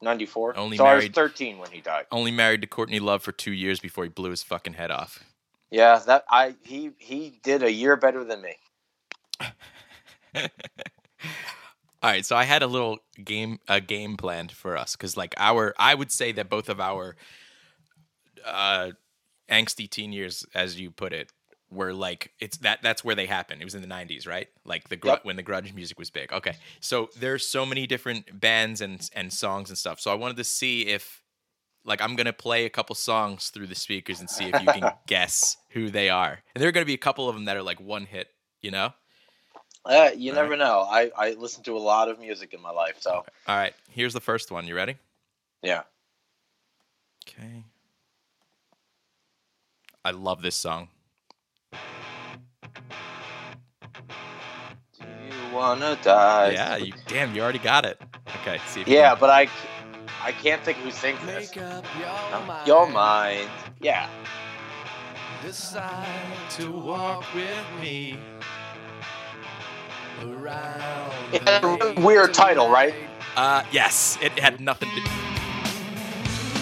94. 0.00 0.56
Only 0.56 0.76
so 0.76 0.84
I 0.84 0.94
was 0.94 1.02
married- 1.02 1.14
13 1.14 1.58
when 1.58 1.70
he 1.70 1.80
died. 1.80 2.06
Only 2.10 2.30
married 2.30 2.60
to 2.60 2.66
Courtney 2.66 3.00
Love 3.00 3.22
for 3.22 3.32
two 3.32 3.52
years 3.52 3.80
before 3.80 4.04
he 4.04 4.10
blew 4.10 4.30
his 4.30 4.42
fucking 4.42 4.74
head 4.74 4.90
off. 4.90 5.24
Yeah, 5.70 5.98
that 6.06 6.24
I 6.30 6.54
he 6.62 6.90
he 6.98 7.40
did 7.42 7.62
a 7.62 7.72
year 7.72 7.96
better 7.96 8.24
than 8.24 8.42
me. 8.42 8.56
All 12.02 12.10
right, 12.10 12.26
so 12.26 12.34
I 12.34 12.44
had 12.44 12.62
a 12.62 12.66
little 12.66 12.98
game 13.24 13.58
a 13.68 13.80
game 13.80 14.16
planned 14.16 14.50
for 14.52 14.76
us 14.76 14.96
because 14.96 15.16
like 15.16 15.34
our 15.36 15.74
I 15.78 15.94
would 15.94 16.10
say 16.10 16.32
that 16.32 16.48
both 16.48 16.68
of 16.68 16.80
our 16.80 17.16
uh 18.44 18.90
angsty 19.48 19.88
teen 19.88 20.12
years, 20.12 20.44
as 20.54 20.80
you 20.80 20.90
put 20.90 21.12
it, 21.12 21.30
were 21.70 21.92
like 21.92 22.32
it's 22.40 22.56
that 22.58 22.80
that's 22.82 23.04
where 23.04 23.14
they 23.14 23.26
happened. 23.26 23.60
It 23.60 23.64
was 23.64 23.74
in 23.74 23.82
the 23.82 23.88
'90s, 23.88 24.26
right? 24.26 24.48
Like 24.64 24.88
the 24.88 24.96
gr- 24.96 25.08
Yep. 25.08 25.24
when 25.24 25.36
the 25.36 25.42
grunge 25.42 25.72
music 25.74 25.98
was 25.98 26.10
big. 26.10 26.32
Okay, 26.32 26.56
so 26.80 27.08
there's 27.18 27.46
so 27.46 27.64
many 27.64 27.86
different 27.86 28.40
bands 28.40 28.80
and 28.80 29.08
and 29.14 29.32
songs 29.32 29.68
and 29.68 29.78
stuff. 29.78 30.00
So 30.00 30.10
I 30.10 30.14
wanted 30.14 30.36
to 30.38 30.44
see 30.44 30.86
if 30.86 31.22
like 31.84 32.00
I'm 32.02 32.16
gonna 32.16 32.32
play 32.32 32.64
a 32.64 32.70
couple 32.70 32.94
songs 32.96 33.50
through 33.50 33.68
the 33.68 33.74
speakers 33.74 34.20
and 34.20 34.28
see 34.28 34.48
if 34.48 34.60
you 34.60 34.68
can 34.68 34.90
guess 35.06 35.56
who 35.70 35.88
they 35.90 36.08
are. 36.08 36.42
And 36.54 36.60
there 36.62 36.68
are 36.68 36.72
gonna 36.72 36.86
be 36.86 36.94
a 36.94 36.98
couple 36.98 37.28
of 37.28 37.34
them 37.34 37.44
that 37.44 37.56
are 37.56 37.62
like 37.62 37.80
one 37.80 38.06
hit, 38.06 38.28
you 38.60 38.70
know. 38.72 38.92
Uh, 39.84 40.10
you 40.16 40.30
All 40.30 40.36
never 40.36 40.56
know. 40.56 40.86
I 40.88 41.10
I 41.16 41.30
listen 41.32 41.62
to 41.64 41.76
a 41.76 41.78
lot 41.80 42.08
of 42.08 42.18
music 42.20 42.54
in 42.54 42.60
my 42.62 42.70
life, 42.70 42.96
so 43.00 43.24
All 43.48 43.56
right, 43.56 43.74
here's 43.90 44.12
the 44.12 44.20
first 44.20 44.50
one. 44.50 44.66
You 44.66 44.74
ready? 44.76 44.96
yeah. 45.62 45.82
Okay. 47.28 47.64
I 50.04 50.10
love 50.10 50.42
this 50.42 50.56
song. 50.56 50.88
Do 51.72 51.78
you 55.28 55.54
wanna 55.54 55.96
die? 56.02 56.50
Yeah, 56.50 56.76
you 56.76 56.92
damn, 57.06 57.34
you 57.34 57.42
already 57.42 57.58
got 57.60 57.84
it. 57.84 58.00
Okay, 58.40 58.58
see 58.66 58.80
if 58.82 58.88
Yeah, 58.88 59.10
can- 59.10 59.20
but 59.20 59.30
I, 59.30 59.48
I 60.22 60.32
can't 60.32 60.62
think 60.64 60.78
who 60.78 60.90
sings 60.90 61.20
this. 61.24 61.56
up 61.56 61.84
No, 62.32 62.62
Your 62.66 62.88
mind. 62.88 63.48
Yeah. 63.80 64.08
Decide 65.44 66.06
to 66.50 66.70
walk 66.72 67.24
with 67.34 67.64
me 67.80 68.12
around. 68.14 68.41
It 71.32 71.42
had 71.48 71.64
a 71.64 71.66
really 71.66 72.02
weird 72.02 72.34
title, 72.34 72.68
right? 72.70 72.94
uh 73.36 73.64
yes, 73.72 74.18
it 74.20 74.32
had 74.38 74.60
nothing 74.60 74.88
to 74.90 74.96
do. 75.00 75.10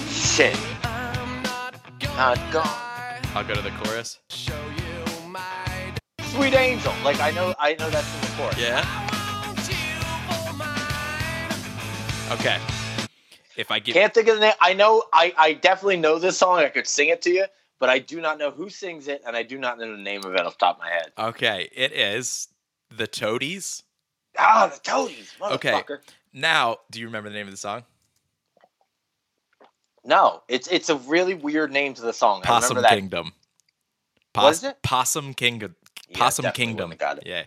Shit. 0.08 0.56
I'm 0.84 1.42
not 1.42 1.74
Not 2.16 2.52
gone. 2.52 3.20
I'll 3.34 3.44
go 3.44 3.54
to 3.54 3.60
the 3.62 3.70
chorus. 3.82 4.18
show 4.30 4.54
you 4.76 5.28
my 5.28 5.92
Sweet 6.22 6.54
Angel. 6.54 6.92
Like 7.04 7.20
I 7.20 7.30
know, 7.32 7.54
I 7.58 7.74
know 7.74 7.90
that's 7.90 8.14
in 8.14 8.20
the 8.20 8.36
chorus. 8.36 8.58
Yeah. 8.58 8.84
Okay. 12.32 12.58
If 13.56 13.70
I 13.72 13.80
give 13.80 13.94
Can't 13.94 14.14
think 14.14 14.28
of 14.28 14.36
the 14.36 14.40
name. 14.42 14.54
I 14.60 14.72
know. 14.72 15.02
I 15.12 15.34
I 15.36 15.52
definitely 15.54 15.96
know 15.96 16.18
this 16.20 16.38
song. 16.38 16.58
I 16.60 16.68
could 16.68 16.86
sing 16.86 17.08
it 17.08 17.20
to 17.22 17.30
you, 17.30 17.46
but 17.80 17.90
I 17.90 17.98
do 17.98 18.20
not 18.20 18.38
know 18.38 18.50
who 18.52 18.70
sings 18.70 19.08
it, 19.08 19.20
and 19.26 19.36
I 19.36 19.42
do 19.42 19.58
not 19.58 19.78
know 19.78 19.90
the 19.90 20.00
name 20.00 20.24
of 20.24 20.34
it 20.34 20.40
off 20.46 20.56
the 20.56 20.64
top 20.66 20.76
of 20.76 20.82
my 20.82 20.88
head. 20.90 21.10
Okay, 21.18 21.68
it 21.74 21.90
is 21.92 22.46
the 22.90 23.06
Toadies. 23.06 23.82
Ah, 24.38 24.70
the 24.72 24.80
Toadies. 24.80 25.32
Okay. 25.40 25.82
Now, 26.32 26.78
do 26.90 27.00
you 27.00 27.06
remember 27.06 27.28
the 27.28 27.34
name 27.34 27.46
of 27.46 27.52
the 27.52 27.56
song? 27.56 27.84
No, 30.04 30.42
it's 30.48 30.66
it's 30.68 30.88
a 30.88 30.96
really 30.96 31.34
weird 31.34 31.72
name 31.72 31.94
to 31.94 32.02
the 32.02 32.12
song. 32.12 32.40
I 32.42 32.46
Possum 32.46 32.76
remember 32.76 32.88
that. 32.88 32.96
Kingdom. 32.96 33.32
What 34.34 34.50
is 34.50 34.64
it? 34.64 34.80
Possum 34.82 35.34
Kingdom. 35.34 35.74
Yeah, 36.08 36.18
Possum 36.18 36.44
definitely 36.44 36.66
Kingdom. 36.66 36.94
got 36.98 37.18
it. 37.18 37.24
Yeah. 37.26 37.44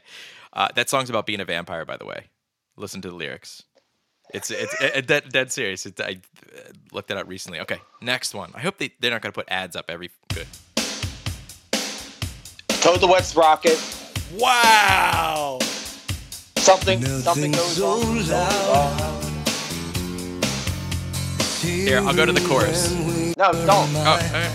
Uh, 0.52 0.68
that 0.76 0.89
song's 0.89 1.10
about 1.10 1.26
being 1.26 1.39
a 1.39 1.46
vampire, 1.46 1.86
by 1.86 1.98
the 1.98 2.06
way. 2.06 2.26
Listen 2.78 3.02
to 3.02 3.10
the 3.10 3.16
lyrics. 3.16 3.64
It's 4.34 4.52
it's 4.52 4.76
uh, 4.82 5.02
dead, 5.02 5.30
dead 5.30 5.52
serious. 5.52 5.86
It, 5.86 6.00
I 6.00 6.20
uh, 6.56 6.60
looked 6.91 7.08
that 7.08 7.18
up 7.18 7.28
recently. 7.28 7.60
Okay, 7.62 7.80
next 8.02 8.34
one. 8.34 8.52
I 8.54 8.62
hope 8.62 8.78
they, 8.78 8.91
they're 9.00 9.12
not 9.12 9.22
going 9.22 9.32
to 9.32 9.36
put 9.36 9.50
ads 9.50 9.76
up 9.76 9.86
every. 9.89 10.12
Good. 10.34 10.48
Toad 12.68 13.00
the 13.00 13.08
Wet 13.08 13.26
Sprocket. 13.26 13.80
Wow. 14.38 15.60
Something 16.58 17.04
something 17.06 17.52
goes 17.52 17.80
on. 17.82 18.18
Here, 21.62 22.00
I'll 22.00 22.16
go 22.16 22.26
to 22.26 22.32
the 22.32 22.46
chorus. 22.48 22.92
No, 23.38 23.52
don't. 23.52 23.68
Oh, 23.68 24.00
all 24.00 24.18
right. 24.18 24.52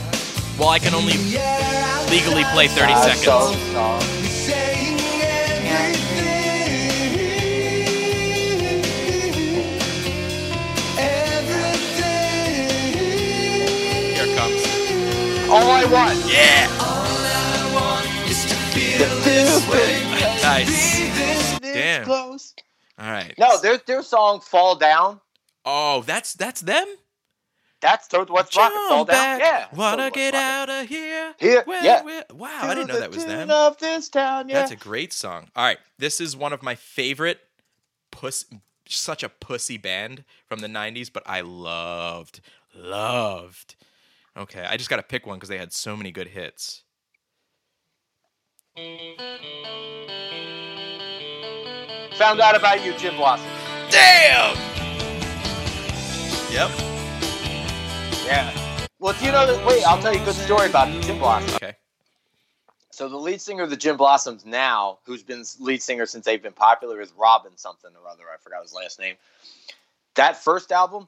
Well, 0.58 0.68
I 0.70 0.78
can 0.78 0.94
only 0.94 1.12
legally 2.10 2.44
play 2.52 2.66
30 2.68 2.92
Ah, 2.92 3.02
seconds. 3.02 3.24
so 3.24 3.52
sorry. 3.72 5.18
Here 12.98 14.36
comes. 14.36 14.62
All 15.50 15.70
I 15.70 15.84
want. 15.84 16.18
Yeah. 16.26 16.77
This 19.44 19.68
way. 19.70 20.02
Nice. 20.42 20.98
This 21.60 21.74
Damn. 21.74 22.04
close. 22.04 22.54
All 22.98 23.10
right. 23.10 23.34
No, 23.38 23.60
their 23.60 23.78
their 23.86 24.02
song 24.02 24.40
"Fall 24.40 24.74
Down." 24.76 25.20
Oh, 25.64 26.02
that's 26.06 26.32
that's 26.34 26.60
them. 26.60 26.86
That's 27.80 28.08
Toad 28.08 28.28
the 28.28 28.32
Wet 28.32 28.50
Sprocket. 28.50 28.76
Fall 28.88 29.04
Jump 29.04 29.10
Down. 29.10 29.38
Yeah. 29.38 29.66
Toad 29.66 29.78
Wanna 29.78 30.02
Wet 30.04 30.14
get 30.14 30.34
out 30.34 30.68
of 30.68 30.88
here? 30.88 31.34
Here, 31.38 31.62
Where- 31.64 31.84
yeah. 31.84 32.02
where- 32.02 32.24
Wow, 32.34 32.48
I 32.62 32.74
didn't 32.74 32.88
know 32.88 32.98
that 32.98 33.10
was 33.10 33.24
the 33.24 33.30
them. 33.30 33.50
Of 33.50 33.78
this 33.78 34.08
town, 34.08 34.48
yeah. 34.48 34.56
That's 34.58 34.72
a 34.72 34.76
great 34.76 35.12
song. 35.12 35.48
All 35.54 35.64
right, 35.64 35.78
this 35.98 36.20
is 36.20 36.36
one 36.36 36.52
of 36.52 36.60
my 36.64 36.74
favorite 36.74 37.38
puss 38.10 38.44
such 38.88 39.22
a 39.22 39.28
pussy 39.28 39.76
band 39.76 40.24
from 40.46 40.58
the 40.58 40.66
90s, 40.66 41.12
but 41.12 41.22
I 41.26 41.42
loved 41.42 42.40
loved. 42.74 43.76
Okay, 44.36 44.64
I 44.64 44.76
just 44.76 44.90
got 44.90 44.96
to 44.96 45.02
pick 45.04 45.26
one 45.26 45.38
cuz 45.38 45.48
they 45.48 45.58
had 45.58 45.72
so 45.72 45.96
many 45.96 46.10
good 46.10 46.28
hits. 46.28 46.82
Found 52.18 52.40
out 52.40 52.56
about 52.56 52.84
you, 52.84 52.92
Gin 52.94 53.16
Blossom. 53.16 53.46
Damn. 53.90 54.56
Yep. 56.52 56.70
Yeah. 58.26 58.52
Well, 58.98 59.14
do 59.18 59.24
you 59.24 59.32
know 59.32 59.46
that? 59.46 59.64
Wait, 59.64 59.86
I'll 59.86 60.02
tell 60.02 60.12
you 60.12 60.20
a 60.20 60.24
good 60.24 60.34
story 60.34 60.68
about 60.68 60.88
Gin 61.02 61.18
Blossom. 61.18 61.54
Okay. 61.54 61.74
So 62.90 63.08
the 63.08 63.16
lead 63.16 63.40
singer 63.40 63.62
of 63.62 63.70
the 63.70 63.76
Gin 63.76 63.96
Blossoms 63.96 64.44
now, 64.44 64.98
who's 65.04 65.22
been 65.22 65.44
lead 65.60 65.80
singer 65.80 66.04
since 66.04 66.24
they've 66.24 66.42
been 66.42 66.52
popular, 66.52 67.00
is 67.00 67.12
Robin 67.16 67.52
something 67.56 67.92
or 67.94 68.10
other. 68.10 68.24
I 68.24 68.36
forgot 68.38 68.62
his 68.62 68.74
last 68.74 68.98
name. 68.98 69.14
That 70.16 70.42
first 70.42 70.72
album, 70.72 71.06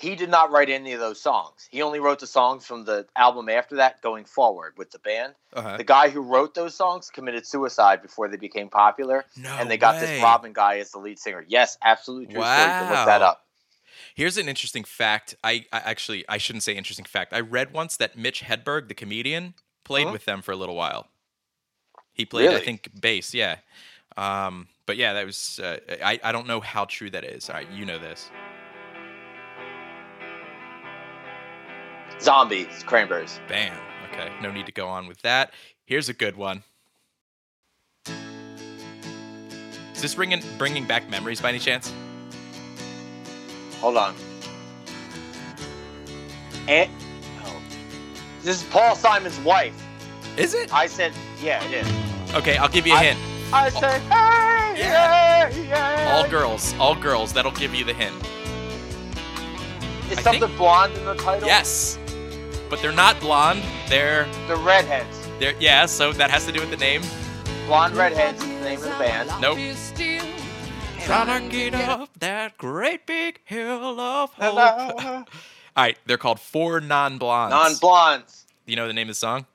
he 0.00 0.16
did 0.16 0.30
not 0.30 0.50
write 0.50 0.70
any 0.70 0.92
of 0.92 1.00
those 1.00 1.20
songs. 1.20 1.68
He 1.70 1.82
only 1.82 2.00
wrote 2.00 2.18
the 2.20 2.26
songs 2.26 2.64
from 2.66 2.84
the 2.84 3.06
album 3.16 3.48
after 3.48 3.76
that, 3.76 4.00
going 4.02 4.24
forward 4.24 4.74
with 4.78 4.90
the 4.90 4.98
band. 4.98 5.34
Uh-huh. 5.52 5.76
The 5.76 5.84
guy 5.84 6.08
who 6.08 6.22
wrote 6.22 6.54
those 6.54 6.74
songs 6.74 7.10
committed 7.10 7.46
suicide 7.46 8.00
before 8.02 8.28
they 8.28 8.36
became 8.36 8.68
popular, 8.70 9.24
No 9.36 9.50
and 9.58 9.70
they 9.70 9.76
got 9.76 9.96
way. 9.96 10.00
this 10.06 10.22
Robin 10.22 10.52
guy 10.52 10.78
as 10.78 10.90
the 10.90 10.98
lead 10.98 11.18
singer. 11.18 11.44
Yes, 11.46 11.76
absolutely 11.82 12.26
true 12.26 12.42
story. 12.42 12.56
You 12.56 12.90
look 12.90 13.06
that 13.06 13.22
up. 13.22 13.46
Here's 14.14 14.36
an 14.38 14.48
interesting 14.48 14.84
fact. 14.84 15.34
I, 15.44 15.66
I 15.72 15.78
actually 15.80 16.24
I 16.28 16.38
shouldn't 16.38 16.62
say 16.62 16.74
interesting 16.74 17.04
fact. 17.04 17.32
I 17.32 17.40
read 17.40 17.72
once 17.72 17.96
that 17.98 18.16
Mitch 18.16 18.42
Hedberg, 18.42 18.88
the 18.88 18.94
comedian, 18.94 19.54
played 19.84 20.04
Uh-huh. 20.04 20.12
with 20.12 20.24
them 20.24 20.42
for 20.42 20.52
a 20.52 20.56
little 20.56 20.74
while. 20.76 21.08
He 22.12 22.24
played, 22.24 22.50
I 22.50 22.60
think, 22.60 22.88
bass. 23.00 23.34
Yeah. 23.34 23.56
Um, 24.16 24.68
but 24.86 24.96
yeah, 24.96 25.12
that 25.14 25.26
was. 25.26 25.60
Uh, 25.62 25.78
I 26.02 26.18
I 26.22 26.32
don't 26.32 26.46
know 26.46 26.60
how 26.60 26.84
true 26.86 27.10
that 27.10 27.24
is. 27.24 27.48
All 27.48 27.56
right, 27.56 27.70
you 27.70 27.84
know 27.86 27.98
this. 27.98 28.30
Zombies, 32.20 32.82
cranberries. 32.84 33.40
Bam. 33.48 33.76
Okay, 34.12 34.30
no 34.42 34.50
need 34.50 34.66
to 34.66 34.72
go 34.72 34.86
on 34.88 35.06
with 35.06 35.22
that. 35.22 35.52
Here's 35.86 36.08
a 36.08 36.12
good 36.12 36.36
one. 36.36 36.62
Is 39.94 40.02
this 40.02 40.14
bringing 40.14 40.42
bringing 40.58 40.86
back 40.86 41.08
memories 41.10 41.40
by 41.40 41.50
any 41.50 41.58
chance? 41.58 41.92
Hold 43.80 43.96
on. 43.96 44.14
And 46.68 46.90
oh. 47.44 47.60
this 48.42 48.62
is 48.62 48.68
Paul 48.70 48.94
Simon's 48.94 49.38
wife. 49.40 49.74
Is 50.36 50.54
it? 50.54 50.72
I 50.72 50.86
said, 50.86 51.12
yeah, 51.42 51.64
it 51.64 51.86
is. 51.86 52.34
Okay, 52.34 52.56
I'll 52.56 52.68
give 52.68 52.86
you 52.86 52.94
a 52.94 52.96
I- 52.96 53.04
hint. 53.04 53.18
I 53.52 53.68
said, 53.68 54.00
hey, 54.02 54.78
yeah, 54.78 55.48
yeah. 55.48 56.14
All 56.14 56.28
girls, 56.28 56.72
all 56.78 56.94
girls. 56.94 57.32
That'll 57.32 57.50
give 57.50 57.74
you 57.74 57.84
the 57.84 57.92
hint. 57.92 58.14
Is 60.10 60.18
I 60.18 60.22
something 60.22 60.42
think- 60.42 60.56
blonde 60.56 60.96
in 60.96 61.04
the 61.04 61.14
title? 61.16 61.48
Yes, 61.48 61.98
but 62.70 62.80
they're 62.80 62.92
not 62.92 63.18
blonde. 63.20 63.62
They're 63.88 64.26
The 64.48 64.56
redheads. 64.56 65.28
they're 65.38 65.54
yeah. 65.60 65.86
So 65.86 66.12
that 66.12 66.30
has 66.30 66.46
to 66.46 66.52
do 66.52 66.60
with 66.60 66.70
the 66.70 66.76
name. 66.76 67.02
Blonde 67.66 67.94
redheads 67.96 68.40
the 68.40 68.46
name 68.46 68.78
of 68.78 68.84
the 68.84 68.90
band. 68.90 69.30
Nope. 69.40 69.58
Trying 71.04 71.50
to 71.50 71.56
get 71.56 71.74
up 71.74 72.10
that 72.20 72.56
great 72.56 73.06
big 73.06 73.40
hill 73.44 73.98
of 74.00 74.30
hope. 74.34 74.56
All 74.56 75.24
right, 75.76 75.98
they're 76.06 76.18
called 76.18 76.40
Four 76.40 76.80
Non 76.80 77.18
Blondes. 77.18 77.52
Non-blondes. 77.52 78.46
You 78.66 78.76
know 78.76 78.86
the 78.86 78.92
name 78.92 79.08
of 79.08 79.14
the 79.14 79.14
song? 79.14 79.46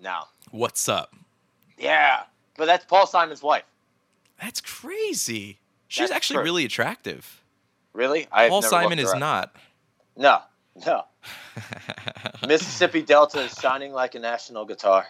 No. 0.00 0.20
What's 0.50 0.88
up? 0.88 1.14
Yeah, 1.78 2.22
but 2.56 2.66
that's 2.66 2.84
Paul 2.84 3.06
Simon's 3.06 3.42
wife. 3.42 3.64
That's 4.40 4.60
crazy. 4.60 5.58
She's 5.88 6.08
That's 6.08 6.16
actually 6.16 6.36
true. 6.36 6.44
really 6.44 6.64
attractive. 6.64 7.42
Really? 7.92 8.28
I 8.30 8.48
Paul 8.48 8.62
Simon 8.62 8.98
is 8.98 9.12
not. 9.14 9.54
No, 10.16 10.40
no. 10.86 11.04
Mississippi 12.46 13.02
Delta 13.02 13.40
is 13.40 13.52
shining 13.60 13.92
like 13.92 14.14
a 14.14 14.18
national 14.18 14.64
guitar. 14.64 15.06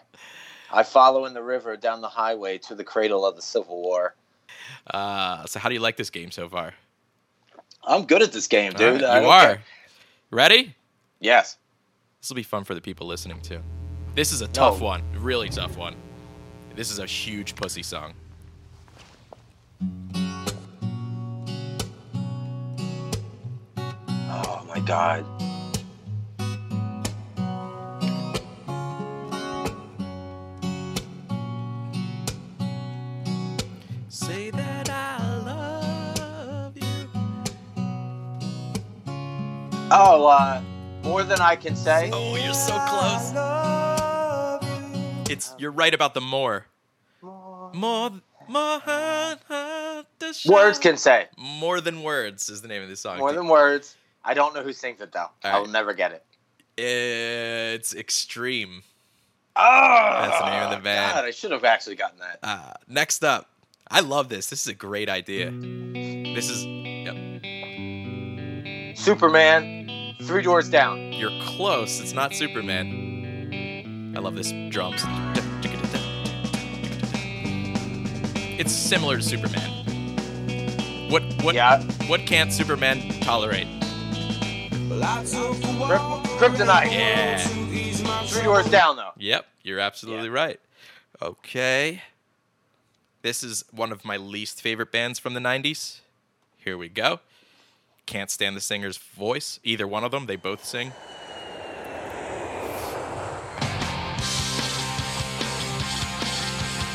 I 0.72 0.82
follow 0.82 1.24
in 1.26 1.34
the 1.34 1.42
river 1.42 1.76
down 1.76 2.00
the 2.00 2.08
highway 2.08 2.58
to 2.58 2.74
the 2.74 2.84
cradle 2.84 3.24
of 3.26 3.36
the 3.36 3.42
Civil 3.42 3.82
War. 3.82 4.14
Uh, 4.86 5.44
so 5.46 5.58
how 5.58 5.68
do 5.68 5.74
you 5.74 5.80
like 5.80 5.96
this 5.96 6.10
game 6.10 6.30
so 6.30 6.48
far? 6.48 6.74
I'm 7.84 8.04
good 8.04 8.22
at 8.22 8.32
this 8.32 8.46
game, 8.46 8.72
dude. 8.72 9.02
Right, 9.02 9.22
you 9.22 9.28
are. 9.28 9.46
care. 9.46 9.62
Ready? 10.30 10.74
Yes. 11.20 11.56
This 12.20 12.28
will 12.30 12.36
be 12.36 12.42
fun 12.42 12.64
for 12.64 12.74
the 12.74 12.80
people 12.80 13.06
listening 13.06 13.40
too. 13.40 13.60
This 14.14 14.32
is 14.32 14.42
a 14.42 14.48
tough 14.48 14.78
No. 14.80 14.86
one, 14.86 15.02
really 15.16 15.48
tough 15.48 15.76
one. 15.76 15.94
This 16.76 16.90
is 16.90 16.98
a 16.98 17.06
huge 17.06 17.54
pussy 17.56 17.82
song. 17.82 18.14
Oh 24.32 24.64
my 24.68 24.80
god. 24.80 25.24
Oh, 39.92 40.26
uh, 40.26 40.62
more 41.02 41.24
than 41.24 41.40
I 41.40 41.56
can 41.56 41.74
say. 41.74 42.10
Oh, 42.12 42.36
you're 42.36 42.54
so 42.54 42.78
close. 42.88 43.32
It's 45.30 45.54
you're 45.58 45.72
right 45.72 45.92
about 45.94 46.14
the 46.14 46.20
more. 46.20 46.66
More, 47.22 48.10
more, 48.48 48.80
the 48.86 50.42
Words 50.48 50.78
can 50.78 50.96
say. 50.96 51.28
more 51.38 51.80
than 51.80 52.02
words 52.02 52.48
is 52.48 52.62
the 52.62 52.68
name 52.68 52.82
of 52.82 52.88
this 52.88 53.00
song. 53.00 53.18
More 53.18 53.32
than 53.32 53.46
words. 53.48 53.96
I 54.24 54.34
don't 54.34 54.54
know 54.54 54.62
who 54.62 54.72
sings 54.72 55.00
it 55.00 55.12
though. 55.12 55.20
All 55.20 55.30
I 55.44 55.56
will 55.58 55.64
right. 55.64 55.72
never 55.72 55.92
get 55.94 56.12
it. 56.12 56.24
It's 56.80 57.94
extreme. 57.94 58.82
Oh, 59.56 60.18
That's 60.22 60.38
the 60.38 60.50
name 60.50 60.62
of 60.64 60.70
the 60.70 60.82
band. 60.82 61.14
God, 61.14 61.24
I 61.24 61.30
should 61.30 61.50
have 61.52 61.64
actually 61.64 61.96
gotten 61.96 62.18
that. 62.20 62.38
Uh, 62.42 62.72
next 62.88 63.24
up, 63.24 63.50
I 63.90 64.00
love 64.00 64.28
this. 64.28 64.48
This 64.50 64.60
is 64.62 64.66
a 64.68 64.74
great 64.74 65.08
idea. 65.08 65.50
This 65.50 66.48
is 66.50 66.64
yep, 66.64 67.16
Superman, 68.96 69.79
Three 70.22 70.42
Doors 70.42 70.68
Down. 70.68 71.12
you're 71.12 71.30
close. 71.42 72.00
It's 72.00 72.12
not 72.12 72.34
Superman. 72.34 74.12
I 74.16 74.20
love 74.20 74.34
this 74.36 74.52
drums. 74.72 75.02
It's 78.58 78.72
similar 78.72 79.16
to 79.16 79.22
Superman. 79.22 79.70
What 81.10 81.22
what 81.42 81.54
Yeah. 81.54 81.82
what 82.06 82.20
can't 82.26 82.52
Superman 82.52 83.08
tolerate? 83.20 83.66
Kryptonite. 86.38 86.92
Yeah. 86.92 87.38
Three 88.26 88.42
Doors 88.42 88.66
Down 88.70 88.96
though. 88.96 89.12
Yep, 89.16 89.46
you're 89.62 89.80
absolutely 89.80 90.28
right. 90.28 90.60
Okay. 91.22 92.02
This 93.22 93.42
is 93.42 93.64
one 93.70 93.92
of 93.92 94.04
my 94.04 94.16
least 94.16 94.62
favorite 94.62 94.90
bands 94.92 95.18
from 95.18 95.34
the 95.34 95.40
90s. 95.40 96.00
Here 96.56 96.78
we 96.78 96.88
go. 96.88 97.20
Can't 98.10 98.28
stand 98.28 98.56
the 98.56 98.60
singer's 98.60 98.96
voice. 98.96 99.60
Either 99.62 99.86
one 99.86 100.02
of 100.02 100.10
them, 100.10 100.26
they 100.26 100.34
both 100.34 100.64
sing. 100.64 100.92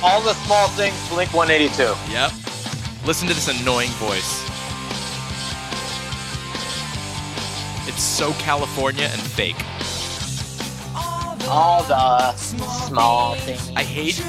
All 0.03 0.22
the 0.22 0.34
small 0.34 0.68
things. 0.68 0.93
Blink 1.07 1.34
182. 1.34 1.84
Yep. 2.11 2.32
Listen 3.05 3.30
to 3.30 3.34
this 3.34 3.47
annoying 3.47 3.91
voice. 3.91 4.43
It's 7.88 8.03
so 8.03 8.34
California 8.34 9.05
and 9.05 9.22
fake. 9.22 9.55
All 11.47 11.82
the 11.84 12.34
small 12.36 13.36
things. 13.36 13.72
I 13.74 13.84
hate. 13.84 14.20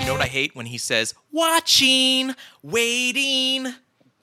You 0.00 0.06
know 0.06 0.14
what 0.14 0.22
I 0.22 0.26
hate 0.26 0.56
when 0.56 0.66
he 0.66 0.78
says 0.78 1.14
watching, 1.30 2.34
waiting. 2.64 3.72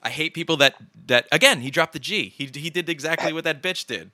I 0.02 0.10
hate 0.10 0.34
people 0.34 0.58
that 0.58 0.74
that 1.06 1.26
again. 1.32 1.60
He 1.60 1.70
dropped 1.70 1.92
the 1.92 1.98
G. 1.98 2.28
He 2.28 2.50
he 2.52 2.70
did 2.70 2.88
exactly 2.88 3.32
what 3.32 3.44
that 3.44 3.62
bitch 3.62 3.86
did. 3.86 4.10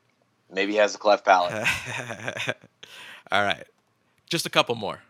Maybe 0.51 0.73
he 0.73 0.79
has 0.79 0.95
a 0.95 0.99
cleft 0.99 1.25
palate. 1.25 1.53
All 3.33 3.43
right, 3.43 3.67
just 4.29 4.47
a 4.47 4.51
couple 4.51 4.75
more. 4.75 5.01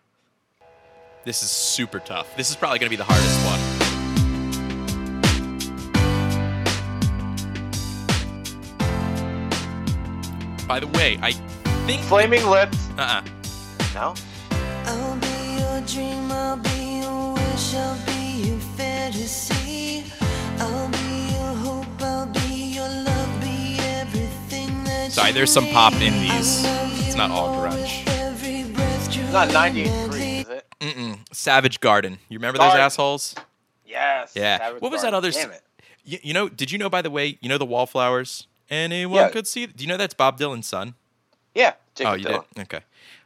This 1.24 1.42
is 1.42 1.50
super 1.50 2.00
tough. 2.00 2.36
This 2.36 2.50
is 2.50 2.56
probably 2.56 2.78
gonna 2.78 2.90
be 2.90 2.96
the 2.96 3.04
hardest 3.04 3.46
one. 3.46 3.82
By 10.66 10.80
the 10.80 10.86
way, 10.86 11.18
I 11.20 11.32
think. 11.86 12.00
Flaming 12.02 12.46
Lips. 12.46 12.88
Uh-uh. 12.96 13.22
No. 13.94 14.14
I'll 14.86 15.16
be 15.16 15.60
your 15.60 15.80
dream, 15.86 16.32
I'll 16.32 16.56
be 16.56 17.00
your 17.02 17.34
wish, 17.34 17.74
I'll 17.74 17.98
be 18.06 18.48
your 18.48 18.58
fantasy. 18.76 19.61
Everything 25.22 25.22
that 25.22 25.22
Sorry, 25.22 25.28
you 25.28 25.34
there's 25.34 25.52
some 25.52 25.66
pop 25.68 25.92
in 25.94 26.12
these. 26.20 26.64
It's 27.06 27.14
not 27.14 27.30
all 27.30 27.54
grunge. 27.54 28.04
with 28.04 28.18
every 28.18 28.64
breath, 28.64 29.12
true 29.12 29.22
Not 29.30 29.44
and 29.44 29.54
98 29.54 29.86
is 29.86 30.48
it? 30.48 30.66
Mm-mm. 30.80 31.18
Savage 31.32 31.80
Garden. 31.80 32.18
You 32.28 32.38
remember 32.38 32.58
those 32.58 32.74
assholes? 32.74 33.34
Yes. 33.86 34.32
Yeah. 34.34 34.58
Savage 34.58 34.82
What 34.82 34.90
was 34.90 35.02
that 35.02 35.14
other? 35.14 35.30
Damn 35.30 35.50
s- 35.50 35.56
it. 35.56 35.62
You, 36.04 36.18
you 36.22 36.34
know? 36.34 36.48
Did 36.48 36.72
you 36.72 36.78
know? 36.78 36.90
By 36.90 37.02
the 37.02 37.10
way, 37.10 37.38
you 37.40 37.48
know 37.48 37.58
the 37.58 37.66
Wallflowers. 37.66 38.48
Anyone 38.68 39.16
Yeah. 39.16 39.28
could 39.28 39.46
see. 39.46 39.66
Do 39.66 39.84
you 39.84 39.88
know 39.88 39.96
that's 39.96 40.14
Bob 40.14 40.38
Dylan's 40.38 40.66
son? 40.66 40.94
Yeah. 41.54 41.74
Jakob 41.94 42.12
oh, 42.12 42.16
you 42.16 42.24
Dylan. 42.24 42.44
did. 42.54 42.62
Okay. 42.62 42.80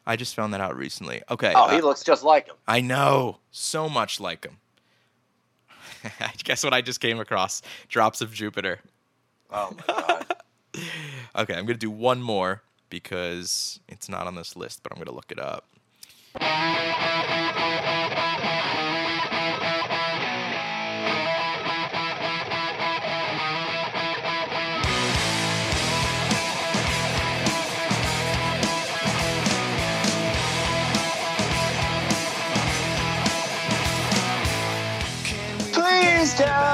I 0.06 0.16
just 0.16 0.34
found 0.34 0.52
that 0.52 0.60
out 0.60 0.76
recently. 0.76 1.22
Okay. 1.30 1.52
Oh, 1.56 1.64
uh, 1.64 1.68
he 1.70 1.80
looks 1.80 2.02
just 2.04 2.22
like 2.22 2.48
him. 2.48 2.56
I 2.68 2.80
know 2.80 3.38
so 3.50 3.88
much 3.88 4.20
like 4.20 4.44
him. 4.44 4.58
I 6.20 6.32
guess 6.44 6.62
what 6.62 6.74
I 6.74 6.82
just 6.82 7.00
came 7.00 7.20
across? 7.20 7.62
Drops 7.88 8.20
of 8.20 8.34
Jupiter. 8.34 8.80
Oh 9.50 9.74
my 9.88 9.94
god. 9.94 10.26
Okay, 11.36 11.52
I'm 11.54 11.66
gonna 11.66 11.76
do 11.76 11.90
one 11.90 12.22
more 12.22 12.62
because 12.88 13.78
it's 13.88 14.08
not 14.08 14.26
on 14.26 14.36
this 14.36 14.56
list, 14.56 14.82
but 14.82 14.90
I'm 14.90 14.98
gonna 14.98 15.14
look 15.14 15.30
it 15.30 15.38
up. 15.38 15.66
Please 35.74 36.34
tell 36.34 36.65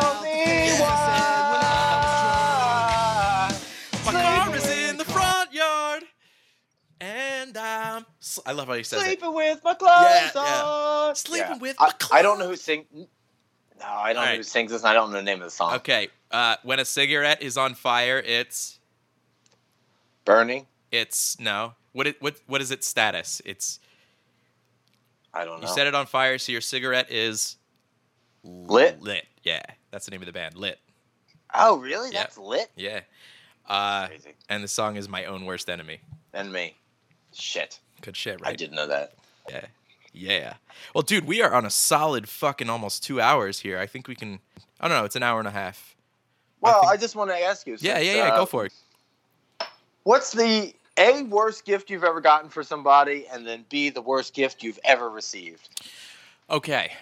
I 8.46 8.52
love 8.52 8.68
how 8.68 8.74
he 8.74 8.82
says 8.82 9.02
it. 9.02 9.04
Sleeping 9.06 9.34
with 9.34 9.60
my 9.64 9.74
clothes 9.74 9.92
Yeah, 10.02 10.30
yeah. 10.34 10.62
on. 10.64 11.14
Sleeping 11.14 11.58
with 11.60 11.76
I, 11.78 11.86
my 11.86 11.92
I 12.18 12.22
don't 12.22 12.38
know 12.38 12.48
who 12.48 12.56
sings. 12.56 12.86
No, 12.92 13.06
I 13.86 14.12
don't 14.12 14.24
know 14.24 14.36
who 14.36 14.42
sings 14.42 14.70
this. 14.72 14.82
and 14.82 14.88
I 14.90 14.94
don't 14.94 15.10
know 15.10 15.16
the 15.18 15.22
name 15.22 15.38
of 15.38 15.44
the 15.44 15.50
song. 15.50 15.74
Okay. 15.74 16.08
Uh, 16.30 16.56
when 16.62 16.78
a 16.80 16.84
cigarette 16.84 17.42
is 17.42 17.56
on 17.56 17.74
fire, 17.74 18.18
it's 18.24 18.78
Burning. 20.24 20.66
it's 20.90 21.38
no. 21.40 21.74
What 21.92 22.06
it, 22.06 22.22
what 22.22 22.36
what 22.46 22.60
is 22.60 22.70
its 22.70 22.86
status? 22.86 23.42
It's 23.44 23.78
I 25.34 25.44
don't 25.44 25.60
know. 25.60 25.68
you 25.68 25.74
set 25.74 25.86
it 25.86 25.94
on 25.94 26.06
fire, 26.06 26.38
so 26.38 26.52
your 26.52 26.60
cigarette 26.60 27.10
is 27.10 27.56
Lit? 28.44 29.00
Lit. 29.02 29.26
Yeah, 29.44 29.62
that's 29.90 30.04
the 30.04 30.10
name 30.10 30.20
of 30.20 30.26
the 30.26 30.32
band. 30.32 30.56
Lit. 30.56 30.78
Oh, 31.54 31.78
really? 31.78 32.10
Yeah. 32.12 32.20
That's 32.22 32.38
lit. 32.38 32.70
Yeah. 32.76 33.00
Uh, 33.68 34.08
Crazy. 34.08 34.32
and 34.48 34.64
the 34.64 34.68
song 34.68 34.96
is 34.96 35.08
"My 35.08 35.24
Own 35.26 35.44
Worst 35.44 35.68
Enemy." 35.70 36.00
And 36.32 36.52
me. 36.52 36.76
Shit. 37.32 37.78
Good 38.02 38.16
shit, 38.16 38.40
right? 38.40 38.52
I 38.52 38.56
didn't 38.56 38.76
know 38.76 38.86
that. 38.88 39.14
Yeah. 39.48 39.64
Yeah. 40.12 40.54
Well, 40.94 41.02
dude, 41.02 41.26
we 41.26 41.40
are 41.40 41.54
on 41.54 41.64
a 41.64 41.70
solid 41.70 42.28
fucking 42.28 42.68
almost 42.68 43.02
two 43.02 43.20
hours 43.20 43.60
here. 43.60 43.78
I 43.78 43.86
think 43.86 44.08
we 44.08 44.14
can. 44.14 44.40
I 44.78 44.88
don't 44.88 44.98
know. 44.98 45.04
It's 45.04 45.16
an 45.16 45.22
hour 45.22 45.38
and 45.38 45.48
a 45.48 45.52
half. 45.52 45.96
Well, 46.60 46.80
think- 46.82 46.92
I, 46.92 46.96
just 46.96 47.16
want 47.16 47.30
to 47.30 47.38
ask 47.38 47.66
you. 47.66 47.76
Yeah, 47.80 47.98
yeah, 47.98 48.14
yeah. 48.14 48.22
uh, 48.24 48.36
Go 48.36 48.46
for 48.46 48.66
it. 48.66 48.72
What's 50.02 50.32
the 50.32 50.74
A, 50.98 51.22
worst 51.22 51.64
gift 51.64 51.88
you've 51.88 52.04
ever 52.04 52.20
gotten 52.20 52.50
for 52.50 52.62
somebody, 52.62 53.26
and 53.32 53.46
then 53.46 53.64
B, 53.70 53.88
the 53.88 54.02
worst 54.02 54.34
gift 54.34 54.62
you've 54.62 54.80
ever 54.84 55.08
received? 55.08 55.68
Okay. 56.50 56.92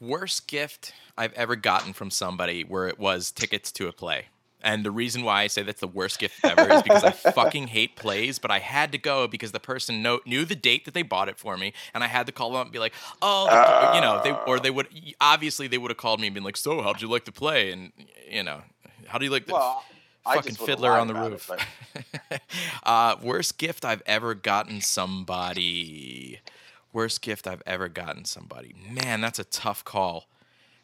Worst 0.00 0.46
gift 0.46 0.94
I've 1.18 1.32
ever 1.34 1.56
gotten 1.56 1.92
from 1.92 2.10
somebody 2.10 2.62
where 2.62 2.88
it 2.88 2.98
was 2.98 3.30
tickets 3.30 3.70
to 3.72 3.88
a 3.88 3.92
play. 3.92 4.26
And 4.64 4.82
the 4.84 4.90
reason 4.90 5.22
why 5.24 5.42
I 5.42 5.46
say 5.48 5.62
that's 5.62 5.80
the 5.80 5.86
worst 5.86 6.18
gift 6.18 6.42
ever 6.42 6.72
is 6.72 6.82
because 6.82 7.04
I 7.04 7.10
fucking 7.32 7.66
hate 7.68 7.96
plays, 7.96 8.38
but 8.38 8.50
I 8.50 8.58
had 8.60 8.90
to 8.92 8.98
go 8.98 9.28
because 9.28 9.52
the 9.52 9.60
person 9.60 10.02
know, 10.02 10.20
knew 10.24 10.44
the 10.46 10.56
date 10.56 10.86
that 10.86 10.94
they 10.94 11.02
bought 11.02 11.28
it 11.28 11.38
for 11.38 11.56
me, 11.58 11.74
and 11.92 12.02
I 12.02 12.06
had 12.06 12.24
to 12.26 12.32
call 12.32 12.50
them 12.50 12.60
up 12.60 12.66
and 12.66 12.72
be 12.72 12.78
like, 12.78 12.94
"Oh, 13.20 13.44
the- 13.46 13.94
you 13.96 14.00
know," 14.00 14.22
they 14.24 14.32
or 14.50 14.58
they 14.58 14.70
would 14.70 14.88
obviously 15.20 15.68
they 15.68 15.76
would 15.78 15.90
have 15.90 15.98
called 15.98 16.18
me 16.18 16.28
and 16.28 16.34
been 16.34 16.42
like, 16.44 16.56
"So, 16.56 16.80
how'd 16.82 17.02
you 17.02 17.08
like 17.08 17.26
the 17.26 17.32
play?" 17.32 17.72
And 17.72 17.92
you 18.28 18.42
know, 18.42 18.62
how 19.06 19.18
do 19.18 19.26
you 19.26 19.30
like 19.30 19.44
the 19.46 19.52
Well, 19.52 19.84
fucking 20.24 20.54
fiddler 20.54 20.92
on 20.92 21.08
the 21.08 21.14
about 21.14 21.32
it, 21.32 21.48
roof? 21.48 22.40
uh, 22.84 23.16
worst 23.22 23.58
gift 23.58 23.84
I've 23.84 24.02
ever 24.06 24.34
gotten 24.34 24.80
somebody. 24.80 26.40
Worst 26.92 27.22
gift 27.22 27.46
I've 27.46 27.62
ever 27.66 27.88
gotten 27.88 28.24
somebody. 28.24 28.74
Man, 28.88 29.20
that's 29.20 29.38
a 29.38 29.44
tough 29.44 29.84
call. 29.84 30.26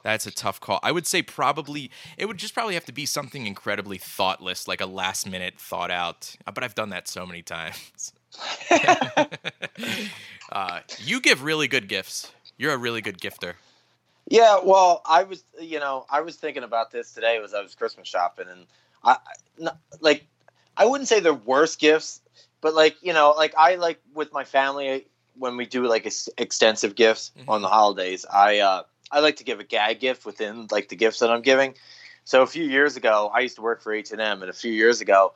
That's 0.03 0.27
a 0.27 0.31
tough 0.31 0.61
call. 0.61 0.81
I 0.83 0.93
would 0.93 1.07
say 1.07 1.23
probably 1.23 1.91
it 2.17 2.27
would 2.27 2.39
just 2.39 2.55
probably 2.55 2.75
have 2.75 2.87
to 2.87 2.93
be 2.93 3.05
something 3.07 3.47
incredibly 3.47 3.99
thoughtless, 3.99 4.67
like 4.67 4.81
a 4.81 4.87
last 4.87 5.29
minute 5.29 5.59
thought 5.59 5.91
out. 5.91 6.35
uh, 6.47 6.53
But 6.53 6.65
I've 6.65 6.75
done 6.75 6.89
that 6.91 7.07
so 7.09 7.27
many 7.27 7.43
times. 7.43 8.13
uh, 10.53 10.81
you 10.99 11.21
give 11.21 11.43
really 11.43 11.69
good 11.69 11.89
gifts. 11.89 12.33
You're 12.57 12.73
a 12.73 12.79
really 12.79 13.01
good 13.01 13.19
gifter. 13.19 13.55
Yeah, 14.29 14.61
well, 14.63 15.03
I 15.07 15.25
was, 15.25 15.43
you 15.61 15.81
know, 15.81 16.07
I 16.09 16.21
was 16.21 16.37
thinking 16.37 16.63
about 16.63 16.91
this 16.93 17.13
today 17.13 17.41
as 17.43 17.53
I 17.53 17.63
was 17.63 17.75
Christmas 17.75 18.07
shopping, 18.07 18.47
and 18.49 18.67
I, 19.03 19.17
like, 20.01 20.25
I 20.77 20.85
wouldn't 20.85 21.09
say 21.09 21.21
they're 21.21 21.35
worst 21.35 21.81
gifts, 21.81 22.21
but 22.61 22.75
like, 22.75 22.97
you 23.03 23.13
know, 23.13 23.35
like 23.37 23.55
I 23.59 23.75
like 23.77 24.01
with 24.15 24.33
my 24.33 24.45
family 24.45 25.07
when 25.37 25.57
we 25.57 25.67
do 25.67 25.87
like 25.87 26.07
ex- 26.07 26.29
extensive 26.39 26.95
gifts 26.95 27.33
Mhm. 27.39 27.49
on 27.49 27.63
the 27.63 27.69
holidays. 27.69 28.25
I, 28.31 28.59
uh, 28.61 28.83
I 29.11 29.21
like 29.21 29.37
to 29.37 29.45
give 29.45 29.61
a 29.61 29.65
gag 29.65 30.01
gift 30.01 30.25
within 30.25 30.67
like 30.71 30.89
the 30.89 30.97
gifts 30.97 31.19
that 31.21 31.31
I'm 31.31 31.43
giving. 31.43 31.75
So 32.25 32.43
a 32.43 32.47
few 32.47 32.65
years 32.65 32.97
ago, 32.97 33.31
I 33.35 33.41
used 33.41 33.57
to 33.57 33.63
work 33.63 33.83
for 33.83 33.93
H 33.93 34.13
and 34.13 34.21
M, 34.21 34.43
and 34.43 34.51
a 34.51 34.55
few 34.55 34.73
years 34.73 35.01
ago, 35.01 35.33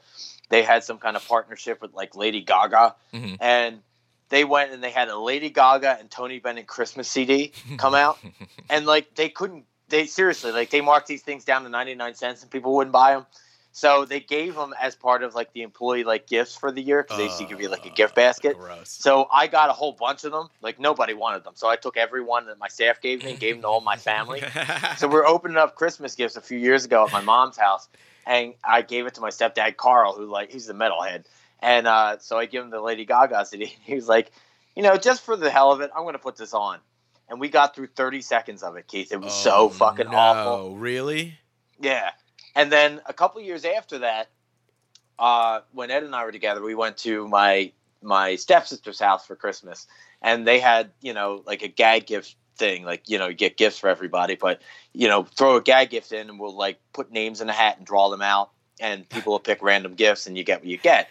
they 0.51 0.63
had 0.63 0.85
some 0.85 0.99
kind 0.99 1.17
of 1.17 1.27
partnership 1.27 1.81
with 1.83 1.93
like 1.95 2.15
Lady 2.15 2.43
Gaga, 2.43 2.95
Mhm. 3.13 3.39
and 3.41 3.83
they 4.29 4.45
went 4.45 4.73
and 4.73 4.83
they 4.83 4.91
had 4.91 5.09
a 5.09 5.19
Lady 5.19 5.51
Gaga 5.51 5.97
and 5.99 6.11
Tony 6.11 6.39
Bennett 6.39 6.67
Christmas 6.67 7.09
CD 7.09 7.53
come 7.79 7.95
out, 7.95 8.19
and 8.71 8.87
like 8.87 9.15
they 9.15 9.29
couldn't, 9.29 9.65
they 9.89 10.07
seriously 10.07 10.53
like 10.53 10.71
they 10.71 10.81
marked 10.81 11.09
these 11.09 11.23
things 11.23 11.45
down 11.45 11.63
to 11.65 11.69
ninety 11.69 11.95
nine 11.95 12.15
cents, 12.15 12.43
and 12.43 12.51
people 12.51 12.75
wouldn't 12.77 12.93
buy 12.93 13.15
them. 13.15 13.27
So 13.77 14.05
they 14.05 14.21
gave 14.21 14.55
them 14.55 14.73
as 14.81 14.95
part 14.95 15.25
of 15.25 15.35
like 15.35 15.53
the 15.53 15.63
employee 15.63 16.05
like 16.05 16.29
gifts 16.29 16.55
for 16.55 16.71
the 16.71 16.81
year 16.81 17.03
because 17.03 17.17
they 17.17 17.25
used 17.25 17.39
to 17.39 17.45
give 17.45 17.61
you 17.61 17.69
like 17.69 17.85
a 17.85 17.91
gift 17.91 18.15
basket. 18.15 18.57
Gross. 18.57 18.89
So 18.89 19.27
I 19.33 19.49
got 19.49 19.69
a 19.69 19.73
whole 19.73 19.91
bunch 19.91 20.23
of 20.23 20.31
them. 20.31 20.47
Like 20.63 20.79
nobody 20.79 21.13
wanted 21.13 21.43
them, 21.43 21.55
so 21.57 21.69
I 21.69 21.75
took 21.75 21.97
every 21.97 22.23
one 22.23 22.47
that 22.47 22.57
my 22.57 22.69
staff 22.69 23.01
gave 23.01 23.25
me 23.25 23.33
and 23.33 23.41
gave 23.41 23.57
them 23.57 23.63
to 23.63 23.69
all 23.69 23.81
my 23.81 23.97
family. 23.97 24.43
So 24.97 25.09
we're 25.09 25.27
opening 25.27 25.57
up 25.57 25.75
Christmas 25.75 26.15
gifts 26.15 26.37
a 26.37 26.41
few 26.41 26.57
years 26.57 26.85
ago 26.85 27.05
at 27.05 27.11
my 27.11 27.21
mom's 27.21 27.57
house, 27.57 27.89
and 28.27 28.55
I 28.63 28.83
gave 28.83 29.07
it 29.07 29.15
to 29.15 29.21
my 29.21 29.31
stepdad 29.31 29.77
Carl, 29.77 30.15
who 30.15 30.27
like 30.27 30.53
he's 30.53 30.67
the 30.67 30.73
metalhead, 30.73 31.25
and 31.61 31.89
uh, 31.89 32.19
so 32.21 32.39
I 32.39 32.47
give 32.47 32.63
him 32.63 32.71
the 32.71 32.81
Lady 32.81 33.05
Gaga 33.05 33.45
CD. 33.45 33.65
And 33.65 33.73
he 33.83 33.95
was 33.97 34.07
like, 34.07 34.31
you 34.77 34.85
know, 34.85 34.97
just 34.97 35.23
for 35.23 35.37
the 35.37 35.51
hell 35.51 35.73
of 35.73 35.81
it, 35.81 35.91
I'm 35.97 36.05
going 36.05 36.13
to 36.13 36.21
put 36.21 36.37
this 36.37 36.55
on, 36.55 36.79
and 37.29 37.41
we 37.41 37.49
got 37.49 37.75
through 37.75 37.89
30 37.89 38.21
seconds 38.23 38.63
of 38.63 38.77
it, 38.77 38.87
Keith. 38.87 39.11
It 39.11 39.21
was 39.21 39.33
so 39.33 39.69
fucking 39.69 40.07
awful. 40.07 40.53
Oh, 40.53 40.75
Really? 40.77 41.39
Yeah. 41.81 42.11
And 42.55 42.71
then 42.71 43.01
a 43.07 43.13
couple 43.13 43.41
years 43.41 43.65
after 43.65 43.99
that, 44.01 44.29
uh, 45.19 45.61
when 45.73 45.91
Ed 45.91 46.03
and 46.03 46.15
I 46.15 46.25
were 46.25 46.33
together, 46.33 46.63
we 46.63 46.75
went 46.75 46.99
to 46.99 47.29
my 47.29 47.73
my 48.03 48.37
stepsister's 48.37 49.01
house 49.01 49.27
for 49.27 49.35
Christmas, 49.35 49.87
and 50.21 50.47
they 50.47 50.61
had 50.61 50.91
you 51.01 51.15
know 51.15 51.43
like 51.47 51.63
a 51.63 51.69
gag 51.69 52.07
gift 52.07 52.37
thing, 52.57 52.85
like 52.85 53.09
you 53.09 53.19
know 53.19 53.29
you 53.29 53.35
get 53.35 53.57
gifts 53.57 53.79
for 53.79 53.89
everybody, 53.89 54.35
but 54.35 54.61
you 54.93 55.09
know 55.09 55.25
throw 55.25 55.57
a 55.57 55.63
gag 55.63 55.91
gift 55.91 56.13
in, 56.13 56.29
and 56.29 56.39
we'll 56.39 56.57
like 56.57 56.81
put 56.93 57.11
names 57.11 57.41
in 57.41 57.49
a 57.49 57.53
hat 57.53 57.79
and 57.79 57.87
draw 57.87 58.09
them 58.11 58.23
out, 58.23 58.51
and 58.81 59.09
people 59.09 59.33
will 59.33 59.41
pick 59.41 59.63
random 59.63 59.95
gifts, 59.95 60.27
and 60.27 60.37
you 60.37 60.45
get 60.45 60.61
what 60.61 60.69
you 60.69 60.79
get. 60.79 61.09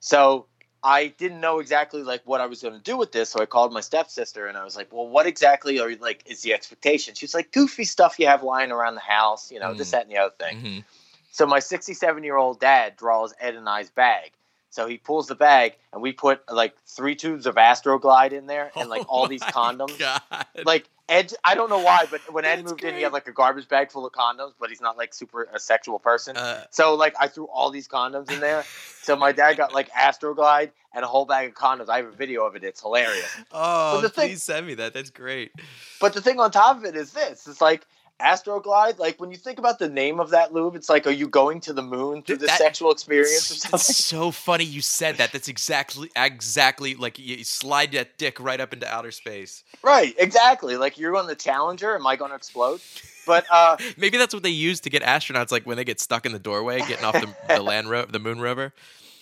So 0.00 0.46
I 0.84 1.06
didn't 1.06 1.40
know 1.40 1.60
exactly 1.60 2.02
like 2.02 2.20
what 2.26 2.42
I 2.42 2.46
was 2.46 2.60
going 2.60 2.74
to 2.74 2.80
do 2.80 2.96
with 2.98 3.10
this, 3.10 3.30
so 3.30 3.40
I 3.40 3.46
called 3.46 3.72
my 3.72 3.80
stepsister 3.80 4.46
and 4.46 4.56
I 4.58 4.64
was 4.64 4.76
like, 4.76 4.92
"Well, 4.92 5.08
what 5.08 5.26
exactly 5.26 5.80
are 5.80 5.88
you 5.88 5.96
like 5.96 6.22
is 6.26 6.42
the 6.42 6.52
expectation?" 6.52 7.14
She's 7.14 7.34
like, 7.34 7.52
"Goofy 7.52 7.84
stuff 7.84 8.18
you 8.18 8.26
have 8.26 8.42
lying 8.42 8.70
around 8.70 8.94
the 8.94 9.00
house, 9.00 9.50
you 9.50 9.58
know, 9.58 9.72
this, 9.72 9.88
Mm. 9.88 9.92
that, 9.92 10.02
and 10.02 10.12
the 10.12 10.18
other 10.18 10.34
thing." 10.38 10.62
Mhm. 10.62 10.84
So 11.32 11.46
my 11.46 11.58
67 11.58 12.22
year 12.22 12.36
old 12.36 12.60
dad 12.60 12.96
draws 12.96 13.32
Ed 13.40 13.54
and 13.54 13.68
I's 13.68 13.90
bag. 13.90 14.32
So 14.74 14.88
he 14.88 14.96
pulls 14.98 15.28
the 15.28 15.36
bag 15.36 15.76
and 15.92 16.02
we 16.02 16.10
put 16.10 16.40
like 16.52 16.74
three 16.84 17.14
tubes 17.14 17.46
of 17.46 17.54
Astroglide 17.54 18.32
in 18.32 18.46
there 18.48 18.72
and 18.74 18.88
like 18.90 19.04
all 19.08 19.22
Oh 19.26 19.28
these 19.28 19.40
condoms. 19.40 19.96
God. 20.00 20.20
Like 20.64 20.88
Ed, 21.08 21.32
I 21.44 21.54
don't 21.54 21.70
know 21.70 21.78
why, 21.78 22.06
but 22.10 22.20
when 22.32 22.44
Ed 22.44 22.56
That's 22.56 22.70
moved 22.70 22.82
in, 22.82 22.96
he 22.96 23.02
had 23.02 23.12
like 23.12 23.28
a 23.28 23.32
garbage 23.32 23.68
bag 23.68 23.92
full 23.92 24.04
of 24.04 24.12
condoms, 24.12 24.54
but 24.58 24.70
he's 24.70 24.80
not 24.80 24.96
like 24.96 25.14
super 25.14 25.44
a 25.54 25.60
sexual 25.60 26.00
person. 26.00 26.36
Uh, 26.36 26.64
So 26.70 26.94
like 26.96 27.14
I 27.20 27.28
threw 27.28 27.44
all 27.44 27.70
these 27.70 27.86
condoms 27.86 28.32
in 28.32 28.40
there. 28.40 28.64
So 29.02 29.14
my 29.14 29.30
dad 29.30 29.56
got 29.56 29.72
like 29.72 29.90
Astroglide 29.92 30.70
and 30.92 31.04
a 31.04 31.06
whole 31.06 31.24
bag 31.24 31.50
of 31.50 31.54
condoms. 31.54 31.88
I 31.88 31.98
have 31.98 32.06
a 32.06 32.10
video 32.10 32.44
of 32.44 32.56
it. 32.56 32.64
It's 32.64 32.80
hilarious. 32.80 33.32
oh, 33.52 34.00
thing- 34.00 34.10
please 34.30 34.42
send 34.42 34.66
me 34.66 34.74
that. 34.74 34.92
That's 34.92 35.10
great. 35.10 35.52
But 36.00 36.14
the 36.14 36.20
thing 36.20 36.40
on 36.40 36.50
top 36.50 36.78
of 36.78 36.84
it 36.84 36.96
is 36.96 37.12
this: 37.12 37.46
it's 37.46 37.60
like 37.60 37.86
Astroglide. 38.20 38.98
Like 38.98 39.20
when 39.20 39.30
you 39.30 39.36
think 39.36 39.58
about 39.58 39.78
the 39.78 39.88
name 39.88 40.20
of 40.20 40.30
that 40.30 40.52
lube, 40.52 40.76
it's 40.76 40.88
like, 40.88 41.06
are 41.06 41.10
you 41.10 41.28
going 41.28 41.60
to 41.60 41.72
the 41.72 41.82
moon 41.82 42.22
through 42.22 42.36
Th- 42.36 42.40
the 42.40 42.46
that- 42.46 42.58
sexual 42.58 42.90
experience 42.92 43.50
or 43.50 43.54
It's, 43.54 43.62
something? 43.62 43.74
it's 43.80 43.96
so 44.04 44.30
funny 44.30 44.64
you 44.64 44.80
said 44.80 45.16
that. 45.16 45.32
That's 45.32 45.48
exactly 45.48 46.10
exactly 46.16 46.94
like 46.94 47.18
you 47.18 47.44
slide 47.44 47.92
that 47.92 48.16
dick 48.18 48.38
right 48.40 48.60
up 48.60 48.72
into 48.72 48.86
outer 48.92 49.10
space. 49.10 49.64
Right, 49.82 50.14
exactly. 50.18 50.76
Like 50.76 50.98
you're 50.98 51.16
on 51.16 51.26
the 51.26 51.34
Challenger. 51.36 51.94
Am 51.96 52.06
I 52.06 52.16
going 52.16 52.30
to 52.30 52.36
explode? 52.36 52.80
But 53.26 53.46
uh, 53.50 53.76
Maybe 53.96 54.16
that's 54.18 54.34
what 54.34 54.42
they 54.42 54.50
use 54.50 54.80
to 54.80 54.90
get 54.90 55.02
astronauts 55.02 55.50
like 55.50 55.64
when 55.66 55.76
they 55.76 55.84
get 55.84 56.00
stuck 56.00 56.26
in 56.26 56.32
the 56.32 56.38
doorway 56.38 56.78
getting 56.80 57.04
off 57.04 57.14
the, 57.14 57.34
the 57.48 57.62
land 57.62 57.88
the 58.10 58.18
moon 58.18 58.40
rover. 58.40 58.72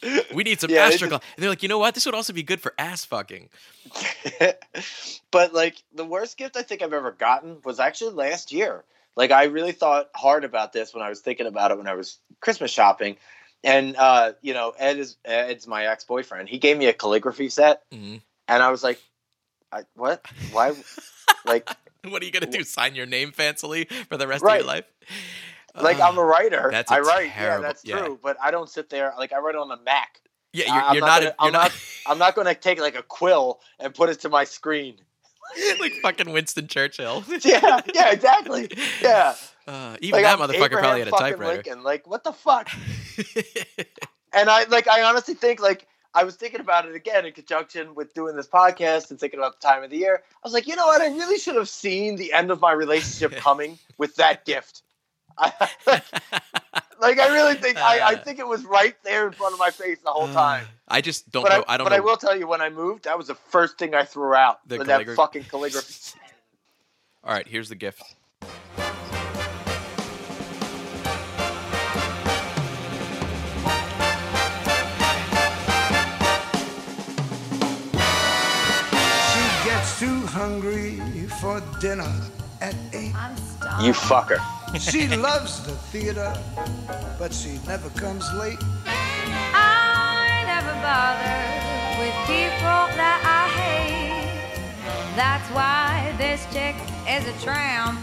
We 0.34 0.42
need 0.42 0.60
some 0.60 0.70
Yeah. 0.70 0.90
And 0.90 1.20
they're 1.36 1.48
like, 1.50 1.62
you 1.62 1.68
know 1.68 1.78
what? 1.78 1.94
This 1.94 2.06
would 2.06 2.14
also 2.14 2.32
be 2.32 2.42
good 2.42 2.60
for 2.60 2.74
ass 2.78 3.04
fucking. 3.04 3.48
but 5.30 5.52
like 5.52 5.82
the 5.94 6.04
worst 6.04 6.36
gift 6.36 6.56
I 6.56 6.62
think 6.62 6.82
I've 6.82 6.92
ever 6.92 7.12
gotten 7.12 7.58
was 7.64 7.80
actually 7.80 8.14
last 8.14 8.52
year. 8.52 8.84
Like 9.16 9.30
I 9.30 9.44
really 9.44 9.72
thought 9.72 10.08
hard 10.14 10.44
about 10.44 10.72
this 10.72 10.94
when 10.94 11.02
I 11.02 11.08
was 11.08 11.20
thinking 11.20 11.46
about 11.46 11.70
it 11.70 11.78
when 11.78 11.86
I 11.86 11.94
was 11.94 12.18
Christmas 12.40 12.70
shopping. 12.70 13.16
And 13.64 13.96
uh, 13.96 14.32
you 14.40 14.54
know, 14.54 14.72
Ed 14.76 14.98
is 14.98 15.16
Ed's 15.24 15.66
my 15.66 15.86
ex 15.86 16.04
boyfriend. 16.04 16.48
He 16.48 16.58
gave 16.58 16.76
me 16.76 16.86
a 16.86 16.92
calligraphy 16.92 17.48
set, 17.48 17.88
Mhm. 17.92 18.20
and 18.48 18.62
I 18.62 18.70
was 18.70 18.82
like, 18.82 19.00
I, 19.70 19.82
"What? 19.94 20.26
Why? 20.50 20.72
like, 21.44 21.68
What 22.04 22.22
are 22.22 22.24
you 22.24 22.32
gonna 22.32 22.46
do? 22.50 22.64
Sign 22.64 22.96
your 22.96 23.06
name 23.06 23.30
fancily 23.30 23.88
for 24.08 24.16
the 24.16 24.26
rest 24.26 24.42
of 24.44 24.52
your 24.52 24.66
life? 24.66 24.84
Like 25.80 26.00
I'm 26.00 26.18
a 26.18 26.24
writer. 26.24 26.68
that's 26.70 26.90
a 26.90 26.94
I 26.94 27.00
write. 27.00 27.30
terrible- 27.32 27.62
yeah, 27.62 27.68
that's 27.68 27.84
yeah. 27.84 27.98
true. 28.00 28.18
But 28.22 28.36
I 28.42 28.50
don't 28.50 28.68
sit 28.68 28.90
there 28.90 29.12
like 29.18 29.32
I 29.32 29.38
write 29.38 29.54
on 29.56 29.70
a 29.70 29.76
Mac. 29.82 30.20
yeah. 30.52 30.66
You're, 30.74 30.82
I'm 30.84 30.94
you're 30.96 31.00
not 31.06 31.06
not. 31.06 31.20
gonna- 31.20 31.30
a, 31.30 31.34
I'm 31.38 31.44
you're 31.46 31.52
not, 31.62 31.72
I'm 32.06 32.18
not 32.18 32.34
going 32.34 32.46
to 32.46 32.54
take 32.54 32.80
like 32.80 32.96
a 32.96 33.02
quill 33.02 33.60
and 33.78 33.94
put 33.94 34.08
it 34.10 34.20
to 34.20 34.28
my 34.28 34.44
screen. 34.44 34.96
like 35.80 35.92
fucking 36.02 36.30
Winston 36.32 36.66
Churchill. 36.68 37.24
Yeah, 37.44 37.80
yeah, 37.94 38.10
exactly. 38.12 38.70
Yeah. 39.00 39.34
Uh, 39.64 39.96
even 40.00 40.20
Like, 40.20 40.24
that 40.24 40.40
I'm 40.40 40.48
motherfucker 40.48 40.64
Abraham 40.64 40.80
probably 40.80 40.98
had 40.98 41.08
a 41.08 41.10
typewriter. 41.12 41.54
Lincoln. 41.54 41.82
Like, 41.84 42.04
what 42.08 42.24
the 42.24 42.32
fuck? 42.32 42.68
And 44.32 44.48
I 44.50 44.64
like, 44.64 44.88
I 44.88 45.02
honestly 45.02 45.34
think 45.34 45.60
like 45.60 45.86
I 46.14 46.24
was 46.24 46.36
thinking 46.36 46.60
about 46.60 46.86
it 46.88 46.94
again 46.94 47.26
in 47.26 47.32
conjunction 47.32 47.94
with 47.94 48.12
doing 48.14 48.34
this 48.34 48.48
podcast 48.48 49.10
and 49.10 49.20
thinking 49.20 49.38
about 49.38 49.60
the 49.60 49.66
time 49.66 49.82
of 49.82 49.90
the 49.90 49.98
year. 49.98 50.22
I 50.26 50.38
was 50.46 50.52
like, 50.52 50.66
you 50.66 50.74
know 50.74 50.86
what? 50.86 51.00
I 51.00 51.06
really 51.08 51.38
should 51.38 51.54
have 51.56 51.68
seen 51.68 52.16
the 52.16 52.32
end 52.32 52.50
of 52.50 52.60
my 52.60 52.72
relationship 52.72 53.36
coming 53.36 53.78
with 53.98 54.16
that 54.16 54.44
gift. 54.44 54.82
I, 55.38 55.52
like 57.00 57.18
I 57.18 57.32
really 57.34 57.54
think 57.54 57.76
I, 57.78 57.98
I 57.98 58.14
Uh. 58.14 58.18
think 58.18 58.38
it 58.38 58.46
was 58.46 58.64
right 58.64 58.94
there 59.04 59.26
in 59.26 59.32
front 59.32 59.52
of 59.54 59.58
my 59.58 59.70
face 59.70 59.98
the 60.04 60.10
whole 60.10 60.28
time. 60.32 60.66
I 60.88 61.00
just 61.00 61.30
don't 61.30 61.42
But 61.44 61.48
know. 61.50 61.64
I, 61.68 61.74
I, 61.74 61.76
don't 61.76 61.84
know. 61.84 61.90
but 61.90 61.96
know. 61.96 62.02
I 62.02 62.04
will 62.04 62.16
tell 62.16 62.36
you, 62.36 62.46
when 62.46 62.60
I 62.60 62.68
moved, 62.70 63.04
that 63.04 63.16
was 63.18 63.26
the 63.28 63.34
first 63.34 63.78
thing 63.78 63.94
I 63.94 64.04
threw 64.04 64.34
out. 64.34 64.66
The 64.68 64.84
that 64.84 65.08
fucking 65.10 65.44
calligraphy. 65.44 66.18
All 67.24 67.32
right, 67.32 67.46
here's 67.46 67.68
the 67.68 67.76
gift. 67.76 68.02
She 79.32 79.68
gets 79.68 79.98
too 79.98 80.26
hungry 80.26 81.00
for 81.40 81.62
dinner 81.80 82.12
at 82.60 82.74
eight. 82.92 83.14
I'm 83.14 83.36
stuck. 83.36 83.82
You 83.82 83.92
fucker. 83.92 84.38
She 84.78 85.06
loves 85.06 85.62
the 85.64 85.72
theater, 85.92 86.32
but 87.18 87.32
she 87.32 87.58
never 87.66 87.90
comes 87.90 88.24
late. 88.34 88.58
I 88.86 90.42
never 90.46 90.72
bother 90.80 91.40
with 92.00 92.14
people 92.26 92.88
that 92.96 93.20
I 93.22 93.48
hate. 93.60 93.92
That's 95.14 95.48
why 95.50 96.14
this 96.16 96.46
chick 96.52 96.76
is 97.06 97.28
a 97.28 97.44
tramp. 97.44 97.98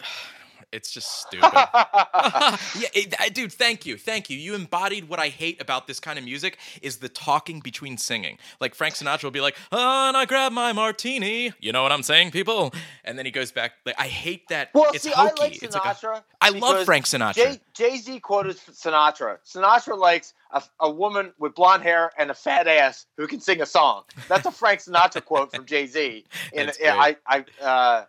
It's 0.71 0.91
just 0.91 1.23
stupid. 1.23 1.51
yeah, 1.55 2.89
it, 2.95 3.15
I, 3.19 3.31
dude. 3.31 3.53
Thank 3.53 3.87
you, 3.87 3.97
thank 3.97 4.29
you. 4.29 4.37
You 4.37 4.55
embodied 4.55 5.09
what 5.09 5.19
I 5.19 5.29
hate 5.29 5.61
about 5.63 5.87
this 5.87 5.99
kind 5.99 6.19
of 6.19 6.25
music 6.25 6.59
is 6.83 6.99
the 6.99 7.09
talking 7.09 7.61
between 7.61 7.97
singing. 7.97 8.39
Like 8.61 8.75
Frank 8.75 8.95
Sinatra 8.95 9.25
will 9.25 9.31
be 9.31 9.41
like, 9.41 9.57
"Oh, 9.73 10.09
and 10.09 10.17
I 10.17 10.27
grab 10.27 10.53
my 10.53 10.73
martini." 10.75 11.53
You 11.61 11.73
know 11.73 11.83
what 11.83 11.93
I'm 11.93 12.03
saying, 12.03 12.33
people? 12.33 12.75
And 13.05 13.19
then 13.19 13.25
he 13.25 13.33
goes 13.33 13.51
back. 13.51 13.73
Like 13.87 13.95
I 13.99 14.09
hate 14.09 14.49
that. 14.49 14.69
Well, 14.75 14.91
it's 14.93 15.05
see, 15.05 15.11
hokey. 15.11 15.41
I 15.41 15.43
like 15.45 15.63
It's 15.63 15.75
like 15.75 15.85
a- 15.85 16.07
Sinatra. 16.07 16.23
I 16.43 16.51
love 16.51 16.85
Frank 16.85 17.07
Sinatra. 17.07 17.35
Jay 17.35 17.61
Jay 17.73 17.97
Z 17.97 18.21
quoted 18.21 18.57
Sinatra. 18.57 19.39
Sinatra 19.47 19.99
likes 19.99 20.35
a, 20.53 20.63
a 20.81 20.91
woman 20.91 21.33
with 21.39 21.55
blonde 21.55 21.83
hair 21.83 22.13
and 22.19 22.31
a 22.31 22.35
fat 22.35 22.67
ass 22.69 23.07
who 23.17 23.27
can 23.27 23.41
sing 23.41 23.63
a 23.63 23.67
song. 23.67 24.03
That's 24.29 24.45
a 24.45 24.51
Frank 24.53 24.81
Sinatra 24.81 25.25
quote 25.25 25.55
from 25.55 25.65
Jay 25.65 25.87
Z. 25.87 26.25
And 26.55 26.69
That's 26.69 26.79
yeah, 26.81 26.95
I. 26.95 27.17
I 27.27 27.45
uh, 27.63 28.05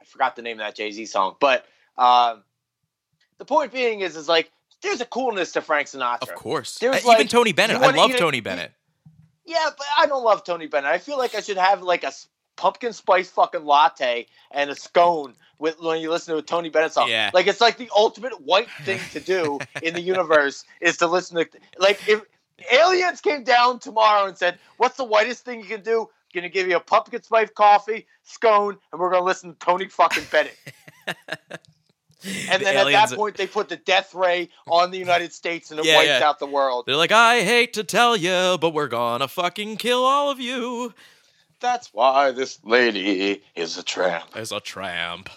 I 0.00 0.04
forgot 0.04 0.34
the 0.34 0.42
name 0.42 0.58
of 0.58 0.66
that 0.66 0.74
Jay 0.74 0.90
Z 0.90 1.06
song, 1.06 1.36
but 1.40 1.66
um, 2.00 2.42
the 3.38 3.44
point 3.44 3.72
being 3.72 4.00
is 4.00 4.16
is 4.16 4.28
like 4.28 4.50
there's 4.82 5.00
a 5.00 5.04
coolness 5.06 5.52
to 5.52 5.60
Frank 5.60 5.88
Sinatra. 5.88 6.22
Of 6.22 6.34
course. 6.34 6.78
There's 6.78 6.96
Uh, 6.96 6.98
even 6.98 7.08
like, 7.08 7.28
Tony 7.28 7.52
Bennett. 7.52 7.76
I 7.76 7.90
love 7.90 8.10
a- 8.12 8.18
Tony 8.18 8.40
Bennett. 8.40 8.72
Yeah, 9.44 9.68
but 9.76 9.86
I 9.98 10.06
don't 10.06 10.22
love 10.24 10.44
Tony 10.44 10.66
Bennett. 10.66 10.90
I 10.90 10.98
feel 10.98 11.18
like 11.18 11.34
I 11.34 11.40
should 11.40 11.56
have 11.56 11.82
like 11.82 12.04
a 12.04 12.12
pumpkin 12.56 12.92
spice 12.92 13.28
fucking 13.30 13.64
latte 13.64 14.26
and 14.50 14.70
a 14.70 14.74
scone 14.74 15.34
with 15.58 15.80
when 15.80 16.00
you 16.00 16.10
listen 16.10 16.34
to 16.34 16.38
a 16.38 16.42
Tony 16.42 16.68
Bennett 16.70 16.92
song. 16.92 17.08
Yeah. 17.08 17.30
Like 17.34 17.46
it's 17.46 17.60
like 17.60 17.76
the 17.76 17.90
ultimate 17.96 18.40
white 18.42 18.70
thing 18.84 19.00
to 19.12 19.20
do 19.20 19.58
in 19.82 19.94
the 19.94 20.00
universe 20.00 20.64
is 20.80 20.96
to 20.98 21.06
listen 21.06 21.36
to 21.36 21.48
like 21.78 22.00
if 22.08 22.22
aliens 22.70 23.20
came 23.20 23.42
down 23.44 23.78
tomorrow 23.80 24.26
and 24.26 24.36
said, 24.36 24.58
"What's 24.76 24.96
the 24.96 25.04
whitest 25.04 25.44
thing 25.44 25.60
you 25.60 25.66
can 25.66 25.82
do?" 25.82 26.08
Gonna 26.32 26.48
give 26.48 26.68
you 26.68 26.76
a 26.76 26.80
pumpkin 26.80 27.22
spice 27.22 27.50
coffee, 27.54 28.06
scone, 28.22 28.78
and 28.92 29.00
we're 29.00 29.10
gonna 29.10 29.24
listen 29.24 29.52
to 29.52 29.58
Tony 29.58 29.88
fucking 29.88 30.24
Bennett. 30.30 30.56
And 32.24 32.60
The 32.60 32.64
then 32.66 32.76
at 32.76 33.08
that 33.08 33.16
point, 33.16 33.36
they 33.36 33.46
put 33.46 33.68
the 33.68 33.76
death 33.76 34.14
ray 34.14 34.48
on 34.66 34.90
the 34.90 34.98
United 34.98 35.32
States 35.32 35.70
and 35.70 35.80
it 35.80 35.86
Yeah, 35.86 35.96
wipes 35.96 36.08
yeah. 36.08 36.28
out 36.28 36.38
the 36.38 36.46
world. 36.46 36.84
They're 36.86 36.96
like, 36.96 37.12
I 37.12 37.40
hate 37.42 37.72
to 37.74 37.84
tell 37.84 38.16
you, 38.16 38.58
but 38.60 38.74
we're 38.74 38.88
gonna 38.88 39.28
fucking 39.28 39.76
kill 39.78 40.04
all 40.04 40.30
of 40.30 40.38
you 40.40 40.92
That's 41.60 41.92
why 41.92 42.30
this 42.32 42.58
lady 42.64 43.42
is 43.54 43.78
a 43.78 43.82
tramp. 43.82 44.24
as 44.36 44.52
a 44.52 44.60
tramp. 44.60 45.30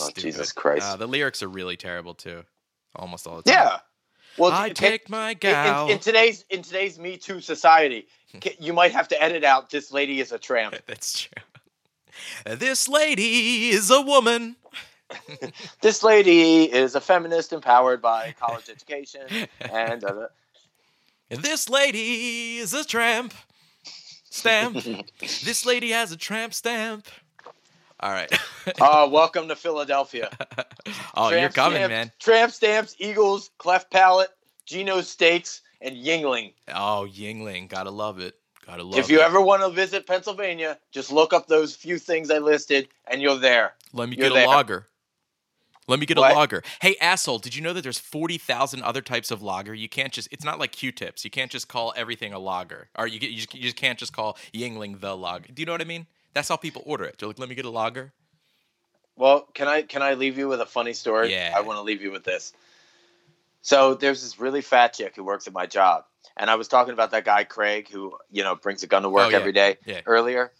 Oh, 0.00 0.10
Jesus 0.16 0.52
Christ. 0.52 0.82
Uh, 0.84 0.96
the 0.96 1.06
lyrics 1.06 1.42
are 1.42 1.48
really 1.48 1.76
terrible 1.76 2.14
too, 2.14 2.44
almost 2.96 3.26
all 3.26 3.36
the 3.36 3.42
time. 3.44 3.54
Yeah. 3.54 3.78
Well, 4.36 4.52
I 4.52 4.68
take 4.70 5.08
my 5.10 5.34
gal. 5.34 5.86
in, 5.86 5.92
in 5.94 5.98
today's 5.98 6.44
in 6.50 6.62
today's 6.62 6.98
Me 6.98 7.16
Too 7.16 7.40
society, 7.40 8.06
ca- 8.40 8.56
you 8.60 8.72
might 8.72 8.92
have 8.92 9.08
to 9.08 9.20
edit 9.22 9.42
out 9.42 9.70
"This 9.70 9.90
lady 9.90 10.20
is 10.20 10.30
a 10.32 10.38
tramp." 10.38 10.76
That's 10.86 11.22
true. 11.22 11.42
This 12.56 12.88
lady 12.88 13.70
is 13.70 13.90
a 13.90 14.00
woman. 14.00 14.56
This 15.80 16.02
lady 16.02 16.64
is 16.64 16.94
a 16.94 17.00
feminist 17.00 17.52
empowered 17.52 18.02
by 18.02 18.34
college 18.40 18.68
education, 18.68 19.22
and 19.60 20.04
uh, 20.04 20.28
this 21.30 21.68
lady 21.68 22.58
is 22.58 22.74
a 22.74 22.84
tramp 22.84 23.32
stamp. 24.30 24.76
this 25.20 25.64
lady 25.64 25.90
has 25.90 26.12
a 26.12 26.16
tramp 26.16 26.54
stamp. 26.54 27.06
All 28.00 28.10
right. 28.10 28.32
uh, 28.80 29.08
welcome 29.10 29.48
to 29.48 29.56
Philadelphia. 29.56 30.30
oh, 31.16 31.30
you're 31.30 31.48
coming, 31.48 31.88
man. 31.88 32.12
Tramp 32.20 32.52
stamps, 32.52 32.94
Eagles, 32.98 33.50
Cleft 33.58 33.90
Palate, 33.90 34.30
Geno's 34.66 35.08
Steaks, 35.08 35.62
and 35.80 35.96
Yuengling. 35.96 36.52
Oh, 36.68 37.08
Yuengling. 37.10 37.68
Gotta 37.68 37.90
love 37.90 38.20
it. 38.20 38.34
Gotta 38.66 38.82
love 38.84 38.98
it. 38.98 39.00
if 39.00 39.10
you 39.10 39.20
it. 39.20 39.24
ever 39.24 39.40
want 39.40 39.62
to 39.62 39.70
visit 39.70 40.06
Pennsylvania, 40.06 40.78
just 40.92 41.10
look 41.10 41.32
up 41.32 41.46
those 41.48 41.74
few 41.74 41.98
things 41.98 42.30
I 42.30 42.38
listed, 42.38 42.88
and 43.06 43.20
you're 43.22 43.38
there. 43.38 43.72
Let 43.92 44.08
me 44.10 44.16
you're 44.16 44.28
get 44.28 44.32
a 44.32 44.34
there. 44.34 44.46
lager. 44.46 44.86
Let 45.88 45.98
me 45.98 46.06
get 46.06 46.18
What? 46.18 46.30
a 46.32 46.34
lager. 46.34 46.62
Hey, 46.80 46.96
asshole, 47.00 47.38
did 47.38 47.56
you 47.56 47.62
know 47.62 47.72
that 47.72 47.82
there's 47.82 47.98
40,000 47.98 48.82
other 48.82 49.00
types 49.00 49.30
of 49.30 49.42
lager? 49.42 49.74
You 49.74 49.88
can't 49.88 50.12
just, 50.12 50.28
it's 50.30 50.44
not 50.44 50.58
like 50.58 50.72
Q-tips. 50.72 51.24
You 51.24 51.30
can't 51.30 51.50
just 51.50 51.66
call 51.66 51.94
everything 51.96 52.32
a 52.32 52.38
lager. 52.38 52.88
Or 52.96 53.06
you, 53.06 53.18
you, 53.20 53.36
just, 53.36 53.54
you 53.54 53.62
just 53.62 53.76
can't 53.76 53.98
just 53.98 54.12
call 54.12 54.36
Yuengling 54.54 55.00
the 55.00 55.16
lager. 55.16 55.52
Do 55.52 55.60
you 55.62 55.66
know 55.66 55.72
what 55.72 55.80
I 55.80 55.84
mean? 55.84 56.06
That's 56.34 56.48
how 56.48 56.56
people 56.56 56.82
order 56.84 57.04
it. 57.04 57.16
They're 57.18 57.28
like, 57.28 57.38
let 57.38 57.48
me 57.48 57.54
get 57.54 57.64
a 57.64 57.70
lager. 57.70 58.12
Well, 59.16 59.48
can 59.54 59.66
I 59.66 59.82
can 59.82 60.00
I 60.00 60.14
leave 60.14 60.38
you 60.38 60.46
with 60.46 60.60
a 60.60 60.66
funny 60.66 60.92
story? 60.92 61.32
Yeah. 61.32 61.52
I 61.56 61.62
want 61.62 61.76
to 61.78 61.82
leave 61.82 62.00
you 62.02 62.12
with 62.12 62.22
this. 62.22 62.52
So 63.62 63.94
there's 63.94 64.22
this 64.22 64.38
really 64.38 64.60
fat 64.60 64.92
chick 64.94 65.16
who 65.16 65.24
works 65.24 65.48
at 65.48 65.52
my 65.52 65.66
job, 65.66 66.04
and 66.36 66.48
I 66.48 66.54
was 66.54 66.68
talking 66.68 66.92
about 66.92 67.10
that 67.10 67.24
guy 67.24 67.42
Craig 67.42 67.88
who 67.90 68.16
you 68.30 68.44
know 68.44 68.54
brings 68.54 68.84
a 68.84 68.86
gun 68.86 69.02
to 69.02 69.08
work 69.08 69.26
Oh, 69.26 69.28
yeah. 69.30 69.36
every 69.38 69.50
day 69.52 69.78
Yeah. 69.84 70.02
earlier. 70.06 70.52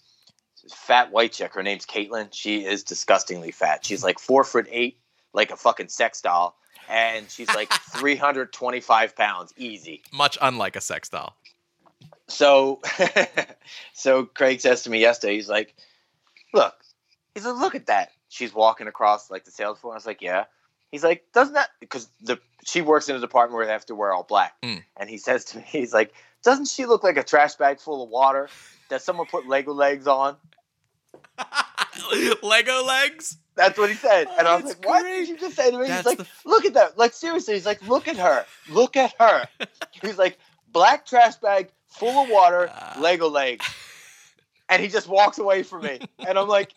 This 0.64 0.74
fat 0.74 1.12
white 1.12 1.30
chick. 1.32 1.54
Her 1.54 1.62
name's 1.62 1.86
Caitlin. 1.86 2.30
She 2.32 2.64
is 2.64 2.82
disgustingly 2.82 3.52
fat. 3.52 3.84
She's 3.86 4.02
like 4.02 4.18
four 4.18 4.42
foot 4.42 4.66
eight, 4.70 4.98
like 5.32 5.50
a 5.50 5.56
fucking 5.56 5.88
sex 5.88 6.20
doll, 6.20 6.56
and 6.88 7.30
she's 7.30 7.48
like 7.54 7.72
325 7.96 9.16
pounds, 9.16 9.52
easy. 9.56 10.02
Much 10.12 10.36
unlike 10.40 10.76
a 10.76 10.80
sex 10.80 11.08
doll. 11.08 11.36
So, 12.28 12.80
so 13.94 14.24
Craig 14.26 14.60
says 14.60 14.82
to 14.82 14.90
me 14.90 15.00
yesterday, 15.00 15.34
he's 15.36 15.48
like, 15.48 15.74
"Look," 16.52 16.74
he's 17.34 17.44
like, 17.46 17.56
"Look 17.56 17.74
at 17.74 17.86
that." 17.86 18.10
She's 18.28 18.52
walking 18.52 18.86
across 18.86 19.30
like 19.30 19.44
the 19.44 19.50
sales 19.50 19.78
floor. 19.78 19.94
I 19.94 19.96
was 19.96 20.06
like, 20.06 20.20
"Yeah." 20.20 20.44
He's 20.90 21.04
like, 21.04 21.24
"Doesn't 21.32 21.54
that?" 21.54 21.68
Because 21.80 22.08
the 22.20 22.38
she 22.66 22.82
works 22.82 23.08
in 23.08 23.16
a 23.16 23.20
department 23.20 23.56
where 23.56 23.64
they 23.66 23.72
have 23.72 23.86
to 23.86 23.94
wear 23.94 24.12
all 24.12 24.24
black, 24.24 24.60
Mm. 24.62 24.82
and 24.98 25.08
he 25.08 25.16
says 25.18 25.44
to 25.46 25.58
me, 25.58 25.64
"He's 25.68 25.94
like, 25.94 26.12
doesn't 26.42 26.66
she 26.66 26.84
look 26.86 27.02
like 27.02 27.16
a 27.16 27.22
trash 27.24 27.54
bag 27.54 27.80
full 27.80 28.02
of 28.04 28.10
water 28.10 28.48
that 28.90 29.00
someone 29.02 29.26
put 29.26 29.46
Lego 29.48 29.72
legs 29.72 30.06
on?" 30.06 30.36
Lego 32.42 32.84
legs? 32.84 33.36
That's 33.58 33.76
what 33.76 33.90
he 33.90 33.96
said, 33.96 34.28
and 34.38 34.46
I 34.46 34.54
was 34.54 34.64
Oh, 34.64 34.68
That's 34.68 34.78
like, 34.78 34.86
"What 34.88 35.02
did 35.02 35.28
you 35.28 35.36
just 35.36 35.56
say 35.56 35.70
to 35.70 35.78
me?" 35.78 35.88
That's 35.88 36.08
he's 36.08 36.18
like, 36.18 36.26
"Look 36.46 36.64
at 36.64 36.74
that!" 36.74 36.96
Like 36.96 37.12
seriously, 37.12 37.54
he's 37.54 37.66
like, 37.66 37.82
"Look 37.86 38.06
at 38.08 38.16
her! 38.16 38.46
Look 38.70 38.96
at 38.96 39.12
her!" 39.20 39.46
he's 40.00 40.16
like, 40.16 40.38
"Black 40.72 41.04
trash 41.04 41.34
bag 41.36 41.68
full 41.88 42.22
of 42.22 42.30
water, 42.30 42.70
Ah. 42.72 42.96
Lego 43.00 43.28
legs," 43.28 43.66
and 44.68 44.80
he 44.80 44.86
just 44.88 45.08
walks 45.08 45.38
away 45.38 45.64
from 45.64 45.82
me, 45.82 45.98
and 46.20 46.38
I'm 46.38 46.46
like, 46.46 46.72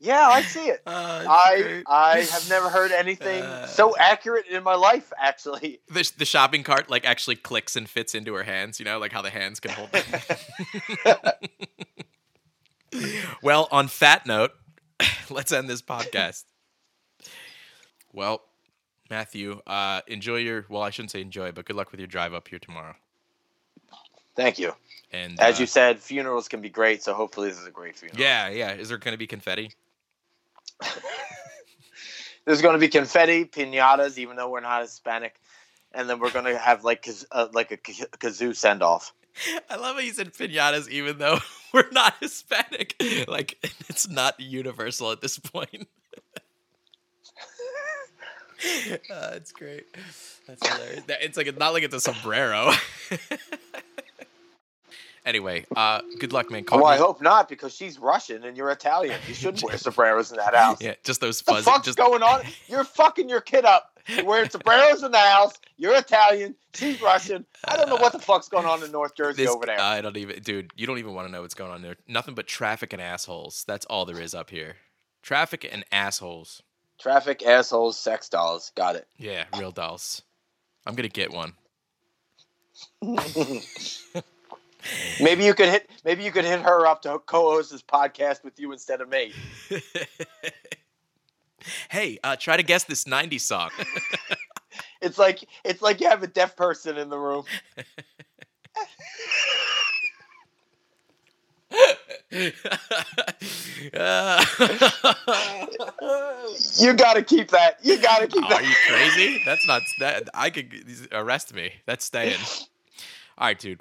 "Yeah, 0.00 0.28
I 0.28 0.42
see 0.42 0.66
it." 0.66 0.82
Uh, 0.86 1.24
I 1.28 1.82
I 1.86 2.18
have 2.20 2.46
never 2.50 2.68
heard 2.68 2.92
anything 2.92 3.42
Uh. 3.42 3.66
so 3.66 3.96
accurate 3.96 4.46
in 4.48 4.62
my 4.62 4.74
life. 4.74 5.12
Actually, 5.18 5.80
the, 5.88 6.12
the 6.18 6.24
shopping 6.26 6.62
cart 6.62 6.90
like 6.90 7.06
actually 7.06 7.36
clicks 7.36 7.74
and 7.74 7.88
fits 7.88 8.14
into 8.14 8.34
her 8.34 8.42
hands, 8.42 8.78
you 8.78 8.84
know, 8.84 8.98
like 8.98 9.12
how 9.12 9.22
the 9.22 9.30
hands 9.30 9.60
can 9.60 9.70
hold. 9.70 9.88
It. 9.94 11.50
Well, 13.42 13.68
on 13.70 13.86
fat 13.88 14.26
note, 14.26 14.50
let's 15.30 15.52
end 15.52 15.68
this 15.68 15.82
podcast. 15.82 16.44
Well, 18.12 18.42
Matthew, 19.08 19.60
uh, 19.66 20.00
enjoy 20.06 20.36
your 20.36 20.66
well, 20.68 20.82
I 20.82 20.90
shouldn't 20.90 21.10
say 21.10 21.20
enjoy, 21.20 21.52
but 21.52 21.64
good 21.64 21.76
luck 21.76 21.90
with 21.90 22.00
your 22.00 22.06
drive 22.06 22.34
up 22.34 22.48
here 22.48 22.58
tomorrow. 22.58 22.94
thank 24.36 24.58
you. 24.58 24.72
And 25.12 25.40
As 25.40 25.58
uh, 25.58 25.62
you 25.62 25.66
said, 25.66 25.98
funerals 25.98 26.46
can 26.48 26.60
be 26.60 26.68
great, 26.68 27.02
so 27.02 27.14
hopefully 27.14 27.48
this 27.48 27.58
is 27.58 27.66
a 27.66 27.70
great 27.70 27.96
funeral. 27.96 28.20
yeah, 28.20 28.48
yeah. 28.48 28.72
Is 28.72 28.88
there 28.88 28.98
going 28.98 29.12
to 29.12 29.18
be 29.18 29.26
confetti? 29.26 29.72
There's 32.44 32.62
going 32.62 32.74
to 32.74 32.78
be 32.78 32.88
confetti, 32.88 33.44
pinatas, 33.44 34.18
even 34.18 34.36
though 34.36 34.48
we're 34.48 34.60
not 34.60 34.82
Hispanic, 34.82 35.34
and 35.92 36.08
then 36.08 36.20
we're 36.20 36.30
going 36.30 36.46
to 36.46 36.56
have 36.56 36.84
like 36.84 37.08
uh, 37.32 37.48
like 37.52 37.72
a 37.72 37.76
kazoo 37.76 38.54
send 38.54 38.82
off. 38.82 39.12
I 39.70 39.76
love 39.76 39.96
how 39.96 40.00
you 40.00 40.12
said 40.12 40.32
pinatas, 40.32 40.88
even 40.88 41.18
though 41.18 41.38
we're 41.74 41.90
not 41.92 42.14
Hispanic. 42.20 42.94
Like 43.28 43.58
it's 43.88 44.08
not 44.08 44.38
universal 44.40 45.12
at 45.12 45.20
this 45.20 45.38
point. 45.38 45.88
uh, 49.10 49.30
it's 49.34 49.52
great. 49.52 49.86
That's 50.46 50.66
hilarious. 50.66 51.04
It's 51.08 51.36
like 51.36 51.46
it's 51.46 51.58
not 51.58 51.72
like 51.72 51.82
it's 51.82 51.94
a 51.94 52.00
sombrero. 52.00 52.72
Anyway, 55.26 55.66
uh, 55.76 56.00
good 56.18 56.32
luck, 56.32 56.50
man. 56.50 56.64
Call 56.64 56.78
Well, 56.80 56.88
me. 56.88 56.94
I 56.94 56.98
hope 56.98 57.20
not 57.20 57.46
because 57.46 57.74
she's 57.74 57.98
Russian 57.98 58.42
and 58.44 58.56
you're 58.56 58.70
Italian. 58.70 59.20
You 59.28 59.34
shouldn't 59.34 59.62
wear 59.62 59.76
sombreros 59.76 60.30
in 60.30 60.38
that 60.38 60.54
house. 60.54 60.78
Yeah, 60.80 60.94
just 61.04 61.20
those 61.20 61.42
What 61.42 61.58
the 61.58 61.62
fuzzy. 61.62 61.70
fuck's 61.76 61.84
Just 61.86 61.98
going 61.98 62.22
on? 62.22 62.42
You're 62.68 62.84
fucking 62.84 63.28
your 63.28 63.42
kid 63.42 63.66
up. 63.66 63.89
You're 64.08 64.24
wearing 64.24 64.50
sombreros 64.50 65.02
in 65.02 65.12
the 65.12 65.18
house. 65.18 65.54
You're 65.76 65.96
Italian. 65.96 66.54
She's 66.74 67.00
Russian. 67.00 67.44
I 67.66 67.76
don't 67.76 67.88
know 67.88 67.96
what 67.96 68.12
the 68.12 68.18
fuck's 68.18 68.48
going 68.48 68.66
on 68.66 68.82
in 68.82 68.92
North 68.92 69.14
Jersey 69.16 69.44
this, 69.44 69.50
over 69.50 69.66
there. 69.66 69.80
I 69.80 70.00
don't 70.00 70.16
even, 70.16 70.42
dude. 70.42 70.70
You 70.76 70.86
don't 70.86 70.98
even 70.98 71.14
want 71.14 71.28
to 71.28 71.32
know 71.32 71.42
what's 71.42 71.54
going 71.54 71.70
on 71.70 71.82
there. 71.82 71.96
Nothing 72.06 72.34
but 72.34 72.46
traffic 72.46 72.92
and 72.92 73.02
assholes. 73.02 73.64
That's 73.66 73.86
all 73.86 74.04
there 74.04 74.20
is 74.20 74.34
up 74.34 74.50
here. 74.50 74.76
Traffic 75.22 75.68
and 75.70 75.84
assholes. 75.92 76.62
Traffic, 76.98 77.44
assholes, 77.44 77.98
sex 77.98 78.28
dolls. 78.28 78.72
Got 78.74 78.96
it. 78.96 79.08
Yeah, 79.16 79.44
real 79.58 79.70
dolls. 79.70 80.22
I'm 80.86 80.94
gonna 80.94 81.08
get 81.08 81.32
one. 81.32 81.54
Maybe 85.20 85.44
you 85.44 85.54
could 85.54 85.68
hit. 85.68 85.90
Maybe 86.04 86.24
you 86.24 86.32
could 86.32 86.44
hit 86.44 86.60
her 86.60 86.86
up 86.86 87.02
to 87.02 87.18
co-host 87.18 87.70
this 87.70 87.82
podcast 87.82 88.44
with 88.44 88.58
you 88.58 88.72
instead 88.72 89.00
of 89.00 89.08
me. 89.08 89.32
Hey, 91.88 92.18
uh, 92.24 92.36
try 92.36 92.56
to 92.56 92.62
guess 92.62 92.84
this 92.84 93.04
'90s 93.04 93.40
song. 93.40 93.70
It's 95.02 95.18
like 95.18 95.48
it's 95.64 95.82
like 95.82 96.00
you 96.00 96.08
have 96.08 96.22
a 96.22 96.26
deaf 96.26 96.56
person 96.56 96.96
in 96.98 97.08
the 97.08 97.18
room. 97.18 97.44
You 106.78 106.92
got 106.94 107.14
to 107.14 107.22
keep 107.22 107.50
that. 107.50 107.78
You 107.82 108.00
got 108.00 108.20
to 108.20 108.26
keep 108.26 108.44
Are 108.44 108.48
that. 108.50 108.60
Are 108.60 108.62
you 108.62 108.74
crazy? 108.88 109.42
That's 109.44 109.66
not 109.66 109.82
that. 109.98 110.28
I 110.34 110.50
could 110.50 110.72
arrest 111.12 111.54
me. 111.54 111.72
That's 111.86 112.04
staying. 112.04 112.38
All 113.38 113.48
right, 113.48 113.58
dude. 113.58 113.80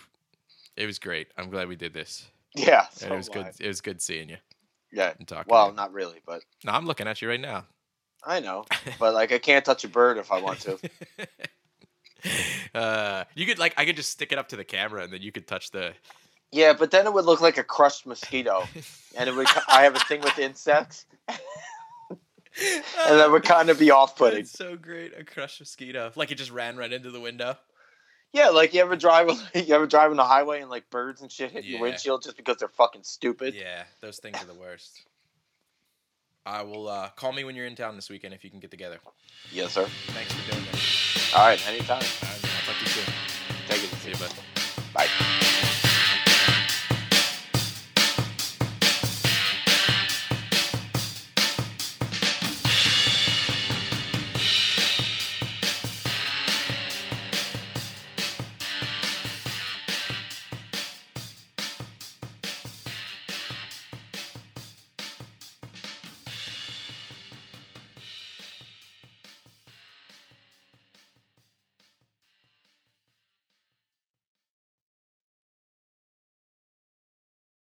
It 0.76 0.86
was 0.86 1.00
great. 1.00 1.28
I'm 1.38 1.50
glad 1.50 1.68
we 1.68 1.76
did 1.76 1.94
this. 1.94 2.28
Yeah. 2.56 2.88
So 2.92 3.14
it 3.14 3.18
was 3.18 3.30
good. 3.30 3.48
It 3.60 3.68
was 3.68 3.82
good 3.82 4.02
seeing 4.02 4.30
you 4.30 4.38
Yeah. 4.92 5.14
and 5.18 5.28
talking. 5.28 5.52
Well, 5.52 5.74
not 5.74 5.94
really, 5.94 6.20
but 6.26 6.42
no, 6.64 6.72
I'm 6.72 6.86
looking 6.86 7.08
at 7.08 7.22
you 7.22 7.30
right 7.30 7.40
now. 7.40 7.66
I 8.24 8.40
know. 8.40 8.66
But 9.00 9.14
like, 9.14 9.32
I 9.32 9.38
can't 9.40 9.64
touch 9.64 9.84
a 9.84 9.88
bird 9.88 10.18
if 10.18 10.32
I 10.32 10.42
want 10.42 10.62
to. 10.62 10.78
Uh, 12.76 13.24
you 13.34 13.46
could 13.46 13.58
like 13.60 13.74
I 13.78 13.86
could 13.86 13.96
just 13.96 14.12
stick 14.12 14.32
it 14.34 14.38
up 14.38 14.50
to 14.50 14.58
the 14.58 14.66
camera 14.66 15.04
and 15.04 15.14
then 15.14 15.22
you 15.22 15.32
could 15.32 15.48
touch 15.48 15.72
the. 15.72 15.94
Yeah, 16.52 16.74
but 16.74 16.92
then 16.92 17.06
it 17.06 17.14
would 17.14 17.26
look 17.26 17.42
like 17.42 17.58
a 17.58 17.64
crushed 17.64 18.06
mosquito, 18.06 18.68
and 19.16 19.30
it 19.30 19.36
would. 19.36 19.48
I 19.68 19.84
have 19.84 19.96
a 19.96 20.00
thing 20.00 20.20
with 20.22 20.38
insects, 20.38 21.06
and 21.30 21.40
that 23.08 23.32
would 23.32 23.44
kind 23.44 23.70
of 23.70 23.80
be 23.80 23.92
off-putting. 23.92 24.42
It's 24.42 24.52
so 24.52 24.76
great. 24.76 25.14
A 25.18 25.24
crushed 25.24 25.62
mosquito. 25.62 26.12
Like 26.16 26.32
it 26.32 26.36
just 26.36 26.52
ran 26.52 26.76
right 26.76 26.92
into 26.92 27.12
the 27.12 27.20
window. 27.22 27.56
Yeah, 28.34 28.50
like 28.50 28.74
you 28.74 28.82
ever 28.82 28.96
drive, 28.96 29.30
you 29.56 29.74
ever 29.76 29.88
drive 29.88 30.12
on 30.12 30.18
the 30.18 30.24
highway 30.24 30.62
and 30.62 30.70
like 30.70 30.90
birds 30.90 31.22
and 31.22 31.32
shit 31.32 31.52
hit 31.52 31.64
Yeah. 31.66 31.72
your 31.72 31.82
windshield 31.82 32.24
just 32.24 32.38
because 32.38 32.58
they're 32.58 32.68
fucking 32.70 33.04
stupid. 33.04 33.56
Yeah, 33.56 33.84
those 34.02 34.18
things 34.20 34.42
are 34.42 34.46
the 34.46 34.54
worst. 34.54 35.02
I 36.46 36.64
will 36.64 36.88
uh, 36.88 37.10
call 37.10 37.32
me 37.32 37.44
when 37.44 37.56
you're 37.56 37.66
in 37.68 37.76
town 37.76 37.96
this 37.96 38.10
weekend 38.10 38.34
if 38.34 38.44
you 38.44 38.50
can 38.50 38.60
get 38.60 38.72
together. 38.72 38.98
Yes, 39.52 39.74
sir. 39.74 39.86
Thanks 40.08 40.32
for 40.34 40.52
doing 40.52 40.66
this. 40.72 41.34
All 41.36 41.46
right, 41.46 41.68
anytime. 41.68 41.98
All 41.98 42.30
right, 42.30 42.44
I'll 42.44 42.74
talk 42.74 42.76
to 42.76 42.82
you 42.82 42.88
soon. 42.88 43.14
Take 43.68 43.84
it 43.84 43.90
See 43.98 44.10
easy. 44.12 44.24
you, 44.24 44.28
bud. 44.28 44.36